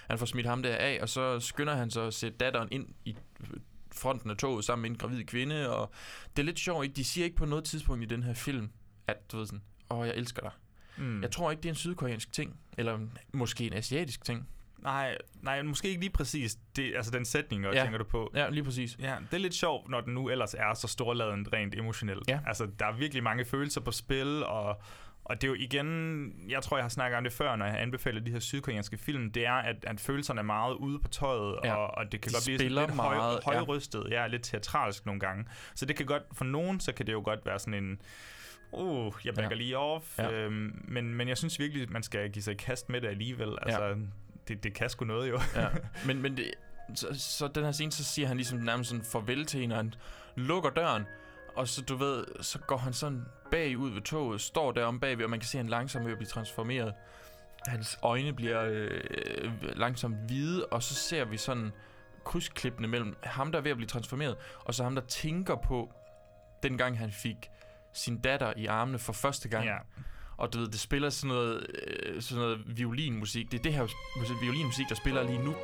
Han 0.09 0.19
får 0.19 0.27
smidt 0.27 0.47
ham 0.47 0.63
der 0.63 0.77
af, 0.77 0.99
og 1.03 1.09
så 1.09 1.41
skynder 1.41 1.75
han 1.75 1.91
sig 1.91 2.07
at 2.07 2.15
sætte 2.15 2.39
datteren 2.39 2.69
ind 2.71 2.89
i 3.05 3.17
fronten 3.93 4.31
af 4.31 4.37
toget 4.37 4.65
sammen 4.65 4.83
med 4.83 4.91
en 4.91 4.97
gravid 4.97 5.25
kvinde, 5.25 5.77
og 5.77 5.91
det 6.37 6.43
er 6.43 6.47
lidt 6.47 6.59
sjovt, 6.59 6.85
ikke? 6.85 6.97
De 6.97 7.05
siger 7.05 7.25
ikke 7.25 7.37
på 7.37 7.47
noget 7.47 7.65
tidspunkt 7.65 8.03
i 8.03 8.07
den 8.07 8.23
her 8.23 8.35
film, 8.35 8.71
at 9.07 9.33
du 9.33 9.37
ved 9.37 9.47
sådan, 9.47 9.63
åh, 9.91 9.99
oh, 9.99 10.07
jeg 10.07 10.17
elsker 10.17 10.43
dig. 10.43 10.53
Mm. 10.97 11.23
Jeg 11.23 11.31
tror 11.31 11.51
ikke, 11.51 11.61
det 11.63 11.69
er 11.69 11.73
en 11.73 11.77
sydkoreansk 11.77 12.33
ting, 12.33 12.57
eller 12.79 12.99
måske 13.33 13.67
en 13.67 13.73
asiatisk 13.73 14.25
ting. 14.25 14.49
Nej, 14.79 15.19
nej, 15.43 15.63
måske 15.63 15.89
ikke 15.89 16.01
lige 16.01 16.11
præcis 16.13 16.57
det, 16.77 16.93
altså 16.97 17.11
den 17.11 17.25
sætning, 17.25 17.67
og 17.67 17.75
Ja. 17.75 17.83
tænker 17.83 17.99
du 17.99 18.05
på. 18.05 18.31
Ja, 18.35 18.49
lige 18.51 18.65
præcis. 18.65 18.97
Ja, 19.01 19.17
det 19.31 19.37
er 19.37 19.41
lidt 19.41 19.55
sjovt, 19.55 19.89
når 19.91 20.01
den 20.01 20.15
nu 20.15 20.29
ellers 20.29 20.55
er 20.55 20.75
så 20.75 20.89
storladen 20.89 21.53
rent 21.53 21.75
emotionelt. 21.75 22.29
Ja. 22.29 22.39
Altså, 22.47 22.69
der 22.79 22.87
er 22.87 22.93
virkelig 22.97 23.23
mange 23.23 23.45
følelser 23.45 23.81
på 23.81 23.91
spil, 23.91 24.45
og, 24.45 24.81
og 25.25 25.41
det 25.41 25.45
er 25.45 25.49
jo 25.49 25.55
igen, 25.59 26.33
jeg 26.49 26.63
tror, 26.63 26.77
jeg 26.77 26.85
har 26.85 26.89
snakket 26.89 27.17
om 27.19 27.25
det 27.25 27.33
før, 27.33 27.57
når 27.57 27.67
jeg 27.67 27.81
anbefaler 27.81 28.21
de 28.21 28.31
her 28.31 28.39
sydkoreanske 28.39 28.97
film, 28.99 29.31
det 29.33 29.47
er, 29.47 29.53
at, 29.53 29.77
at 29.83 30.01
følelserne 30.01 30.41
er 30.41 30.45
meget 30.45 30.75
ude 30.75 30.99
på 30.99 31.09
tøjet, 31.09 31.59
Ja. 31.65 31.75
og, 31.75 31.99
og 31.99 32.13
det 32.13 32.21
kan 32.21 32.31
De 32.31 32.35
godt 32.35 32.45
blive 32.45 32.59
sådan 32.59 32.73
lidt 32.73 32.97
meget, 32.97 33.39
ja. 33.47 33.53
høj, 33.53 33.57
højrystet, 33.57 34.07
ja. 34.11 34.21
ja, 34.21 34.27
lidt 34.27 34.43
teatralsk 34.43 35.07
nogle 35.07 35.21
gange. 35.21 35.45
Så 35.75 35.87
det 35.87 35.97
kan 35.97 36.07
godt, 36.07 36.23
for 36.33 36.45
nogen, 36.45 36.81
så 36.81 36.93
kan 36.93 37.07
det 37.07 37.13
jo 37.13 37.23
godt 37.25 37.47
være 37.47 37.59
sådan 37.59 37.85
en, 37.85 38.01
uh, 38.79 39.15
jeg 39.25 39.35
backer 39.35 39.51
Ja. 39.51 39.57
ja. 39.57 39.63
lige 39.63 39.79
off. 39.79 40.19
Ja. 40.19 40.25
Ja. 40.25 40.33
Øhm, 40.33 40.85
men, 40.89 41.15
men 41.15 41.29
jeg 41.29 41.39
synes 41.39 41.59
virkelig, 41.59 41.93
man 41.93 42.03
skal 42.03 42.31
give 42.31 42.43
sig 42.43 42.53
i 42.53 42.57
kast 42.57 42.89
med 42.89 43.01
det 43.01 43.09
alligevel. 43.09 43.59
Altså, 43.63 43.97
det, 44.49 44.65
det 44.65 44.75
kan 44.75 44.89
sgu 44.91 45.05
noget 45.05 45.29
jo. 45.31 45.41
Ja. 45.57 45.69
Men, 46.07 46.23
men 46.23 46.37
det, 46.37 46.51
så, 46.95 47.07
så 47.13 47.49
den 47.49 47.65
her 47.65 47.73
scene, 47.73 47.93
så 47.93 48.05
siger 48.05 48.29
han 48.29 48.37
ligesom 48.37 48.59
nærmest 48.59 48.91
sådan 48.91 49.05
farvel 49.05 49.47
til 49.47 49.61
hende, 49.61 49.75
og 49.75 49.79
han 49.79 49.95
lukker 50.37 50.71
døren, 50.71 51.05
og 51.57 51.69
så 51.69 51.83
du 51.83 51.97
ved, 51.97 52.25
så 52.41 52.59
går 52.59 52.77
han 52.77 52.93
sådan 52.93 53.25
bagud 53.51 53.91
ved 53.91 54.03
toget, 54.03 54.41
står 54.41 54.73
derom 54.73 55.01
bagved, 55.01 55.25
og 55.25 55.31
man 55.31 55.41
kan 55.41 55.47
se, 55.47 55.59
at 55.59 55.65
han 55.65 55.71
langsomt 55.71 56.03
er 56.03 56.05
ved 56.05 56.13
at 56.13 56.19
blive 56.19 56.29
transformeret. 56.29 56.95
Hans 57.67 57.99
øjne 58.03 58.33
bliver 58.33 58.65
øh, 58.71 59.01
langsomt 59.77 60.17
hvide, 60.27 60.67
og 60.67 60.83
så 60.83 60.95
ser 60.95 61.25
vi 61.25 61.37
sådan 61.37 61.73
krydsklippene 62.25 62.89
mellem 62.89 63.17
ham, 63.23 63.53
der 63.53 63.59
er 63.59 63.63
ved 63.63 63.71
at 63.71 63.77
blive 63.77 63.89
transformeret, 63.89 64.37
og 64.65 64.75
så 64.75 64.83
ham, 64.85 64.95
der 64.95 65.03
tænker 65.03 65.57
på, 65.57 65.93
dengang 66.63 66.99
han 66.99 67.13
fik 67.13 67.51
sin 67.95 68.21
datter 68.21 68.53
i 68.57 68.67
armene 68.67 68.99
for 68.99 69.13
første 69.13 69.49
gang. 69.49 69.65
ja. 69.67 69.77
Og 70.37 70.53
du 70.53 70.59
ved, 70.59 70.69
det 70.69 70.81
spiller 70.81 71.11
sådan 71.11 71.29
noget, 71.29 71.67
øh, 72.07 72.23
sådan 72.23 72.43
noget 72.43 72.63
violinmusik. 72.79 73.53
Det 73.53 73.59
er 73.59 73.63
det 73.63 73.73
her 73.73 73.83
mus- 74.17 74.43
violinmusik, 74.43 74.89
der 74.89 74.95
spiller 74.95 75.23
lige 75.23 75.45
nu. 75.45 75.55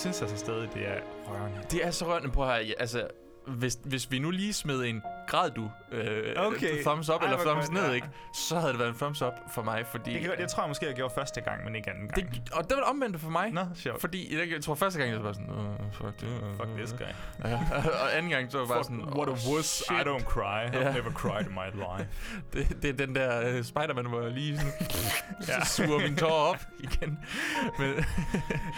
Synes 0.00 0.22
altså 0.22 0.36
stadig, 0.36 0.68
det 0.74 0.88
er 0.88 1.00
rørende. 1.28 1.58
Det 1.70 1.86
er 1.86 1.90
så 1.90 2.06
rørende 2.06 2.30
på 2.30 2.44
her. 2.44 2.74
Altså, 2.78 3.08
hvis, 3.46 3.78
hvis 3.84 4.10
vi 4.10 4.18
nu 4.18 4.30
lige 4.30 4.52
smed 4.52 4.84
en 4.84 5.02
grad 5.30 5.50
du 5.50 5.70
øh, 5.92 6.34
Okay. 6.36 6.82
thumbs 6.82 7.08
up 7.10 7.20
Ej, 7.22 7.24
eller 7.32 7.44
thumbs 7.44 7.64
godt, 7.66 7.72
ned, 7.72 7.86
ja. 7.88 7.92
ikke? 7.92 8.08
Så 8.34 8.58
havde 8.58 8.72
det 8.72 8.78
været 8.78 8.90
en 8.90 8.96
thumbs 8.96 9.22
up 9.22 9.32
for 9.54 9.62
mig, 9.62 9.86
fordi... 9.86 10.12
Det, 10.12 10.20
kan, 10.20 10.30
jeg 10.38 10.48
tror 10.48 10.62
jeg 10.62 10.68
måske, 10.70 10.86
jeg 10.86 10.94
gjorde 10.94 11.14
første 11.14 11.40
gang, 11.40 11.64
men 11.64 11.74
ikke 11.74 11.90
anden 11.90 12.08
gang. 12.08 12.30
det, 12.34 12.42
og 12.52 12.62
det 12.64 12.70
var 12.76 12.82
det 12.82 12.90
omvendte 12.90 13.18
for 13.18 13.30
mig. 13.30 13.50
Nå, 13.52 13.60
sjovt. 13.74 14.00
Fordi 14.00 14.38
jeg, 14.38 14.50
jeg 14.52 14.62
tror 14.62 14.74
første 14.74 14.98
gang, 14.98 15.12
jeg 15.12 15.24
var 15.24 15.32
sådan, 15.32 15.50
uh, 15.50 15.92
fuck 15.92 16.20
det. 16.20 16.28
Uh, 16.42 16.56
Fuck 16.56 16.68
this 16.76 16.92
guy. 16.92 17.04
Ja, 17.48 17.58
og 18.04 18.16
anden 18.16 18.30
gang, 18.30 18.52
så 18.52 18.58
var 18.58 18.64
jeg 18.64 18.68
bare 18.74 18.84
sådan, 18.84 19.04
what 19.16 19.28
a 19.28 19.32
"Oh, 19.32 19.38
wuss. 19.56 19.68
shit." 19.68 19.98
I 19.98 20.00
don't 20.08 20.24
cry. 20.24 20.66
I've 20.66 20.78
Ja. 20.78 20.92
never 20.92 21.10
cried 21.12 21.46
in 21.46 21.52
my 21.54 21.68
life. 21.74 22.08
Det, 22.52 22.82
det 22.82 22.90
er 23.00 23.06
den 23.06 23.14
der 23.14 23.58
uh, 23.58 23.64
Spider-Man, 23.64 24.06
hvor 24.06 24.20
jeg 24.22 24.30
lige 24.30 24.58
sådan, 24.58 24.72
Ja. 25.48 25.64
så 25.64 25.72
suger 25.82 26.00
min 26.00 26.16
tår 26.16 26.28
op 26.30 26.58
igen. 26.80 27.18
Men, 27.78 27.88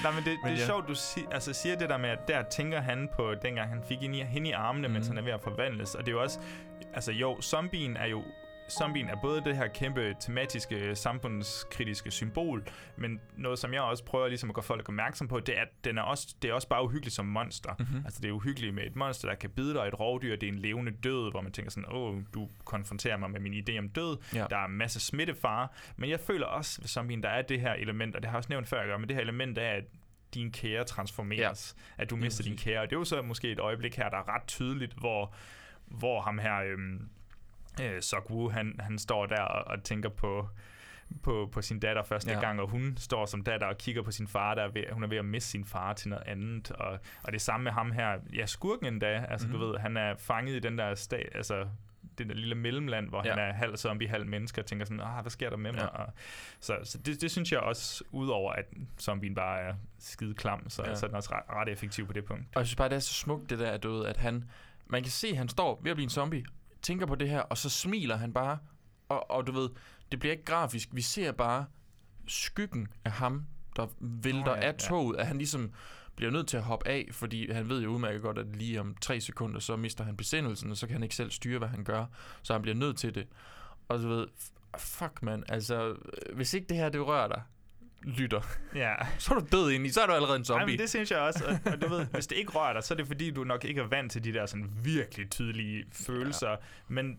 Nej, 0.03 0.13
men 0.13 0.25
det, 0.25 0.27
Men 0.27 0.37
det 0.45 0.45
er 0.45 0.51
ja. 0.61 0.67
sjovt, 0.67 0.89
du 0.89 0.95
si, 0.95 1.25
altså, 1.33 1.53
siger 1.53 1.77
det 1.77 1.89
der 1.89 1.97
med, 1.97 2.11
at 2.11 2.29
der 2.29 2.43
tænker 2.43 2.81
han 2.81 3.09
på, 3.17 3.35
dengang 3.43 3.69
han 3.69 3.83
fik 3.89 3.99
hende 4.01 4.19
i, 4.19 4.23
hende 4.23 4.49
i 4.49 4.53
armene, 4.53 4.89
mm. 4.89 4.95
mens 4.95 5.09
Mhm. 5.09 5.17
han 5.17 5.25
er 5.25 5.27
ved 5.29 5.33
at 5.33 5.41
forvandles. 5.43 5.95
Og 5.95 6.01
det 6.07 6.09
er 6.09 6.13
jo 6.17 6.23
også, 6.23 6.39
altså 6.95 7.13
jo, 7.13 7.41
zombien 7.41 7.97
er 7.97 8.07
jo 8.07 8.25
Zombien 8.71 9.09
er 9.09 9.17
både 9.23 9.45
det 9.45 9.57
her 9.57 9.67
kæmpe 9.67 10.15
tematiske, 10.21 10.97
samfundskritiske 10.97 12.11
symbol, 12.11 12.65
men 12.97 13.21
noget, 13.37 13.59
som 13.59 13.73
jeg 13.75 13.81
også 13.83 14.05
prøver 14.05 14.29
ligesom 14.29 14.51
at 14.51 14.55
gøre 14.55 14.63
folk 14.63 14.89
opmærksom 14.89 15.29
på, 15.29 15.41
det 15.41 15.59
er, 15.59 15.63
at 15.63 15.69
den 15.85 15.99
er 15.99 16.03
også, 16.03 16.35
det 16.43 16.51
er 16.51 16.55
også 16.55 16.69
bare 16.69 16.85
uhyggeligt 16.85 17.15
som 17.15 17.27
monster. 17.27 17.71
Mhm. 17.79 18.03
Altså 18.05 18.21
det 18.23 18.29
er 18.29 18.33
uhyggeligt 18.33 18.75
med 18.75 18.83
et 18.87 18.97
monster, 18.97 19.29
der 19.29 19.35
kan 19.35 19.51
bide 19.51 19.75
dig, 19.75 19.81
et 19.81 20.01
rovdyr, 20.01 20.37
det 20.37 20.49
er 20.49 20.53
en 20.53 20.59
levende 20.59 20.93
død, 20.93 21.31
hvor 21.31 21.41
man 21.41 21.53
tænker 21.53 21.71
sådan, 21.71 21.93
åh, 21.93 22.19
du 22.35 22.49
konfronterer 22.65 23.17
mig 23.17 23.31
med 23.31 23.41
min 23.41 23.55
idé 23.69 23.79
om 23.79 23.89
død, 23.89 24.17
Ja. 24.35 24.47
der 24.51 24.57
er 24.57 24.65
en 24.65 24.77
masse 24.77 25.01
smittefare, 25.01 25.69
men 25.97 26.11
jeg 26.11 26.21
føler 26.21 26.47
også 26.47 26.81
ved 26.81 26.89
zombien, 26.89 27.23
der 27.23 27.29
er 27.29 27.43
det 27.43 27.61
her 27.61 27.73
element, 27.73 28.17
og 28.17 28.23
det 28.23 28.29
har 28.31 28.37
jeg 28.37 28.39
også 28.39 28.51
nævnt 28.51 28.69
før, 28.69 28.79
jeg 28.79 28.87
gør, 28.87 28.97
men 28.99 29.09
det 29.09 29.17
her 29.17 29.23
element 29.23 29.59
af, 29.59 29.77
at 29.77 29.85
din 30.35 30.53
kære 30.53 30.85
transformeres, 30.85 31.77
ja. 31.99 32.03
at 32.03 32.11
du 32.11 32.17
mister 32.17 32.45
din 32.45 32.53
præcis. 32.53 32.65
kære, 32.65 32.81
og 32.81 32.91
det 32.91 32.97
er 32.97 33.01
jo 33.01 33.05
så 33.05 33.23
måske 33.23 33.53
et 33.53 33.61
øjeblik 33.61 33.97
her, 33.97 34.09
der 34.09 34.17
er 34.17 34.29
ret 34.35 34.47
tydeligt, 34.47 34.93
hvor, 34.93 35.35
hvor 35.99 36.21
ham 36.21 36.39
her, 36.39 36.57
øhm, 36.63 37.09
øh, 37.83 38.03
Sok 38.03 38.31
Woo, 38.31 38.49
han, 38.49 38.77
han 38.81 38.99
står 38.99 39.27
der 39.27 39.41
og, 39.43 39.65
og 39.77 39.83
tænker 39.85 40.09
på, 40.09 40.49
på, 41.23 41.49
på 41.53 41.63
sin 41.63 41.81
datter 41.81 42.03
første 42.03 42.31
Ja. 42.33 42.41
gang, 42.41 42.61
og 42.61 42.69
hun 42.69 42.95
står 42.99 43.27
som 43.27 43.43
datter 43.45 43.67
og 43.67 43.79
kigger 43.79 44.03
på 44.03 44.11
sin 44.11 44.29
far, 44.29 44.55
der 44.55 44.63
er 44.63 44.69
ved, 44.69 44.85
hun 44.93 45.03
er 45.03 45.07
ved 45.09 45.17
at 45.19 45.25
miste 45.25 45.51
sin 45.51 45.65
far 45.65 45.93
til 45.93 46.09
noget 46.09 46.25
andet, 46.27 46.71
og, 46.71 46.99
og 47.23 47.33
det 47.33 47.41
samme 47.41 47.65
med 47.65 47.73
ham 47.73 47.93
her, 47.93 48.19
ja, 48.35 48.47
skurken 48.47 48.87
endda, 48.87 49.27
altså 49.29 49.47
Mhm. 49.47 49.55
mm-hmm. 49.57 49.67
du 49.67 49.73
ved, 49.73 49.79
han 49.81 49.97
er 49.97 50.15
fanget 50.19 50.55
i 50.55 50.59
den 50.59 50.79
der 50.79 50.95
stat, 50.95 51.29
altså 51.35 51.67
det 52.19 52.29
der 52.29 52.35
lille 52.35 52.55
mellemland, 52.55 53.09
hvor 53.09 53.23
Ja. 53.25 53.31
han 53.31 53.39
er 53.39 53.53
halv 53.53 53.77
zombie, 53.77 54.09
halv 54.09 54.27
menneske, 54.27 54.61
og 54.61 54.67
tænker 54.67 54.85
sådan, 54.87 55.01
ah, 55.01 55.23
hvad 55.23 55.31
sker 55.31 55.51
der 55.51 55.57
med 55.57 55.73
mig? 55.73 55.81
Ja. 55.81 55.87
Og, 55.87 56.13
så 56.61 56.77
så 56.85 56.99
det, 56.99 57.21
det 57.21 57.31
synes 57.31 57.53
jeg 57.53 57.61
også, 57.61 58.05
udover 58.11 58.53
at 58.53 58.65
zombien 59.01 59.35
bare 59.35 59.61
er 59.61 59.75
skide 59.99 60.35
klam, 60.35 60.71
så, 60.71 60.83
Ja. 60.87 60.95
så 60.95 61.07
er 61.07 61.09
den 61.09 61.17
også 61.17 61.31
ret, 61.35 61.43
ret 61.57 61.69
effektiv 61.69 62.07
på 62.07 62.13
det 62.13 62.25
punkt. 62.25 62.45
Og 62.55 62.59
jeg 62.61 62.67
synes 62.67 62.77
bare, 62.77 62.89
det 62.89 62.97
er 62.97 63.01
så 63.01 63.15
smukt, 63.15 63.51
det 63.51 63.59
der, 63.59 63.77
du 63.77 63.93
ved, 63.93 64.07
at 64.07 64.17
han... 64.17 64.45
Man 64.93 65.03
kan 65.03 65.13
se, 65.13 65.29
at 65.29 65.37
han 65.37 65.49
står 65.49 65.81
ved 65.83 65.91
at 65.91 65.97
blive 65.97 66.05
en 66.05 66.11
zombie, 66.11 66.45
tænker 66.83 67.07
på 67.07 67.15
det 67.15 67.29
her, 67.29 67.41
og 67.41 67.59
så 67.59 67.71
smiler 67.71 68.17
han 68.17 68.33
bare. 68.33 68.59
Og, 69.09 69.31
og 69.31 69.47
du 69.47 69.53
ved, 69.53 69.71
det 70.13 70.21
bliver 70.21 70.33
ikke 70.33 70.45
grafisk. 70.45 70.89
Vi 70.93 71.03
ser 71.03 71.33
bare 71.33 71.67
skyggen 72.27 72.89
af 73.05 73.13
ham, 73.13 73.47
der 73.77 73.87
vælter 74.01 74.45
Nå 74.45 74.51
ja, 74.51 74.61
af 74.61 74.73
ja. 74.73 74.79
toget, 74.79 75.17
at 75.17 75.27
han 75.27 75.39
ligesom 75.39 75.73
bliver 76.17 76.31
nødt 76.31 76.49
til 76.49 76.57
at 76.57 76.63
hoppe 76.63 76.89
af, 76.89 77.09
fordi 77.13 77.53
han 77.53 77.69
ved 77.69 77.83
jo 77.83 77.89
udmærket 77.89 78.23
godt, 78.23 78.39
at 78.39 78.57
lige 78.57 78.81
om 78.81 78.97
tre 79.01 79.21
sekunder, 79.21 79.61
så 79.61 79.77
mister 79.77 80.05
han 80.05 80.17
besindelsen, 80.17 80.71
og 80.71 80.77
så 80.77 80.87
kan 80.87 80.95
han 80.95 81.03
ikke 81.03 81.15
selv 81.15 81.31
styre, 81.31 81.59
hvad 81.59 81.69
han 81.69 81.85
gør. 81.85 82.07
Så 82.43 82.53
han 82.53 82.63
bliver 82.63 82.75
nødt 82.75 82.97
til 82.97 83.15
det. 83.15 83.29
Og 83.89 83.99
du 83.99 84.09
ved, 84.09 84.27
fuck 84.79 85.23
man, 85.23 85.45
altså, 85.49 85.89
øh, 85.89 86.37
hvis 86.37 86.55
ikke 86.55 86.67
det 86.67 86.77
her, 86.77 86.89
det 86.89 87.07
rører 87.07 87.29
dig, 87.29 87.43
lytter, 88.05 88.41
Ja. 88.75 88.95
så 89.19 89.35
er 89.35 89.39
du 89.39 89.47
død 89.53 89.71
ind 89.71 89.87
i, 89.87 89.91
så 89.91 90.01
er 90.03 90.07
du 90.07 90.13
allerede 90.13 90.37
en 90.37 90.45
zombie. 90.45 90.67
men 90.67 90.79
det 90.79 90.91
synes 90.91 91.11
jeg 91.11 91.19
også, 91.19 91.45
og, 91.45 91.73
og 91.73 91.83
du 91.83 91.89
ved, 91.89 92.07
hvis 92.07 92.27
det 92.27 92.37
ikke 92.37 92.51
rører 92.53 92.73
dig, 92.73 92.85
så 92.85 92.95
er 92.95 92.97
det 92.97 93.07
fordi, 93.07 93.31
du 93.31 93.45
nok 93.45 93.65
ikke 93.65 93.81
er 93.81 93.87
vant 93.87 94.13
til 94.13 94.25
de 94.25 94.33
der 94.33 94.47
sådan 94.47 94.71
virkelig 94.85 95.31
tydelige 95.31 95.85
følelser, 95.93 96.51
ja. 96.51 96.57
men 96.89 97.19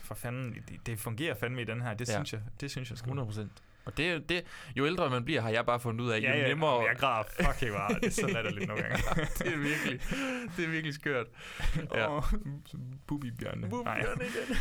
for 0.00 0.14
fanden, 0.14 0.54
det, 0.68 0.86
det 0.86 0.98
fungerer 1.00 1.34
fandme 1.34 1.62
i 1.62 1.64
den 1.64 1.82
her, 1.82 1.94
det 1.94 2.08
Ja. 2.08 2.12
ja. 2.12 2.18
synes 2.18 2.32
jeg, 2.32 2.40
det 2.60 2.70
synes 2.70 2.90
jeg 2.90 2.98
sgu. 2.98 3.04
100 3.06 3.26
procent. 3.26 3.52
Og 3.84 3.96
det, 3.96 4.28
det, 4.28 4.44
jo 4.76 4.86
ældre 4.86 5.10
man 5.10 5.24
bliver, 5.24 5.40
har 5.40 5.48
jeg 5.50 5.66
bare 5.66 5.80
fundet 5.80 6.04
ud 6.04 6.10
af, 6.10 6.16
jo 6.18 6.22
Ja, 6.22 6.36
ja, 6.38 6.48
nemmere... 6.48 6.82
jeg 6.88 6.96
græder 6.96 7.24
fucking 7.42 7.72
meget, 7.72 7.96
det 8.00 8.06
er 8.06 8.10
så 8.10 8.26
latterligt 8.26 8.68
nogle 8.68 8.82
gange. 8.82 8.96
det 9.38 9.46
er 9.52 9.56
virkelig, 9.58 10.00
det 10.56 10.64
er 10.64 10.68
virkelig 10.68 10.94
skørt. 10.94 11.26
Ja. 11.94 12.16
Åh, 12.16 12.22
Bubi-bjørne. 13.06 13.68
Nej. 13.68 14.02
Bjørn 14.02 14.20
igen. 14.20 14.56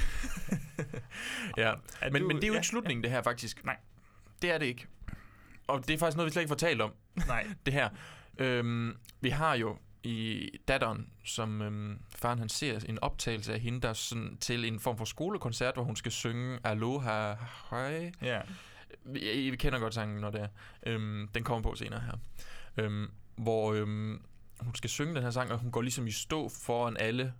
ja, 1.58 1.74
men, 2.12 2.22
du- 2.22 2.28
men 2.28 2.36
det 2.38 2.44
er 2.44 2.48
jo 2.48 2.54
ja, 2.54 2.58
ikke 2.60 2.68
slutningen, 2.68 3.04
det 3.04 3.12
her 3.12 3.22
faktisk. 3.22 3.66
Nej. 3.66 3.78
Det 4.42 4.52
er 4.52 4.58
det 4.58 4.66
ikke. 4.66 4.88
Og 5.68 5.88
det 5.88 5.94
er 5.94 5.98
faktisk 5.98 6.18
noget, 6.18 6.26
vi 6.28 6.32
slet 6.32 6.42
ikke 6.42 6.50
får 6.50 6.56
talt 6.56 6.82
om, 6.82 6.94
Nej. 7.28 7.48
det 7.66 7.74
her. 7.74 7.90
Øhm, 8.38 8.98
vi 9.22 9.30
har 9.30 9.56
jo 9.56 9.78
i 10.04 10.50
datteren, 10.68 11.10
som 11.26 11.62
øhm, 11.62 12.00
faren 12.10 12.40
han 12.40 12.50
ser 12.50 12.80
en 12.90 13.00
optagelse 13.02 13.54
af 13.54 13.60
hende, 13.60 13.82
der 13.82 13.90
er 13.90 13.94
sådan 13.94 14.38
til 14.42 14.66
en 14.66 14.80
form 14.80 14.98
for 14.98 15.06
skolekoncert, 15.06 15.74
hvor 15.74 15.84
hun 15.84 15.96
skal 15.96 16.12
synge 16.12 16.60
Aloha 16.64 17.36
Hej. 17.70 18.12
Ja. 18.22 18.42
Vi, 19.04 19.50
vi 19.50 19.56
kender 19.56 19.80
godt 19.80 19.94
sangen, 19.94 20.22
når 20.22 20.30
det 20.30 20.42
er. 20.42 20.48
Øhm, 20.86 21.28
den 21.34 21.44
kommer 21.44 21.70
på 21.70 21.76
senere 21.76 22.00
her. 22.00 22.14
Øhm, 22.78 23.12
hvor 23.36 23.74
øhm, 23.74 24.22
hun 24.60 24.76
skal 24.76 24.90
synge 24.90 25.16
den 25.16 25.24
her 25.24 25.32
sang, 25.32 25.52
og 25.52 25.60
hun 25.60 25.72
går 25.72 25.82
ligesom 25.82 26.08
i 26.08 26.12
stå 26.12 26.50
foran 26.50 26.98
alle 27.00 27.34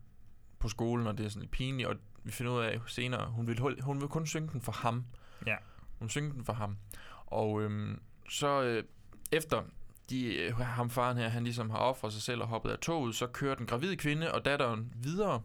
på 0.60 0.70
skolen, 0.70 1.08
og 1.08 1.18
det 1.18 1.26
er 1.26 1.30
sådan 1.30 1.42
lidt 1.42 1.52
pinligt, 1.52 1.90
og 1.90 1.96
vi 2.24 2.32
finder 2.32 2.54
ud 2.54 2.62
af 2.62 2.80
senere, 2.88 3.26
hun 3.26 3.48
vil, 3.48 3.60
hun 3.82 4.02
vil 4.02 4.10
kun 4.10 4.28
synge 4.28 4.50
den 4.52 4.62
for 4.62 4.72
ham. 4.72 5.06
Ja. 5.46 5.56
Hun 6.00 6.10
synge 6.10 6.34
den 6.34 6.46
for 6.46 6.54
ham. 6.54 6.78
Og 7.26 7.62
øhm, 7.62 8.02
så 8.30 8.62
øh, 8.62 8.84
efter 9.32 9.64
de, 10.10 10.36
øh, 10.36 10.58
ham 10.58 10.90
faren 10.90 11.18
her, 11.18 11.28
han 11.28 11.44
ligesom 11.44 11.70
har 11.70 11.78
offret 11.78 12.14
sig 12.14 12.22
selv 12.22 12.42
og 12.42 12.48
hoppet 12.48 12.70
af 12.70 12.80
toget, 12.80 13.16
så 13.16 13.28
kører 13.28 13.56
den 13.56 13.66
gravide 13.66 13.98
kvinde 13.98 14.32
og 14.32 14.46
datteren 14.46 14.94
videre 14.96 15.42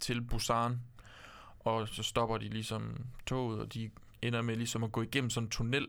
til 0.00 0.22
Busan. 0.22 0.80
Og 1.60 1.88
så 1.88 2.02
stopper 2.02 2.38
de 2.38 2.48
ligesom 2.48 3.06
toget, 3.26 3.60
og 3.60 3.74
de 3.74 3.90
ender 4.22 4.42
med 4.42 4.56
ligesom 4.56 4.84
at 4.84 4.92
gå 4.92 5.02
igennem 5.02 5.30
sådan 5.30 5.46
en 5.46 5.50
tunnel. 5.50 5.88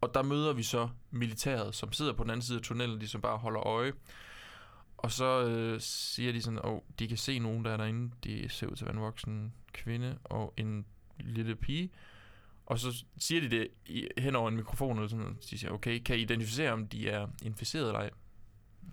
Og 0.00 0.14
der 0.14 0.22
møder 0.22 0.52
vi 0.52 0.62
så 0.62 0.88
militæret, 1.10 1.74
som 1.74 1.92
sidder 1.92 2.12
på 2.12 2.22
den 2.22 2.30
anden 2.30 2.42
side 2.42 2.58
af 2.58 2.62
tunnelen, 2.62 2.98
ligesom 2.98 3.20
bare 3.20 3.38
holder 3.38 3.66
øje. 3.66 3.92
Og 4.96 5.12
så 5.12 5.44
øh, 5.46 5.80
siger 5.80 6.32
de 6.32 6.42
sådan, 6.42 6.58
at 6.58 6.64
oh, 6.64 6.80
de 6.98 7.08
kan 7.08 7.16
se 7.16 7.38
nogen, 7.38 7.64
der 7.64 7.70
er 7.70 7.76
derinde. 7.76 8.10
De 8.24 8.48
ser 8.48 8.66
ud 8.66 8.76
til 8.76 8.84
at 8.84 8.86
være 8.86 8.96
en 8.96 9.02
voksen 9.02 9.52
kvinde 9.72 10.18
og 10.24 10.54
en 10.56 10.86
lille 11.20 11.56
pige. 11.56 11.90
Og 12.66 12.78
så 12.78 13.04
siger 13.18 13.40
de 13.40 13.50
det 13.50 13.68
i, 13.86 14.08
hen 14.18 14.36
over 14.36 14.48
en 14.48 14.56
mikrofon, 14.56 14.96
eller 14.96 15.08
sådan 15.08 15.24
noget. 15.24 15.50
De 15.50 15.58
siger, 15.58 15.70
okay, 15.72 15.98
kan 16.02 16.16
I 16.16 16.18
identificere, 16.18 16.72
om 16.72 16.86
de 16.88 17.08
er 17.10 17.26
inficeret 17.42 17.86
eller 17.86 18.00
ej? 18.00 18.10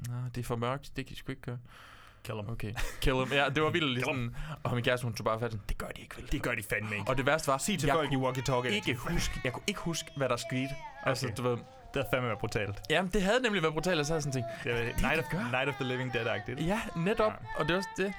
Nej, 0.10 0.30
det 0.36 0.42
er 0.42 0.46
for 0.46 0.56
mørkt, 0.56 0.92
det 0.96 1.06
kan 1.06 1.14
I 1.14 1.16
sgu 1.16 1.32
ikke 1.32 1.42
gøre. 1.42 1.58
Kill 2.24 2.38
them. 2.38 2.50
Okay, 2.50 2.74
kill 3.02 3.16
them. 3.16 3.32
Ja, 3.32 3.50
det 3.50 3.64
var 3.64 3.70
vildt 3.70 4.06
sådan. 4.06 4.36
Og 4.64 4.76
min 4.76 4.84
kæreste, 4.84 5.04
hun 5.04 5.14
tog 5.14 5.26
bare 5.26 5.40
fat 5.40 5.52
sådan, 5.52 5.66
det 5.70 5.78
gør 5.78 5.88
de 5.88 6.02
ikke 6.02 6.18
vel. 6.18 6.32
Det 6.32 6.42
gør 6.42 6.56
de 6.56 6.64
fandme 6.64 6.96
ikke. 6.96 7.10
Og 7.10 7.18
det 7.18 7.26
værste 7.26 7.48
var, 7.48 7.58
Sig 7.58 7.80
til 7.80 7.88
jeg 7.88 7.96
folk 7.96 8.10
kunne 8.10 8.28
walkie-talkie. 8.30 8.68
ikke 8.74 8.96
huske, 8.96 9.42
jeg 9.44 9.54
kunne 9.54 9.64
ikke 9.68 9.80
huske, 9.80 10.12
hvad 10.18 10.30
der 10.30 10.36
skete. 10.36 10.70
Altså, 11.04 11.26
Okay. 11.28 11.38
du 11.38 11.42
ved, 11.44 11.52
Det 11.58 11.64
havde 11.96 12.08
fandme 12.14 12.28
været 12.28 12.40
brutalt. 12.40 12.76
jamen, 12.90 13.12
det 13.12 13.22
havde 13.22 13.40
nemlig 13.42 13.62
været 13.62 13.74
brutalt, 13.74 14.00
og 14.00 14.06
så 14.06 14.14
havde 14.14 14.22
sådan 14.22 14.34
tænkt, 14.34 14.48
Det 14.64 14.72
er 14.72 14.84
Night, 15.08 15.20
of, 15.20 15.32
gør. 15.32 15.52
Night 15.52 15.70
of 15.70 15.76
the 15.76 15.84
Living 15.88 16.12
Dead-agtigt. 16.16 16.66
Ja, 16.66 16.82
netop. 16.96 17.32
Ja. 17.32 17.38
Og 17.60 17.66
det 17.66 17.72
er 17.74 17.78
også 17.78 17.90
det. 17.98 18.14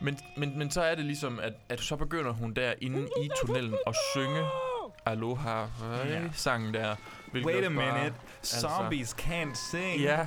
Men, 0.00 0.18
men, 0.36 0.58
men 0.58 0.70
så 0.70 0.82
er 0.82 0.94
det 0.94 1.04
ligesom, 1.04 1.40
at, 1.40 1.52
at 1.68 1.80
så 1.80 1.96
begynder 1.96 2.30
hun 2.32 2.54
der 2.54 2.74
inde 2.80 3.08
i 3.22 3.28
tunnelen 3.40 3.74
at 3.86 3.94
synge 4.14 4.44
Aloha 5.06 5.64
Ja. 6.06 6.20
sangen 6.32 6.74
der. 6.74 6.96
Wait 7.34 7.64
a 7.64 7.68
bare- 7.68 7.70
minute, 7.70 8.14
zombies 8.44 9.14
can't 9.14 9.54
sing. 9.70 10.00
Ja, 10.00 10.26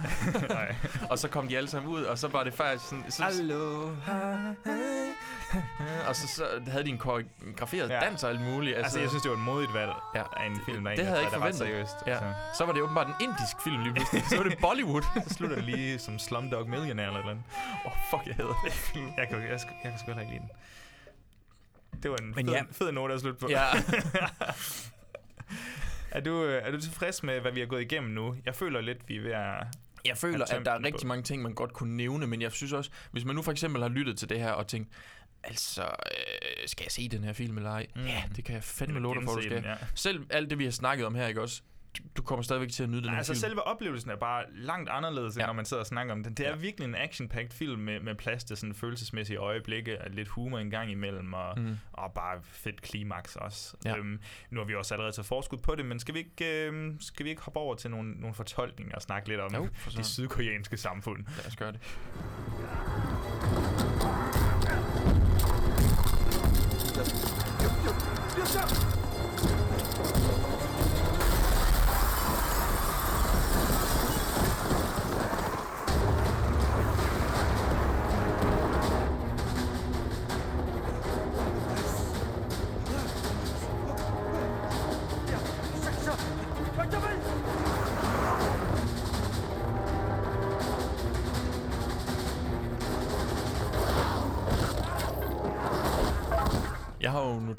og 1.11 1.19
så 1.19 1.27
kom 1.27 1.47
de 1.47 1.57
alle 1.57 1.69
sammen 1.69 1.91
ud, 1.91 2.03
og 2.03 2.17
så 2.17 2.27
var 2.27 2.43
det 2.43 2.53
faktisk 2.53 2.85
sådan... 2.89 3.11
Så, 3.11 3.23
Aloha. 3.25 4.53
og 6.07 6.15
så, 6.15 6.27
så 6.27 6.45
havde 6.67 6.83
de 6.83 6.89
en 6.89 6.97
koreograferet 6.97 7.89
Ja. 7.89 7.99
dans 7.99 8.23
og 8.23 8.29
alt 8.29 8.41
muligt. 8.41 8.77
Altså, 8.77 8.99
jeg 8.99 9.09
synes, 9.09 9.21
det 9.23 9.31
var 9.31 9.37
et 9.37 9.43
modigt 9.43 9.73
valg 9.73 9.91
Ja. 10.15 10.23
af 10.37 10.45
en 10.45 10.59
film, 10.65 10.83
der 10.83 10.95
det 10.95 11.05
havde 11.05 11.17
jeg 11.17 11.25
ikke 11.25 11.33
forventet. 11.37 11.59
seriøst. 11.59 11.95
Ja. 12.07 12.17
Så. 12.19 12.25
Så 12.57 12.65
var 12.65 12.73
det 12.73 12.81
åbenbart 12.81 13.07
en 13.07 13.13
indisk 13.21 13.55
film 13.63 13.81
lige 13.83 13.93
pludselig. 13.93 14.23
Så 14.29 14.35
var 14.37 14.43
det 14.43 14.57
Bollywood. 14.61 15.01
Så 15.27 15.33
slutter 15.33 15.55
det 15.55 15.65
lige 15.65 15.99
som 15.99 16.19
Slumdog 16.19 16.69
Millionaire 16.69 17.07
eller 17.07 17.21
noget. 17.21 17.37
Åh, 17.85 17.91
oh, 17.91 17.97
fuck, 18.11 18.27
jeg 18.27 18.35
hader 18.35 18.61
det. 18.65 18.73
Jeg 19.17 19.27
kan, 19.29 19.41
jeg, 19.41 19.49
jeg, 19.49 19.59
jeg 19.83 19.91
kan 19.91 19.99
sgu 19.99 20.05
heller 20.05 20.21
ikke 20.21 20.33
lide 20.33 20.41
den. 20.41 20.49
Det 22.03 22.11
var 22.11 22.17
en 22.17 22.33
Men 22.35 22.45
fed, 22.45 22.53
ja. 22.53 22.63
fed 22.71 22.91
note 22.91 23.13
at 23.13 23.19
slutte 23.19 23.39
på. 23.39 23.49
Ja. 23.49 23.61
er, 26.11 26.19
du, 26.19 26.43
øh, 26.43 26.63
er 26.63 26.71
du 26.71 26.81
tilfreds 26.81 27.23
med, 27.23 27.39
hvad 27.39 27.51
vi 27.51 27.59
har 27.59 27.67
gået 27.67 27.81
igennem 27.81 28.11
nu? 28.11 28.35
Jeg 28.45 28.55
føler 28.55 28.81
lidt, 28.81 29.09
vi 29.09 29.17
er 29.17 29.21
ved 29.21 29.31
at... 29.31 29.67
Jeg 30.05 30.17
føler, 30.17 30.45
at 30.45 30.65
der 30.65 30.71
er 30.71 30.83
rigtig 30.83 31.07
mange 31.07 31.23
ting, 31.23 31.41
man 31.41 31.53
godt 31.53 31.73
kunne 31.73 31.97
nævne, 31.97 32.27
men 32.27 32.41
jeg 32.41 32.51
synes 32.51 32.73
også, 32.73 32.91
hvis 33.11 33.25
man 33.25 33.35
nu 33.35 33.41
for 33.41 33.51
eksempel 33.51 33.81
har 33.81 33.89
lyttet 33.89 34.17
til 34.17 34.29
det 34.29 34.39
her 34.39 34.51
og 34.51 34.67
tænkt, 34.67 34.89
altså, 35.43 35.83
øh, 35.83 36.67
skal 36.67 36.83
jeg 36.83 36.91
se 36.91 37.09
den 37.09 37.23
her 37.23 37.33
film 37.33 37.57
eller 37.57 37.71
ej? 37.71 37.87
Mm. 37.95 38.05
Ja, 38.05 38.23
det 38.35 38.43
kan 38.43 38.55
jeg 38.55 38.63
fandme 38.63 38.99
love 38.99 39.15
dig 39.15 39.23
for, 39.23 39.35
du 39.35 39.41
skal. 39.41 39.55
den, 39.55 39.63
ja. 39.63 39.75
Selv 39.95 40.25
alt 40.29 40.49
det, 40.49 40.59
vi 40.59 40.63
har 40.63 40.71
snakket 40.71 41.05
om 41.05 41.15
her, 41.15 41.27
ikke 41.27 41.41
også? 41.41 41.61
Du, 42.17 42.21
kommer 42.23 42.43
stadigvæk 42.43 42.69
til 42.69 42.83
at 42.83 42.89
nyde 42.89 43.01
den 43.03 43.09
altså 43.15 43.33
film. 43.33 43.39
selve 43.39 43.63
oplevelsen 43.67 44.09
er 44.11 44.15
bare 44.15 44.43
langt 44.51 44.89
anderledes, 44.89 45.35
end 45.35 45.41
Ja. 45.41 45.45
når 45.45 45.53
man 45.53 45.65
sidder 45.65 45.81
og 45.81 45.87
snakker 45.87 46.13
om 46.13 46.23
den. 46.23 46.33
Det 46.33 46.45
er 46.45 46.49
Ja. 46.49 46.55
virkelig 46.55 46.85
en 46.87 46.95
action-packed 46.95 47.51
film 47.53 47.81
med, 47.81 47.99
med 47.99 48.15
plads 48.15 48.43
til 48.43 48.57
sådan 48.57 48.73
følelsesmæssige 48.75 49.37
øjeblikke, 49.37 50.01
og 50.01 50.09
lidt 50.09 50.27
humor 50.27 50.59
en 50.59 50.69
gang 50.69 50.91
imellem, 50.91 51.33
og, 51.33 51.59
Mhm. 51.59 51.77
og 51.93 52.13
bare 52.13 52.39
fedt 52.43 52.81
klimaks 52.81 53.35
også. 53.35 53.77
Ja. 53.85 53.97
Øhm, 53.97 54.19
nu 54.49 54.59
har 54.59 54.65
vi 54.67 54.75
også 54.75 54.93
allerede 54.93 55.15
taget 55.15 55.25
forskud 55.25 55.57
på 55.57 55.75
det, 55.75 55.85
men 55.85 55.99
skal 55.99 56.13
vi 56.13 56.19
ikke, 56.19 56.65
øhm, 56.67 56.97
skal 57.01 57.23
vi 57.23 57.29
ikke 57.29 57.41
hoppe 57.41 57.59
over 57.59 57.75
til 57.75 57.91
nogle, 57.91 58.11
nogle 58.11 58.33
fortolkninger 58.35 58.95
og 58.95 59.01
snakke 59.01 59.27
lidt 59.29 59.39
om 59.39 59.53
Jo, 59.55 59.67
for 59.73 59.89
det 59.91 60.05
sydkoreanske 60.05 60.77
samfund? 60.77 61.25
Lad 61.37 61.47
os 61.47 61.55
gøre 61.55 61.71
det. 61.71 61.79
Har 68.39 68.88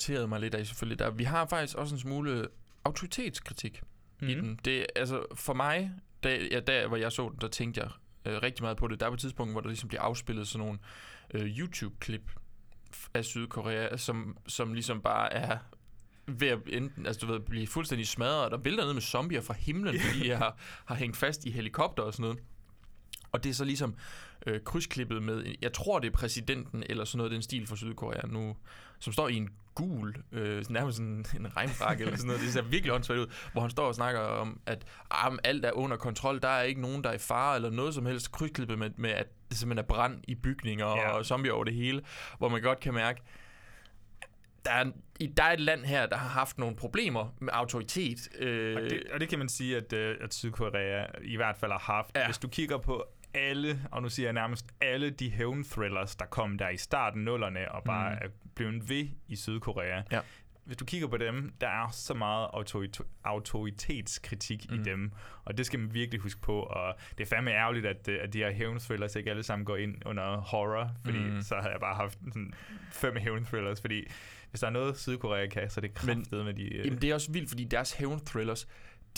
noteret 0.01 0.28
mig 0.28 0.40
lidt 0.40 0.55
af 0.55 0.66
selvfølgelig, 0.66 0.98
der, 0.98 1.10
vi 1.10 1.24
har 1.24 1.47
faktisk 1.47 1.77
også 1.78 1.94
en 1.94 1.98
smule 2.01 2.48
autoritetskritik 2.85 3.82
mm. 4.20 4.28
i 4.28 4.35
Mhm. 4.35 4.44
den. 4.44 4.60
Det, 4.64 4.86
altså 4.97 5.24
for 5.35 5.55
mig, 5.55 5.90
da, 6.22 6.39
ja, 6.51 6.60
der 6.60 6.89
hvor 6.89 6.97
jeg 6.97 7.12
så 7.12 7.28
den, 7.28 7.39
der 7.40 7.48
tænkte 7.48 7.81
jeg 7.81 7.90
øh, 8.32 8.43
rigtig 8.43 8.62
meget 8.62 8.77
på 8.77 8.89
det. 8.89 9.01
Der 9.01 9.06
er 9.06 9.10
på 9.10 9.14
et 9.14 9.20
tidspunkt, 9.20 9.52
hvor 9.55 9.60
der 9.60 9.68
ligesom 9.68 9.89
bliver 9.89 10.02
afspillet 10.02 10.48
sådan 10.48 10.66
nogle 10.66 10.78
øh, 11.35 11.59
YouTube-klip 11.59 12.31
af 13.14 13.24
Sydkorea, 13.24 13.97
som, 13.97 14.36
som 14.47 14.72
ligesom 14.74 15.01
bare 15.01 15.32
er 15.32 15.59
ved 16.27 16.48
at 16.48 16.59
enten, 16.66 17.06
altså, 17.06 17.27
du 17.27 17.32
ved, 17.32 17.40
blive 17.40 17.66
fuldstændig 17.66 18.09
smadret, 18.09 18.44
og 18.44 18.51
der 18.51 18.56
vælter 18.56 18.85
ned 18.85 18.93
med 18.93 19.02
zombier 19.02 19.40
fra 19.40 19.55
himlen, 19.55 20.01
fordi 20.01 20.28
jeg 20.28 20.39
har, 20.39 20.56
har 20.85 20.94
hængt 20.94 21.16
fast 21.16 21.44
i 21.44 21.51
helikopter 21.51 22.02
og 22.02 22.12
sådan 22.12 22.22
noget. 22.22 22.39
Og 23.32 23.44
det 23.44 23.51
er 23.51 23.55
så 23.55 23.64
ligesom 23.64 23.94
øh, 24.47 24.60
krydsklippet 24.64 25.22
med, 25.22 25.44
jeg 25.62 25.72
tror 25.72 25.98
det 25.98 26.06
er 26.09 26.12
præsidenten, 26.12 26.85
eller 26.86 27.05
sådan 27.05 27.16
noget, 27.16 27.32
den 27.32 27.43
stil 27.43 27.66
for 27.66 27.77
Sydkorea 27.77 28.27
nu, 28.27 28.56
som 28.98 29.12
står 29.12 29.28
i 29.28 29.35
en 29.36 29.48
gul, 29.74 30.14
øh, 30.32 30.64
nærmest 30.70 30.97
sådan 30.97 31.24
en 31.38 31.56
regnfrakke 31.56 32.02
eller 32.05 32.16
sådan 32.16 32.26
noget, 32.26 32.42
det 32.42 32.52
ser 32.52 32.62
virkelig 32.62 32.92
åndssvagt 32.94 33.20
ud, 33.20 33.26
hvor 33.52 33.60
han 33.60 33.70
står 33.70 33.86
og 33.86 33.94
snakker 33.94 34.20
om, 34.20 34.60
at 34.66 34.84
ah, 35.10 35.32
alt 35.44 35.64
er 35.64 35.72
under 35.72 35.97
kontrol, 35.97 36.40
der 36.42 36.48
er 36.48 36.62
ikke 36.62 36.80
nogen, 36.80 37.05
der 37.05 37.10
er 37.10 37.14
i 37.14 37.18
fare, 37.18 37.56
eller 37.56 37.70
noget 37.70 37.94
som 37.94 38.06
helst 38.06 38.32
krydsklippet 38.32 38.78
med, 38.78 38.90
med 38.97 39.10
at 39.10 39.26
det 39.51 39.59
simpelthen 39.59 39.84
er 39.84 39.88
brand 39.88 40.20
i 40.28 40.34
bygninger 40.34 40.86
Ja. 40.86 41.10
og 41.10 41.24
zombier 41.26 41.52
over 41.52 41.64
det 41.64 41.74
hele, 41.74 42.02
hvor 42.38 42.48
man 42.48 42.62
godt 42.62 42.80
kan 42.80 42.94
mærke, 42.94 43.22
der 44.64 44.70
er, 44.70 44.84
i- 45.20 45.26
der 45.26 45.42
er 45.42 45.52
et 45.52 45.60
land 45.60 45.84
her, 45.84 46.06
der 46.06 46.16
har 46.16 46.28
haft 46.28 46.59
nogle 46.59 46.76
problemer 46.76 47.34
med 47.40 47.48
autoritet. 47.52 48.28
Øh, 48.38 48.76
Og 48.76 48.82
det, 48.82 49.02
og 49.12 49.20
det 49.20 49.28
kan 49.28 49.38
man 49.38 49.48
sige, 49.48 49.76
at, 49.76 49.92
øh, 49.92 50.16
at 50.20 50.34
Sydkorea 50.34 51.05
i 51.22 51.36
hvert 51.36 51.56
fald 51.56 51.72
har 51.72 51.78
haft. 51.78 52.10
Ja. 52.16 52.24
Hvis 52.26 52.38
du 52.38 52.48
kigger 52.48 52.78
på 52.78 53.05
alle, 53.35 53.81
og 53.90 54.02
nu 54.02 54.09
siger 54.09 54.27
jeg 54.27 54.32
nærmest 54.32 54.66
alle 54.81 55.11
de 55.11 55.31
hævn-thrillers, 55.31 56.16
der 56.16 56.24
kom 56.27 56.59
der 56.59 56.69
i 56.69 56.77
starten 56.77 57.24
nullerne, 57.24 57.73
og 57.73 57.85
bare 57.85 58.11
Mm. 58.15 58.19
er 58.23 58.28
blevet 58.55 58.89
ved 58.89 59.09
i 59.28 59.36
Sydkorea. 59.36 60.02
Ja. 60.12 60.20
Hvis 60.65 60.77
du 60.77 60.85
kigger 60.85 61.09
på 61.09 61.16
dem, 61.16 61.52
der 61.61 61.69
er 61.69 61.90
så 61.90 62.15
meget 62.15 62.48
autorito- 62.55 63.07
autoritetskritik 63.24 64.70
mm. 64.70 64.81
i 64.81 64.82
dem, 64.82 65.12
og 65.44 65.59
det 65.59 65.66
skal 65.66 65.78
man 65.81 65.94
virkelig 65.94 66.20
huske 66.20 66.40
på, 66.40 66.61
og 66.61 66.94
det 67.19 67.24
er 67.24 67.28
fandme 67.28 67.51
ærgerligt, 67.51 67.86
at, 67.86 68.09
øh, 68.09 68.19
at 68.23 68.32
de 68.32 68.39
her 68.39 68.51
hævn-thrillers 68.51 69.16
ikke 69.16 69.31
alle 69.31 69.43
sammen 69.43 69.65
går 69.66 69.77
ind 69.77 70.07
under 70.07 70.36
horror, 70.40 70.90
fordi 71.05 71.19
Mm. 71.19 71.43
så 71.43 71.55
havde 71.55 71.70
jeg 71.73 71.81
bare 71.81 71.94
haft 71.94 72.19
sådan 72.32 72.52
fem 72.93 73.16
hævn-thrillers, 73.16 73.81
fordi 73.81 74.05
hvis 74.51 74.61
der 74.61 74.66
er 74.66 74.70
noget 74.70 74.98
Sydkorea 74.98 75.47
kan, 75.47 75.70
så 75.70 75.81
er 75.81 75.82
det 75.82 75.94
kraftet 75.94 76.44
med 76.44 76.55
de... 76.55 76.74
øh, 76.74 76.86
Jamen, 76.86 77.01
det 77.02 77.11
er 77.11 77.15
også 77.15 77.32
vildt, 77.32 77.48
fordi 77.48 77.65
deres 77.65 77.93
hævn-thrillers, 77.93 78.66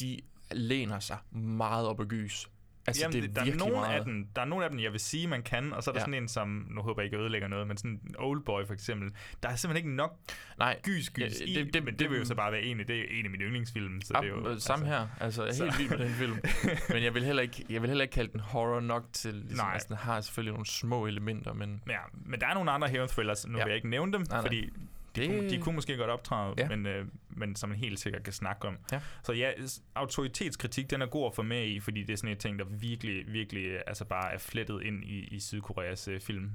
de 0.00 0.20
læner 0.52 0.98
sig 0.98 1.18
meget 1.30 1.86
op 1.88 2.00
ad 2.00 2.06
gys. 2.06 2.48
Altså, 2.86 3.02
Jamen, 3.02 3.12
det 3.12 3.18
er 3.18 3.26
det, 3.26 3.36
der, 3.36 3.52
er 3.52 3.56
nogle 3.56 3.74
meget... 3.74 3.98
af 3.98 4.04
dem, 4.04 4.26
der 4.36 4.42
er 4.42 4.46
nogle 4.46 4.64
af 4.64 4.70
dem, 4.70 4.80
jeg 4.80 4.92
vil 4.92 5.00
sige, 5.00 5.26
man 5.26 5.42
kan, 5.42 5.72
og 5.72 5.82
så 5.82 5.90
er 5.90 5.92
der 5.92 6.00
Ja. 6.00 6.04
sådan 6.04 6.14
en, 6.22 6.28
som, 6.28 6.66
nu 6.70 6.80
håber 6.82 7.02
jeg 7.02 7.04
ikke, 7.06 7.18
ødelægger 7.18 7.48
noget, 7.48 7.66
men 7.66 7.76
sådan 7.76 7.90
en 7.90 8.14
Oldboy 8.18 8.66
for 8.66 8.72
eksempel, 8.74 9.10
der 9.42 9.48
er 9.48 9.56
simpelthen 9.56 9.86
ikke 9.86 9.96
nok 9.96 10.18
Nej, 10.58 10.80
gys, 10.82 11.10
gys 11.10 11.18
Ja, 11.40 11.44
i, 11.46 11.54
det- 11.54 11.74
det- 11.74 11.84
men 11.84 11.92
det, 11.92 11.98
det- 12.00 12.10
vil 12.10 12.18
jo 12.18 12.24
så 12.24 12.34
bare 12.34 12.52
være 12.52 12.62
en 12.62 12.78
det 12.78 12.90
er 12.90 13.04
en 13.10 13.24
af 13.24 13.30
mine 13.30 13.44
yndlingsfilm, 13.44 14.00
så 14.00 14.14
det 14.22 14.28
er 14.30 14.32
jo... 14.34 14.50
Ja, 14.50 14.58
samme 14.58 14.86
her. 14.86 15.06
Altså, 15.20 15.42
jeg 15.42 15.50
er 15.50 15.54
så- 15.54 15.64
helt 15.64 15.78
vild 15.78 15.98
med 15.98 16.06
den 16.06 16.14
film. 16.14 16.36
Men 16.94 17.02
jeg 17.02 17.14
vil 17.14 17.24
heller 17.24 17.42
ikke, 17.42 17.64
jeg 17.70 17.82
vil 17.82 17.88
heller 17.90 18.02
ikke 18.02 18.12
kalde 18.14 18.32
den 18.32 18.40
horror 18.40 18.80
nok 18.80 19.04
til... 19.12 19.34
Ligesom, 19.34 19.56
Nej. 19.66 19.72
Altså, 19.74 19.88
den 19.88 19.96
har 19.96 20.20
selvfølgelig 20.20 20.52
nogle 20.52 20.66
små 20.66 21.06
elementer, 21.06 21.52
men... 21.52 21.82
Ja, 21.88 21.98
men 22.26 22.40
der 22.40 22.46
er 22.46 22.54
nogle 22.54 22.70
andre 22.70 22.88
hævn 22.88 23.08
thrillers, 23.08 23.46
nu 23.46 23.58
Ja. 23.58 23.64
vil 23.64 23.70
jeg 23.70 23.76
ikke 23.76 23.88
nævne 23.90 24.12
dem, 24.12 24.26
Nej, 24.30 24.40
nej. 24.42 24.68
De, 25.16 25.20
Det- 25.20 25.28
kunne, 25.30 25.50
de 25.50 25.58
kunne 25.58 25.74
måske 25.74 25.96
godt 25.96 26.10
optræde, 26.10 26.54
Ja. 26.58 26.68
men, 26.68 26.86
øh, 26.86 27.06
men 27.30 27.56
som 27.56 27.68
man 27.68 27.78
helt 27.78 28.00
sikkert 28.00 28.22
kan 28.22 28.32
snakke 28.32 28.68
om. 28.68 28.76
Ja. 28.92 29.00
Så 29.24 29.32
ja, 29.32 29.50
autoritetskritik, 29.94 30.90
den 30.90 31.02
er 31.02 31.06
god 31.06 31.26
at 31.26 31.34
få 31.34 31.42
med 31.42 31.66
i, 31.66 31.80
fordi 31.80 32.02
det 32.02 32.12
er 32.12 32.16
sådan 32.16 32.30
et 32.32 32.38
ting, 32.38 32.58
der 32.58 32.64
virkelig, 32.64 33.32
virkelig 33.32 33.64
øh, 33.64 33.80
altså 33.86 34.04
bare 34.04 34.32
er 34.32 34.38
flettet 34.38 34.82
ind 34.82 35.04
i, 35.04 35.18
i 35.24 35.40
Sydkoreas 35.40 36.08
øh, 36.08 36.20
film. 36.20 36.50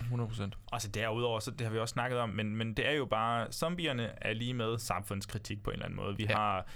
100 0.00 0.28
procent. 0.28 0.58
Altså 0.72 0.88
derudover, 0.88 1.40
så 1.40 1.50
det 1.50 1.60
har 1.66 1.72
vi 1.72 1.78
også 1.78 1.92
snakket 1.92 2.18
om, 2.18 2.28
men, 2.28 2.56
men 2.56 2.74
det 2.74 2.88
er 2.88 2.92
jo 2.92 3.04
bare, 3.04 3.52
zombierne 3.52 4.10
er 4.24 4.32
lige 4.32 4.54
med 4.54 4.78
samfundskritik 4.78 5.62
på 5.62 5.70
en 5.70 5.74
eller 5.74 5.84
anden 5.84 5.96
måde. 5.96 6.16
Vi 6.16 6.22
Ja. 6.22 6.30
ja. 6.30 6.36
har, 6.36 6.66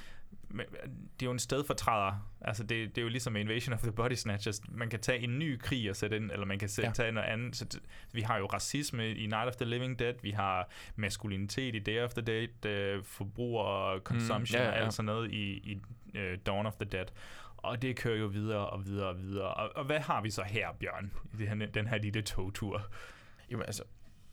det 0.61 1.23
er 1.23 1.27
jo 1.27 1.31
en 1.31 1.39
stedfortræder. 1.39 2.31
Altså 2.41 2.63
det, 2.63 2.89
det 2.89 2.99
er 2.99 3.03
jo 3.03 3.09
ligesom 3.09 3.37
Invasion 3.37 3.73
of 3.75 3.83
the 3.83 3.93
Body 3.93 4.13
Snatchers. 4.13 4.61
Man 4.69 4.91
kan 4.91 5.01
tage 5.01 5.19
en 5.19 5.39
ny 5.39 5.59
krig 5.59 5.91
og 5.91 5.97
sætte 5.97 6.17
ind, 6.17 6.31
eller 6.31 6.47
man 6.47 6.59
kan 6.59 6.69
sætte, 6.69 6.89
Ja. 6.89 6.93
tage 6.93 7.13
noget 7.13 7.29
andet. 7.29 7.57
Så 7.57 7.65
det, 7.65 7.81
vi 8.13 8.21
har 8.21 8.39
jo 8.39 8.47
racisme 8.47 9.11
i 9.15 9.27
Night 9.27 9.49
of 9.49 9.57
the 9.57 9.65
Living 9.65 9.99
Dead, 9.99 10.15
vi 10.23 10.31
har 10.31 10.71
maskulinitet 10.97 11.75
i 11.75 11.79
Day 11.79 12.03
of 12.03 12.15
the 12.15 12.23
Dead, 12.23 12.67
øh, 12.67 13.05
forbruger 13.05 13.63
og 13.65 14.01
consumption 14.01 14.61
ja, 14.61 14.67
mm, 14.67 14.73
ja, 14.75 14.79
og 14.79 14.85
alt 14.85 14.95
sådan 14.95 15.07
noget 15.07 15.31
i, 15.31 15.53
i 15.53 15.81
uh, 16.15 16.39
Dawn 16.47 16.67
of 16.67 16.75
the 16.75 16.85
Dead. 16.91 17.07
Og 17.57 17.83
det 17.83 17.97
kører 17.97 18.19
jo 18.19 18.27
videre 18.27 18.71
og 18.71 18.85
videre 18.87 19.09
og 19.09 19.19
videre. 19.19 19.55
Og, 19.55 19.77
og 19.77 19.85
hvad 19.85 20.01
har 20.01 20.23
vi 20.23 20.31
så 20.31 20.43
her, 20.47 20.69
Bjørn, 20.81 21.13
i 21.35 21.37
det 21.37 21.49
her, 21.49 21.67
den 21.67 21.87
her 21.87 21.99
lille 21.99 22.23
togtur? 22.23 22.83
Jamen 23.51 23.67
altså, 23.67 23.83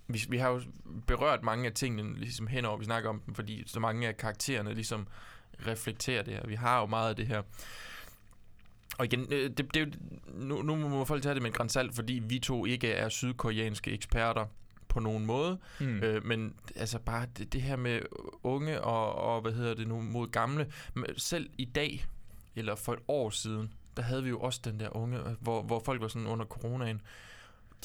vi, 0.07 0.19
vi 0.29 0.37
har 0.37 0.49
jo 0.49 0.61
berørt 1.07 1.43
mange 1.43 1.65
af 1.67 1.73
tingene 1.73 2.17
ligesom 2.19 2.47
henover, 2.47 2.77
vi 2.77 2.85
snakker 2.85 3.09
om 3.09 3.19
dem, 3.25 3.35
fordi 3.35 3.63
så 3.67 3.79
mange 3.79 4.07
af 4.07 4.17
karaktererne 4.17 4.73
ligesom 4.73 5.07
reflekterer 5.67 6.23
det 6.23 6.33
her. 6.33 6.47
Vi 6.47 6.55
har 6.55 6.79
jo 6.79 6.85
meget 6.85 7.09
af 7.09 7.15
det 7.15 7.27
her. 7.27 7.41
Og 8.97 9.05
igen, 9.05 9.27
øh, 9.31 9.49
det, 9.49 9.73
det, 9.73 9.79
jo- 9.79 9.91
nu, 10.33 10.61
nu 10.61 10.75
må 10.75 11.05
folk 11.05 11.23
tage 11.23 11.33
det 11.35 11.41
med 11.41 11.49
en 11.49 11.55
grænsalt, 11.55 11.95
fordi 11.95 12.13
vi 12.13 12.39
to 12.39 12.65
ikke 12.65 12.91
er 12.91 13.09
sydkoreanske 13.09 13.91
eksperter 13.91 14.45
på 14.87 14.99
nogen 14.99 15.25
måde. 15.25 15.57
Hmm. 15.79 16.03
Øh, 16.03 16.25
men 16.25 16.53
altså 16.75 16.99
bare 16.99 17.27
det, 17.37 17.53
det 17.53 17.61
her 17.61 17.75
med 17.75 17.99
unge 18.43 18.81
og, 18.81 19.15
og 19.15 19.41
hvad 19.41 19.51
hedder 19.51 19.73
det 19.73 19.87
nu, 19.87 20.01
mod 20.01 20.27
gamle. 20.27 20.71
Selv 21.17 21.49
i 21.57 21.65
dag, 21.65 22.05
eller 22.55 22.75
for 22.75 22.93
et 22.93 22.99
år 23.07 23.29
siden, 23.29 23.73
der 23.97 24.03
havde 24.03 24.23
vi 24.23 24.29
jo 24.29 24.39
også 24.39 24.61
den 24.63 24.79
der 24.79 24.95
unge, 24.95 25.19
hvor, 25.39 25.61
hvor 25.61 25.81
folk 25.85 26.01
var 26.01 26.07
sådan 26.07 26.27
under 26.27 26.45
coronaen. 26.45 27.01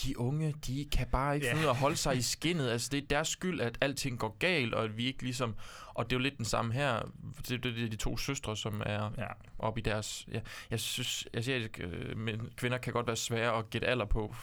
De 0.05 0.19
unge, 0.19 0.55
de 0.67 0.87
kan 0.93 1.07
bare 1.13 1.35
ikke 1.35 1.47
Ja. 1.47 1.53
finde 1.53 1.63
ud 1.65 1.67
af 1.69 1.73
at 1.73 1.77
holde 1.81 1.97
sig 1.97 2.17
i 2.17 2.23
skinnet. 2.23 2.69
Altså, 2.71 2.89
det 2.93 3.03
er 3.03 3.07
deres 3.07 3.29
skyld, 3.29 3.61
at 3.61 3.79
alting 3.81 4.19
går 4.19 4.37
galt, 4.39 4.75
og 4.75 4.85
at 4.85 4.97
vi 4.97 5.07
ikke 5.07 5.23
ligesom... 5.23 5.55
Og 5.95 6.05
det 6.11 6.17
er 6.17 6.21
jo 6.21 6.23
lidt 6.23 6.37
den 6.37 6.45
samme 6.45 6.73
her. 6.73 7.01
Det, 7.49 7.63
det, 7.65 7.75
det 7.75 7.85
er 7.85 7.89
de 7.89 7.97
to 7.97 8.17
søstre, 8.17 8.57
som 8.57 8.83
er 8.87 9.11
Ja. 9.19 9.27
oppe 9.59 9.81
i 9.81 9.83
deres... 9.83 10.27
Ja, 10.33 10.41
jeg 10.71 10.81
synes, 10.81 11.29
asiatiske 11.35 11.83
øh, 11.83 12.17
men 12.19 12.49
kvinder 12.57 12.79
kan 12.79 12.93
godt 12.93 13.07
være 13.07 13.17
svære 13.17 13.59
at 13.59 13.71
gætte 13.71 13.87
alder 13.87 14.05
på. 14.07 14.35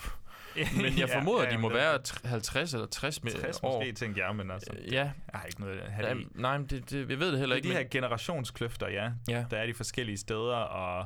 Men 0.76 0.86
jeg 0.86 0.98
Ja, 0.98 1.18
formoder, 1.20 1.44
ja, 1.44 1.52
de 1.52 1.58
må 1.58 1.70
det- 1.70 1.76
være 1.78 2.00
tr- 2.08 2.28
50 2.28 2.74
eller 2.74 2.88
60 2.88 3.24
med 3.24 3.32
60 3.32 3.60
år. 3.64 3.80
måske, 3.80 3.94
tænker 3.94 4.26
jeg, 4.26 4.36
men 4.36 4.52
altså, 4.52 4.70
Ja, 4.92 4.96
jeg 4.96 5.12
har 5.34 5.46
ikke 5.46 5.62
noget 5.62 5.80
at 5.80 5.92
have 5.92 6.08
ja 6.08 6.14
det 6.14 6.28
nej, 6.36 6.58
men 6.58 6.68
det, 6.68 6.90
det, 6.90 7.10
jeg 7.10 7.20
ved 7.20 7.32
det 7.32 7.40
heller 7.40 7.56
Det 7.56 7.66
er 7.66 7.66
ikke. 7.66 7.68
de 7.70 7.74
her 7.74 7.80
men, 7.84 7.90
generationskløfter, 7.90 8.88
ja. 8.90 9.12
ja. 9.28 9.46
Der 9.52 9.58
er 9.58 9.66
de 9.66 9.74
forskellige 9.74 10.18
steder, 10.18 10.56
og, 10.56 11.06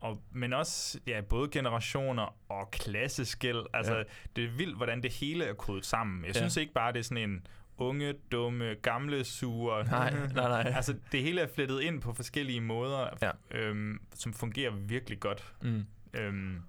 og, 0.00 0.22
men 0.32 0.52
også 0.52 0.98
ja, 1.06 1.20
både 1.20 1.48
generationer 1.50 2.36
og 2.48 2.70
klasseskæld. 2.70 3.64
Altså, 3.74 3.96
Ja. 3.96 4.02
det 4.36 4.44
er 4.44 4.48
vildt, 4.48 4.76
hvordan 4.76 5.02
det 5.02 5.12
hele 5.12 5.44
er 5.44 5.54
kodet 5.54 5.86
sammen. 5.86 6.24
Jeg 6.24 6.34
Ja. 6.34 6.40
synes 6.40 6.56
ikke 6.56 6.72
bare, 6.72 6.92
det 6.92 6.98
er 6.98 7.02
sådan 7.02 7.30
en 7.30 7.46
unge, 7.78 8.14
dumme, 8.32 8.74
gamle, 8.82 9.24
sure. 9.24 9.84
Nej, 9.84 10.10
nej, 10.34 10.48
nej. 10.48 10.72
altså, 10.76 10.94
det 11.12 11.22
hele 11.22 11.40
er 11.40 11.46
flettet 11.54 11.80
ind 11.80 12.00
på 12.00 12.12
forskellige 12.14 12.60
måder, 12.60 13.08
Ja. 13.22 13.30
øhm, 13.50 14.00
som 14.14 14.32
fungerer 14.32 14.70
virkelig 14.70 15.20
godt. 15.20 15.54
Mm. 15.62 15.84
Øhm, 16.14 16.62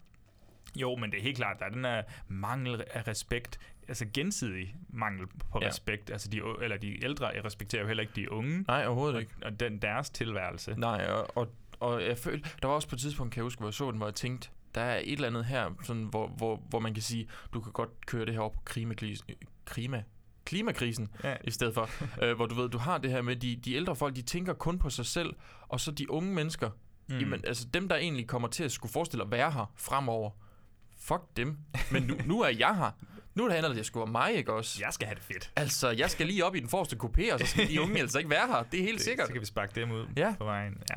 jo, 0.75 0.95
men 0.95 1.11
det 1.11 1.17
er 1.19 1.23
helt 1.23 1.37
klart, 1.37 1.59
der 1.59 1.65
er 1.65 1.69
den 1.69 1.85
her 1.85 2.03
mangel 2.27 2.83
af 2.93 3.07
respekt, 3.07 3.59
altså 3.87 4.05
gensidig 4.13 4.75
mangel 4.89 5.27
på 5.27 5.59
ja. 5.61 5.67
respekt. 5.67 6.09
Altså 6.09 6.29
de, 6.29 6.41
eller 6.61 6.77
de 6.77 7.03
ældre 7.03 7.41
respekterer 7.45 7.81
jo 7.81 7.87
heller 7.87 8.01
ikke 8.01 8.13
de 8.15 8.31
unge, 8.31 8.65
Nej, 8.67 8.85
overhovedet 8.85 9.15
og, 9.15 9.21
ikke. 9.21 9.33
og 9.45 9.59
den, 9.59 9.77
deres 9.81 10.09
tilværelse. 10.09 10.73
Nej, 10.77 11.05
og, 11.05 11.37
og, 11.37 11.53
og 11.79 12.03
jeg 12.05 12.17
følte, 12.17 12.49
der 12.61 12.67
var 12.67 12.75
også 12.75 12.87
på 12.87 12.95
et 12.95 12.99
tidspunkt, 13.01 13.33
kan 13.33 13.39
jeg 13.39 13.43
huske, 13.43 13.59
hvor 13.59 13.67
jeg 13.67 13.73
så 13.73 13.91
den, 13.91 13.97
hvor 13.97 14.07
jeg 14.07 14.15
tænkte, 14.15 14.49
der 14.75 14.81
er 14.81 14.97
et 15.03 15.11
eller 15.11 15.27
andet 15.27 15.45
her, 15.45 15.69
sådan, 15.83 16.03
hvor, 16.03 16.27
hvor, 16.27 16.61
hvor 16.69 16.79
man 16.79 16.93
kan 16.93 17.03
sige, 17.03 17.29
du 17.53 17.61
kan 17.61 17.71
godt 17.71 18.05
køre 18.05 18.25
det 18.25 18.33
her 18.33 18.41
op 18.41 18.53
på 18.53 18.61
klimakrisen, 18.65 19.25
klima, 19.65 20.03
klimakrisen 20.45 21.09
Ja. 21.23 21.35
i 21.43 21.51
stedet 21.51 21.73
for. 21.73 21.89
øh, 22.23 22.35
hvor 22.35 22.45
du 22.45 22.55
ved, 22.55 22.69
du 22.69 22.77
har 22.77 22.97
det 22.97 23.11
her 23.11 23.21
med, 23.21 23.35
de, 23.35 23.55
de 23.55 23.73
ældre 23.73 23.95
folk, 23.95 24.15
de 24.15 24.21
tænker 24.21 24.53
kun 24.53 24.79
på 24.79 24.89
sig 24.89 25.05
selv, 25.05 25.33
og 25.67 25.79
så 25.79 25.91
de 25.91 26.11
unge 26.11 26.33
mennesker, 26.33 26.69
mm. 27.07 27.17
jamen, 27.19 27.41
altså 27.47 27.67
dem, 27.73 27.89
der 27.89 27.95
egentlig 27.95 28.27
kommer 28.27 28.47
til 28.47 28.63
at 28.63 28.71
skulle 28.71 28.91
forestille 28.91 29.23
at 29.23 29.31
være 29.31 29.51
her 29.51 29.71
fremover, 29.75 30.31
fuck 30.99 31.21
dem. 31.37 31.57
Men 31.91 32.03
nu, 32.03 32.15
nu 32.25 32.41
er 32.41 32.49
jeg 32.49 32.75
her. 32.77 32.91
Nu 33.35 33.43
er 33.43 33.47
det 33.47 33.55
handler 33.55 33.73
det 33.73 33.85
sgu 33.85 34.01
om 34.01 34.09
mig, 34.09 34.33
ikke 34.33 34.53
også? 34.53 34.77
Jeg 34.85 34.93
skal 34.93 35.07
have 35.07 35.15
det 35.15 35.23
fedt. 35.23 35.51
Altså, 35.55 35.89
jeg 35.89 36.09
skal 36.09 36.27
lige 36.27 36.45
op 36.45 36.55
i 36.55 36.59
den 36.59 36.69
forreste 36.69 36.97
kupé, 37.03 37.33
og 37.33 37.39
så 37.39 37.45
skal 37.47 37.67
de 37.69 37.81
unge 37.81 37.99
altså 38.01 38.17
ikke 38.17 38.29
være 38.29 38.47
her. 38.47 38.63
Det 38.63 38.79
er 38.79 38.83
helt 38.83 38.97
Det, 38.97 39.05
sikkert. 39.05 39.27
Så 39.27 39.33
kan 39.33 39.41
vi 39.41 39.45
sparke 39.45 39.71
dem 39.81 39.91
ud 39.91 40.05
Ja. 40.17 40.35
på 40.37 40.43
vejen. 40.43 40.77
Ja. 40.89 40.95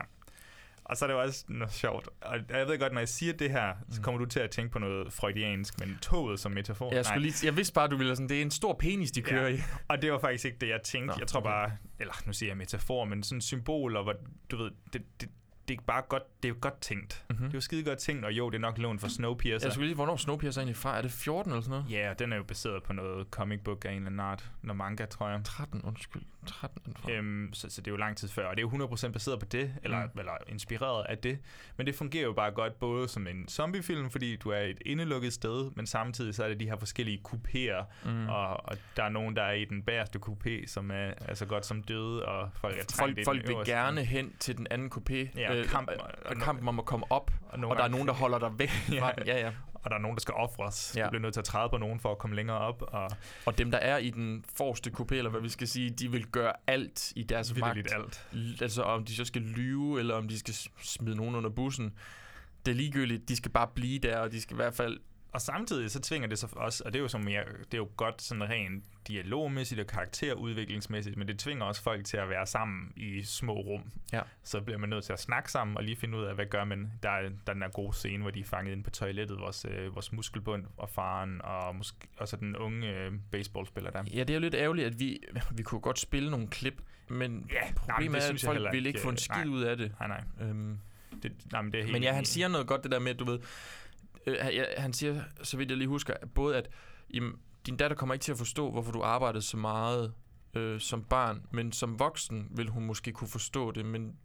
Og 0.84 0.96
så 0.96 1.04
er 1.04 1.06
det 1.06 1.14
jo 1.14 1.20
også 1.20 1.44
noget 1.48 1.72
sjovt. 1.72 2.08
Og 2.20 2.38
jeg 2.50 2.66
ved 2.68 2.78
godt, 2.78 2.92
når 2.92 3.00
jeg 3.00 3.08
siger 3.08 3.32
det 3.32 3.50
her, 3.50 3.74
så 3.90 4.00
kommer 4.02 4.18
du 4.18 4.26
til 4.26 4.40
at 4.40 4.50
tænke 4.50 4.72
på 4.72 4.78
noget 4.78 5.12
freudiansk, 5.12 5.80
men 5.80 5.98
toget 6.02 6.40
som 6.40 6.52
metafor. 6.52 6.90
Mm. 6.90 6.96
Jeg, 6.96 7.04
skulle 7.04 7.22
lige, 7.22 7.46
jeg 7.46 7.56
vidste 7.56 7.74
bare, 7.74 7.88
du 7.88 7.96
ville 7.96 8.16
sådan, 8.16 8.28
det 8.28 8.38
er 8.38 8.42
en 8.42 8.50
stor 8.50 8.76
penis, 8.78 9.10
de 9.10 9.22
kører 9.22 9.48
Ja. 9.48 9.54
i. 9.54 9.58
Og 9.88 10.02
det 10.02 10.12
var 10.12 10.18
faktisk 10.18 10.44
ikke 10.44 10.58
det, 10.60 10.68
jeg 10.68 10.80
tænkte. 10.84 11.06
Nå, 11.06 11.14
jeg 11.18 11.26
tror 11.28 11.40
okay. 11.40 11.50
bare, 11.50 11.70
eller 12.00 12.12
nu 12.26 12.32
siger 12.32 12.50
jeg 12.50 12.56
metafor, 12.56 13.04
men 13.04 13.22
sådan 13.22 13.40
symboler, 13.40 14.02
hvor 14.02 14.14
du 14.50 14.56
ved, 14.56 14.70
det, 14.92 15.02
det, 15.20 15.28
det 15.76 15.82
er 15.82 15.86
bare 15.86 16.02
godt, 16.08 16.42
det 16.42 16.48
er 16.48 16.52
godt 16.54 16.80
tænkt. 16.80 17.24
Mhm. 17.28 17.36
Mm-hmm. 17.36 17.46
Det 17.46 17.54
er 17.54 17.56
jo 17.56 17.60
skide 17.60 17.84
godt 17.84 17.98
tænkt, 17.98 18.24
og 18.24 18.32
jo, 18.32 18.50
det 18.50 18.56
er 18.56 18.60
nok 18.60 18.78
lån 18.78 18.98
for 18.98 19.08
Snowpiercer. 19.08 19.66
Jeg 19.66 19.72
skulle 19.72 19.86
lige, 19.86 19.94
hvornår 19.94 20.16
Snowpiercer 20.16 20.60
egentlig 20.60 20.76
fra? 20.76 20.98
Er 20.98 21.02
det 21.02 21.12
14 21.12 21.52
eller 21.52 21.62
sådan 21.62 21.70
noget? 21.70 21.90
Ja, 21.90 22.10
og 22.10 22.18
den 22.18 22.32
er 22.32 22.36
jo 22.36 22.42
baseret 22.42 22.82
på 22.82 22.92
noget 22.92 23.26
comic 23.30 23.60
book 23.64 23.84
af 23.84 23.88
en 23.90 23.96
eller 23.96 24.06
anden 24.06 24.20
art, 24.20 24.50
noget 24.62 24.76
manga, 24.76 25.04
tror 25.06 25.28
jeg. 25.28 25.40
13, 25.44 25.82
undskyld. 25.84 26.22
13 26.46 26.78
er 26.80 26.84
den 26.84 26.94
fra. 26.96 27.10
Øhm, 27.12 27.50
så, 27.52 27.70
så 27.70 27.80
det 27.80 27.86
er 27.86 27.92
jo 27.92 27.96
lang 27.96 28.16
tid 28.16 28.28
før, 28.28 28.46
og 28.46 28.56
det 28.56 28.64
er 28.64 28.78
jo 28.78 28.86
100% 28.86 29.12
baseret 29.12 29.38
på 29.40 29.46
det, 29.46 29.74
eller, 29.82 30.04
Mm. 30.04 30.18
eller 30.18 30.32
inspireret 30.48 31.06
af 31.08 31.18
det. 31.18 31.38
Men 31.76 31.86
det 31.86 31.94
fungerer 31.94 32.24
jo 32.24 32.32
bare 32.32 32.50
godt 32.50 32.78
både 32.78 33.08
som 33.08 33.26
en 33.26 33.48
zombiefilm, 33.48 34.10
fordi 34.10 34.36
du 34.36 34.48
er 34.50 34.58
et 34.58 34.78
indelukket 34.86 35.32
sted, 35.32 35.70
men 35.76 35.86
samtidig 35.86 36.34
så 36.34 36.44
er 36.44 36.48
det 36.48 36.60
de 36.60 36.64
her 36.68 36.76
forskellige 36.76 37.20
kupéer, 37.28 37.84
Mm. 38.04 38.28
og, 38.28 38.68
og 38.68 38.76
der 38.96 39.04
er 39.04 39.08
nogen, 39.08 39.36
der 39.36 39.42
er 39.42 39.52
i 39.52 39.64
den 39.64 39.82
bagerste 39.82 40.18
kupé, 40.26 40.66
som 40.66 40.90
er, 40.90 41.12
er 41.20 41.34
så 41.34 41.46
godt 41.46 41.66
som 41.66 41.82
døde, 41.82 42.24
og 42.26 42.50
folk 42.54 42.78
er 42.78 42.82
Folk, 42.98 43.18
folk 43.24 43.48
vil 43.48 43.56
gerne 43.66 44.04
hen 44.04 44.32
til 44.38 44.56
den 44.56 44.66
anden 44.70 44.92
kupé. 44.94 45.38
Ja, 45.40 45.61
og 45.62 45.68
kamp- 45.70 45.90
og, 45.90 46.10
og 46.24 46.36
kampen 46.36 46.68
om 46.68 46.78
at 46.78 46.84
komme 46.84 47.06
op, 47.12 47.30
og, 47.48 47.58
og 47.68 47.76
der 47.76 47.82
er 47.84 47.88
nogen, 47.88 48.06
der 48.08 48.14
holder 48.14 48.38
dig 48.38 48.58
væk 48.58 48.68
fra 49.00 49.12
Ja. 49.26 49.34
Ja, 49.36 49.40
ja. 49.46 49.52
Og 49.74 49.90
der 49.90 49.96
er 49.96 50.00
nogen, 50.00 50.16
der 50.16 50.20
skal 50.20 50.34
ofres. 50.34 50.94
Ja. 50.96 51.04
Du 51.04 51.10
bliver 51.10 51.22
nødt 51.22 51.32
til 51.34 51.40
at 51.40 51.44
træde 51.44 51.68
på 51.68 51.78
nogen 51.78 52.00
for 52.00 52.10
at 52.12 52.18
komme 52.18 52.36
længere 52.36 52.58
op, 52.58 52.82
og 52.88 53.10
Og 53.46 53.58
dem, 53.58 53.70
der 53.70 53.78
er 53.78 53.98
i 53.98 54.10
den 54.10 54.44
forreste 54.56 54.90
kupé, 55.00 55.14
eller 55.14 55.30
hvad 55.30 55.40
vi 55.40 55.48
skal 55.48 55.68
sige, 55.68 55.90
de 55.90 56.10
vil 56.10 56.26
gøre 56.26 56.52
alt 56.66 57.12
i 57.16 57.22
deres 57.22 57.56
magt. 57.58 57.92
alt. 57.94 58.62
Altså 58.62 58.82
om 58.82 59.04
de 59.04 59.14
så 59.16 59.24
skal 59.24 59.42
lyve, 59.42 59.98
eller 60.00 60.14
om 60.14 60.28
de 60.28 60.38
skal 60.38 60.54
smide 60.82 61.16
nogen 61.16 61.34
under 61.34 61.50
bussen. 61.50 61.92
Det 62.66 62.72
er 62.72 62.76
ligegyldigt. 62.76 63.28
De 63.28 63.36
skal 63.36 63.50
bare 63.50 63.68
blive 63.74 63.98
der, 63.98 64.18
og 64.18 64.32
de 64.32 64.40
skal 64.40 64.54
i 64.54 64.56
hvert 64.56 64.74
fald... 64.74 64.98
Og 65.32 65.40
samtidig 65.40 65.90
så 65.90 66.00
tvinger 66.00 66.28
det 66.28 66.38
sig 66.38 66.48
også, 66.52 66.82
og 66.86 66.92
det 66.92 66.98
er 66.98 67.02
jo, 67.02 67.08
som 67.08 67.20
mere, 67.20 67.44
det 67.44 67.74
er 67.74 67.78
jo 67.78 67.88
godt 67.96 68.22
sådan 68.22 68.50
rent 68.50 68.84
dialogmæssigt 69.08 69.80
og 69.80 69.86
karakterudviklingsmæssigt, 69.86 71.16
men 71.16 71.28
det 71.28 71.38
tvinger 71.38 71.64
også 71.64 71.82
folk 71.82 72.04
til 72.04 72.16
at 72.16 72.28
være 72.28 72.46
sammen 72.46 72.92
i 72.96 73.22
små 73.22 73.52
rum. 73.52 73.92
Ja. 74.12 74.20
Så 74.42 74.60
bliver 74.60 74.78
man 74.78 74.88
nødt 74.88 75.04
til 75.04 75.12
at 75.12 75.20
snakke 75.20 75.50
sammen 75.50 75.76
og 75.76 75.84
lige 75.84 75.96
finde 75.96 76.18
ud 76.18 76.24
af, 76.24 76.34
hvad 76.34 76.46
gør 76.46 76.64
man. 76.64 76.92
Der 77.02 77.10
er, 77.10 77.22
der 77.22 77.28
er 77.46 77.52
den 77.52 77.62
her 77.62 77.70
gode 77.70 77.96
scene, 77.96 78.22
hvor 78.22 78.30
de 78.30 78.40
er 78.40 78.44
fanget 78.44 78.72
inde 78.72 78.82
på 78.82 78.90
toilettet, 78.90 79.38
vores, 79.38 79.66
øh, 79.68 79.94
vores 79.94 80.12
muskelbund 80.12 80.64
og 80.76 80.88
faren, 80.88 81.40
og 81.44 81.76
måske 81.76 81.98
også 82.16 82.36
den 82.36 82.56
unge 82.56 82.88
øh, 82.88 83.12
baseballspiller 83.30 83.90
der. 83.90 84.04
Ja, 84.14 84.20
det 84.20 84.30
er 84.30 84.34
jo 84.34 84.40
lidt 84.40 84.54
ærgerligt, 84.54 84.86
at 84.86 85.00
vi, 85.00 85.20
vi 85.56 85.62
kunne 85.62 85.80
godt 85.80 85.98
spille 85.98 86.30
nogle 86.30 86.46
klip, 86.46 86.82
men 87.08 87.46
Ja, 87.52 87.54
nej, 87.60 87.66
men 87.66 87.74
problemet 87.74 88.14
er, 88.14 88.26
at 88.26 88.32
jeg 88.32 88.40
folk 88.40 88.54
heller 88.54 88.70
vil 88.70 88.86
ikke 88.86 88.88
ikke, 88.88 89.00
få 89.00 89.08
en 89.08 89.16
skid 89.16 89.44
nej. 89.44 89.54
ud 89.54 89.62
af 89.62 89.76
det. 89.76 89.92
Nej, 90.00 90.08
nej. 90.08 90.48
Øhm, 90.48 90.78
Det, 91.22 91.32
nej 91.52 91.62
men, 91.62 91.72
det 91.72 91.78
er 91.78 91.82
helt 91.82 91.92
Men 91.92 92.02
ja, 92.02 92.12
han 92.12 92.24
siger 92.24 92.48
noget 92.48 92.66
godt, 92.66 92.82
det 92.82 92.90
der 92.92 92.98
med, 92.98 93.10
at 93.10 93.18
du 93.18 93.24
ved... 93.24 93.38
Øh, 94.26 94.36
han- 94.78 94.92
siger, 94.92 95.22
så 95.42 95.56
vidt 95.56 95.70
jeg 95.70 95.78
lige 95.78 95.88
husker, 95.88 96.14
både 96.34 96.56
at 96.56 96.68
jamen, 97.14 97.32
din 97.66 97.76
datter 97.76 97.96
kommer 97.96 98.14
ikke 98.14 98.22
til 98.22 98.32
at 98.32 98.38
forstå, 98.38 98.70
hvorfor 98.70 98.92
du 98.92 99.02
arbejdede 99.02 99.42
så 99.42 99.56
meget 99.56 100.12
øh, 100.54 100.80
som 100.80 101.04
barn, 101.04 101.42
men 101.50 101.72
som 101.72 101.98
voksen 101.98 102.48
vil 102.50 102.68
hun 102.68 102.84
måske 102.84 103.12
kunne 103.12 103.28
forstå 103.28 103.70
det, 103.70 103.84
men 103.86 104.16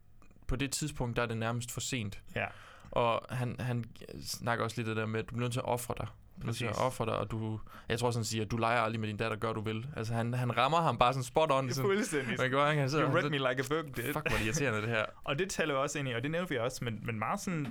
på 0.48 0.56
det 0.56 0.72
tidspunkt, 0.72 1.15
der 1.15 1.22
er 1.22 1.26
det 1.28 1.38
nærmest 1.38 1.72
for 1.72 1.82
sent. 1.82 2.22
Ja. 2.36 2.45
Og 2.91 3.26
han, 3.30 3.56
han 3.60 3.86
snakker 4.26 4.64
også 4.64 4.78
lidt 4.78 4.88
det 4.88 4.95
der 4.95 5.06
med, 5.06 5.19
at 5.19 5.30
du 5.30 5.36
bliver 5.36 5.45
nødt 5.45 5.53
til 5.53 5.60
at 5.60 5.65
ofre 5.65 5.94
dig. 5.98 6.07
Præcis. 6.45 6.68
ofre 6.78 7.06
dig, 7.06 7.18
og 7.18 7.32
du... 7.32 7.60
Jeg 7.90 7.99
tror 7.99 8.11
sådan, 8.11 8.19
han 8.19 8.26
siger, 8.26 8.45
at 8.45 8.52
du 8.52 8.57
leger 8.57 8.80
aldrig 8.82 8.99
med 8.99 9.07
din 9.07 9.18
datter, 9.18 9.38
gør 9.38 9.53
du 9.53 9.61
vil. 9.61 9.88
Altså, 9.95 10.14
han, 10.14 10.34
han 10.34 10.57
rammer 10.57 10.82
ham 10.82 10.98
bare 10.98 11.14
sådan 11.14 11.24
spot 11.24 11.52
on. 11.52 11.72
Sådan, 11.74 11.90
fuldstændig. 11.90 12.36
man 12.40 12.52
godt, 12.52 12.76
han 12.76 12.90
sidder, 12.90 13.06
You 13.10 13.15
read 13.15 13.30
me 13.30 13.38
like 13.38 13.45
a 13.48 13.68
book, 13.69 13.86
dude. 13.98 14.14
Fuck, 14.14 14.15
hvor 14.30 14.34
er 14.34 14.38
det 14.38 14.45
irriterende, 14.45 14.82
det 14.82 14.90
her. 14.90 15.06
Og 15.24 15.40
det 15.40 15.49
taler 15.49 15.76
også 15.76 15.99
ind 15.99 16.07
i, 16.07 16.11
og 16.14 16.24
det 16.24 16.32
nævnte 16.32 16.49
vi 16.49 16.57
også, 16.57 16.84
men, 16.86 16.99
men 17.06 17.19
meget 17.19 17.40
sådan 17.40 17.68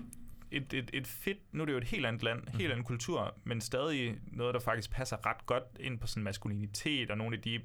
et, 0.50 0.72
et, 0.72 0.90
et 0.92 1.06
fedt, 1.06 1.38
nu 1.52 1.62
er 1.62 1.66
det 1.66 1.72
jo 1.72 1.78
et 1.78 1.84
helt 1.84 2.06
andet 2.06 2.22
land, 2.22 2.48
helt 2.48 2.70
anden 2.72 2.84
kultur, 2.84 3.34
men 3.44 3.60
stadig 3.60 4.18
noget, 4.26 4.54
der 4.54 4.60
faktisk 4.60 4.90
passer 4.90 5.26
ret 5.26 5.46
godt 5.46 5.64
ind 5.80 5.98
på 5.98 6.06
sådan 6.06 6.22
maskulinitet, 6.22 7.10
og 7.10 7.18
nogle 7.18 7.36
af 7.36 7.42
de, 7.42 7.60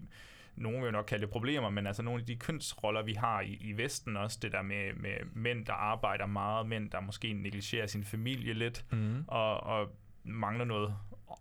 nogen 0.56 0.82
vil 0.82 0.86
jo 0.88 0.92
nok 0.92 1.06
kalde 1.06 1.22
det 1.22 1.30
problemer, 1.32 1.70
men 1.70 1.88
altså 1.88 2.04
nogle 2.04 2.20
af 2.20 2.26
de 2.26 2.36
kønsroller, 2.36 3.02
vi 3.04 3.14
har 3.14 3.42
i, 3.42 3.58
i 3.62 3.78
Vesten 3.78 4.18
også, 4.18 4.40
det 4.42 4.52
der 4.52 4.62
med, 4.62 4.94
med 4.94 5.14
mænd, 5.34 5.66
der 5.66 5.74
arbejder 5.74 6.26
meget, 6.26 6.68
mænd, 6.68 6.90
der 6.92 7.00
måske 7.00 7.34
negligerer 7.34 7.88
sin 7.88 8.04
familie 8.04 8.54
lidt, 8.54 8.86
Mm. 8.92 9.24
og, 9.28 9.64
og 9.64 9.96
mangler 10.24 10.66
noget 10.66 10.96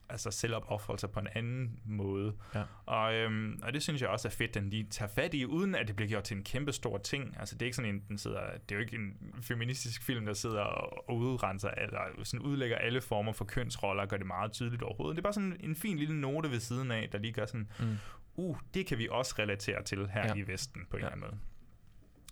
altså 0.08 0.30
selvopoffrelse 0.30 1.08
på 1.08 1.20
en 1.20 1.28
anden 1.34 1.80
måde. 1.84 2.34
Ja. 2.54 2.62
Og, 2.86 3.14
øhm, 3.14 3.60
og 3.62 3.72
det 3.72 3.82
synes 3.82 4.00
jeg 4.02 4.08
også 4.08 4.28
er 4.28 4.32
fedt, 4.32 4.54
den 4.54 4.70
lige 4.70 4.84
tager 4.90 5.08
fat 5.08 5.34
i, 5.34 5.46
uden 5.46 5.74
at 5.74 5.88
det 5.88 5.96
bliver 5.96 6.08
gjort 6.08 6.24
til 6.24 6.36
en 6.36 6.44
kæmpe 6.44 6.72
stor 6.72 6.98
ting. 6.98 7.36
Altså 7.38 7.54
det 7.54 7.62
er 7.62 7.66
ikke 7.66 7.76
sådan 7.76 7.94
en, 7.94 8.02
den 8.08 8.18
sidder, 8.18 8.40
det 8.68 8.72
er 8.72 8.76
jo 8.76 8.80
ikke 8.80 8.96
en 8.96 9.34
feministisk 9.42 10.02
film, 10.02 10.26
der 10.26 10.34
sidder 10.34 10.60
og, 10.60 11.08
og 11.08 11.16
udrenser, 11.16 11.68
eller 11.70 12.00
sådan 12.24 12.46
udlægger 12.46 12.76
alle 12.76 13.00
former 13.00 13.32
for 13.32 13.44
kønsroller 13.44 14.02
og 14.02 14.08
gør 14.08 14.16
det 14.16 14.26
meget 14.26 14.52
tydeligt 14.52 14.82
overhovedet. 14.82 15.16
Det 15.16 15.20
er 15.20 15.24
bare 15.24 15.32
sådan 15.32 15.56
en 15.60 15.74
fin 15.76 15.98
lille 15.98 16.20
note 16.20 16.50
ved 16.50 16.60
siden 16.60 16.90
af, 16.90 17.08
der 17.12 17.18
lige 17.18 17.32
gør 17.32 17.46
sådan, 17.46 17.68
Mm. 17.80 17.96
uh, 18.36 18.56
det 18.74 18.86
kan 18.86 18.98
vi 18.98 19.08
også 19.10 19.34
relatere 19.38 19.82
til 19.82 20.08
her 20.08 20.26
Ja. 20.26 20.34
i 20.34 20.46
Vesten 20.46 20.86
på 20.90 20.96
en 20.96 21.02
Ja. 21.02 21.06
eller 21.08 21.12
anden 21.16 21.30
måde. 21.30 21.40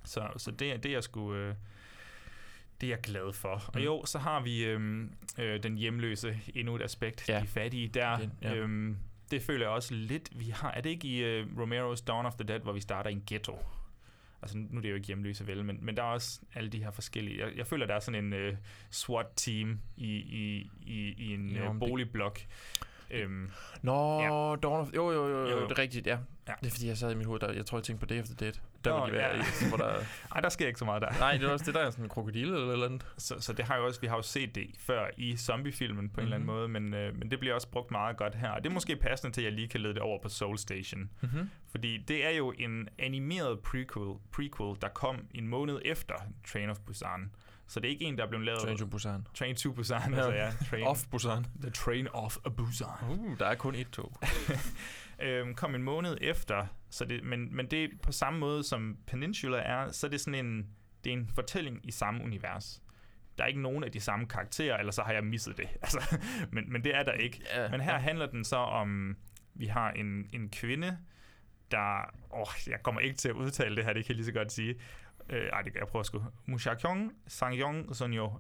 Så, 0.05 0.29
så 0.37 0.51
det, 0.51 0.73
er- 0.73 0.77
det 0.77 0.93
jeg 0.93 1.03
sgu... 1.05 1.35
Det 2.81 2.87
er 2.87 2.91
jeg 2.91 3.01
glad 3.03 3.33
for. 3.33 3.49
Og 3.49 3.73
Mm. 3.75 3.81
jo, 3.81 4.03
så 4.07 4.19
har 4.19 4.41
vi 4.41 4.65
øhm, 4.65 5.13
øh, 5.39 5.63
den 5.63 5.77
hjemløse, 5.79 6.41
endnu 6.55 6.75
et 6.77 6.83
aspekt, 6.83 7.29
Ja. 7.29 7.41
de 7.41 7.47
fattige 7.47 7.89
der. 7.89 8.19
Den, 8.19 8.33
ja. 8.43 8.55
øhm, 8.55 8.97
det 9.31 9.43
føler 9.43 9.67
jeg 9.67 9.71
også 9.71 9.95
lidt, 9.95 10.29
vi 10.39 10.45
har. 10.49 10.71
Er 10.71 10.81
det 10.81 10.91
ikke 10.91 11.09
i 11.09 11.25
øh, 11.25 11.47
Romero's 11.57 12.05
Dawn 12.05 12.27
of 12.27 12.35
the 12.35 12.45
Dead, 12.49 12.61
hvor 12.61 12.73
vi 12.73 12.81
starter 12.81 13.11
i 13.11 13.13
en 13.13 13.23
ghetto? 13.27 13.59
Altså, 14.43 14.59
nu 14.59 14.79
er 14.79 14.83
det 14.83 14.91
jo 14.91 14.95
ikke 14.95 15.07
hjemløse 15.07 15.47
vel, 15.47 15.65
men, 15.65 15.79
men 15.83 15.97
der 15.97 16.03
er 16.03 16.07
også 16.07 16.41
alle 16.55 16.71
de 16.71 16.79
her 16.83 16.91
forskellige... 16.91 17.45
Jeg, 17.47 17.57
jeg 17.57 17.67
føler, 17.67 17.87
der 17.87 17.95
er 17.95 18.01
sådan 18.01 18.25
en 18.25 18.33
øh, 18.33 18.55
SWAT-team 18.91 19.81
i, 19.97 20.07
i, 20.17 20.71
i, 20.87 21.15
i 21.19 21.35
en 21.35 21.49
Jo, 21.51 21.57
øh, 21.63 21.63
men 21.73 21.81
det- 21.81 21.89
boligblok. 21.89 22.41
Øhm, 23.11 23.51
Nå, 23.83 24.21
Ja. 24.23 24.57
Dawn 24.57 24.81
of... 24.81 24.89
Jo, 24.95 25.11
jo, 25.13 25.29
jo, 25.29 25.39
Jo, 25.39 25.49
jo. 25.49 25.63
det 25.69 25.71
er 25.71 25.79
rigtigt, 25.79 26.07
ja. 26.07 26.19
Det 26.61 26.67
er 26.67 26.71
fordi, 26.71 26.89
jeg 26.89 26.99
sad 26.99 27.11
i 27.13 27.15
mit 27.15 27.27
hoved, 27.27 27.41
der, 27.41 27.53
jeg 27.53 27.67
tror, 27.67 27.79
jeg 27.79 27.85
tænkte 27.85 28.07
på 28.07 28.15
Day 28.15 28.21
of 28.21 28.27
the 28.27 28.35
Dead. 28.35 28.53
Der 28.85 28.91
Nå, 28.99 29.05
vil 29.05 29.13
de 29.15 29.19
være 29.19 29.37
ja. 29.37 29.43
i, 29.43 29.69
hvor 29.69 29.77
der... 29.77 29.95
ej, 30.35 30.41
der 30.41 30.49
sker 30.49 30.67
ikke 30.67 30.79
så 30.79 30.85
meget 30.85 31.03
der. 31.03 31.11
Nej, 31.19 31.33
det 31.37 31.43
er 31.45 31.51
også 31.51 31.65
det, 31.65 31.75
der 31.75 31.81
er 31.81 31.91
sådan 31.91 32.05
en 32.05 32.09
krokodille 32.09 32.55
eller 32.57 32.73
eller 32.73 32.87
andet. 32.87 33.07
Så, 33.19 33.35
så 33.41 33.53
det 33.53 33.65
har 33.65 33.77
jo 33.77 33.87
også, 33.87 34.01
vi 34.01 34.07
har 34.07 34.17
jo 34.17 34.23
set 34.23 34.55
det 34.55 34.67
før 34.79 35.07
i 35.17 35.37
zombiefilmen 35.37 36.11
på 36.11 36.21
en 36.21 36.25
eller 36.25 36.37
anden 36.37 36.47
Mhm. 36.47 36.55
måde, 36.57 36.69
men, 36.69 36.95
øh, 36.95 37.19
men 37.19 37.31
det 37.31 37.39
bliver 37.41 37.55
også 37.55 37.69
brugt 37.69 37.91
meget 37.91 38.17
godt 38.17 38.35
her. 38.35 38.51
Og 38.51 38.63
det 38.65 38.71
er 38.71 38.75
måske 38.75 38.97
passende 38.97 39.35
til, 39.35 39.41
at 39.41 39.45
jeg 39.45 39.53
lige 39.53 39.69
kan 39.69 39.81
lede 39.81 39.95
det 39.95 40.03
over 40.03 40.23
på 40.23 40.29
Soul 40.29 40.59
Station. 40.59 41.11
Mm-hmm. 41.21 41.51
Fordi 41.71 41.97
det 42.09 42.27
er 42.27 42.31
jo 42.31 42.55
en 42.59 42.89
animeret 42.99 43.61
prequel, 43.61 44.17
prequel 44.33 44.77
der 44.83 44.89
kom 44.89 45.17
en 45.35 45.49
måned 45.49 45.81
efter 45.85 46.15
Train 46.53 46.71
of 46.71 46.79
Busan. 46.87 47.31
Så 47.67 47.81
det 47.81 47.87
er 47.89 47.91
ikke 47.93 48.05
en, 48.05 48.19
der 48.19 48.25
er 48.25 48.29
blevet 48.29 48.47
lavet... 48.47 48.61
Train 48.61 48.79
to 48.79 48.87
Busan. 48.87 49.27
Train 49.35 49.57
to 49.57 49.73
Busan, 49.73 50.01
Ja. 50.15 50.17
altså 50.17 50.33
ja. 50.33 50.51
Train, 50.71 50.87
Off 50.87 51.05
Busan. 51.11 51.47
The 51.63 51.71
Train 51.71 52.09
of 52.13 52.37
Busan. 52.57 52.87
Uh, 53.11 53.39
der 53.39 53.47
er 53.47 53.55
kun 53.55 53.75
et 53.75 53.91
tog. 53.91 54.19
øhm, 55.23 55.55
kom 55.55 55.75
en 55.75 55.83
måned 55.83 56.19
efter, 56.21 56.67
så 56.91 57.05
det, 57.05 57.25
men, 57.25 57.57
men 57.57 57.67
det 57.67 57.85
er 57.85 57.89
på 58.03 58.13
samme 58.13 58.39
måde 58.39 58.65
som 58.65 58.97
Peninsula 59.07 59.59
er, 59.59 59.93
så 59.93 60.07
er 60.07 60.11
det 60.11 60.21
sådan 60.21 60.47
en, 60.47 60.67
det 61.05 61.13
er 61.13 61.17
en 61.17 61.29
fortælling 61.35 61.81
i 61.87 61.91
samme 61.91 62.25
univers. 62.25 62.83
der 63.39 63.45
er 63.45 63.49
ikke 63.49 63.63
nogen 63.63 63.85
af 63.85 63.93
de 63.93 64.01
samme 64.01 64.27
karakterer, 64.27 64.77
eller 64.77 64.93
så 64.93 65.03
har 65.03 65.13
jeg 65.13 65.25
misset 65.25 65.57
det. 65.57 65.69
Altså, 65.83 66.17
men, 66.53 66.73
men 66.73 66.85
det 66.85 66.95
er 66.95 67.03
der 67.03 67.13
ikke. 67.13 67.43
Ja, 67.55 67.71
Men 67.71 67.81
her 67.81 67.93
ja. 67.93 67.99
handler 67.99 68.27
den 68.27 68.45
så 68.45 68.57
om, 68.57 69.17
vi 69.55 69.67
har 69.67 69.91
en, 69.91 70.29
en 70.33 70.49
kvinde, 70.51 70.99
der, 71.71 72.15
åh, 72.35 72.47
jeg 72.67 72.83
kommer 72.83 73.01
ikke 73.01 73.17
til 73.17 73.29
at 73.29 73.35
udtale 73.35 73.77
det 73.77 73.85
her, 73.85 73.93
det 73.93 74.05
kan 74.05 74.09
jeg 74.11 74.17
lige 74.17 74.27
så 74.27 74.33
godt 74.33 74.53
sige. 74.53 74.75
Øh, 75.31 75.49
ej, 75.53 75.63
det 75.63 75.73
kan 75.73 75.81
jeg 75.81 75.89
prøve 75.89 76.01
at 76.01 76.07
sgu. 76.07 76.25
Mushakyong 76.47 77.13
Sangyong 77.27 77.97
Sonyo, 77.97 78.31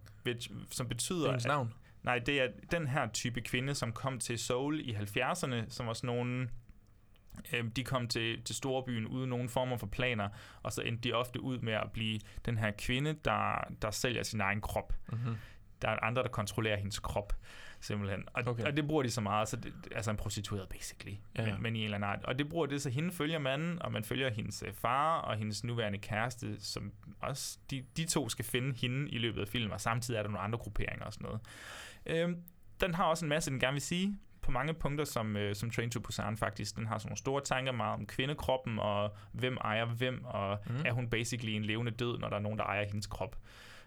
som 0.70 0.88
betyder... 0.88 1.18
Det 1.18 1.26
er 1.26 1.30
hendes 1.30 1.44
at- 1.44 1.48
navn. 1.48 1.74
Nej, 2.02 2.18
det 2.18 2.42
er 2.42 2.48
den 2.70 2.86
her 2.86 3.08
type 3.08 3.40
kvinde, 3.40 3.74
som 3.74 3.92
kom 3.92 4.18
til 4.18 4.38
Seoul 4.38 4.80
i 4.80 4.94
70'erne, 4.94 5.54
som 5.68 5.86
var 5.86 5.92
sådan 5.92 6.06
nogle... 6.16 6.48
Øh, 7.52 7.64
de 7.76 7.84
kom 7.84 8.08
til, 8.08 8.42
til 8.42 8.54
storbyen 8.54 9.06
uden 9.06 9.30
nogen 9.30 9.48
former 9.48 9.76
for 9.76 9.86
planer, 9.86 10.28
og 10.62 10.72
så 10.72 10.82
endte 10.82 11.08
de 11.08 11.12
ofte 11.12 11.40
ud 11.40 11.58
med 11.58 11.72
at 11.72 11.92
blive 11.92 12.20
den 12.44 12.58
her 12.58 12.70
kvinde, 12.78 13.16
der, 13.24 13.64
der 13.82 13.90
sælger 13.90 14.22
sin 14.22 14.40
egen 14.40 14.60
krop. 14.60 14.92
Mm-hmm. 15.12 15.36
Der 15.82 15.88
er 15.88 16.04
andre, 16.04 16.22
der 16.22 16.28
kontrollerer 16.28 16.76
hendes 16.76 16.98
krop, 16.98 17.32
simpelthen. 17.80 18.24
Og, 18.34 18.42
Okay. 18.46 18.64
og 18.64 18.76
det 18.76 18.86
bruger 18.86 19.02
de 19.02 19.10
så 19.10 19.20
meget, 19.20 19.48
så 19.48 19.56
det, 19.56 19.72
altså 19.94 20.10
en 20.10 20.16
prostitueret, 20.16 20.68
basically. 20.68 21.16
Ja. 21.38 21.44
Men, 21.52 21.62
men 21.62 21.76
i 21.76 21.78
en 21.78 21.84
eller 21.84 21.96
anden 21.96 22.10
art. 22.10 22.24
Og 22.24 22.38
det 22.38 22.48
bruger 22.48 22.66
det, 22.66 22.82
så 22.82 22.90
hende 22.90 23.12
følger 23.12 23.38
manden, 23.38 23.82
og 23.82 23.92
man 23.92 24.04
følger 24.04 24.30
hendes 24.30 24.64
øh, 24.66 24.72
far 24.72 25.18
og 25.20 25.36
hendes 25.36 25.64
nuværende 25.64 25.98
kæreste, 25.98 26.60
som 26.64 26.92
også, 27.20 27.58
de, 27.70 27.84
de 27.96 28.04
to 28.04 28.28
skal 28.28 28.44
finde 28.44 28.76
hende 28.76 29.10
i 29.10 29.18
løbet 29.18 29.40
af 29.40 29.48
filmen, 29.48 29.72
og 29.72 29.80
samtidig 29.80 30.18
er 30.18 30.22
der 30.22 30.30
nogle 30.30 30.44
andre 30.44 30.58
grupperinger 30.58 31.04
og 31.04 31.12
sådan 31.12 31.24
noget. 31.24 31.40
Øhm, 32.06 32.42
den 32.80 32.94
har 32.94 33.04
også 33.04 33.24
en 33.24 33.28
masse, 33.28 33.50
den 33.50 33.60
gerne 33.60 33.72
vil 33.72 33.82
sige, 33.82 34.18
på 34.48 34.52
mange 34.52 34.74
punkter, 34.74 35.04
som, 35.04 35.36
øh, 35.36 35.54
som 35.54 35.70
Train 35.70 35.90
to 35.90 36.00
Busan 36.00 36.36
faktisk. 36.36 36.76
Den 36.76 36.86
har 36.86 36.98
sådan 36.98 37.08
nogle 37.08 37.18
store 37.18 37.42
tanker 37.42 37.72
meget 37.72 37.94
om 37.94 38.06
kvindekroppen, 38.06 38.78
og 38.78 39.16
hvem 39.32 39.56
ejer 39.56 39.86
hvem, 39.86 40.24
og 40.24 40.58
mm. 40.66 40.82
er 40.84 40.92
hun 40.92 41.10
basically 41.10 41.52
en 41.52 41.64
levende 41.64 41.92
død, 41.92 42.18
når 42.18 42.28
der 42.28 42.36
er 42.36 42.40
nogen, 42.40 42.58
der 42.58 42.64
ejer 42.64 42.86
hendes 42.86 43.06
krop, 43.06 43.36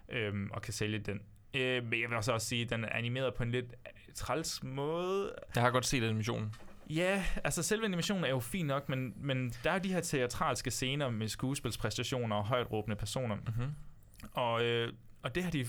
øhm, 0.08 0.50
og 0.52 0.62
kan 0.62 0.72
sælge 0.72 0.98
den. 0.98 1.20
Øh, 1.54 1.84
men 1.84 2.00
jeg 2.00 2.08
vil 2.08 2.16
også 2.16 2.38
sige, 2.38 2.64
at 2.64 2.70
den 2.70 2.84
er 2.84 2.88
animeret 2.92 3.34
på 3.34 3.42
en 3.42 3.50
lidt 3.50 3.66
øh, 3.66 4.14
træls 4.14 4.62
måde. 4.62 5.32
Jeg 5.54 5.62
har 5.62 5.70
godt 5.70 5.86
set 5.86 6.04
animationen. 6.04 6.54
Ja, 6.90 7.24
altså 7.44 7.62
selve 7.62 7.84
animationen 7.84 8.24
er 8.24 8.28
jo 8.28 8.40
fin 8.40 8.66
nok, 8.66 8.88
men, 8.88 9.14
men 9.16 9.52
der 9.64 9.70
er 9.70 9.78
de 9.78 9.92
her 9.92 10.00
teatralske 10.00 10.70
scener 10.70 11.10
med 11.10 11.28
skuespilspræstationer 11.28 12.36
og 12.36 12.44
højt 12.44 12.72
råbende 12.72 12.96
personer. 12.96 13.34
Mm-hmm. 13.34 13.72
Og, 14.32 14.64
øh, 14.64 14.92
og 15.22 15.34
det 15.34 15.44
har 15.44 15.50
de 15.50 15.66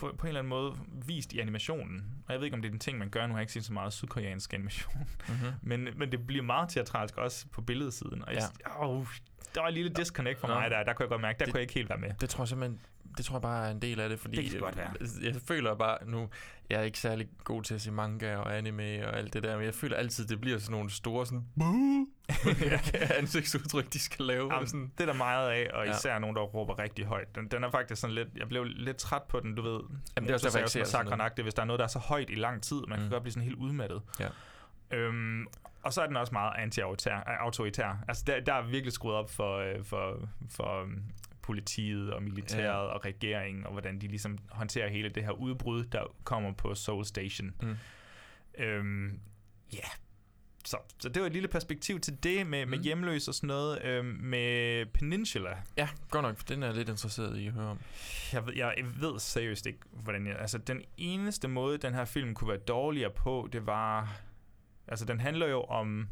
på 0.00 0.06
en 0.08 0.26
eller 0.26 0.38
anden 0.40 0.48
måde 0.48 0.74
vist 1.06 1.32
i 1.32 1.38
animationen. 1.38 2.04
Og 2.26 2.32
jeg 2.32 2.40
ved 2.40 2.44
ikke, 2.44 2.54
om 2.54 2.62
det 2.62 2.68
er 2.68 2.72
en 2.72 2.78
ting, 2.78 2.98
man 2.98 3.10
gør. 3.10 3.26
Nu 3.26 3.32
har 3.32 3.38
jeg 3.38 3.42
ikke 3.42 3.52
set 3.52 3.64
så 3.64 3.72
meget 3.72 3.92
sydkoreansk 3.92 4.54
animation. 4.54 4.94
Mm-hmm. 5.28 5.52
Men, 5.68 5.88
men 5.96 6.12
det 6.12 6.26
bliver 6.26 6.42
meget 6.42 6.68
teatralsk 6.68 7.16
også 7.16 7.46
på 7.48 7.60
billedsiden. 7.62 8.22
Og 8.24 8.34
jeg, 8.34 8.42
ja. 8.66 8.86
åh, 8.88 9.06
der 9.54 9.60
var 9.60 9.68
en 9.68 9.74
lille 9.74 9.90
disconnect 9.90 10.38
for 10.40 10.48
Nå. 10.48 10.54
mig 10.54 10.70
der. 10.70 10.82
Der 10.84 10.92
kunne 10.92 11.02
jeg 11.04 11.08
godt 11.10 11.20
mærke, 11.22 11.38
der 11.38 11.44
Det- 11.44 11.52
kunne 11.54 11.58
jeg 11.58 11.62
ikke 11.62 11.74
helt 11.74 11.88
være 11.88 11.98
med. 11.98 12.10
Det 12.20 12.28
tror 12.28 12.42
jeg 12.44 12.48
simpelthen, 12.48 12.80
det 13.16 13.24
tror 13.24 13.36
jeg 13.36 13.42
bare 13.42 13.66
er 13.66 13.70
en 13.70 13.82
del 13.82 14.00
af 14.00 14.08
det, 14.08 14.20
fordi 14.20 14.36
Det 14.36 14.50
kan 14.50 14.60
godt 14.60 14.76
være. 14.76 14.90
Jeg, 15.00 15.34
jeg 15.34 15.42
føler 15.48 15.74
bare 15.74 15.98
nu, 16.06 16.28
jeg 16.70 16.78
er 16.78 16.82
ikke 16.82 16.98
særlig 16.98 17.28
god 17.44 17.62
til 17.62 17.74
at 17.74 17.80
se 17.80 17.90
manga 17.90 18.36
og 18.36 18.56
anime 18.56 19.08
og 19.08 19.18
alt 19.18 19.32
det 19.32 19.42
der, 19.42 19.56
men 19.56 19.64
jeg 19.64 19.74
føler 19.74 19.96
altid, 19.96 20.26
det 20.26 20.40
bliver 20.40 20.58
sådan 20.58 20.72
nogle 20.72 20.90
store 20.90 21.26
sådan, 21.26 21.46
ansigtsudtryk, 23.18 23.92
de 23.92 23.98
skal 23.98 24.24
lave. 24.24 24.54
Jamen, 24.54 24.66
sådan. 24.68 24.92
det 24.98 25.00
er 25.00 25.12
der 25.12 25.18
meget 25.18 25.50
af, 25.50 25.70
og 25.74 25.88
især 25.88 26.12
ja. 26.12 26.18
nogen, 26.18 26.36
der 26.36 26.42
råber 26.42 26.78
rigtig 26.78 27.04
højt. 27.04 27.34
Den, 27.34 27.48
den 27.48 27.64
er 27.64 27.70
faktisk 27.70 28.00
sådan 28.00 28.14
lidt... 28.14 28.28
Jeg 28.36 28.48
blev 28.48 28.64
lidt 28.64 28.96
træt 28.96 29.22
på 29.22 29.40
den, 29.40 29.54
du 29.54 29.62
ved. 29.62 29.80
Jamen, 30.16 30.26
det 30.26 30.30
er 30.30 30.34
også 30.34 30.46
derfor, 30.46 30.58
jeg 30.58 30.68
ser 30.68 30.84
sådan. 30.84 31.30
Hvis 31.42 31.54
der 31.54 31.62
er 31.62 31.66
noget, 31.66 31.78
der 31.78 31.84
er 31.84 31.88
så 31.88 31.98
højt 31.98 32.30
i 32.30 32.34
lang 32.34 32.62
tid, 32.62 32.76
man 32.88 32.98
mm. 32.98 33.02
Kan 33.02 33.10
godt 33.10 33.22
blive 33.22 33.32
sådan 33.32 33.44
helt 33.44 33.58
udmattet. 33.58 34.02
Ja. 34.20 34.28
Øhm, 34.90 35.46
og 35.82 35.92
så 35.92 36.02
er 36.02 36.06
den 36.06 36.16
også 36.16 36.32
meget 36.32 36.52
anti-autoritær. 36.58 37.16
autoritær. 37.40 38.04
Altså, 38.08 38.24
der, 38.26 38.40
der 38.40 38.54
er 38.54 38.62
virkelig 38.62 38.92
skruet 38.92 39.14
op 39.14 39.30
for, 39.30 39.56
øh, 39.56 39.84
for, 39.84 40.28
for 40.50 40.82
øhm, 40.82 41.02
politiet 41.46 42.12
og 42.12 42.22
militæret 42.22 42.62
Ja. 42.64 42.72
og 42.72 43.04
regeringen, 43.04 43.66
og 43.66 43.72
hvordan 43.72 44.00
de 44.00 44.06
ligesom 44.08 44.38
håndterer 44.50 44.88
hele 44.88 45.08
det 45.08 45.24
her 45.24 45.30
udbrud, 45.30 45.84
der 45.84 46.02
kommer 46.24 46.52
på 46.52 46.74
Seoul 46.74 47.04
Station. 47.04 47.52
Mm. 47.62 47.76
Øhm, 48.58 49.20
ja, 49.72 49.88
så, 50.64 50.76
så 50.98 51.08
det 51.08 51.20
var 51.22 51.26
et 51.26 51.32
lille 51.32 51.48
perspektiv 51.48 52.00
til 52.00 52.22
det 52.22 52.46
med, 52.46 52.66
med 52.66 52.78
Mm. 52.78 52.84
hjemløs 52.84 53.28
og 53.28 53.34
sådan 53.34 53.46
noget. 53.48 53.84
Øhm, 53.84 54.06
med 54.06 54.86
Peninsula, 54.86 55.56
Ja, 55.76 55.88
godt 56.10 56.22
nok, 56.22 56.36
for 56.36 56.44
den 56.44 56.62
er 56.62 56.66
jeg 56.66 56.76
lidt 56.76 56.88
interesseret 56.88 57.38
i 57.38 57.46
at 57.46 57.52
høre 57.52 57.66
om. 57.66 57.78
jeg 58.32 58.46
ved, 58.46 58.54
jeg 58.56 58.74
ved 59.00 59.18
seriøst 59.18 59.66
ikke, 59.66 59.78
hvordan 59.92 60.26
jeg... 60.26 60.36
Altså, 60.38 60.58
den 60.58 60.82
eneste 60.96 61.48
måde, 61.48 61.78
den 61.78 61.94
her 61.94 62.04
film 62.04 62.34
kunne 62.34 62.48
være 62.48 62.58
dårligere 62.58 63.10
på, 63.10 63.48
det 63.52 63.66
var... 63.66 64.16
Altså, 64.88 65.04
den 65.04 65.20
handler 65.20 65.46
jo 65.46 65.62
om, 65.62 66.08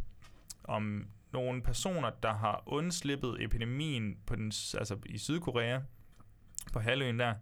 om 0.65 1.07
nogle 1.35 1.63
personer, 1.63 2.11
der 2.23 2.35
har 2.35 2.63
undslippet 2.67 3.37
epidemien 3.41 4.17
på 4.27 4.37
den, 4.37 4.47
altså, 4.79 4.97
i 5.07 5.19
Sydkorea, 5.19 5.79
på 6.73 6.81
halvøen 6.81 7.19
der, 7.19 7.35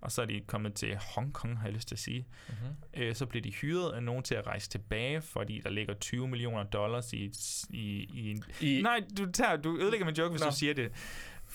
og 0.00 0.12
så 0.12 0.22
er 0.22 0.26
de 0.26 0.40
kommet 0.46 0.74
til 0.74 0.96
Hongkong, 1.14 1.58
har 1.58 1.64
jeg 1.64 1.74
lyst 1.74 1.88
til 1.88 1.94
at 1.94 1.98
sige. 1.98 2.26
Mm-hmm. 2.48 3.02
Øh, 3.02 3.14
så 3.14 3.26
bliver 3.26 3.42
de 3.42 3.50
hyret 3.50 3.92
af 3.92 4.02
nogen 4.02 4.22
til 4.22 4.34
at 4.34 4.46
rejse 4.46 4.68
tilbage, 4.68 5.20
fordi 5.20 5.60
der 5.64 5.70
ligger 5.70 5.94
20 5.94 6.28
millioner 6.28 6.62
dollars 6.62 7.12
i, 7.12 7.32
i, 7.70 8.08
i 8.14 8.30
en... 8.30 8.44
I, 8.60 8.80
Nej, 8.82 9.00
du, 9.18 9.32
tager, 9.32 9.56
du 9.56 9.78
ødelægger 9.80 10.06
min 10.06 10.14
joke, 10.14 10.30
hvis 10.30 10.40
Nå. 10.40 10.50
du 10.50 10.56
siger 10.56 10.74
det. 10.74 10.92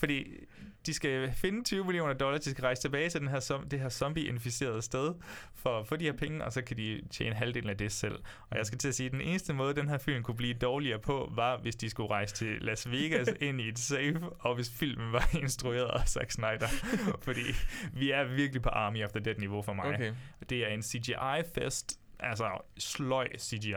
Fordi 0.04 0.46
de 0.86 0.94
skal 0.94 1.32
finde 1.32 1.64
20 1.64 1.86
millioner 1.86 2.14
dollars, 2.14 2.42
de 2.42 2.52
skal 2.52 2.62
rejse 2.62 2.82
tilbage 2.82 3.10
til 3.10 3.22
den 3.22 3.28
her, 3.30 3.66
det 3.72 3.80
her 3.80 3.90
zombie-inficerede 3.90 4.82
sted 4.82 5.14
for 5.56 5.80
at 5.80 5.88
få 5.88 5.96
de 5.96 6.06
her 6.06 6.14
penge, 6.14 6.46
og 6.46 6.54
så 6.54 6.62
kan 6.62 6.78
de 6.78 7.02
tjene 7.12 7.36
halvdelen 7.36 7.70
af 7.70 7.78
det 7.78 7.92
selv. 7.92 8.20
Og 8.50 8.58
jeg 8.58 8.66
skal 8.66 8.78
til 8.80 8.88
at 8.88 8.96
sige, 8.96 9.06
at 9.06 9.12
den 9.12 9.22
eneste 9.22 9.54
måde, 9.54 9.74
den 9.76 9.90
her 9.90 9.98
film 9.98 10.24
kunne 10.24 10.38
blive 10.38 10.54
dårligere 10.54 11.00
på, 11.00 11.32
var, 11.36 11.58
hvis 11.58 11.76
de 11.76 11.90
skulle 11.90 12.10
rejse 12.10 12.36
til 12.36 12.58
Las 12.62 12.92
Vegas 12.92 13.28
ind 13.42 13.62
i 13.62 13.68
et 13.70 13.80
safe, 13.80 14.20
og 14.40 14.56
hvis 14.56 14.70
filmen 14.70 15.12
var 15.12 15.30
instrueret 15.42 16.00
af 16.00 16.08
Zack 16.08 16.32
Snyder. 16.32 16.68
Fordi 17.22 17.44
vi 17.94 18.12
er 18.12 18.24
virkelig 18.24 18.62
på 18.62 18.70
Army 18.70 19.04
of 19.04 19.12
the 19.12 19.20
Dead-niveau 19.26 19.62
for 19.62 19.74
mig. 19.74 19.86
okay. 19.86 20.14
Det 20.50 20.58
er 20.58 20.68
en 20.68 20.82
CGI-fest, 20.82 22.00
altså 22.20 22.62
sløj 22.78 23.28
CGI. 23.38 23.72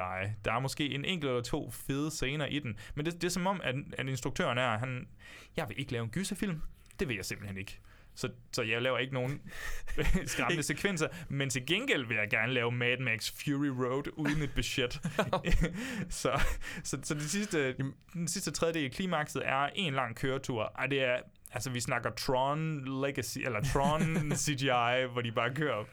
Der 0.44 0.52
er 0.52 0.58
måske 0.58 0.90
en 0.90 1.04
enkelt 1.04 1.28
eller 1.28 1.42
to 1.42 1.70
fede 1.70 2.10
scener 2.10 2.46
i 2.46 2.58
den, 2.58 2.78
men 2.94 3.06
det, 3.06 3.14
det 3.14 3.24
er 3.24 3.30
som 3.30 3.46
om, 3.46 3.60
at, 3.64 3.74
at 3.98 4.08
instruktøren 4.08 4.58
er, 4.58 4.78
han, 4.78 5.08
jeg 5.56 5.68
vil 5.68 5.80
ikke 5.80 5.92
lave 5.92 6.04
en 6.04 6.10
gyserfilm. 6.10 6.62
Det 7.00 7.08
vil 7.08 7.16
jeg 7.16 7.24
simpelthen 7.24 7.58
ikke. 7.58 7.80
Så, 8.16 8.28
så 8.52 8.62
jeg 8.62 8.82
laver 8.82 8.98
ikke 8.98 9.14
nogen 9.14 9.40
skræmmende 10.26 10.62
sekvenser, 10.62 11.08
men 11.28 11.50
til 11.50 11.66
gengæld 11.66 12.06
vil 12.06 12.16
jeg 12.16 12.30
gerne 12.30 12.52
lave 12.52 12.72
Mad 12.72 12.98
Max 12.98 13.32
Fury 13.32 13.66
Road 13.66 14.04
uden 14.16 14.42
et 14.42 14.54
budget. 14.54 15.00
så, 16.10 16.40
så, 16.84 16.98
så 17.02 17.14
det 17.14 17.30
sidste, 17.30 17.74
den 18.12 18.28
sidste 18.28 18.50
tredjedel 18.50 18.84
i 18.84 18.88
klimakset 18.88 19.42
er 19.44 19.68
en 19.74 19.94
lang 19.94 20.16
køretur. 20.16 20.72
Ej, 20.78 20.86
det 20.86 21.02
er, 21.04 21.20
altså 21.52 21.70
vi 21.70 21.80
snakker 21.80 22.10
Tron 22.10 22.84
Legacy, 23.02 23.38
eller 23.38 23.60
Tron 23.72 24.32
CGI, 24.36 25.12
hvor 25.12 25.20
de 25.22 25.32
bare 25.32 25.54
kører 25.54 25.84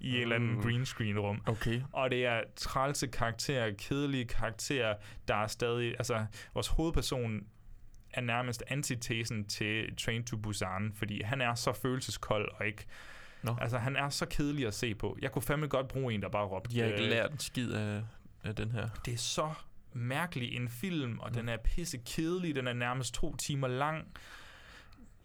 i 0.00 0.16
en 0.16 0.22
eller 0.22 0.36
anden 0.36 0.56
Uh. 0.56 0.62
green 0.62 0.86
screen 0.86 1.18
rum. 1.18 1.42
Okay. 1.46 1.82
Og 1.92 2.10
det 2.10 2.26
er 2.26 2.40
trælse 2.56 3.06
karakterer, 3.06 3.74
kedelige 3.78 4.24
karakterer, 4.24 4.94
der 5.28 5.34
er 5.34 5.46
stadig... 5.46 5.94
Altså, 5.98 6.26
vores 6.54 6.68
hovedperson 6.68 7.46
er 8.12 8.20
nærmest 8.20 8.62
antitesen 8.68 9.44
til 9.44 9.96
Train 9.96 10.24
to 10.24 10.36
Busan, 10.36 10.92
fordi 10.94 11.22
han 11.22 11.40
er 11.40 11.54
så 11.54 11.72
følelseskold 11.72 12.48
og 12.52 12.66
ikke... 12.66 12.84
Nå. 13.42 13.56
Altså, 13.60 13.78
han 13.78 13.96
er 13.96 14.08
så 14.08 14.26
kedelig 14.26 14.66
at 14.66 14.74
se 14.74 14.94
på. 14.94 15.18
Jeg 15.22 15.32
kunne 15.32 15.42
fandme 15.42 15.68
godt 15.68 15.88
bruge 15.88 16.14
en, 16.14 16.22
der 16.22 16.28
bare 16.28 16.46
råbte... 16.46 16.70
De 16.70 16.80
har 16.80 16.86
ikke 16.86 17.02
øh, 17.02 17.08
lært 17.08 17.32
en 17.32 17.38
skid 17.38 17.72
af, 17.72 18.02
af 18.44 18.54
den 18.54 18.70
her. 18.70 18.88
Det 19.04 19.14
er 19.14 19.18
så 19.18 19.52
mærkelig 19.92 20.56
en 20.56 20.68
film, 20.68 21.18
og 21.18 21.34
den 21.34 21.48
er 21.48 21.56
pisse 21.56 21.98
kedelig. 22.06 22.54
Den 22.54 22.66
er 22.66 22.72
nærmest 22.72 23.14
to 23.14 23.36
timer 23.36 23.68
lang. 23.68 24.08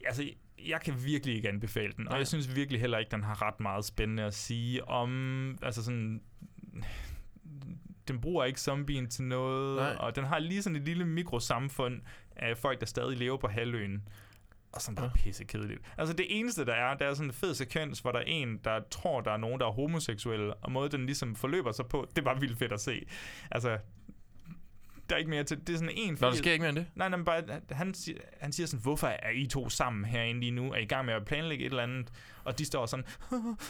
Altså, 0.06 0.30
jeg 0.68 0.82
kan 0.82 0.94
virkelig 1.06 1.36
ikke 1.36 1.50
anbefale 1.50 1.94
den, 1.98 2.08
og 2.08 2.12
Nej. 2.12 2.18
jeg 2.18 2.28
synes 2.28 2.56
virkelig 2.56 2.82
heller 2.82 2.98
ikke, 2.98 3.12
den 3.12 3.24
har 3.24 3.42
ret 3.42 3.60
meget 3.60 3.86
spændende 3.86 4.24
at 4.24 4.34
sige 4.34 4.90
om... 4.90 5.58
Altså 5.62 5.84
sådan... 5.84 6.22
Den 8.08 8.22
bruger 8.22 8.46
ikke 8.46 8.62
zombien 8.62 9.10
til 9.10 9.24
noget, 9.24 9.76
Nej. 9.76 9.96
og 10.00 10.16
den 10.16 10.24
har 10.24 10.40
lige 10.40 10.62
sådan 10.62 10.76
et 10.76 10.82
lille 10.86 11.06
mikrosamfund 11.06 12.02
af 12.36 12.58
folk, 12.58 12.80
der 12.80 12.86
stadig 12.86 13.18
lever 13.18 13.38
på 13.38 13.48
halvøen. 13.48 14.08
Og 14.74 14.82
som 14.82 14.96
bare 14.96 15.06
Ja. 15.06 15.12
pisse 15.16 15.44
kedeligt. 15.44 15.82
Altså 15.98 16.14
det 16.16 16.26
eneste, 16.30 16.66
der 16.66 16.74
er, 16.74 16.98
der 16.98 17.06
er 17.06 17.14
sådan 17.14 17.30
en 17.30 17.34
fed 17.34 17.54
sekvens, 17.54 18.00
hvor 18.00 18.12
der 18.12 18.20
er 18.20 18.24
en, 18.28 18.58
der 18.64 18.80
tror, 18.92 19.22
der 19.22 19.32
er 19.32 19.38
nogen, 19.38 19.60
der 19.60 19.68
er 19.68 19.72
homoseksuelle, 19.72 20.54
og 20.54 20.72
måde, 20.72 20.90
den 20.90 21.06
ligesom 21.06 21.36
forløber 21.36 21.72
sig 21.72 21.86
på, 21.86 22.08
det 22.10 22.18
er 22.18 22.22
bare 22.26 22.40
vildt 22.40 22.58
fedt 22.58 22.72
at 22.72 22.82
se. 22.82 23.06
Altså, 23.52 23.78
der 25.12 25.16
er 25.16 25.20
ikke 25.20 25.30
mere 25.30 25.44
til. 25.44 25.68
Det 25.68 25.70
er 25.74 25.78
sådan 25.78 25.94
en 25.96 26.18
Nå, 26.22 26.28
der 26.28 26.36
sker 26.36 26.52
ikke 26.52 26.62
mere 26.62 26.70
end 26.70 26.78
det. 26.78 26.88
Nej, 26.96 27.10
nej, 27.10 27.18
men 27.18 27.26
bare, 27.26 27.44
han, 27.72 27.94
siger, 27.94 28.18
han 28.40 28.52
siger 28.52 28.68
sådan, 28.68 28.82
hvorfor 28.82 29.08
er 29.08 29.30
I 29.30 29.48
to 29.48 29.70
sammen 29.70 30.06
herinde 30.06 30.40
lige 30.40 30.52
nu? 30.52 30.72
Er 30.72 30.78
I 30.78 30.84
i 30.84 30.86
gang 30.86 31.06
med 31.06 31.14
at 31.14 31.26
planlægge 31.26 31.66
et 31.66 31.70
eller 31.70 31.84
andet? 31.84 32.12
Og 32.44 32.60
de 32.60 32.66
står 32.66 32.86
sådan, 32.86 33.06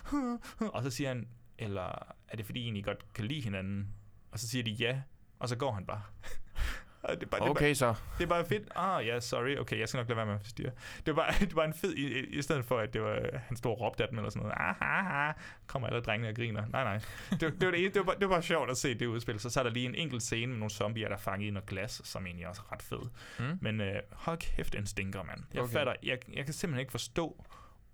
og 0.76 0.84
så 0.84 0.90
siger 0.90 1.08
han, 1.08 1.28
eller 1.58 2.14
er 2.28 2.38
det 2.38 2.46
fordi 2.46 2.60
I 2.60 2.64
egentlig 2.64 2.86
godt 2.86 3.14
kan 3.14 3.26
lide 3.26 3.42
hinanden? 3.42 3.88
Og 4.32 4.40
så 4.40 4.48
siger 4.48 4.64
de 4.64 4.72
ja, 4.72 5.02
og 5.40 5.50
så 5.50 5.56
går 5.56 5.72
han 5.72 5.86
bare. 5.86 6.02
Og 7.04 7.16
det, 7.16 7.24
er 7.24 7.28
bare, 7.28 7.40
det, 7.42 7.50
er 7.50 7.50
bare, 7.50 7.50
Okay, 7.50 7.74
så. 7.74 7.94
det 8.18 8.24
er 8.24 8.28
bare 8.28 8.46
fedt. 8.46 8.64
Ah, 8.76 9.08
ja, 9.08 9.20
sorry. 9.20 9.58
Okay, 9.58 9.80
jeg 9.80 9.90
skal 9.90 9.98
nok 9.98 10.08
lade 10.08 10.18
være 10.18 10.26
med 10.26 10.34
at 10.36 10.42
forstyrre. 10.42 10.72
Det 11.06 11.16
var 11.16 11.36
det 11.40 11.56
var 11.56 11.64
en 11.64 11.74
fed, 11.74 11.94
i, 11.94 12.20
i, 12.20 12.26
i 12.26 12.42
stedet 12.42 12.66
for, 12.66 12.78
at 12.80 12.94
det 12.94 13.02
var, 13.02 13.20
han 13.48 13.58
stod 13.58 13.72
og 13.72 13.82
råbte 13.82 14.04
af 14.04 14.10
dem 14.10 14.18
eller 14.18 14.30
sådan 14.30 14.42
noget. 14.42 14.54
Ah, 14.58 14.76
ah, 14.82 15.28
ah. 15.30 15.34
Kommer 15.68 15.88
alle 15.88 16.02
drengene 16.02 16.30
og 16.30 16.36
griner. 16.36 16.64
Nej, 16.68 16.84
nej. 16.84 17.00
Det, 17.32 17.42
det, 17.42 17.66
var 17.66 17.72
det, 17.72 17.94
det, 17.94 17.96
var, 17.96 18.04
bare- 18.04 18.16
det 18.20 18.30
var 18.30 18.36
bare 18.36 18.44
sjovt 18.44 18.70
at 18.72 18.78
se 18.78 18.94
det 18.94 19.06
udspil. 19.06 19.40
Så, 19.40 19.50
så 19.50 19.60
er 19.60 19.64
der 19.64 19.72
lige 19.72 19.86
en 19.86 19.96
enkelt 19.96 20.24
scene 20.24 20.48
med 20.48 20.58
nogle 20.60 20.70
zombier, 20.72 21.08
der 21.08 21.16
er 21.16 21.20
fanget 21.20 21.48
i 21.48 21.52
noget 21.52 21.66
glas, 21.70 22.02
som 22.04 22.26
egentlig 22.26 22.48
også 22.48 22.62
er 22.70 22.72
ret 22.74 22.82
fed. 22.82 23.02
Mm. 23.40 23.58
Men 23.62 23.82
øh, 23.82 23.96
hold 24.12 24.38
kæft, 24.38 24.76
en 24.76 24.86
stinker, 24.86 25.24
mand. 25.24 25.40
Jeg 25.54 25.62
Okay. 25.62 25.70
okay. 25.70 25.74
fatter, 25.74 25.94
jeg, 26.04 26.18
jeg 26.34 26.46
kan 26.46 26.54
simpelthen 26.54 26.80
ikke 26.80 26.92
forstå, 26.92 27.46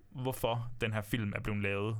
hvorfor 0.10 0.72
den 0.82 0.94
her 0.94 1.02
film 1.02 1.34
er 1.36 1.40
blevet 1.40 1.62
lavet. 1.62 1.98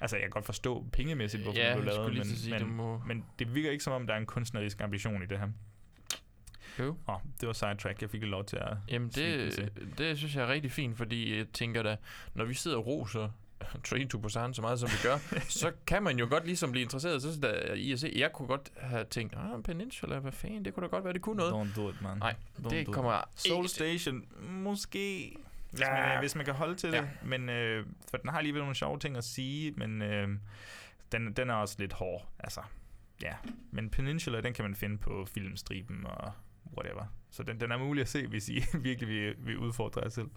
Altså, 0.00 0.16
jeg 0.16 0.22
kan 0.22 0.30
godt 0.30 0.44
forstå 0.46 0.84
pengemæssigt, 0.92 1.42
hvorfor 1.42 1.58
Ja, 1.60 1.72
den 1.72 1.80
blev 1.82 1.94
lavet, 1.94 2.12
men, 2.14 2.26
men, 2.50 2.58
det 2.60 2.68
må- 2.68 2.98
men 3.06 3.24
det 3.38 3.54
virker 3.54 3.70
ikke 3.70 3.84
som 3.84 3.92
om, 3.92 4.06
der 4.06 4.14
er 4.14 4.18
en 4.18 4.26
kunstnerisk 4.26 4.80
ambition 4.80 5.22
i 5.22 5.26
det 5.26 5.38
her. 5.38 5.48
Jo. 6.78 6.96
Åh, 7.08 7.14
det 7.40 7.46
var 7.46 7.52
sidetrack. 7.52 8.02
Jeg 8.02 8.10
fik 8.10 8.22
lov 8.22 8.44
til 8.44 8.56
at... 8.56 8.76
Jamen, 8.88 9.08
det, 9.08 9.52
til. 9.52 9.70
det 9.98 10.18
synes 10.18 10.36
jeg 10.36 10.42
er 10.44 10.48
rigtig 10.48 10.72
fint, 10.72 10.96
fordi 10.96 11.36
jeg 11.38 11.46
tænker 11.52 11.82
da, 11.82 11.96
når 12.34 12.44
vi 12.44 12.54
sidder 12.54 12.76
og 12.76 12.86
roser 12.86 13.28
Train 13.84 14.08
to 14.08 14.18
Busan 14.18 14.54
så 14.54 14.62
meget, 14.62 14.80
som 14.80 14.88
vi 14.88 15.08
gør, 15.08 15.18
så 15.62 15.72
kan 15.86 16.02
man 16.02 16.18
jo 16.18 16.26
godt 16.30 16.46
ligesom 16.46 16.70
blive 16.70 16.82
interesseret 16.82 17.22
så 17.22 17.28
der, 17.42 17.74
i 17.74 17.92
at 17.92 18.00
se. 18.00 18.12
Jeg 18.16 18.32
kunne 18.32 18.48
godt 18.48 18.70
have 18.80 19.04
tænkt, 19.04 19.34
ah, 19.36 19.62
Peninsula, 19.62 20.18
hvad 20.18 20.32
fanden, 20.32 20.64
det 20.64 20.74
kunne 20.74 20.82
da 20.82 20.88
godt 20.90 21.04
være, 21.04 21.12
det 21.12 21.22
kunne 21.22 21.36
noget. 21.36 21.52
Don't 21.70 21.80
do 21.80 21.90
it, 21.90 22.02
man. 22.02 22.18
Nej, 22.18 22.34
Don't 22.58 22.68
det 22.68 22.86
do 22.86 22.92
kommer 22.92 23.18
it. 23.18 23.40
Soul 23.40 23.58
ikke. 23.64 23.68
Station, 23.68 24.24
måske... 24.50 25.36
Hvis, 25.70 25.80
Ja. 25.80 26.08
man, 26.08 26.18
hvis 26.18 26.34
man 26.34 26.44
kan 26.44 26.54
holde 26.54 26.74
til 26.74 26.90
Ja. 26.90 27.00
det. 27.00 27.08
Men, 27.24 27.48
øh, 27.48 27.86
for 28.10 28.16
den 28.16 28.30
har 28.30 28.38
alligevel 28.38 28.60
nogle 28.60 28.74
sjove 28.74 28.98
ting 28.98 29.16
at 29.16 29.24
sige, 29.24 29.70
men 29.76 30.02
øh, 30.02 30.28
den, 31.12 31.32
den 31.32 31.50
er 31.50 31.54
også 31.54 31.76
lidt 31.78 31.92
hård. 31.92 32.28
Altså, 32.38 32.60
ja. 33.22 33.32
Men 33.70 33.90
Peninsula, 33.90 34.40
den 34.40 34.54
kan 34.54 34.64
man 34.64 34.74
finde 34.74 34.98
på 34.98 35.26
filmstriben 35.34 36.06
og 36.06 36.32
whatever. 36.76 37.04
Så 37.30 37.42
den, 37.42 37.60
den 37.60 37.72
er 37.72 37.78
mulig 37.78 38.00
at 38.02 38.08
se, 38.08 38.26
hvis 38.26 38.48
I 38.48 38.62
virkelig 38.78 39.08
vil, 39.08 39.34
vil 39.38 39.58
udfordre 39.58 40.00
jer 40.02 40.08
selv. 40.08 40.28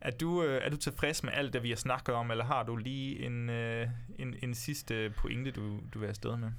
Er 0.00 0.10
du, 0.10 0.42
øh, 0.42 0.62
er 0.64 0.70
du 0.70 0.76
tilfreds 0.76 1.22
med 1.22 1.32
alt 1.32 1.52
det, 1.52 1.62
vi 1.62 1.68
har 1.68 1.76
snakket 1.76 2.14
om, 2.14 2.30
eller 2.30 2.44
har 2.44 2.62
du 2.62 2.76
lige 2.76 3.26
en, 3.26 3.50
øh, 3.50 3.88
en, 4.18 4.34
en 4.42 4.54
sidste 4.54 5.10
pointe, 5.16 5.50
du, 5.50 5.80
du 5.94 5.98
vil 5.98 6.06
afsted 6.06 6.36
med? 6.36 6.50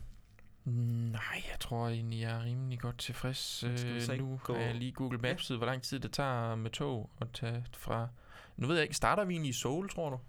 Nej, 1.12 1.44
jeg 1.52 1.60
tror 1.60 1.88
egentlig, 1.90 2.22
jeg 2.22 2.32
er 2.32 2.44
rimelig 2.44 2.80
godt 2.80 2.98
tilfreds. 2.98 3.64
Øh, 3.64 4.18
nu 4.18 4.40
gå- 4.44 4.54
har 4.54 4.62
jeg 4.62 4.76
lige 4.76 4.92
Google 4.92 5.18
Maps, 5.18 5.48
hvor 5.48 5.66
lang 5.66 5.82
tid 5.82 6.00
det 6.00 6.12
tager 6.12 6.56
med 6.56 6.72
tog 6.72 7.10
at 7.22 7.28
tage 7.34 7.66
fra... 7.78 8.08
Nu 8.58 8.68
ved 8.68 8.76
jeg 8.76 8.84
ikke, 8.84 8.96
starter 8.96 9.26
vi 9.26 9.34
egentlig 9.34 9.50
i 9.50 9.54
Seoul, 9.54 9.90
tror 9.90 10.10
du? 10.10 10.20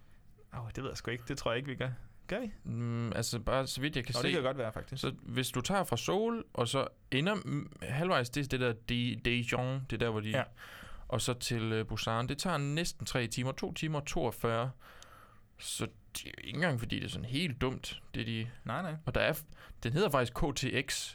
Oh, 0.53 0.69
det 0.75 0.83
ved 0.83 0.91
jeg 0.91 0.97
sgu 0.97 1.11
ikke. 1.11 1.25
Det 1.29 1.39
tror 1.39 1.51
jeg 1.51 1.57
ikke, 1.57 1.69
vi 1.69 1.75
gør. 1.75 1.91
Gør 2.27 2.41
vi? 2.41 2.51
Mm, 2.65 3.13
altså 3.13 3.39
bare 3.41 3.67
så 3.67 3.81
vidt 3.81 3.97
jeg 3.97 4.05
kan 4.05 4.13
Nå, 4.17 4.21
se. 4.21 4.27
det 4.27 4.33
kan 4.35 4.43
godt 4.43 4.59
være, 4.59 4.73
faktisk. 4.73 5.03
Så 5.03 5.15
hvis 5.23 5.51
du 5.51 5.61
tager 5.61 5.85
fra 5.85 5.97
Seoul, 5.97 6.45
og 6.55 6.69
så 6.69 6.89
ender 7.11 7.37
halvvejs, 7.83 8.31
det 8.31 8.45
er 8.45 8.49
det 8.49 8.61
der 8.61 8.73
De- 8.89 9.21
Daejeon, 9.25 9.81
det 9.91 9.93
er 9.93 9.99
der, 9.99 10.11
hvor 10.11 10.21
de... 10.21 10.29
Ja. 10.31 10.43
Og 11.09 11.21
så 11.21 11.35
til 11.35 11.81
uh, 11.81 11.87
Busan, 11.87 12.29
det 12.29 12.39
tager 12.39 12.59
næsten 12.59 13.07
3 13.07 13.27
timer, 13.27 13.53
2 13.53 13.73
timer 13.73 14.01
og 14.01 14.07
42. 14.07 14.71
Så 15.59 15.87
det 16.17 16.27
er 16.27 16.31
jo 16.39 16.47
ikke 16.47 16.57
engang, 16.57 16.79
fordi 16.81 16.97
det 16.97 17.05
er 17.05 17.09
sådan 17.09 17.25
helt 17.25 17.61
dumt, 17.61 18.03
det 18.15 18.27
de... 18.27 18.49
Nej, 18.65 18.83
nej. 18.83 18.95
Og 19.07 19.15
der 19.15 19.21
er... 19.21 19.35
Den 19.83 19.93
hedder 19.93 20.11
faktisk 20.11 20.33
KTX, 20.35 21.15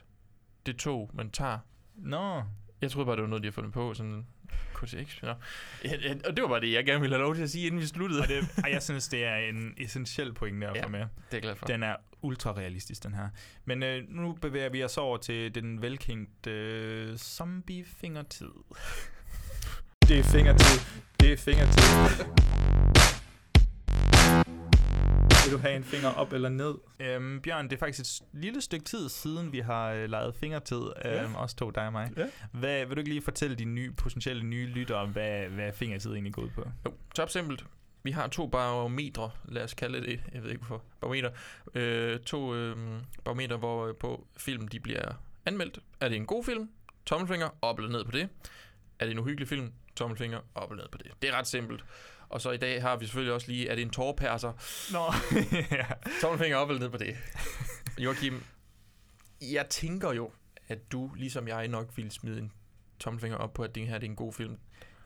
det 0.66 0.76
tog, 0.78 1.10
man 1.14 1.30
tager. 1.32 1.60
Nå, 1.96 2.44
Jeg 2.82 2.92
troede 2.92 3.06
bare, 3.06 3.16
det 3.16 3.22
var 3.22 3.30
noget, 3.30 3.44
de 3.44 3.48
har 3.48 3.52
fundet 3.52 3.74
på, 3.74 3.94
sådan 3.94 4.28
KTX. 4.86 5.22
Nå. 5.22 5.28
Ja, 5.86 5.92
ja, 6.02 6.14
Og 6.26 6.36
det 6.36 6.42
var 6.42 6.48
bare 6.48 6.62
det, 6.62 6.74
jeg 6.74 6.86
gerne 6.86 7.02
ville 7.02 7.16
have 7.16 7.24
lov 7.24 7.36
til 7.36 7.42
at 7.44 7.50
sige, 7.50 7.66
inden 7.68 7.82
vi 7.82 7.86
sluttede. 7.86 8.22
og 8.22 8.28
det, 8.28 8.50
og 8.64 8.72
jeg 8.72 8.84
synes, 8.84 9.08
det 9.08 9.26
er 9.26 9.36
en 9.36 9.74
essentiel 9.78 10.34
pointe 10.34 10.68
at 10.68 10.76
Ja. 10.82 10.84
få 10.86 10.90
med. 10.90 11.00
det 11.00 11.06
er 11.06 11.08
jeg 11.32 11.42
glad 11.42 11.56
for. 11.56 11.66
Den 11.66 11.84
er 11.84 11.96
ultra 12.22 12.52
realistisk, 12.52 13.04
den 13.04 13.14
her. 13.14 13.28
Men 13.66 13.84
øh, 13.84 14.04
nu 14.10 14.34
bevæger 14.34 14.70
vi 14.70 14.84
os 14.84 14.98
over 14.98 15.18
til 15.18 15.56
den 15.56 15.82
velkendte 15.82 16.52
øh, 16.52 17.18
zombie-fingertid. 17.18 18.50
det 20.08 20.20
er 20.20 20.24
fingertid. 20.24 20.80
Det 21.20 21.32
er 21.34 21.38
fingertid. 21.38 22.26
Vil 25.52 25.58
du 25.58 25.62
have 25.62 25.76
en 25.76 25.84
finger 25.84 26.10
op 26.10 26.34
eller 26.34 26.50
ned? 26.50 26.76
Øhm, 27.00 27.42
Bjørn, 27.42 27.66
det 27.66 27.74
er 27.74 27.78
faktisk 27.78 28.22
et 28.22 28.28
lille 28.34 28.62
stykke 28.62 28.86
tid 28.86 29.10
siden, 29.10 29.52
vi 29.52 29.60
har 29.60 29.92
øh, 29.92 30.10
lejet 30.10 30.36
fingertid. 30.36 30.82
Ja. 31.06 31.24
Øhm, 31.24 31.36
os 31.36 31.54
to, 31.54 31.70
dig 31.70 31.86
og 31.86 31.92
mig. 31.92 32.12
Ja. 32.18 32.26
Hvad, 32.52 32.86
vil 32.86 32.96
du 32.96 33.00
ikke 33.00 33.10
lige 33.10 33.22
fortælle 33.22 33.56
de 33.56 33.66
nye, 33.66 33.92
potentielle 33.92 34.44
nye 34.44 34.66
lyttere, 34.66 35.06
hvad, 35.08 35.46
hvad 35.48 35.74
fingertid 35.74 36.12
egentlig 36.12 36.34
går 36.34 36.42
ud 36.42 36.50
på? 36.50 36.64
Jo, 36.86 36.94
top 37.16 37.30
simpelt. 37.30 37.66
Vi 38.04 38.12
har 38.12 38.28
to 38.28 38.48
barometre, 38.48 39.32
lad 39.46 39.64
os 39.64 39.74
kalde 39.74 40.02
det, 40.02 40.24
jeg 40.34 40.44
ved 40.44 40.50
ikke 40.50 40.66
hvorfor, 40.66 40.84
barometer. 41.02 41.30
Øh, 41.76 42.20
to 42.20 42.56
øh, 42.56 42.78
barometer, 43.24 43.58
hvor 43.58 43.94
på 44.00 44.28
film 44.38 44.68
de 44.68 44.80
bliver 44.80 45.12
anmeldt. 45.46 45.80
Er 46.00 46.10
det 46.10 46.16
en 46.16 46.26
god 46.26 46.44
film? 46.44 46.70
Tommelfinger, 47.06 47.50
op 47.62 47.80
eller 47.80 47.92
ned 47.92 48.06
på 48.06 48.12
det. 48.12 48.30
Er 49.00 49.06
det 49.06 49.12
en 49.12 49.20
uhyggelig 49.20 49.48
film? 49.48 49.72
Tommelfinger, 49.96 50.40
op 50.56 50.72
eller 50.72 50.84
ned 50.84 50.90
på 50.92 50.98
det. 50.98 51.12
Det 51.22 51.30
er 51.30 51.38
ret 51.38 51.48
simpelt. 51.48 51.86
Og 52.32 52.42
så 52.42 52.52
i 52.52 52.58
dag 52.58 52.82
har 52.82 52.96
vi 52.96 53.06
selvfølgelig 53.06 53.34
også 53.34 53.48
lige, 53.48 53.70
er 53.70 53.76
det 53.76 53.82
en 53.82 53.90
tårperser? 53.90 54.54
Nå, 54.92 55.14
ja. 55.78 55.86
Tommelfinger 56.22 56.58
op 56.58 56.70
eller 56.70 56.80
ned 56.80 56.90
på 56.90 56.98
det. 56.98 57.18
Joachim, 58.06 58.44
jeg 59.42 59.66
tænker 59.70 60.14
jo, 60.14 60.32
at 60.68 60.92
du, 60.92 61.12
ligesom 61.16 61.48
jeg, 61.48 61.68
nok 61.68 61.88
ville 61.96 62.12
smide 62.12 62.40
en 62.40 62.52
tommelfinger 63.00 63.38
op 63.38 63.54
på, 63.54 63.64
at 63.64 63.76
det 63.76 63.88
her 63.88 63.98
det 63.98 64.06
er 64.06 64.10
en 64.10 64.16
god 64.16 64.34
film. 64.34 64.58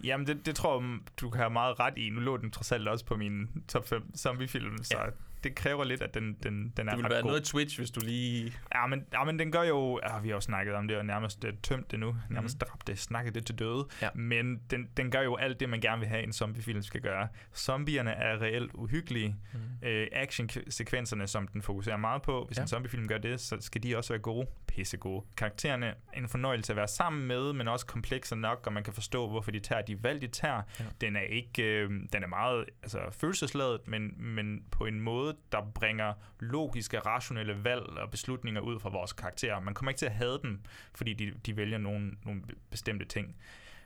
Jamen, 0.03 0.27
det, 0.27 0.45
det 0.45 0.55
tror 0.55 0.81
jeg, 0.81 0.99
du 1.21 1.29
kan 1.29 1.39
have 1.39 1.49
meget 1.49 1.79
ret 1.79 1.97
i. 1.97 2.09
Nu 2.09 2.19
lå 2.19 2.37
den 2.37 2.51
trods 2.51 2.71
alt 2.71 2.87
også 2.87 3.05
på 3.05 3.15
min 3.15 3.63
top 3.67 3.87
5 3.87 4.17
zombiefilm, 4.17 4.83
så 4.83 4.97
Ja. 4.97 5.05
Det 5.45 5.55
kræver 5.55 5.83
lidt, 5.83 6.01
at 6.01 6.13
den, 6.13 6.33
den, 6.43 6.73
den 6.77 6.87
er 6.87 6.91
Det 6.91 6.97
ville 6.97 7.09
være 7.09 7.21
god. 7.21 7.29
noget 7.29 7.43
Twitch, 7.43 7.79
hvis 7.79 7.91
du 7.91 7.99
lige... 8.03 8.53
Ja 8.75 8.87
men, 8.87 9.05
ja, 9.13 9.23
men 9.23 9.39
den 9.39 9.51
gør 9.51 9.63
jo... 9.63 9.99
Ja, 10.09 10.19
vi 10.19 10.27
har 10.27 10.35
jo 10.35 10.41
snakket 10.41 10.73
om 10.75 10.87
det, 10.87 10.97
og 10.97 11.05
nærmest 11.05 11.43
uh, 11.43 11.49
tømt 11.63 11.91
det 11.91 11.99
nu. 11.99 12.15
Nærmest 12.29 12.55
Mhm. 12.61 12.67
dræbt 12.67 12.87
det, 12.87 12.99
snakket 12.99 13.35
det 13.35 13.45
til 13.45 13.59
døde. 13.59 13.87
Ja. 14.01 14.09
Men 14.15 14.61
den, 14.69 14.87
den 14.97 15.11
gør 15.11 15.21
jo 15.21 15.35
alt 15.35 15.59
det, 15.59 15.69
man 15.69 15.81
gerne 15.81 15.99
vil 15.99 16.07
have, 16.07 16.23
en 16.23 16.33
zombiefilm 16.33 16.81
skal 16.81 17.01
gøre. 17.01 17.27
Zombierne 17.55 18.11
er 18.11 18.41
reelt 18.41 18.71
uhyggelige. 18.73 19.35
Mm. 19.53 19.87
Øh, 19.87 20.07
Action-sekvenserne, 20.11 21.27
som 21.27 21.47
den 21.47 21.61
fokuserer 21.61 21.97
meget 21.97 22.21
på, 22.21 22.43
hvis 22.47 22.57
Ja. 22.57 22.61
en 22.61 22.67
zombiefilm 22.67 23.07
gør 23.07 23.17
det, 23.17 23.39
så 23.41 23.57
skal 23.59 23.83
de 23.83 23.97
også 23.97 24.13
være 24.13 24.21
gode. 24.21 24.47
Pisse 24.67 24.97
gode. 24.97 25.25
Karaktererne 25.37 25.85
er 25.87 25.93
en 26.17 26.27
fornøjelse 26.27 26.73
at 26.73 26.77
være 26.77 26.87
sammen 26.87 27.27
med, 27.27 27.53
men 27.53 27.67
også 27.67 27.85
komplekse 27.85 28.35
nok, 28.35 28.63
og 28.67 28.73
man 28.73 28.83
kan 28.83 28.93
forstå, 28.93 29.29
hvorfor 29.29 29.51
de 29.51 29.59
tager 29.59 29.81
de 29.81 30.03
valg, 30.03 30.21
de 30.21 30.27
tager. 30.27 30.61
Ja. 30.79 30.85
Den 31.01 31.15
er 31.15 31.21
ikke... 31.21 31.63
Øh, 31.63 31.89
den 32.13 32.23
er 32.23 32.27
meget 32.27 32.65
altså, 32.83 32.99
følelsesladet, 33.11 33.79
men, 33.87 34.13
men 34.17 34.63
på 34.71 34.85
en 34.85 34.99
måde, 34.99 35.34
der 35.51 35.71
bringer 35.75 36.13
logiske, 36.39 36.99
rationelle 36.99 37.63
valg 37.63 37.83
og 37.83 38.11
beslutninger 38.11 38.61
ud 38.61 38.79
fra 38.79 38.89
vores 38.89 39.13
karakterer. 39.13 39.59
Man 39.59 39.73
kommer 39.73 39.89
ikke 39.89 39.99
til 39.99 40.05
at 40.05 40.11
have 40.11 40.39
dem, 40.43 40.61
fordi 40.95 41.13
de, 41.13 41.33
de 41.45 41.57
vælger 41.57 41.77
nogle, 41.77 42.11
nogle 42.23 42.41
bestemte 42.69 43.05
ting. 43.05 43.35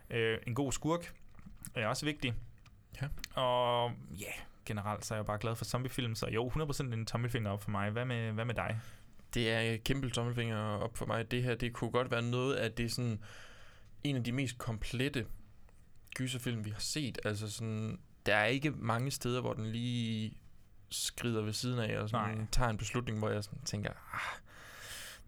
Øh, 0.10 0.38
en 0.48 0.56
god 0.56 0.72
skurk 0.72 1.14
er 1.76 1.88
også 1.88 2.06
vigtig. 2.06 2.34
Ja. 3.02 3.08
Og 3.42 3.92
ja, 4.20 4.26
yeah, 4.26 4.34
generelt 4.66 5.06
så 5.06 5.14
er 5.14 5.18
jeg 5.18 5.26
bare 5.26 5.38
glad 5.38 5.56
for 5.56 5.66
zombiefilm, 5.66 6.16
så 6.16 6.28
jo, 6.28 6.50
100% 6.50 6.94
en 6.94 7.06
tommelfinger 7.06 7.52
op 7.52 7.64
for 7.64 7.72
mig. 7.72 7.90
Hvad 7.90 8.06
med, 8.06 8.32
hvad 8.32 8.46
med 8.46 8.56
dig? 8.56 8.80
Det 9.34 9.52
er 9.52 9.78
kæmpe 9.78 10.10
tommelfinger 10.10 10.58
op 10.58 10.98
for 10.98 11.06
mig. 11.06 11.32
Det 11.32 11.44
her, 11.44 11.56
det 11.56 11.74
kunne 11.74 11.92
godt 11.92 12.12
være 12.12 12.22
noget 12.22 12.56
af 12.56 12.72
det 12.72 12.92
sådan 12.92 13.20
en 14.04 14.16
af 14.16 14.24
de 14.24 14.32
mest 14.32 14.58
komplette 14.58 15.26
gyserfilm, 16.16 16.66
vi 16.66 16.70
har 16.70 16.80
set. 16.80 17.20
Altså 17.26 17.52
sådan, 17.52 18.00
der 18.26 18.36
er 18.36 18.46
ikke 18.46 18.72
mange 18.72 19.12
steder, 19.12 19.42
hvor 19.42 19.54
den 19.54 19.66
lige 19.66 20.38
skrider 20.92 21.42
ved 21.42 21.54
siden 21.54 21.80
af 21.80 22.00
og 22.00 22.10
sådan 22.10 22.38
Nej. 22.38 22.46
tager 22.52 22.70
en 22.70 22.78
beslutning, 22.78 23.20
hvor 23.20 23.30
jeg 23.30 23.44
sådan 23.44 23.60
tænker, 23.66 23.90
ah, 24.14 24.40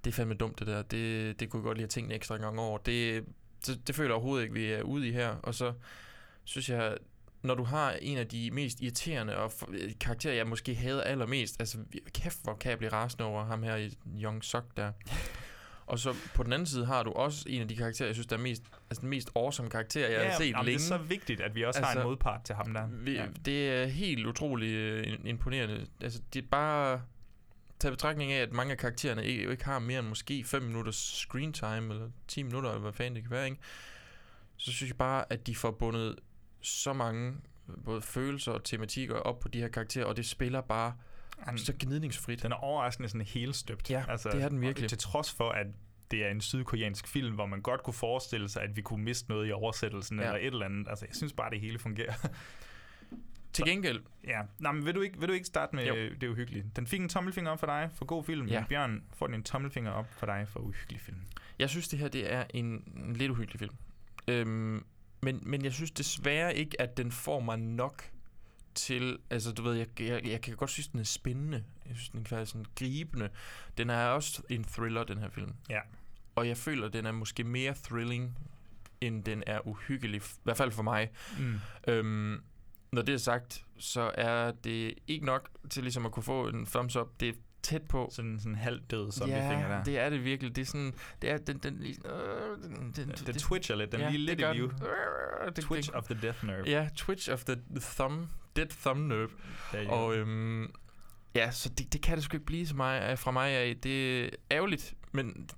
det 0.04 0.12
er 0.12 0.16
fandme 0.16 0.34
dumt 0.34 0.60
det 0.60 0.68
der. 0.68 0.82
Det, 0.82 1.40
det 1.40 1.50
kunne 1.50 1.60
jeg 1.60 1.64
godt 1.64 1.78
lige 1.78 1.84
have 1.84 1.90
tænkt 1.90 2.10
en 2.10 2.16
ekstra 2.16 2.38
gang 2.38 2.60
over. 2.60 2.78
Det, 2.78 3.26
det, 3.66 3.88
det 3.88 3.96
føler 3.96 4.10
jeg 4.10 4.16
overhovedet 4.16 4.44
ikke, 4.44 4.54
vi 4.54 4.72
er 4.72 4.82
ude 4.82 5.08
i 5.08 5.12
her. 5.12 5.30
Og 5.30 5.56
så 5.56 5.74
synes 6.44 6.70
jeg, 6.70 6.98
når 7.42 7.56
du 7.56 7.64
har 7.64 7.92
en 7.92 8.18
af 8.18 8.28
de 8.28 8.52
mest 8.52 8.82
irriterende 8.82 9.38
og 9.38 9.52
karakterer, 10.00 10.34
jeg 10.34 10.48
måske 10.48 10.76
hader 10.76 11.04
allermest, 11.04 11.56
altså 11.60 11.78
kæft, 12.14 12.44
hvor 12.44 12.56
kan 12.56 12.70
jeg 12.70 12.78
blive 12.78 12.92
rasende 12.92 13.26
over 13.26 13.46
ham 13.46 13.64
her 13.64 13.76
i 13.76 13.98
Young 14.24 14.44
Sok 14.44 14.78
der. 14.78 14.92
Og 15.92 16.00
så 16.00 16.16
på 16.36 16.44
den 16.44 16.54
anden 16.54 16.66
side 16.66 16.86
har 16.86 17.04
du 17.04 17.12
også 17.12 17.46
en 17.50 17.62
af 17.62 17.68
de 17.68 17.76
karakterer, 17.76 18.08
jeg 18.08 18.16
synes, 18.16 18.28
der 18.28 18.38
er 18.38 18.42
mest, 18.42 18.64
altså 18.90 19.02
den 19.02 19.10
mest 19.10 19.32
awesome 19.36 19.70
karakter, 19.70 20.10
jeg 20.10 20.32
har 20.32 20.38
set 20.38 20.50
jamen, 20.50 20.66
længe. 20.66 20.80
det 20.80 20.84
er 20.84 20.88
så 20.88 20.98
vigtigt, 20.98 21.42
at 21.42 21.56
vi 21.56 21.64
også 21.64 21.78
altså, 21.78 21.86
har 21.86 21.92
Altså, 21.92 22.02
en 22.02 22.08
modpart 22.08 22.44
til 22.44 22.56
ham 22.56 22.74
der. 22.74 22.88
Vi, 22.88 23.12
Ja. 23.14 23.22
ja. 23.24 23.28
Det 23.46 23.70
er 23.70 23.86
helt 23.86 24.26
utroligt 24.26 24.76
øh, 24.76 25.18
imponerende. 25.26 25.86
Altså, 26.02 26.22
det 26.34 26.44
er 26.44 26.48
bare 26.52 27.02
taget 27.80 27.94
betragtning 27.94 28.32
af, 28.32 28.42
at 28.42 28.54
mange 28.54 28.72
af 28.72 28.78
karaktererne 28.78 29.26
ikke, 29.26 29.52
ikke 29.52 29.66
har 29.66 29.80
mere 29.80 30.00
end 30.00 30.08
måske 30.08 30.44
5 30.44 30.62
minutters 30.62 30.96
screen 30.96 31.54
time, 31.54 31.94
eller 31.94 32.10
10 32.28 32.44
minutter, 32.44 32.70
eller 32.70 32.82
hvad 32.82 32.94
fanden 32.94 33.16
det 33.16 33.24
kan 33.24 33.32
være, 33.32 33.46
ikke? 33.46 33.60
Så 34.58 34.72
synes 34.72 34.90
jeg 34.90 34.98
bare, 34.98 35.26
at 35.30 35.48
de 35.48 35.56
får 35.56 35.72
bundet 35.72 36.16
så 36.62 36.94
mange 36.94 37.34
både 37.86 38.02
følelser 38.02 38.52
og 38.52 38.64
tematikker 38.64 39.16
op 39.16 39.40
på 39.40 39.48
de 39.48 39.60
her 39.60 39.68
karakterer, 39.68 40.06
og 40.06 40.18
det 40.18 40.26
spiller 40.26 40.62
bare 40.62 40.94
Han, 41.42 41.58
så 41.58 41.74
gnidningsfrit. 41.80 42.44
den 42.44 42.52
er 42.52 42.56
overraskende 42.56 43.10
sådan 43.10 43.26
helt 43.28 43.56
støbt. 43.56 43.90
Ja, 43.90 44.04
det 44.24 44.44
er 44.44 44.50
den 44.50 44.62
virkelig. 44.62 44.90
Til 44.90 44.98
trods 44.98 45.34
for, 45.34 45.50
at 45.50 45.68
det 46.12 46.26
er 46.26 46.30
en 46.30 46.42
sydkoreansk 46.42 47.08
film, 47.08 47.36
hvor 47.36 47.46
man 47.46 47.62
godt 47.62 47.84
kunne 47.84 47.94
forestille 47.94 48.50
sig, 48.50 48.64
at 48.64 48.76
vi 48.76 48.82
kunne 48.82 49.04
miste 49.04 49.30
noget 49.30 49.48
i 49.50 49.52
oversættelsen 49.52 50.20
Ja. 50.20 50.26
eller 50.26 50.38
et 50.40 50.46
eller 50.46 50.66
andet. 50.66 50.88
Altså, 50.90 51.06
jeg 51.06 51.16
synes 51.16 51.34
bare, 51.34 51.50
det 51.50 51.60
hele 51.62 51.80
fungerer. 51.80 52.14
Til 53.54 53.66
gengæld, 53.66 54.02
ja. 54.28 54.42
Nå, 54.60 54.72
men 54.72 54.86
vil 54.86 54.96
du 54.96 55.02
ikke, 55.02 55.20
vil 55.20 55.28
du 55.28 55.34
ikke 55.34 55.46
starte 55.48 55.76
med 55.76 55.86
Jo. 55.86 55.96
det 56.22 56.28
uhyggelige? 56.28 56.66
Den 56.76 56.88
fik 56.88 57.00
en 57.02 57.10
tommelfinger 57.10 57.52
op 57.52 57.60
for 57.60 57.68
dig 57.68 57.90
for 57.96 58.06
god 58.06 58.24
film. 58.24 58.48
Ja. 58.48 58.64
Bjørn 58.70 59.04
får 59.14 59.26
den 59.28 59.36
en 59.36 59.44
tommelfinger 59.44 59.92
op 59.92 60.14
for 60.14 60.26
dig 60.26 60.48
for 60.48 60.60
uhyggelig 60.60 61.02
film. 61.02 61.18
Jeg 61.60 61.70
synes, 61.70 61.88
det 61.88 62.00
her 62.00 62.08
det 62.08 62.34
er 62.34 62.44
en, 62.54 62.66
en 62.96 63.16
lidt 63.16 63.32
uhyggelig 63.32 63.60
film. 63.60 63.76
Øhm, 64.28 64.84
men, 65.22 65.40
men 65.44 65.64
jeg 65.64 65.74
synes 65.74 65.92
desværre 65.92 66.56
ikke, 66.56 66.82
at 66.82 66.98
den 66.98 67.12
får 67.12 67.40
mig 67.40 67.58
nok 67.60 68.04
til... 68.76 69.18
Altså, 69.30 69.52
du 69.52 69.62
ved, 69.62 69.74
jeg, 69.74 70.02
jeg, 70.02 70.28
jeg 70.28 70.42
kan 70.42 70.56
godt 70.56 70.70
synes, 70.70 70.88
den 70.88 71.00
er 71.00 71.04
spændende. 71.04 71.64
Jeg 71.86 71.96
synes, 71.96 72.10
den 72.10 72.24
kan 72.24 72.38
være 72.38 72.46
sådan 72.46 72.66
gribende. 72.76 73.30
Den 73.78 73.90
er 73.90 74.06
også 74.06 74.42
en 74.50 74.64
thriller, 74.64 75.04
den 75.04 75.18
her 75.18 75.30
film. 75.30 75.54
Ja. 75.70 75.80
Og 76.36 76.48
jeg 76.48 76.58
føler, 76.58 76.90
den 76.90 77.06
er 77.06 77.12
måske 77.12 77.44
mere 77.44 77.76
thrilling, 77.84 78.38
end 79.02 79.24
den 79.24 79.44
er 79.48 79.68
uhyggelig. 79.68 80.22
I 80.22 80.24
hvert 80.44 80.58
fald 80.58 80.72
for 80.72 80.84
mig. 80.84 81.10
Mm. 81.40 81.60
Øhm, 81.88 82.44
når 82.92 83.02
det 83.02 83.14
er 83.14 83.18
sagt, 83.18 83.66
så 83.78 84.12
er 84.16 84.52
det 84.52 84.94
ikke 85.08 85.26
nok 85.26 85.50
til 85.70 85.84
ligesom 85.84 86.06
at 86.06 86.12
kunne 86.12 86.24
få 86.24 86.48
en 86.48 86.66
thumbs 86.66 86.96
up. 86.96 87.20
Det 87.20 87.36
tæt 87.64 87.82
på. 87.82 88.10
Sådan 88.12 88.40
en 88.46 88.56
halv 88.56 88.82
død 88.82 89.12
som 89.12 89.30
ja, 89.30 89.52
finger 89.52 89.68
der. 89.68 89.84
det 89.84 90.00
er 90.00 90.10
det 90.10 90.24
virkelig. 90.24 90.56
Det 90.56 90.62
er 90.62 90.66
sådan, 90.66 90.94
det 91.22 91.30
er 91.30 91.38
den, 91.38 91.58
den, 91.58 91.84
øh, 91.84 91.94
den, 92.64 92.92
den, 92.96 93.10
Den 93.26 93.36
twitcher 93.36 93.76
lidt, 93.76 93.92
den 93.92 94.00
ja, 94.00 94.10
lige 94.10 94.18
lidt 94.26 94.40
i 94.40 94.44
live. 94.44 94.72
Øh, 95.46 95.52
det- 95.56 95.64
Twitch 95.64 95.90
det- 95.90 95.96
of 95.98 96.04
the 96.04 96.18
death 96.22 96.46
nerve. 96.46 96.64
Ja, 96.66 96.90
twitch 96.96 97.32
of 97.32 97.44
the 97.44 97.56
thumb, 97.82 98.28
dead 98.56 98.68
thumb 98.68 99.00
nerve. 99.08 99.30
Og 99.90 100.16
øhm, 100.16 100.74
ja, 101.36 101.52
så 101.52 101.70
det, 101.70 101.94
det 101.94 102.02
kan 102.02 102.16
det 102.16 102.24
sgu 102.24 102.36
ikke 102.36 102.46
blive 102.46 102.68
så 102.68 102.76
mig, 102.76 103.20
fra 103.20 103.32
mig 103.32 103.50
af. 103.52 103.76
Det 103.84 104.26
er 104.26 104.30
ærgerligt, 104.52 104.94
men 105.12 105.50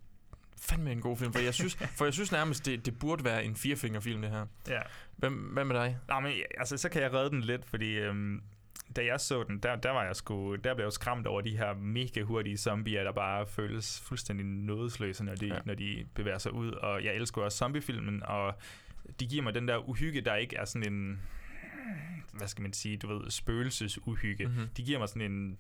fandme 0.58 0.92
en 0.92 1.02
god 1.02 1.18
film. 1.18 1.34
For 1.34 1.40
jeg 1.40 1.54
synes, 1.54 1.76
for 1.76 2.06
jeg 2.06 2.14
synes 2.14 2.32
nærmest, 2.32 2.66
det, 2.66 2.86
det 2.86 3.00
burde 3.00 3.24
være 3.24 3.46
en 3.46 3.56
firefingerfilm, 3.56 4.22
det 4.22 4.32
her. 4.32 4.46
Ja. 4.68 4.82
Hvem, 5.18 5.34
hvad 5.34 5.66
med 5.66 5.76
dig? 5.76 5.98
Nå, 6.10 6.20
men 6.20 6.32
altså, 6.58 6.78
så 6.78 6.90
kan 6.90 7.02
jeg 7.02 7.14
redde 7.14 7.30
den 7.30 7.42
lidt, 7.42 7.66
fordi 7.66 7.92
øhm, 7.96 8.42
da 8.96 9.06
jeg 9.06 9.20
så 9.20 9.44
den, 9.44 9.60
der, 9.60 9.76
der 9.76 9.90
var 9.92 10.04
jeg 10.04 10.16
sgu, 10.16 10.56
der 10.56 10.74
blev 10.76 10.86
jeg 10.86 10.94
skræmt 10.94 11.28
over 11.28 11.42
de 11.42 11.58
her 11.58 11.74
mega 11.74 12.22
hurtige 12.22 12.58
zombier, 12.58 13.04
der 13.04 13.12
bare 13.12 13.46
føles 13.48 14.00
fuldstændig 14.02 14.46
nådesløse, 14.46 15.24
når 15.24 15.36
de, 15.36 15.48
Ja. 15.48 15.60
når 15.66 15.74
de 15.74 16.06
bevæger 16.16 16.38
sig 16.38 16.54
ud. 16.54 16.72
Og 16.72 17.04
jeg 17.04 17.16
elsker 17.16 17.42
også 17.42 17.58
zombiefilmen, 17.58 18.24
og 18.24 18.56
de 19.20 19.28
giver 19.28 19.44
mig 19.44 19.56
den 19.56 19.68
der 19.68 19.90
uhygge, 19.90 20.22
der 20.22 20.36
ikke 20.36 20.56
er 20.56 20.66
sådan 20.66 20.94
en, 20.94 21.22
hvad 22.34 22.48
skal 22.48 22.62
man 22.62 22.74
sige, 22.74 22.98
du 22.98 23.08
ved, 23.18 23.32
spøgelsesuhygge. 23.32 24.46
Mhm. 24.46 24.54
Mm-hmm. 24.56 24.70
De 24.78 24.84
giver 24.84 25.00
mig 25.00 25.10
sådan 25.10 25.32
en 25.32 25.58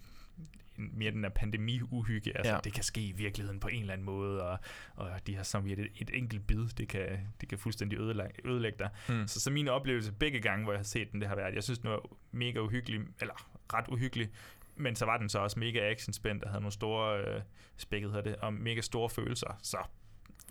mere 0.77 1.11
den 1.11 1.23
der 1.23 1.29
pandemi-uhygge. 1.29 2.37
Altså, 2.37 2.53
Ja. 2.53 2.59
det 2.63 2.73
kan 2.73 2.83
ske 2.83 3.01
i 3.01 3.11
virkeligheden 3.11 3.59
på 3.59 3.67
en 3.67 3.81
eller 3.81 3.93
anden 3.93 4.05
måde, 4.05 4.43
og, 4.43 4.57
og 4.95 5.09
de 5.27 5.35
har 5.35 5.43
som 5.43 5.67
et, 5.67 5.79
et 5.79 6.11
enkelt 6.13 6.47
bid, 6.47 6.67
det 6.77 6.87
kan, 6.87 7.19
det 7.41 7.49
kan 7.49 7.57
fuldstændig 7.57 7.99
ødelægge, 7.99 8.33
ødelægge 8.45 8.77
dig. 8.79 8.89
Mm. 9.09 9.27
Så, 9.27 9.39
så 9.39 9.51
min 9.51 9.67
oplevelse 9.67 10.11
begge 10.11 10.39
gange, 10.39 10.63
hvor 10.63 10.73
jeg 10.73 10.79
har 10.79 10.83
set 10.83 11.11
den, 11.11 11.19
det 11.21 11.29
har 11.29 11.35
været, 11.35 11.55
jeg 11.55 11.63
synes, 11.63 11.79
den 11.79 11.89
var 11.89 12.01
mega 12.31 12.59
uhyggelig, 12.59 13.01
eller 13.21 13.33
ret 13.73 13.85
uhyggelig, 13.87 14.29
men 14.75 14.95
så 14.95 15.05
var 15.05 15.17
den 15.17 15.29
så 15.29 15.39
også 15.39 15.59
mega 15.59 15.91
actionspændt, 15.91 16.43
der 16.43 16.49
havde 16.49 16.61
nogle 16.61 16.71
store, 16.73 17.21
øh, 17.21 17.41
spækket 17.77 18.11
hedder 18.11 18.23
det, 18.23 18.35
og 18.35 18.53
mega 18.53 18.81
store 18.81 19.09
følelser. 19.09 19.59
Så 19.63 19.77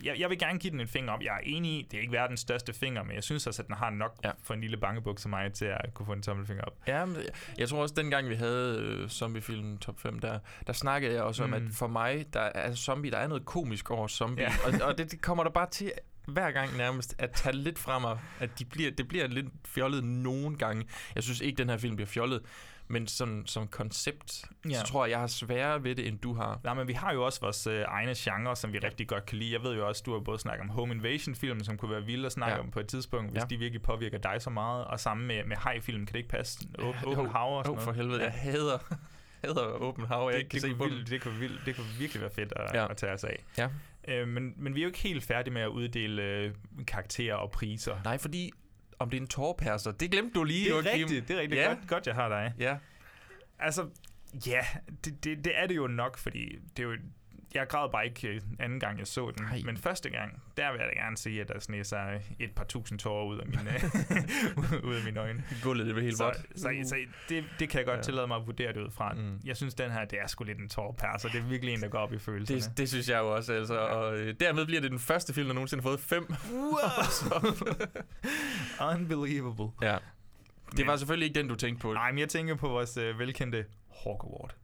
jeg, 0.04 0.18
jeg 0.20 0.30
vil 0.30 0.38
gerne 0.38 0.58
give 0.58 0.70
den 0.70 0.80
en 0.80 0.88
finger 0.88 1.12
op. 1.12 1.22
Jeg 1.22 1.34
er 1.34 1.40
enig 1.42 1.70
i, 1.72 1.86
det 1.90 1.96
er 1.96 2.00
ikke 2.00 2.12
verdens 2.12 2.40
største 2.40 2.72
finger, 2.72 3.02
men 3.02 3.14
jeg 3.14 3.24
synes 3.24 3.46
også, 3.46 3.62
at 3.62 3.66
den 3.68 3.74
har 3.76 3.90
nok 3.90 4.16
Ja. 4.24 4.30
for 4.42 4.54
en 4.54 4.60
lille 4.60 4.76
bangebuk 4.76 5.18
som 5.18 5.30
mig 5.30 5.52
til 5.52 5.64
at 5.64 5.94
kunne 5.94 6.06
få 6.06 6.12
en 6.12 6.22
tommelfinger 6.22 6.64
op. 6.64 6.74
Ja, 6.86 7.04
men 7.04 7.16
jeg 7.58 7.68
tror 7.68 7.82
også, 7.82 7.94
dengang 7.94 8.28
vi 8.28 8.34
havde 8.34 8.78
øh, 8.80 9.08
zombiefilmen 9.08 9.78
top 9.78 10.00
5, 10.00 10.18
der, 10.18 10.38
der 10.66 10.72
snakkede 10.72 11.14
jeg 11.14 11.22
også 11.22 11.46
mm. 11.46 11.52
om, 11.52 11.54
at 11.54 11.62
Mm. 11.62 11.72
for 11.72 11.86
mig, 11.86 12.26
der 12.32 12.40
er 12.40 12.74
zombie, 12.74 13.10
der 13.10 13.18
er 13.18 13.26
noget 13.26 13.44
komisk 13.44 13.90
over 13.90 14.08
zombie. 14.08 14.44
Ja. 14.44 14.52
Og, 14.82 14.88
og 14.88 14.98
det, 14.98 15.10
det 15.10 15.20
kommer 15.22 15.44
der 15.44 15.50
bare 15.50 15.70
til 15.70 15.92
hver 16.26 16.50
gang 16.50 16.76
nærmest 16.76 17.14
at 17.18 17.30
tage 17.30 17.56
lidt 17.56 17.78
fra 17.78 17.98
mig, 17.98 18.18
at 18.40 18.58
de 18.58 18.64
bliver, 18.64 18.90
det 18.90 19.08
bliver 19.08 19.26
lidt 19.26 19.46
fjollet 19.66 20.04
nogle 20.04 20.56
gange. 20.58 20.86
Jeg 21.14 21.22
synes 21.22 21.40
ikke, 21.40 21.58
den 21.58 21.68
her 21.68 21.76
film 21.76 21.96
bliver 21.96 22.08
fjollet, 22.08 22.42
men 22.92 23.06
sådan, 23.06 23.42
som 23.46 23.68
koncept, 23.68 24.44
ja. 24.70 24.74
Så 24.74 24.84
tror 24.86 25.04
jeg, 25.04 25.10
jeg 25.10 25.20
har 25.20 25.26
sværere 25.26 25.84
ved 25.84 25.94
det, 25.94 26.06
end 26.08 26.18
du 26.18 26.34
har. 26.34 26.60
Nej, 26.64 26.74
men 26.74 26.88
vi 26.88 26.92
har 26.92 27.12
jo 27.12 27.24
også 27.24 27.40
vores 27.40 27.66
øh, 27.66 27.84
egne 27.88 28.14
genre, 28.16 28.56
som 28.56 28.72
vi 28.72 28.78
Ja. 28.82 28.88
rigtig 28.88 29.08
godt 29.08 29.26
kan 29.26 29.38
lide. 29.38 29.52
Jeg 29.52 29.62
ved 29.62 29.74
jo 29.74 29.88
også, 29.88 30.02
du 30.06 30.12
har 30.12 30.20
både 30.20 30.38
snakket 30.38 30.62
om 30.62 30.68
Home 30.68 30.94
Invasion-film, 30.94 31.64
som 31.64 31.76
kunne 31.78 31.90
være 31.90 32.04
vilde 32.04 32.26
at 32.26 32.32
snakke 32.32 32.54
Ja. 32.54 32.60
om 32.60 32.70
på 32.70 32.80
et 32.80 32.86
tidspunkt, 32.88 33.30
hvis 33.30 33.40
Ja. 33.40 33.46
de 33.46 33.56
virkelig 33.56 33.82
påvirker 33.82 34.18
dig 34.18 34.36
så 34.42 34.50
meget. 34.50 34.84
Og 34.84 35.00
sammen 35.00 35.26
med, 35.26 35.44
med 35.44 35.56
high-film, 35.70 36.06
kan 36.06 36.12
det 36.12 36.18
ikke 36.18 36.28
passe? 36.30 36.58
Å- 36.78 36.84
Ja, 36.86 37.06
Open 37.06 37.26
Hav 37.26 37.58
og 37.58 37.64
sådan 37.64 37.78
Jo, 37.78 37.84
for 37.84 37.92
helvede, 37.92 38.22
jeg 38.22 38.32
hader, 38.32 38.78
hader 39.44 39.64
åben 39.82 40.04
hav, 40.06 40.24
jeg 40.24 40.32
det, 40.32 40.38
ikke 40.38 40.48
kan 40.50 40.54
det, 40.56 40.62
se 40.62 40.68
kunne 40.68 40.78
på 40.78 40.84
vildt, 40.84 41.10
det, 41.10 41.20
kunne 41.22 41.38
vildt, 41.38 41.60
det 41.66 41.76
kunne 41.76 41.86
virkelig 41.98 42.20
være 42.22 42.30
fedt 42.30 42.52
at, 42.56 42.70
ja. 42.74 42.90
at 42.90 42.96
tage 42.96 43.12
os 43.12 43.24
af. 43.24 43.44
Ja. 43.58 43.68
Øh, 44.08 44.28
men, 44.28 44.54
men 44.56 44.74
vi 44.74 44.80
er 44.80 44.84
jo 44.84 44.88
ikke 44.88 44.98
helt 44.98 45.24
færdige 45.24 45.54
med 45.54 45.62
at 45.62 45.68
uddele 45.68 46.22
øh, 46.22 46.54
karakterer 46.86 47.34
og 47.34 47.50
priser. 47.50 47.96
Nej, 48.04 48.18
fordi 48.18 48.50
om 49.02 49.10
det 49.10 49.16
er 49.16 49.20
en 49.20 49.26
tårperser, 49.28 49.92
det 49.92 50.10
glemte 50.10 50.34
du 50.34 50.44
lige, 50.44 50.64
det 50.64 50.70
er 50.70 50.74
Joachim. 50.74 50.92
rigtigt, 51.02 51.28
det 51.28 51.36
er 51.36 51.40
rigtigt. 51.40 51.60
Ja. 51.60 51.66
Godt, 51.68 51.88
godt, 51.88 52.06
jeg 52.06 52.14
har 52.14 52.28
dig. 52.28 52.52
Ja, 52.58 52.76
Altså, 53.58 53.88
ja, 54.46 54.60
det, 55.04 55.24
det, 55.24 55.44
det 55.44 55.52
er 55.58 55.66
det 55.66 55.76
jo 55.76 55.86
nok, 55.86 56.18
fordi 56.18 56.58
det 56.76 56.82
er 56.82 56.86
jo, 56.86 56.96
jeg 57.54 57.68
græd 57.68 57.90
bare 57.92 58.06
ikke 58.06 58.28
øh, 58.28 58.40
anden 58.58 58.80
gang, 58.80 58.98
jeg 58.98 59.06
så 59.06 59.30
den. 59.38 59.44
Nej. 59.44 59.60
Men 59.64 59.76
første 59.76 60.10
gang, 60.10 60.42
der 60.56 60.72
vil 60.72 60.78
jeg 60.80 60.88
da 60.96 61.00
gerne 61.00 61.16
sige, 61.16 61.40
at 61.40 61.48
der 61.48 61.60
sneg 61.60 61.86
sig 61.86 62.22
et 62.38 62.50
par 62.54 62.64
tusind 62.64 62.98
tårer 62.98 63.24
ud 63.24 63.38
af 63.38 63.46
mine, 63.46 63.60
ud 64.88 64.94
af 64.94 65.04
mine 65.04 65.20
øjne. 65.20 65.44
gulvet 65.62 65.86
det 65.86 65.94
var 65.94 66.00
helt 66.00 66.16
Så, 66.16 66.24
vådt. 66.24 66.36
så, 66.60 66.74
så 66.84 66.96
det, 67.28 67.44
det 67.58 67.68
kan 67.68 67.78
jeg 67.78 67.86
godt 67.86 67.94
Ja. 67.94 67.98
ja. 67.98 68.02
tillade 68.02 68.26
mig 68.26 68.36
at 68.36 68.46
vurdere 68.46 68.72
det 68.72 68.80
ud 68.80 68.90
fra. 68.90 69.12
Mm. 69.12 69.20
Mm. 69.20 69.40
Jeg 69.44 69.56
synes, 69.56 69.74
den 69.74 69.90
her, 69.90 70.04
det 70.04 70.18
er 70.20 70.26
sgu 70.26 70.44
lidt 70.44 70.58
en 70.58 70.68
tårperser. 70.68 71.28
Det 71.28 71.38
er 71.38 71.44
virkelig 71.44 71.74
en, 71.74 71.80
der 71.80 71.88
går 71.88 71.98
op 71.98 72.12
i 72.12 72.18
følelserne. 72.18 72.60
Det, 72.60 72.78
det 72.78 72.88
synes 72.88 73.08
jeg 73.08 73.18
jo 73.18 73.34
også, 73.34 73.52
altså. 73.52 73.78
Og 73.78 74.18
øh, 74.18 74.34
dermed 74.40 74.66
bliver 74.66 74.80
det 74.80 74.90
den 74.90 74.98
første 74.98 75.34
film, 75.34 75.46
der 75.46 75.54
nogensinde 75.54 75.82
har 75.82 75.88
fået 75.90 76.00
fem. 76.00 76.26
Unbelievable. 78.94 79.68
ja. 79.82 79.96
Det 80.76 80.86
var 80.86 80.96
selvfølgelig 80.96 81.26
ikke 81.28 81.38
den, 81.38 81.48
du 81.48 81.54
tænkte 81.54 81.82
på. 81.82 81.92
Nej, 81.92 82.10
men 82.12 82.18
jeg 82.18 82.28
tænker 82.28 82.54
på 82.54 82.68
vores 82.68 82.96
øh, 82.96 83.18
velkendte 83.18 83.64
Hawk 84.04 84.22
Award. 84.24 84.54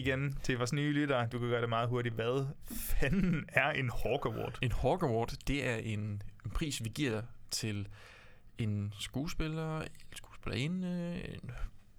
Igen 0.00 0.38
til 0.42 0.56
vores 0.56 0.72
nye 0.72 0.92
lyttere, 0.92 1.28
du 1.32 1.38
kan 1.38 1.48
gøre 1.48 1.60
det 1.60 1.68
meget 1.68 1.88
hurtigt. 1.88 2.14
Hvad 2.14 2.46
fanden 2.70 3.44
er 3.48 3.70
en 3.70 3.90
Hawk 3.90 4.26
Award? 4.26 4.58
En 4.62 4.72
Hawk 4.72 5.02
Award, 5.02 5.34
det 5.46 5.68
er 5.68 5.76
en, 5.76 6.22
en 6.44 6.50
pris, 6.54 6.84
vi 6.84 6.88
giver 6.88 7.22
til 7.50 7.88
en 8.58 8.94
skuespiller, 8.98 9.80
en 9.80 9.88
skuespillerinde, 10.16 11.22
en 11.24 11.50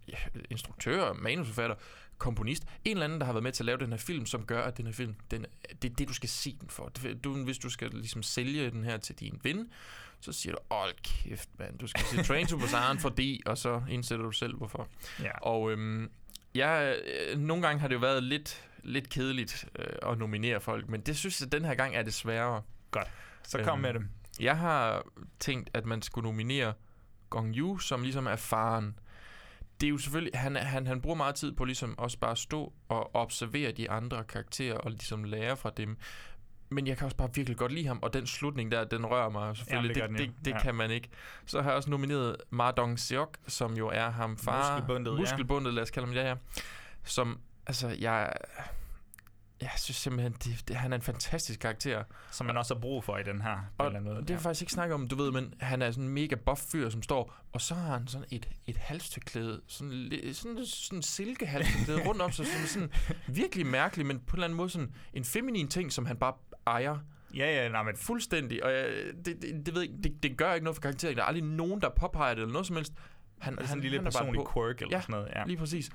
ja, 0.07 0.17
instruktør, 0.49 1.13
manusforfatter, 1.13 1.75
komponist, 2.17 2.63
en 2.85 2.91
eller 2.91 3.05
anden, 3.05 3.19
der 3.19 3.25
har 3.25 3.33
været 3.33 3.43
med 3.43 3.51
til 3.51 3.63
at 3.63 3.65
lave 3.65 3.77
den 3.77 3.89
her 3.89 3.97
film, 3.97 4.25
som 4.25 4.45
gør, 4.45 4.63
at 4.63 4.77
den 4.77 4.85
her 4.85 4.93
film, 4.93 5.15
den, 5.31 5.45
det 5.81 5.91
er 5.91 5.95
det, 5.95 6.07
du 6.07 6.13
skal 6.13 6.29
se 6.29 6.57
den 6.61 6.69
for. 6.69 6.91
Du, 7.23 7.43
hvis 7.43 7.57
du 7.57 7.69
skal 7.69 7.89
ligesom 7.91 8.23
sælge 8.23 8.71
den 8.71 8.83
her 8.83 8.97
til 8.97 9.15
din 9.15 9.39
ven, 9.43 9.71
så 10.19 10.31
siger 10.31 10.53
du, 10.53 10.59
hold 10.71 10.93
kæft, 11.03 11.49
mand, 11.59 11.77
du 11.77 11.87
skal 11.87 12.03
se 12.03 12.23
Train 12.23 12.47
to 12.47 12.57
Busan 12.57 12.99
fordi, 12.99 13.41
og 13.45 13.57
så 13.57 13.81
indsætter 13.89 14.25
du 14.25 14.31
selv, 14.31 14.55
hvorfor. 14.55 14.87
Ja. 15.21 15.31
Og 15.41 15.71
øhm, 15.71 16.09
jeg, 16.55 16.95
øh, 17.31 17.39
nogle 17.39 17.63
gange 17.63 17.79
har 17.81 17.87
det 17.87 17.95
jo 17.95 17.99
været 17.99 18.23
lidt, 18.23 18.69
lidt 18.83 19.09
kedeligt 19.09 19.65
øh, 19.79 20.11
at 20.11 20.17
nominere 20.17 20.61
folk, 20.61 20.89
men 20.89 21.01
det 21.01 21.17
synes 21.17 21.41
jeg, 21.41 21.51
den 21.51 21.65
her 21.65 21.75
gang 21.75 21.95
er 21.95 22.01
det 22.03 22.13
sværere. 22.13 22.61
Så 23.43 23.63
kom 23.63 23.73
Øhm, 23.73 23.81
med 23.81 23.93
dem. 23.93 24.09
Jeg 24.39 24.57
har 24.57 25.03
tænkt, 25.39 25.69
at 25.73 25.85
man 25.85 26.01
skulle 26.01 26.25
nominere 26.29 26.73
Gong 27.29 27.57
Yu, 27.57 27.77
som 27.77 28.01
ligesom 28.01 28.27
er 28.27 28.35
faren. 28.35 28.99
Det 29.81 29.87
er 29.87 29.91
jo 29.91 29.97
selvfølgelig, 29.97 30.39
han, 30.39 30.55
han, 30.55 30.87
han 30.87 31.01
bruger 31.01 31.15
meget 31.15 31.35
tid 31.35 31.51
på 31.51 31.65
ligesom 31.65 31.99
også 31.99 32.19
bare 32.19 32.31
at 32.31 32.37
stå 32.37 32.73
og 32.89 33.15
observere 33.15 33.71
de 33.71 33.91
andre 33.91 34.23
karakterer 34.23 34.77
og 34.77 34.91
ligesom 34.91 35.23
lære 35.23 35.57
fra 35.57 35.71
dem. 35.77 35.97
Men 36.71 36.87
jeg 36.87 36.97
kan 36.97 37.05
også 37.05 37.17
bare 37.17 37.29
virkelig 37.35 37.57
godt 37.57 37.71
lide 37.71 37.87
ham, 37.87 37.99
og 38.01 38.13
den 38.13 38.27
slutning 38.27 38.71
der, 38.71 38.83
den 38.83 39.05
rører 39.05 39.29
mig 39.29 39.57
selvfølgelig. 39.57 39.97
Jamen, 39.97 40.17
det 40.17 40.27
det 40.27 40.35
det, 40.37 40.45
det 40.45 40.51
Ja. 40.51 40.61
kan 40.61 40.75
man 40.75 40.91
ikke. 40.91 41.09
Så 41.45 41.61
har 41.61 41.69
jeg 41.69 41.77
også 41.77 41.89
nomineret 41.89 42.35
Ma 42.49 42.71
Dong 42.71 42.99
Seok, 42.99 43.37
som 43.47 43.73
jo 43.77 43.87
er 43.87 44.09
ham 44.09 44.37
far. 44.37 44.71
Muskelbundet, 44.79 45.11
ja. 45.11 45.17
Muskelbundet, 45.19 45.73
lad 45.73 45.83
os 45.83 45.91
kalde 45.91 46.07
ham, 46.07 46.15
ja, 46.15 46.27
ja. 46.29 46.35
Som, 47.03 47.39
altså, 47.67 47.87
jeg... 47.99 48.33
Jeg 49.61 49.71
synes 49.77 49.97
simpelthen, 49.97 50.31
det, 50.33 50.67
det, 50.67 50.75
han 50.75 50.91
er 50.91 50.95
en 50.95 51.01
fantastisk 51.01 51.59
karakter. 51.59 52.03
Som 52.31 52.45
man 52.45 52.57
også 52.57 52.73
har 52.75 52.81
brug 52.81 53.03
for 53.03 53.17
i 53.17 53.23
den 53.23 53.41
her. 53.41 53.55
På 53.77 53.83
Og 53.83 53.87
eller 53.87 53.99
måde. 53.99 54.15
det 54.15 54.29
har 54.29 54.35
jeg 54.35 54.41
faktisk 54.41 54.61
ikke 54.61 54.73
snakket 54.73 54.93
om, 54.93 55.07
du 55.07 55.15
ved, 55.15 55.31
men 55.31 55.53
han 55.59 55.81
er 55.81 55.91
sådan 55.91 56.03
en 56.03 56.09
mega 56.09 56.35
buff 56.35 56.61
fyr, 56.71 56.89
som 56.89 57.03
står, 57.03 57.35
og 57.53 57.61
så 57.61 57.75
har 57.75 57.93
han 57.97 58.07
sådan 58.07 58.27
et, 58.31 58.49
et 58.67 58.77
halstørklæde, 58.77 59.61
sådan, 59.67 60.09
sådan, 60.33 60.65
sådan 60.65 61.01
silkehalstørklæde 61.01 62.07
rundt 62.07 62.21
om 62.21 62.31
sig, 62.31 62.45
som 62.47 62.61
er 62.63 62.67
sådan 62.67 62.91
virkelig 63.41 63.65
mærkeligt, 63.65 64.07
men 64.07 64.19
på 64.19 64.33
en 64.33 64.37
eller 64.37 64.45
anden 64.45 64.57
måde 64.57 64.69
sådan 64.69 64.93
en 65.13 65.23
feminin 65.25 65.67
ting, 65.67 65.91
som 65.93 66.05
han 66.05 66.17
bare 66.17 66.33
ejer 66.67 66.97
Ja, 67.35 67.63
ja, 67.63 67.69
nej, 67.69 67.83
men 67.83 67.95
fuldstændig, 67.95 68.63
og 68.63 68.71
jeg, 68.71 68.85
det, 69.25 69.41
det, 69.41 69.65
det, 69.65 69.75
ved 69.75 69.81
jeg, 69.81 69.91
det, 70.03 70.23
det 70.23 70.37
gør 70.37 70.53
ikke 70.53 70.63
noget 70.63 70.75
for 70.75 70.81
karakteren, 70.81 71.15
der 71.15 71.21
er 71.21 71.25
aldrig 71.25 71.43
nogen, 71.43 71.81
der 71.81 71.89
påpeger 71.89 72.33
det 72.33 72.41
eller 72.41 72.53
noget 72.53 72.67
som 72.67 72.75
helst. 72.75 72.93
Han, 73.39 73.55
det 73.55 73.61
er 73.61 73.65
sådan 73.67 73.77
en 73.77 73.81
lille 73.81 73.97
han 73.97 74.07
er 74.07 74.11
personlig 74.11 74.41
quirk 74.53 74.81
eller 74.81 74.97
Ja, 74.97 75.01
sådan 75.01 75.13
noget. 75.13 75.27
Ja. 75.35 75.43
Lige 75.45 75.57
præcis. 75.57 75.89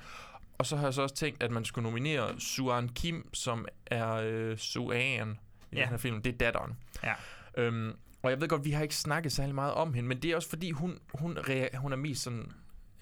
Og 0.59 0.67
så 0.67 0.77
har 0.77 0.85
jeg 0.87 0.95
så 0.95 1.03
også 1.03 1.15
tænkt, 1.15 1.43
at 1.43 1.51
man 1.51 1.65
skulle 1.65 1.83
nominere 1.83 2.41
Suan 2.41 2.89
Kim, 2.89 3.29
som 3.35 3.67
er 3.87 4.13
øh, 4.13 4.57
Suan 4.57 5.39
i 5.73 5.77
Ja. 5.77 5.81
den 5.81 5.89
her 5.89 5.97
film. 5.97 6.23
Det 6.23 6.33
er 6.33 6.37
datteren. 6.39 6.77
Ja. 7.05 7.15
Øhm, 7.57 7.93
og 8.23 8.31
jeg 8.31 8.41
ved 8.41 8.49
godt, 8.49 8.65
vi 8.65 8.71
har 8.71 8.83
ikke 8.83 8.97
snakket 8.97 9.33
særlig 9.33 9.55
meget 9.55 9.75
om 9.75 9.95
hende, 9.95 10.09
men 10.09 10.23
det 10.23 10.31
er 10.31 10.37
også 10.37 10.49
fordi, 10.49 10.71
hun, 10.71 10.99
hun, 11.15 11.39
rea- 11.39 11.77
hun 11.77 11.93
er 11.93 11.97
mest 11.97 12.23
sådan... 12.23 12.53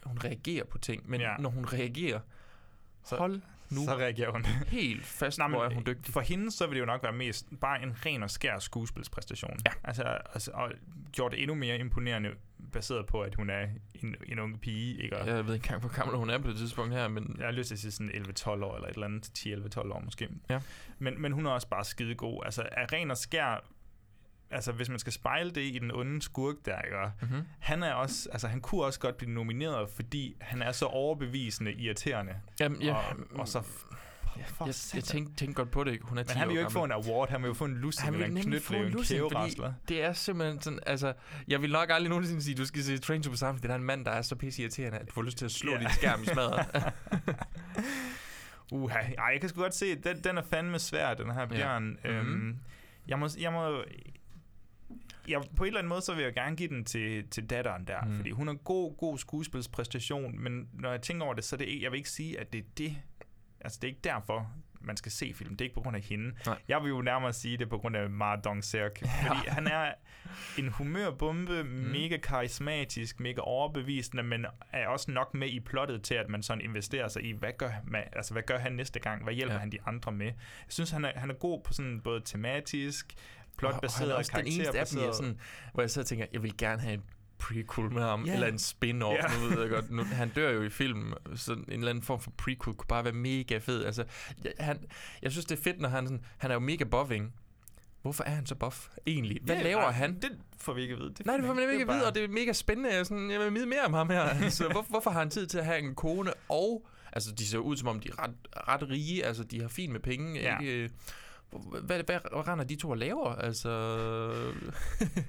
Hun 0.04 0.18
reagerer 0.24 0.64
på 0.64 0.78
ting, 0.78 1.10
men 1.10 1.20
ja. 1.20 1.36
når 1.38 1.50
hun 1.50 1.64
reagerer, 1.64 2.20
Så- 3.04 3.16
hold 3.16 3.40
nu 3.74 3.84
Så 3.84 3.96
reagerer 3.96 4.30
hun. 4.32 4.46
helt 4.68 5.06
fast, 5.06 5.38
Nej, 5.38 5.48
men 5.48 5.54
hvor 5.56 5.64
er 5.64 5.74
hun 5.74 5.82
dygtig. 5.86 6.12
For 6.14 6.20
hende, 6.20 6.50
så 6.50 6.66
vil 6.66 6.74
det 6.74 6.80
jo 6.80 6.86
nok 6.86 7.02
være 7.02 7.12
mest 7.12 7.46
bare 7.60 7.82
en 7.82 7.94
ren 8.06 8.22
og 8.22 8.30
skær 8.30 8.58
skuespilspræstation. 8.58 9.56
Ja. 9.66 9.72
Altså, 9.84 10.02
altså 10.34 10.50
og 10.54 10.72
gjort 11.12 11.32
det 11.32 11.40
endnu 11.42 11.54
mere 11.54 11.78
imponerende, 11.78 12.30
baseret 12.72 13.06
på, 13.06 13.20
at 13.20 13.34
hun 13.34 13.50
er 13.50 13.66
en, 13.94 14.14
en 14.26 14.38
ung 14.38 14.60
pige, 14.60 15.02
ikke? 15.02 15.18
Og 15.18 15.26
Jeg 15.26 15.46
ved 15.46 15.54
ikke 15.54 15.64
engang, 15.64 15.80
hvor 15.80 15.96
gammel 15.96 16.16
hun 16.16 16.30
er 16.30 16.38
på 16.38 16.48
det 16.48 16.56
tidspunkt 16.56 16.94
her, 16.94 17.08
men 17.08 17.36
Jeg 17.38 17.46
har 17.46 17.52
lyst 17.52 17.66
til 17.68 17.74
at 17.74 17.78
sige 17.78 17.92
sådan 17.92 18.10
11-12 18.10 18.48
år, 18.48 18.74
eller 18.74 18.88
et 18.88 18.94
eller 18.94 19.06
andet 19.06 19.30
10-11-12 19.78 19.78
år 19.92 20.00
måske. 20.04 20.28
Ja. 20.50 20.60
Men, 20.98 21.22
men 21.22 21.32
hun 21.32 21.46
er 21.46 21.50
også 21.50 21.68
bare 21.68 21.84
skide 21.84 22.14
god. 22.14 22.42
Altså, 22.44 22.62
er 22.72 22.92
ren 22.92 23.10
og 23.10 23.16
skær, 23.16 23.64
altså 24.54 24.72
hvis 24.72 24.88
man 24.88 24.98
skal 24.98 25.12
spejle 25.12 25.50
det 25.50 25.60
i 25.60 25.78
den 25.78 25.90
onde 25.90 26.22
skurk 26.22 26.54
der, 26.64 26.80
ikke? 26.80 26.96
Mhm. 27.34 27.42
han 27.58 27.82
er 27.82 27.92
også, 27.92 28.28
altså 28.32 28.48
han 28.48 28.60
kunne 28.60 28.84
også 28.84 29.00
godt 29.00 29.16
blive 29.16 29.30
nomineret, 29.30 29.90
fordi 29.90 30.36
han 30.40 30.62
er 30.62 30.72
så 30.72 30.86
overbevisende 30.86 31.72
irriterende. 31.72 32.32
Jamen, 32.60 32.82
ja, 32.82 32.94
og, 32.94 33.04
og 33.34 33.48
så... 33.48 33.62
jeg, 34.36 34.44
jeg, 34.60 34.74
jeg 34.94 35.04
tænkte, 35.04 35.34
tænkte 35.36 35.54
godt 35.54 35.70
på 35.70 35.84
det. 35.84 35.98
Hun 36.02 36.18
er 36.18 36.22
10 36.22 36.28
Men 36.28 36.36
han 36.36 36.48
vil 36.48 36.54
jo 36.54 36.60
ikke 36.60 36.72
få 36.72 36.86
gammel. 36.86 36.98
en 36.98 37.04
award, 37.06 37.28
han 37.30 37.42
vil 37.42 37.48
jo 37.48 37.54
få 37.54 37.64
en 37.64 37.74
lussing 37.74 38.14
eller 38.14 38.26
en 38.26 38.36
få 38.36 38.42
knytlæve, 38.42 38.86
en 38.86 39.04
kæverasler. 39.04 39.72
det 39.88 40.02
er 40.04 40.12
simpelthen 40.12 40.60
sådan, 40.62 40.78
altså, 40.86 41.12
jeg 41.48 41.62
vil 41.62 41.70
nok 41.72 41.90
aldrig 41.90 42.08
nogensinde 42.10 42.42
sige, 42.42 42.54
du 42.54 42.66
skal 42.66 42.82
se 42.82 42.98
Train 42.98 43.22
to 43.22 43.30
Busan, 43.30 43.54
fordi 43.54 43.66
der 43.66 43.74
er 43.74 43.78
en 43.78 43.84
mand, 43.84 44.04
der 44.04 44.10
er 44.10 44.22
så 44.22 44.36
pisse 44.36 44.62
irriterende, 44.62 44.98
at 44.98 45.06
du 45.08 45.12
får 45.12 45.22
lyst 45.22 45.38
til 45.38 45.44
at 45.44 45.50
slå 45.52 45.72
Ja. 45.72 45.78
din 45.78 45.88
skærm 45.90 46.22
i 46.22 46.26
smadret. 46.26 46.66
Uha, 48.72 48.98
ej, 48.98 49.24
jeg 49.32 49.40
kan 49.40 49.48
sgu 49.48 49.60
godt 49.60 49.74
se, 49.74 49.94
den, 49.94 50.20
den 50.24 50.38
er 50.38 50.42
fandme 50.42 50.78
svær, 50.78 51.14
den 51.14 51.30
her 51.30 51.46
bjørn. 51.46 51.98
Ja. 52.04 52.10
Øhm, 52.10 52.26
Mhm. 52.26 52.58
jeg 53.08 53.18
må, 53.18 53.28
jeg 53.38 53.52
må, 53.52 53.82
jeg, 55.28 55.42
på 55.56 55.64
en 55.64 55.66
eller 55.66 55.78
anden 55.78 55.88
måde, 55.88 56.00
så 56.02 56.14
vil 56.14 56.24
jeg 56.24 56.34
gerne 56.34 56.56
give 56.56 56.68
den 56.68 56.84
til, 56.84 57.28
til 57.28 57.50
datteren 57.50 57.86
der, 57.86 58.04
Mm. 58.04 58.16
fordi 58.16 58.30
hun 58.30 58.46
har 58.46 58.54
god, 58.54 58.96
god 58.96 59.18
skuespilspræstation, 59.18 60.42
men 60.42 60.68
når 60.72 60.90
jeg 60.90 61.02
tænker 61.02 61.24
over 61.24 61.34
det, 61.34 61.44
så 61.44 61.56
er 61.56 61.58
det 61.58 61.66
ikke, 61.68 61.82
jeg 61.84 61.90
vil 61.92 61.98
ikke 61.98 62.10
sige, 62.10 62.40
at 62.40 62.52
det 62.52 62.58
er 62.58 62.64
det, 62.78 62.96
altså 63.60 63.78
det 63.82 63.88
er 63.88 63.90
ikke 63.90 64.00
derfor, 64.04 64.50
man 64.80 64.96
skal 64.96 65.12
se 65.12 65.32
film. 65.34 65.50
Det 65.50 65.60
er 65.60 65.64
ikke 65.64 65.74
på 65.74 65.80
grund 65.80 65.96
af 65.96 66.02
hende. 66.02 66.34
Nej. 66.46 66.58
Jeg 66.68 66.82
vil 66.82 66.88
jo 66.88 67.02
nærmere 67.02 67.32
sige 67.32 67.56
det 67.56 67.68
på 67.68 67.78
grund 67.78 67.96
af 67.96 68.10
Ma 68.10 68.36
Dong 68.36 68.64
Seok, 68.64 68.98
fordi 69.26 69.48
han 69.48 69.66
er 69.66 69.92
en 70.58 70.68
humørbombe, 70.68 71.62
mm. 71.62 71.68
mega 71.70 72.16
karismatisk, 72.16 73.20
mega 73.20 73.40
overbevisende, 73.40 74.22
men 74.22 74.46
er 74.72 74.86
også 74.86 75.10
nok 75.10 75.34
med 75.34 75.48
i 75.48 75.60
plottet 75.60 76.02
til, 76.02 76.14
at 76.14 76.28
man 76.28 76.42
sådan 76.42 76.60
investerer 76.60 77.08
sig 77.08 77.24
i, 77.24 77.32
hvad 77.32 77.52
gør, 77.58 77.70
man, 77.86 78.02
altså, 78.12 78.32
hvad 78.32 78.42
gør 78.42 78.58
han 78.58 78.72
næste 78.72 79.00
gang? 79.00 79.24
Hvad 79.24 79.34
hjælper 79.34 79.54
ja. 79.54 79.60
han 79.60 79.72
de 79.72 79.78
andre 79.86 80.12
med? 80.12 80.26
Jeg 80.26 80.34
synes, 80.68 80.90
han 80.90 81.04
er, 81.04 81.12
han 81.16 81.30
er 81.30 81.34
god 81.34 81.62
på 81.62 81.72
sådan 81.72 82.00
både 82.00 82.20
tematisk, 82.24 83.14
plotbaseret, 83.58 84.12
og, 84.12 84.18
og 84.18 84.24
den 84.36 84.46
eneste 84.46 84.78
af 84.78 84.86
dem, 84.86 85.00
jeg 85.02 85.14
sådan, 85.14 85.38
hvor 85.72 85.82
jeg 85.82 85.90
så 85.90 86.02
tænker, 86.02 86.26
jeg 86.32 86.42
vil 86.42 86.56
gerne 86.56 86.82
have 86.82 86.94
en 86.94 87.02
prequel 87.38 87.92
med 87.92 88.02
ham, 88.02 88.24
Ja. 88.26 88.34
eller 88.34 88.46
en 88.46 88.54
spin-off, 88.58 89.32
Ja. 89.32 89.40
nu 89.42 89.48
ved 89.48 89.60
jeg 89.60 89.70
godt. 89.70 89.90
Nu, 89.90 90.04
han 90.04 90.28
dør 90.28 90.50
jo 90.50 90.62
i 90.62 90.70
filmen, 90.70 91.14
så 91.36 91.52
en 91.52 91.64
eller 91.68 91.88
anden 91.90 92.04
form 92.04 92.20
for 92.20 92.30
prequel 92.30 92.76
kunne 92.76 92.86
bare 92.88 93.04
være 93.04 93.12
mega 93.12 93.58
fed. 93.58 93.84
Altså, 93.84 94.04
jeg, 94.44 94.52
han, 94.60 94.84
jeg 95.22 95.32
synes, 95.32 95.44
det 95.46 95.58
er 95.58 95.62
fedt, 95.62 95.80
når 95.80 95.88
han 95.88 96.06
sådan, 96.06 96.24
han 96.38 96.50
er 96.50 96.54
jo 96.54 96.60
mega 96.60 96.84
buffing. 96.84 97.34
Hvorfor 98.02 98.24
er 98.24 98.30
han 98.30 98.46
så 98.46 98.54
buff 98.54 98.88
egentlig? 99.06 99.38
Hvad 99.42 99.56
Ja, 99.56 99.62
laver 99.62 99.80
nej, 99.82 99.90
han? 99.90 100.14
Det 100.14 100.30
får 100.58 100.72
vi 100.74 100.82
ikke 100.82 100.94
at 100.94 101.00
vide. 101.00 101.14
Det 101.18 101.26
Nej, 101.26 101.36
det 101.36 101.46
får 101.46 101.54
man 101.54 101.62
ikke 101.62 101.72
at 101.72 101.78
vide, 101.78 101.86
bare- 101.86 102.04
og 102.06 102.14
det 102.14 102.24
er 102.24 102.28
mega 102.28 102.52
spændende. 102.52 102.94
Jeg, 102.94 103.06
sådan, 103.06 103.30
jeg 103.30 103.40
vil 103.40 103.54
vide 103.54 103.66
mere 103.66 103.84
om 103.84 103.92
ham 103.94 104.10
her. 104.10 104.20
Altså, 104.44 104.68
hvor, 104.68 104.82
hvorfor 104.88 105.10
har 105.10 105.18
han 105.18 105.30
tid 105.30 105.46
til 105.46 105.58
at 105.58 105.64
have 105.64 105.78
en 105.78 105.94
kone? 105.94 106.32
Og, 106.48 106.86
altså, 107.12 107.32
de 107.32 107.46
ser 107.46 107.58
ud 107.58 107.76
som 107.76 107.88
om, 107.88 108.00
de 108.00 108.08
er 108.08 108.22
ret, 108.22 108.34
ret 108.68 108.90
rige. 108.90 109.24
Altså, 109.24 109.44
de 109.44 109.60
har 109.60 109.68
fint 109.68 109.92
med 109.92 110.00
penge. 110.00 110.40
Ja. 110.40 110.58
Ikke? 110.60 110.90
Hvad, 111.58 111.80
hvad, 111.80 112.04
hvad, 112.04 112.48
render 112.48 112.64
de 112.64 112.76
to 112.76 112.90
og 112.90 112.98
laver? 112.98 113.34
Altså, 113.34 113.70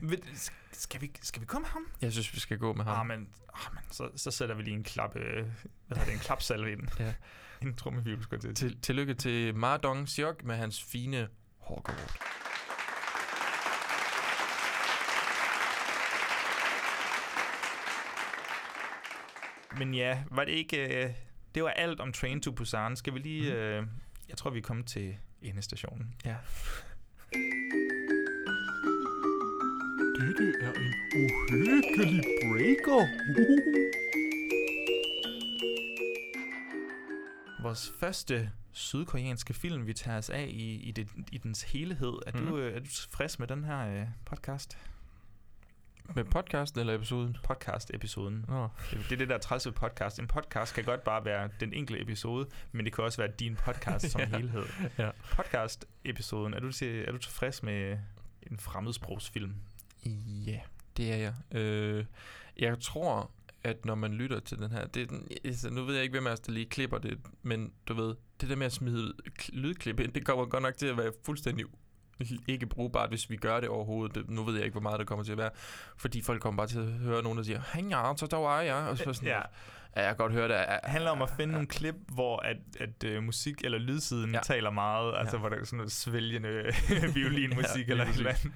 Skal 0.72 1.02
vi, 1.02 1.12
skal 1.22 1.42
vi 1.42 1.46
komme 1.46 1.64
med 1.64 1.70
ham? 1.70 1.88
jeg 2.02 2.12
synes, 2.12 2.34
vi 2.34 2.40
skal 2.40 2.58
gå 2.58 2.74
med 2.74 2.86
ham. 2.86 3.12
Ah, 3.12 3.18
men, 3.18 3.30
ah, 3.54 3.74
men 3.74 3.84
så, 3.92 4.10
så 4.16 4.32
sætter 4.32 4.56
vi 4.56 4.64
lige 4.64 4.76
en 4.76 4.84
klap, 4.84 5.16
øh, 5.16 5.46
hvad 5.88 5.98
det, 6.06 6.14
en 6.14 6.20
klapsalve 6.20 6.72
ind. 6.72 6.88
Ja. 7.00 7.14
en 7.62 7.76
trummefibel, 7.76 8.24
skulle 8.24 8.42
til. 8.42 8.56
Til, 8.56 8.82
tillykke 8.82 9.14
til 9.14 9.56
Mardong 9.56 10.10
Siok 10.10 10.44
med 10.44 10.56
hans 10.56 10.84
fine 10.84 11.28
hårkort. 11.58 12.18
Men 19.78 19.94
ja, 19.94 20.24
var 20.32 20.46
det 20.46 20.52
ikke... 20.52 21.06
Øh, 21.06 21.14
det 21.56 21.64
var 21.64 21.70
alt 21.70 22.00
om 22.00 22.14
Train 22.14 22.42
to 22.42 22.52
Busan. 22.52 22.96
Skal 22.96 23.14
vi 23.14 23.20
lige... 23.20 23.50
Mhm. 23.50 23.60
Øh, 23.60 23.88
jeg 24.30 24.38
tror, 24.38 24.50
vi 24.50 24.58
er 24.58 24.64
kommet 24.64 24.86
til 24.86 25.18
endestationen. 25.50 26.16
Ja. 26.26 26.36
Dette 30.20 30.54
er 30.62 30.72
en 30.74 30.94
uhyggelig 31.16 32.24
breaker. 32.44 33.08
Vores 37.62 37.92
første 38.00 38.52
sydkoreanske 38.72 39.54
film, 39.54 39.88
vi 39.88 39.94
tager 39.94 40.18
os 40.18 40.30
af 40.30 40.48
i, 40.50 40.74
i, 40.74 40.92
det, 40.92 41.08
i 41.32 41.38
dens 41.38 41.62
helhed. 41.64 42.14
Er, 42.28 42.32
Mhm. 42.40 42.48
du, 42.48 42.58
øh, 42.58 42.76
er 42.76 42.80
du 42.80 42.86
tilfreds 42.88 43.40
med 43.40 43.48
den 43.48 43.64
her 43.64 43.80
øh, 44.02 44.08
podcast? 44.26 44.78
Med 46.14 46.24
podcasten 46.24 46.80
eller 46.80 46.94
episoden? 46.96 47.38
Podcast-episoden. 47.44 48.46
Nå. 48.48 48.68
Det, 48.92 49.00
det 49.04 49.12
er 49.12 49.18
det, 49.18 49.30
der 49.30 49.36
er 49.36 49.40
træls 49.40 49.66
ved 49.66 49.74
podcast. 49.74 50.20
En 50.20 50.28
podcast 50.28 50.76
kan 50.76 50.84
godt 50.84 51.04
bare 51.04 51.26
være 51.26 51.50
den 51.60 51.74
enkelte 51.74 52.02
episode, 52.02 52.48
men 52.72 52.86
det 52.86 52.94
kan 52.94 53.04
også 53.04 53.22
være 53.22 53.32
din 53.40 53.56
podcast 53.56 54.10
som 54.12 54.22
Ja. 54.22 54.38
helhed. 54.38 54.64
Ja. 54.98 55.10
Podcast-episoden, 55.24 56.54
er 56.54 56.60
du, 56.60 56.72
til, 56.72 57.06
er 57.08 57.12
du 57.12 57.18
tilfreds 57.18 57.64
med 57.64 57.98
en 58.52 58.58
fremmedsprogsfilm? 58.60 59.54
Ja, 60.46 60.60
det 60.98 61.12
er 61.12 61.16
jeg. 61.18 61.34
Øh, 61.62 62.06
jeg 62.60 62.80
tror, 62.80 63.32
at 63.64 63.86
når 63.86 63.96
man 63.96 64.14
lytter 64.14 64.40
til 64.40 64.58
den 64.60 64.72
her... 64.72 64.88
Det 64.88 65.10
den, 65.10 65.28
altså, 65.46 65.70
nu 65.70 65.84
ved 65.84 65.94
jeg 65.96 66.04
ikke, 66.04 66.14
hvem 66.14 66.28
af 66.28 66.32
os, 66.32 66.40
der 66.40 66.52
lige 66.52 66.66
klipper 66.66 66.98
det, 66.98 67.20
men 67.44 67.72
du 67.88 67.94
ved, 67.94 68.16
det 68.42 68.50
der 68.50 68.56
med 68.56 68.66
at 68.66 68.74
smide 68.74 69.14
kl- 69.42 69.50
lydklip 69.54 70.00
ind, 70.00 70.14
det 70.14 70.26
kommer 70.26 70.46
godt 70.46 70.64
nok 70.64 70.78
til 70.78 70.88
at 70.88 70.98
være 70.98 71.12
fuldstændig 71.26 71.66
ikke 72.48 72.66
brugbart, 72.66 73.10
hvis 73.10 73.30
vi 73.30 73.36
gør 73.36 73.60
det 73.60 73.70
overhovedet. 73.70 74.16
Det, 74.16 74.30
nu 74.30 74.44
ved 74.44 74.56
jeg 74.56 74.64
ikke, 74.66 74.74
hvor 74.74 74.82
meget 74.82 75.00
det 75.00 75.08
kommer 75.08 75.24
til 75.26 75.32
at 75.32 75.38
være, 75.38 75.50
fordi 75.98 76.22
folk 76.22 76.42
kommer 76.42 76.58
bare 76.58 76.68
til 76.68 76.80
at 76.80 76.86
høre 76.86 77.24
nogen, 77.24 77.38
der 77.38 77.44
siger, 77.44 77.62
hej 77.74 77.84
ja, 77.90 78.14
så 78.18 78.28
der 78.28 78.38
var 78.38 78.62
jeg, 78.62 78.76
og 78.76 78.98
så 78.98 79.14
sådan, 79.14 79.28
Ja. 79.30 79.36
ja, 79.38 79.42
jeg 79.96 80.06
kan 80.08 80.16
godt 80.18 80.32
høre 80.32 80.48
det. 80.48 80.58
Det 80.84 80.90
handler 80.92 81.12
om 81.12 81.22
at 81.22 81.30
finde 81.38 81.52
nogle 81.52 81.68
klip, 81.68 81.96
hvor 82.08 82.38
at, 82.38 82.58
at 82.80 83.18
uh, 83.18 83.24
musik 83.24 83.64
eller 83.64 83.78
lydsiden 83.78 84.32
Ja. 84.32 84.38
ja. 84.38 84.42
taler 84.44 84.70
meget, 84.70 85.14
altså 85.18 85.36
Ja. 85.36 85.40
hvor 85.40 85.50
der 85.50 85.56
er 85.58 85.64
sådan 85.66 85.78
noget 85.78 85.92
svælgende 85.92 86.64
violinmusik 87.16 87.88
Ja, 87.88 87.92
eller 87.92 88.06
et 88.06 88.18
eller 88.18 88.30
andet. 88.30 88.52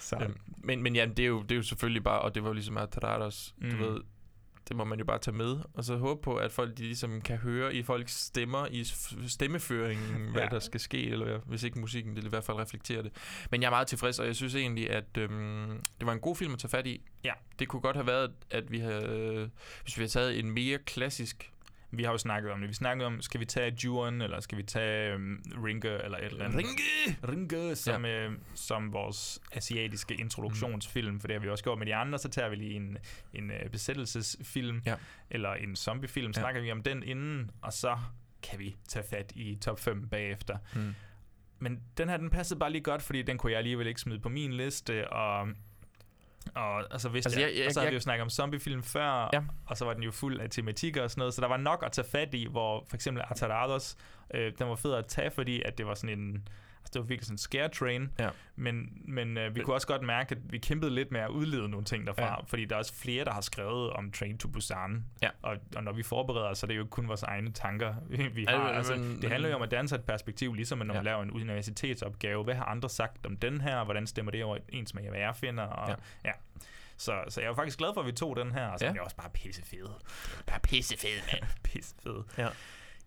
Så, 0.00 0.16
Øhm, 0.16 0.36
men, 0.56 0.82
men 0.82 0.96
ja, 0.96 1.06
det 1.06 1.18
er, 1.18 1.26
jo, 1.26 1.42
det 1.42 1.52
er 1.52 1.56
jo 1.56 1.62
selvfølgelig 1.62 2.04
bare, 2.04 2.20
og 2.20 2.34
det 2.34 2.42
var 2.42 2.48
jo 2.48 2.52
ligesom 2.52 2.76
Atarados, 2.76 3.54
mm. 3.58 3.70
du 3.70 3.76
ved, 3.76 4.00
det 4.68 4.76
må 4.76 4.84
man 4.84 4.98
jo 4.98 5.04
bare 5.04 5.18
tage 5.18 5.36
med, 5.36 5.56
og 5.74 5.84
så 5.84 5.96
håbe 5.96 6.22
på, 6.22 6.34
at 6.36 6.52
folk 6.52 6.78
de 6.78 6.82
ligesom 6.82 7.20
kan 7.20 7.36
høre 7.36 7.74
i 7.74 7.82
folks 7.82 8.12
stemmer, 8.12 8.66
i 8.70 8.84
stemmeføringen, 9.28 10.22
hvad 10.32 10.42
Ja. 10.42 10.48
der 10.48 10.58
skal 10.58 10.80
ske, 10.80 11.06
eller 11.10 11.26
hvad, 11.26 11.38
hvis 11.46 11.62
ikke 11.62 11.78
musikken, 11.80 12.16
det 12.16 12.24
i 12.24 12.28
hvert 12.28 12.44
fald 12.44 12.56
reflekterer 12.58 13.02
det. 13.02 13.12
Men 13.50 13.62
jeg 13.62 13.66
er 13.66 13.70
meget 13.70 13.86
tilfreds, 13.86 14.18
og 14.18 14.26
jeg 14.26 14.36
synes 14.36 14.54
egentlig, 14.54 14.90
at 14.90 15.16
øhm, 15.18 15.80
det 16.00 16.06
var 16.06 16.12
en 16.12 16.20
god 16.20 16.36
film 16.36 16.52
at 16.52 16.58
tage 16.58 16.70
fat 16.70 16.86
i. 16.86 17.00
Ja. 17.24 17.32
Det 17.58 17.68
kunne 17.68 17.82
godt 17.82 17.96
have 17.96 18.06
været, 18.06 18.30
at 18.50 18.70
vi 18.70 18.78
havde, 18.78 19.06
øh, 19.08 19.48
hvis 19.82 19.96
vi 19.96 20.00
havde 20.00 20.10
taget 20.12 20.38
en 20.38 20.50
mere 20.50 20.78
klassisk 20.86 21.52
vi 21.90 22.04
har 22.04 22.12
jo 22.12 22.18
snakket 22.18 22.52
om 22.52 22.60
det. 22.60 22.68
Vi 22.68 22.74
snakkede 22.74 23.06
om, 23.06 23.20
skal 23.20 23.40
vi 23.40 23.44
tage 23.44 23.76
Juon, 23.84 24.22
eller 24.22 24.40
skal 24.40 24.58
vi 24.58 24.62
tage 24.62 25.14
um, 25.14 25.42
Ringe, 25.64 26.04
eller 26.04 26.18
et 26.18 26.24
eller 26.24 26.44
andet. 26.44 26.58
Ringe! 26.58 27.18
Ringe, 27.28 27.76
som, 27.76 28.04
ja. 28.04 28.10
øh, 28.26 28.32
som 28.54 28.92
vores 28.92 29.40
asiatiske 29.52 30.14
introduktionsfilm, 30.14 31.12
mm. 31.12 31.20
for 31.20 31.28
det 31.28 31.34
har 31.34 31.40
vi 31.40 31.48
også 31.48 31.64
gjort 31.64 31.78
med 31.78 31.86
de 31.86 31.94
andre. 31.94 32.18
Så 32.18 32.28
tager 32.28 32.48
vi 32.48 32.56
lige 32.56 32.74
en, 32.74 32.98
en 33.32 33.50
uh, 33.50 33.70
besættelsesfilm, 33.70 34.82
Ja. 34.86 34.94
eller 35.30 35.54
en 35.54 35.76
zombiefilm. 35.76 36.32
Ja. 36.36 36.40
Snakker 36.40 36.60
vi 36.60 36.72
om 36.72 36.82
den 36.82 37.02
inden, 37.02 37.50
og 37.62 37.72
så 37.72 37.96
kan 38.42 38.58
vi 38.58 38.76
tage 38.88 39.04
fat 39.10 39.32
i 39.36 39.58
top 39.60 39.80
5 39.80 40.08
bagefter. 40.08 40.58
Mm. 40.74 40.94
Men 41.58 41.80
den 41.96 42.08
her, 42.08 42.16
den 42.16 42.30
passede 42.30 42.58
bare 42.60 42.72
lige 42.72 42.82
godt, 42.82 43.02
fordi 43.02 43.22
den 43.22 43.38
kunne 43.38 43.52
jeg 43.52 43.58
alligevel 43.58 43.86
ikke 43.86 44.00
smide 44.00 44.20
på 44.20 44.28
min 44.28 44.52
liste, 44.52 45.08
og... 45.12 45.48
Og 46.54 46.92
altså, 46.92 47.08
hvis 47.08 47.26
Altså, 47.26 47.40
altså, 47.40 47.40
jeg, 47.40 47.48
jeg- 47.54 47.58
jeg- 47.58 47.66
og 47.66 47.72
så 47.72 47.80
havde 47.80 47.86
jeg- 47.86 47.92
vi 47.92 47.96
jo 47.96 48.00
snakket 48.00 48.22
om 48.22 48.30
zombiefilm 48.30 48.82
før, 48.82 49.30
Ja. 49.32 49.40
og 49.66 49.76
så 49.76 49.84
var 49.84 49.92
den 49.94 50.02
jo 50.02 50.10
fuld 50.10 50.40
af 50.40 50.50
tematikker 50.50 51.02
og 51.02 51.10
sådan 51.10 51.20
noget, 51.20 51.34
så 51.34 51.40
der 51.40 51.48
var 51.48 51.56
nok 51.56 51.82
at 51.86 51.92
tage 51.92 52.08
fat 52.10 52.34
i, 52.34 52.46
hvor 52.50 52.84
for 52.88 52.94
eksempel 52.96 53.22
Atarados, 53.30 53.96
øh, 54.34 54.52
den 54.58 54.68
var 54.68 54.74
fed 54.74 54.94
at 54.94 55.06
tage, 55.06 55.30
fordi 55.30 55.62
at 55.62 55.78
det 55.78 55.86
var 55.86 55.94
sådan 55.94 56.18
en, 56.18 56.48
det 56.94 57.00
var 57.00 57.06
virkelig 57.06 57.26
sådan 57.26 57.34
en 57.34 57.38
scare 57.38 57.68
train, 57.68 58.10
Ja. 58.18 58.28
men, 58.56 59.02
men 59.04 59.36
øh, 59.38 59.54
vi 59.54 59.60
kunne 59.60 59.74
også 59.74 59.86
godt 59.86 60.02
mærke, 60.02 60.34
at 60.34 60.38
vi 60.52 60.58
kæmpede 60.58 60.94
lidt 60.94 61.10
med 61.12 61.20
at 61.20 61.28
udlede 61.28 61.68
nogle 61.68 61.84
ting 61.84 62.06
derfra, 62.06 62.22
Ja. 62.24 62.34
fordi 62.46 62.64
der 62.64 62.74
er 62.74 62.78
også 62.78 62.94
flere, 62.94 63.24
der 63.24 63.32
har 63.32 63.40
skrevet 63.40 63.90
om 63.90 64.12
Train 64.12 64.38
to 64.38 64.48
Busan, 64.48 65.04
Ja. 65.22 65.30
og, 65.42 65.56
og 65.76 65.84
når 65.84 65.92
vi 65.92 66.02
forbereder 66.02 66.44
os, 66.48 66.58
så 66.58 66.66
er 66.66 66.68
det 66.68 66.76
jo 66.76 66.80
ikke 66.82 66.90
kun 66.90 67.08
vores 67.08 67.22
egne 67.22 67.52
tanker, 67.52 67.94
vi 68.34 68.44
har. 68.48 68.58
men- 68.66 68.74
altså, 68.76 68.96
men- 68.96 69.22
det 69.22 69.30
handler 69.30 69.48
jo 69.48 69.54
om 69.56 69.62
at 69.62 69.70
danse 69.70 69.94
et 69.94 70.04
perspektiv, 70.04 70.54
ligesom 70.54 70.78
når 70.78 70.84
Ja. 70.86 70.92
man 70.98 71.04
laver 71.04 71.22
en 71.22 71.30
universitetsopgave. 71.30 72.44
Hvad 72.44 72.54
har 72.54 72.64
andre 72.64 72.88
sagt 72.88 73.26
om 73.26 73.36
den 73.36 73.60
her? 73.60 73.84
Hvordan 73.84 74.06
stemmer 74.06 74.32
det 74.32 74.44
over 74.44 74.56
ens 74.68 74.94
med, 74.94 75.08
hvad 75.08 75.18
jeg 75.20 75.36
finder? 75.36 75.62
Og, 75.64 75.88
Ja. 75.88 75.94
ja. 76.24 76.32
Så, 76.96 77.24
så 77.28 77.40
jeg 77.40 77.50
er 77.50 77.54
faktisk 77.54 77.78
glad 77.78 77.90
for, 77.94 78.00
at 78.00 78.06
vi 78.06 78.12
tog 78.12 78.36
den 78.36 78.52
her, 78.52 78.66
og 78.68 78.78
så 78.78 78.84
Ja. 78.86 78.92
er 78.92 79.00
også 79.00 79.16
bare 79.16 79.30
pissefed. 79.30 79.86
Bare 80.46 80.60
pissefed, 80.60 81.20
mand. 81.32 81.44
Pissefed. 81.64 82.22
Ja. 82.38 82.48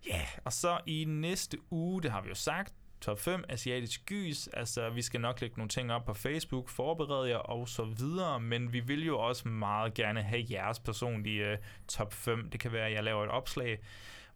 Ja, 0.08 0.20
og 0.44 0.52
så 0.52 0.78
i 0.86 1.04
næste 1.08 1.58
uge, 1.70 2.02
det 2.02 2.10
har 2.10 2.20
vi 2.20 2.28
jo 2.28 2.34
sagt, 2.34 2.72
top 3.02 3.18
5 3.18 3.44
asiatisk 3.48 4.06
gys. 4.06 4.48
Altså, 4.52 4.90
vi 4.90 5.02
skal 5.02 5.20
nok 5.20 5.40
lægge 5.40 5.56
nogle 5.56 5.68
ting 5.68 5.92
op 5.92 6.04
på 6.04 6.14
Facebook, 6.14 6.68
forberede 6.68 7.28
jer 7.28 7.36
og 7.36 7.68
så 7.68 7.84
videre, 7.84 8.40
men 8.40 8.72
vi 8.72 8.80
vil 8.80 9.06
jo 9.06 9.18
også 9.18 9.48
meget 9.48 9.94
gerne 9.94 10.22
have 10.22 10.44
jeres 10.50 10.78
personlige 10.78 11.52
uh, 11.52 11.58
top 11.88 12.12
5. 12.12 12.50
Det 12.50 12.60
kan 12.60 12.72
være, 12.72 12.86
at 12.86 12.92
jeg 12.92 13.04
laver 13.04 13.24
et 13.24 13.30
opslag, 13.30 13.78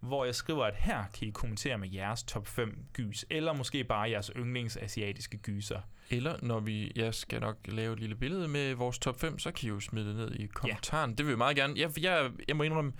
hvor 0.01 0.24
jeg 0.24 0.34
skriver, 0.34 0.64
at 0.64 0.74
her 0.74 1.05
kan 1.14 1.28
I 1.28 1.30
kommentere 1.30 1.78
med 1.78 1.88
jeres 1.88 2.22
top 2.22 2.47
5 2.47 2.78
gys, 2.93 3.24
eller 3.30 3.52
måske 3.52 3.84
bare 3.84 4.10
jeres 4.10 4.30
yndlings 4.36 4.76
asiatiske 4.76 5.36
gyser. 5.38 5.80
Eller 6.10 6.36
når 6.43 6.60
vi, 6.60 6.93
jeg 6.97 7.14
skal 7.14 7.40
nok 7.40 7.56
lave 7.64 7.93
et 7.93 8.01
lille 8.01 8.14
billede 8.14 8.48
med 8.48 8.74
vores 8.74 8.98
top 8.98 9.20
5, 9.20 9.38
så 9.38 9.51
kan 9.51 9.66
I 9.66 9.68
jo 9.68 9.80
smide 9.80 10.09
det 10.09 10.16
ned 10.16 10.34
i 10.34 10.47
kommentaren. 10.47 11.14
Det 11.14 11.26
vil 11.26 11.32
vi 11.32 11.36
meget 11.36 11.56
gerne. 11.56 11.74
Jeg, 11.76 12.02
jeg, 12.02 12.30
jeg 12.48 12.56
må 12.56 12.62
indrømme, 12.62 12.93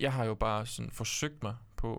jeg 0.00 0.12
har 0.12 0.24
jo 0.24 0.34
bare 0.34 0.66
sådan 0.66 0.90
forsøgt 0.90 1.42
mig 1.42 1.56
på 1.78 1.96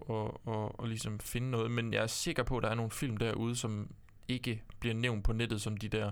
at, 0.47 0.53
at, 0.53 0.72
at 0.84 0.89
ligesom 0.89 1.19
finde 1.19 1.49
noget, 1.51 1.72
men 1.72 1.93
jeg 1.93 2.03
er 2.03 2.07
sikker 2.07 2.43
på, 2.43 2.57
at 2.57 2.64
der 2.64 2.69
er 2.69 2.76
nogle 2.76 2.91
film 2.91 3.18
derude, 3.18 3.56
som 3.56 3.91
ikke 4.27 4.64
bliver 4.80 4.95
nævnt 4.95 5.23
på 5.23 5.34
nettet 5.34 5.61
som 5.61 5.77
de 5.77 5.88
der 5.89 6.11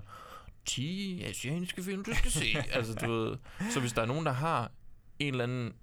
10 0.66 1.22
asiatiske 1.22 1.82
film, 1.82 2.04
du 2.04 2.14
skal 2.14 2.30
se. 2.30 2.44
altså, 2.76 2.94
du 2.94 3.12
ved. 3.12 3.36
Så 3.70 3.80
hvis 3.80 3.92
der 3.92 4.02
er 4.02 4.06
nogen, 4.06 4.26
der 4.26 4.32
har 4.32 4.70
en 5.18 5.34
eller 5.34 5.44
anden 5.44 5.74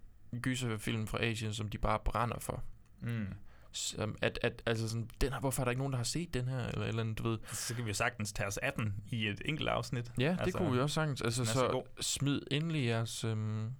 gyserfilm 0.41 1.07
fra 1.07 1.23
Asien, 1.23 1.53
som 1.53 1.69
de 1.69 1.77
bare 1.77 1.99
brænder 2.05 2.39
for, 2.39 2.63
Mm. 3.01 3.25
som 3.71 4.15
at, 4.21 4.39
at, 4.41 4.63
altså 4.65 4.89
sådan, 4.89 5.09
den 5.21 5.33
her, 5.33 5.39
hvorfor 5.39 5.61
er 5.61 5.63
der 5.63 5.69
ikke 5.71 5.79
nogen, 5.79 5.93
der 5.93 5.97
har 5.97 6.03
set 6.03 6.33
den 6.33 6.47
her, 6.47 6.67
eller 6.67 6.85
eller 6.85 7.01
andet, 7.01 7.17
du 7.17 7.29
ved. 7.29 7.37
Så 7.51 7.75
kan 7.75 7.85
vi 7.85 7.89
jo 7.89 7.93
sagtens 7.93 8.33
tage 8.33 8.47
os 8.47 8.57
af 8.57 8.73
den 8.73 8.93
i 9.11 9.27
et 9.27 9.41
enkelt 9.45 9.69
afsnit. 9.69 10.11
Ja, 10.19 10.31
det 10.31 10.39
Altså, 10.39 10.57
kunne 10.57 10.71
vi 10.73 10.79
også 10.79 10.93
sagtens. 10.93 11.21
Altså, 11.21 11.45
så 11.45 11.53
så, 11.53 11.67
god. 11.71 11.83
smid 12.01 12.41
endelig 12.51 12.85
jeres, 12.85 13.23
øhm, 13.23 13.71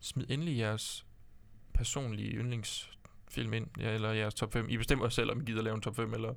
smid 0.00 0.24
endelig 0.28 0.58
jeres 0.58 1.06
personlige 1.74 2.40
yndlingsfilm 3.38 3.52
ind, 3.54 3.66
ja, 3.80 3.94
eller 3.94 4.12
jeres 4.12 4.34
top 4.34 4.52
5. 4.52 4.66
I 4.68 4.76
bestemmer 4.76 5.08
selv, 5.08 5.30
om 5.30 5.40
I 5.40 5.44
gider 5.44 5.62
lave 5.62 5.74
en 5.74 5.80
top 5.80 5.96
5, 5.96 6.14
eller 6.14 6.34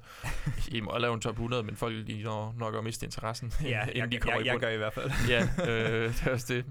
I 0.68 0.80
må 0.80 0.98
lave 0.98 1.14
en 1.14 1.22
top 1.22 1.34
100, 1.34 1.64
men 1.64 1.76
folk 1.76 2.08
de 2.08 2.24
når 2.24 2.56
nok 2.58 2.76
at 2.76 2.84
miste 2.84 3.06
interessen, 3.06 3.52
Ja, 3.64 3.82
inden 3.82 3.98
jeg, 3.98 4.12
de 4.12 4.18
kommer 4.18 4.38
jeg, 4.40 4.46
i 4.46 4.48
jeg 4.48 4.54
bund. 4.54 4.62
gør 4.62 4.70
i 4.70 4.78
hvert 4.78 4.94
fald. 4.94 5.12
Ja, 5.30 5.42
øh, 5.70 6.10
det 6.10 6.24
er 6.28 6.32
også 6.32 6.54
det. 6.54 6.66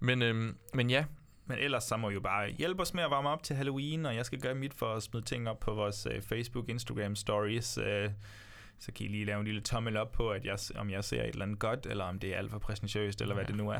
Men, 0.00 0.22
øhm, 0.22 0.56
men 0.74 0.90
ja, 0.90 1.04
Men 1.46 1.58
ellers 1.58 1.84
så 1.84 1.96
må 1.96 2.10
I 2.10 2.14
jo 2.14 2.20
bare 2.20 2.48
hjælpe 2.50 2.82
os 2.82 2.94
med 2.94 3.02
at 3.02 3.10
varme 3.10 3.28
op 3.28 3.42
til 3.42 3.56
Halloween, 3.56 4.06
og 4.06 4.14
jeg 4.16 4.26
skal 4.26 4.40
gøre 4.40 4.54
mit 4.54 4.74
for 4.74 4.94
at 4.94 5.02
smide 5.02 5.24
ting 5.24 5.48
op 5.48 5.60
på 5.60 5.74
vores 5.74 6.06
øh, 6.10 6.22
Facebook, 6.22 6.68
Instagram 6.68 7.16
stories. 7.16 7.78
Øh, 7.78 8.10
så 8.78 8.92
kan 8.92 9.06
I 9.06 9.08
lige 9.08 9.24
lave 9.24 9.38
en 9.40 9.44
lille 9.46 9.60
tommel 9.60 9.96
op 9.96 10.12
på, 10.12 10.30
at 10.30 10.44
jeg, 10.44 10.58
om 10.76 10.90
jeg 10.90 11.04
ser 11.04 11.22
et 11.22 11.28
eller 11.28 11.42
andet 11.44 11.58
godt, 11.58 11.86
eller 11.86 12.04
om 12.04 12.18
det 12.18 12.34
er 12.34 12.38
alt 12.38 12.50
for 12.50 12.58
præsentøst, 12.58 13.20
eller 13.20 13.34
hvad 13.34 13.44
Ja. 13.44 13.48
det 13.48 13.56
nu 13.56 13.68
er. 13.70 13.78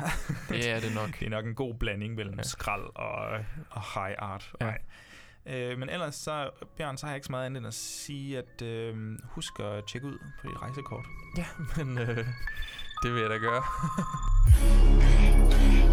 det 0.48 0.70
er 0.70 0.80
det 0.80 0.94
nok. 0.94 1.08
det 1.20 1.26
er 1.26 1.30
nok 1.30 1.44
en 1.46 1.54
god 1.54 1.74
blanding 1.74 2.14
mellem 2.14 2.34
Ja. 2.36 2.42
skrald 2.42 2.82
og, 2.94 3.26
og 3.70 3.82
high 3.94 4.14
art. 4.18 4.52
Ja. 4.60 4.64
Nej. 4.66 4.78
Øh, 5.46 5.78
men 5.78 5.88
ellers 5.88 6.14
så, 6.14 6.50
Bjørn, 6.76 6.96
så 6.96 7.06
har 7.06 7.12
jeg 7.12 7.16
ikke 7.16 7.26
så 7.26 7.32
meget 7.32 7.46
andet 7.46 7.58
end 7.58 7.66
at 7.66 7.74
sige, 7.74 8.38
at 8.38 8.62
øh, 8.62 9.18
husk 9.24 9.60
at 9.60 9.84
tjekke 9.84 10.06
ud 10.06 10.18
på 10.40 10.48
dit 10.48 10.62
rejsekort. 10.62 11.06
Ja, 11.36 11.46
men 11.76 11.98
øh, 11.98 12.26
det 13.02 13.14
vil 13.14 13.20
jeg 13.20 13.30
da 13.30 13.36
gøre. 13.36 13.62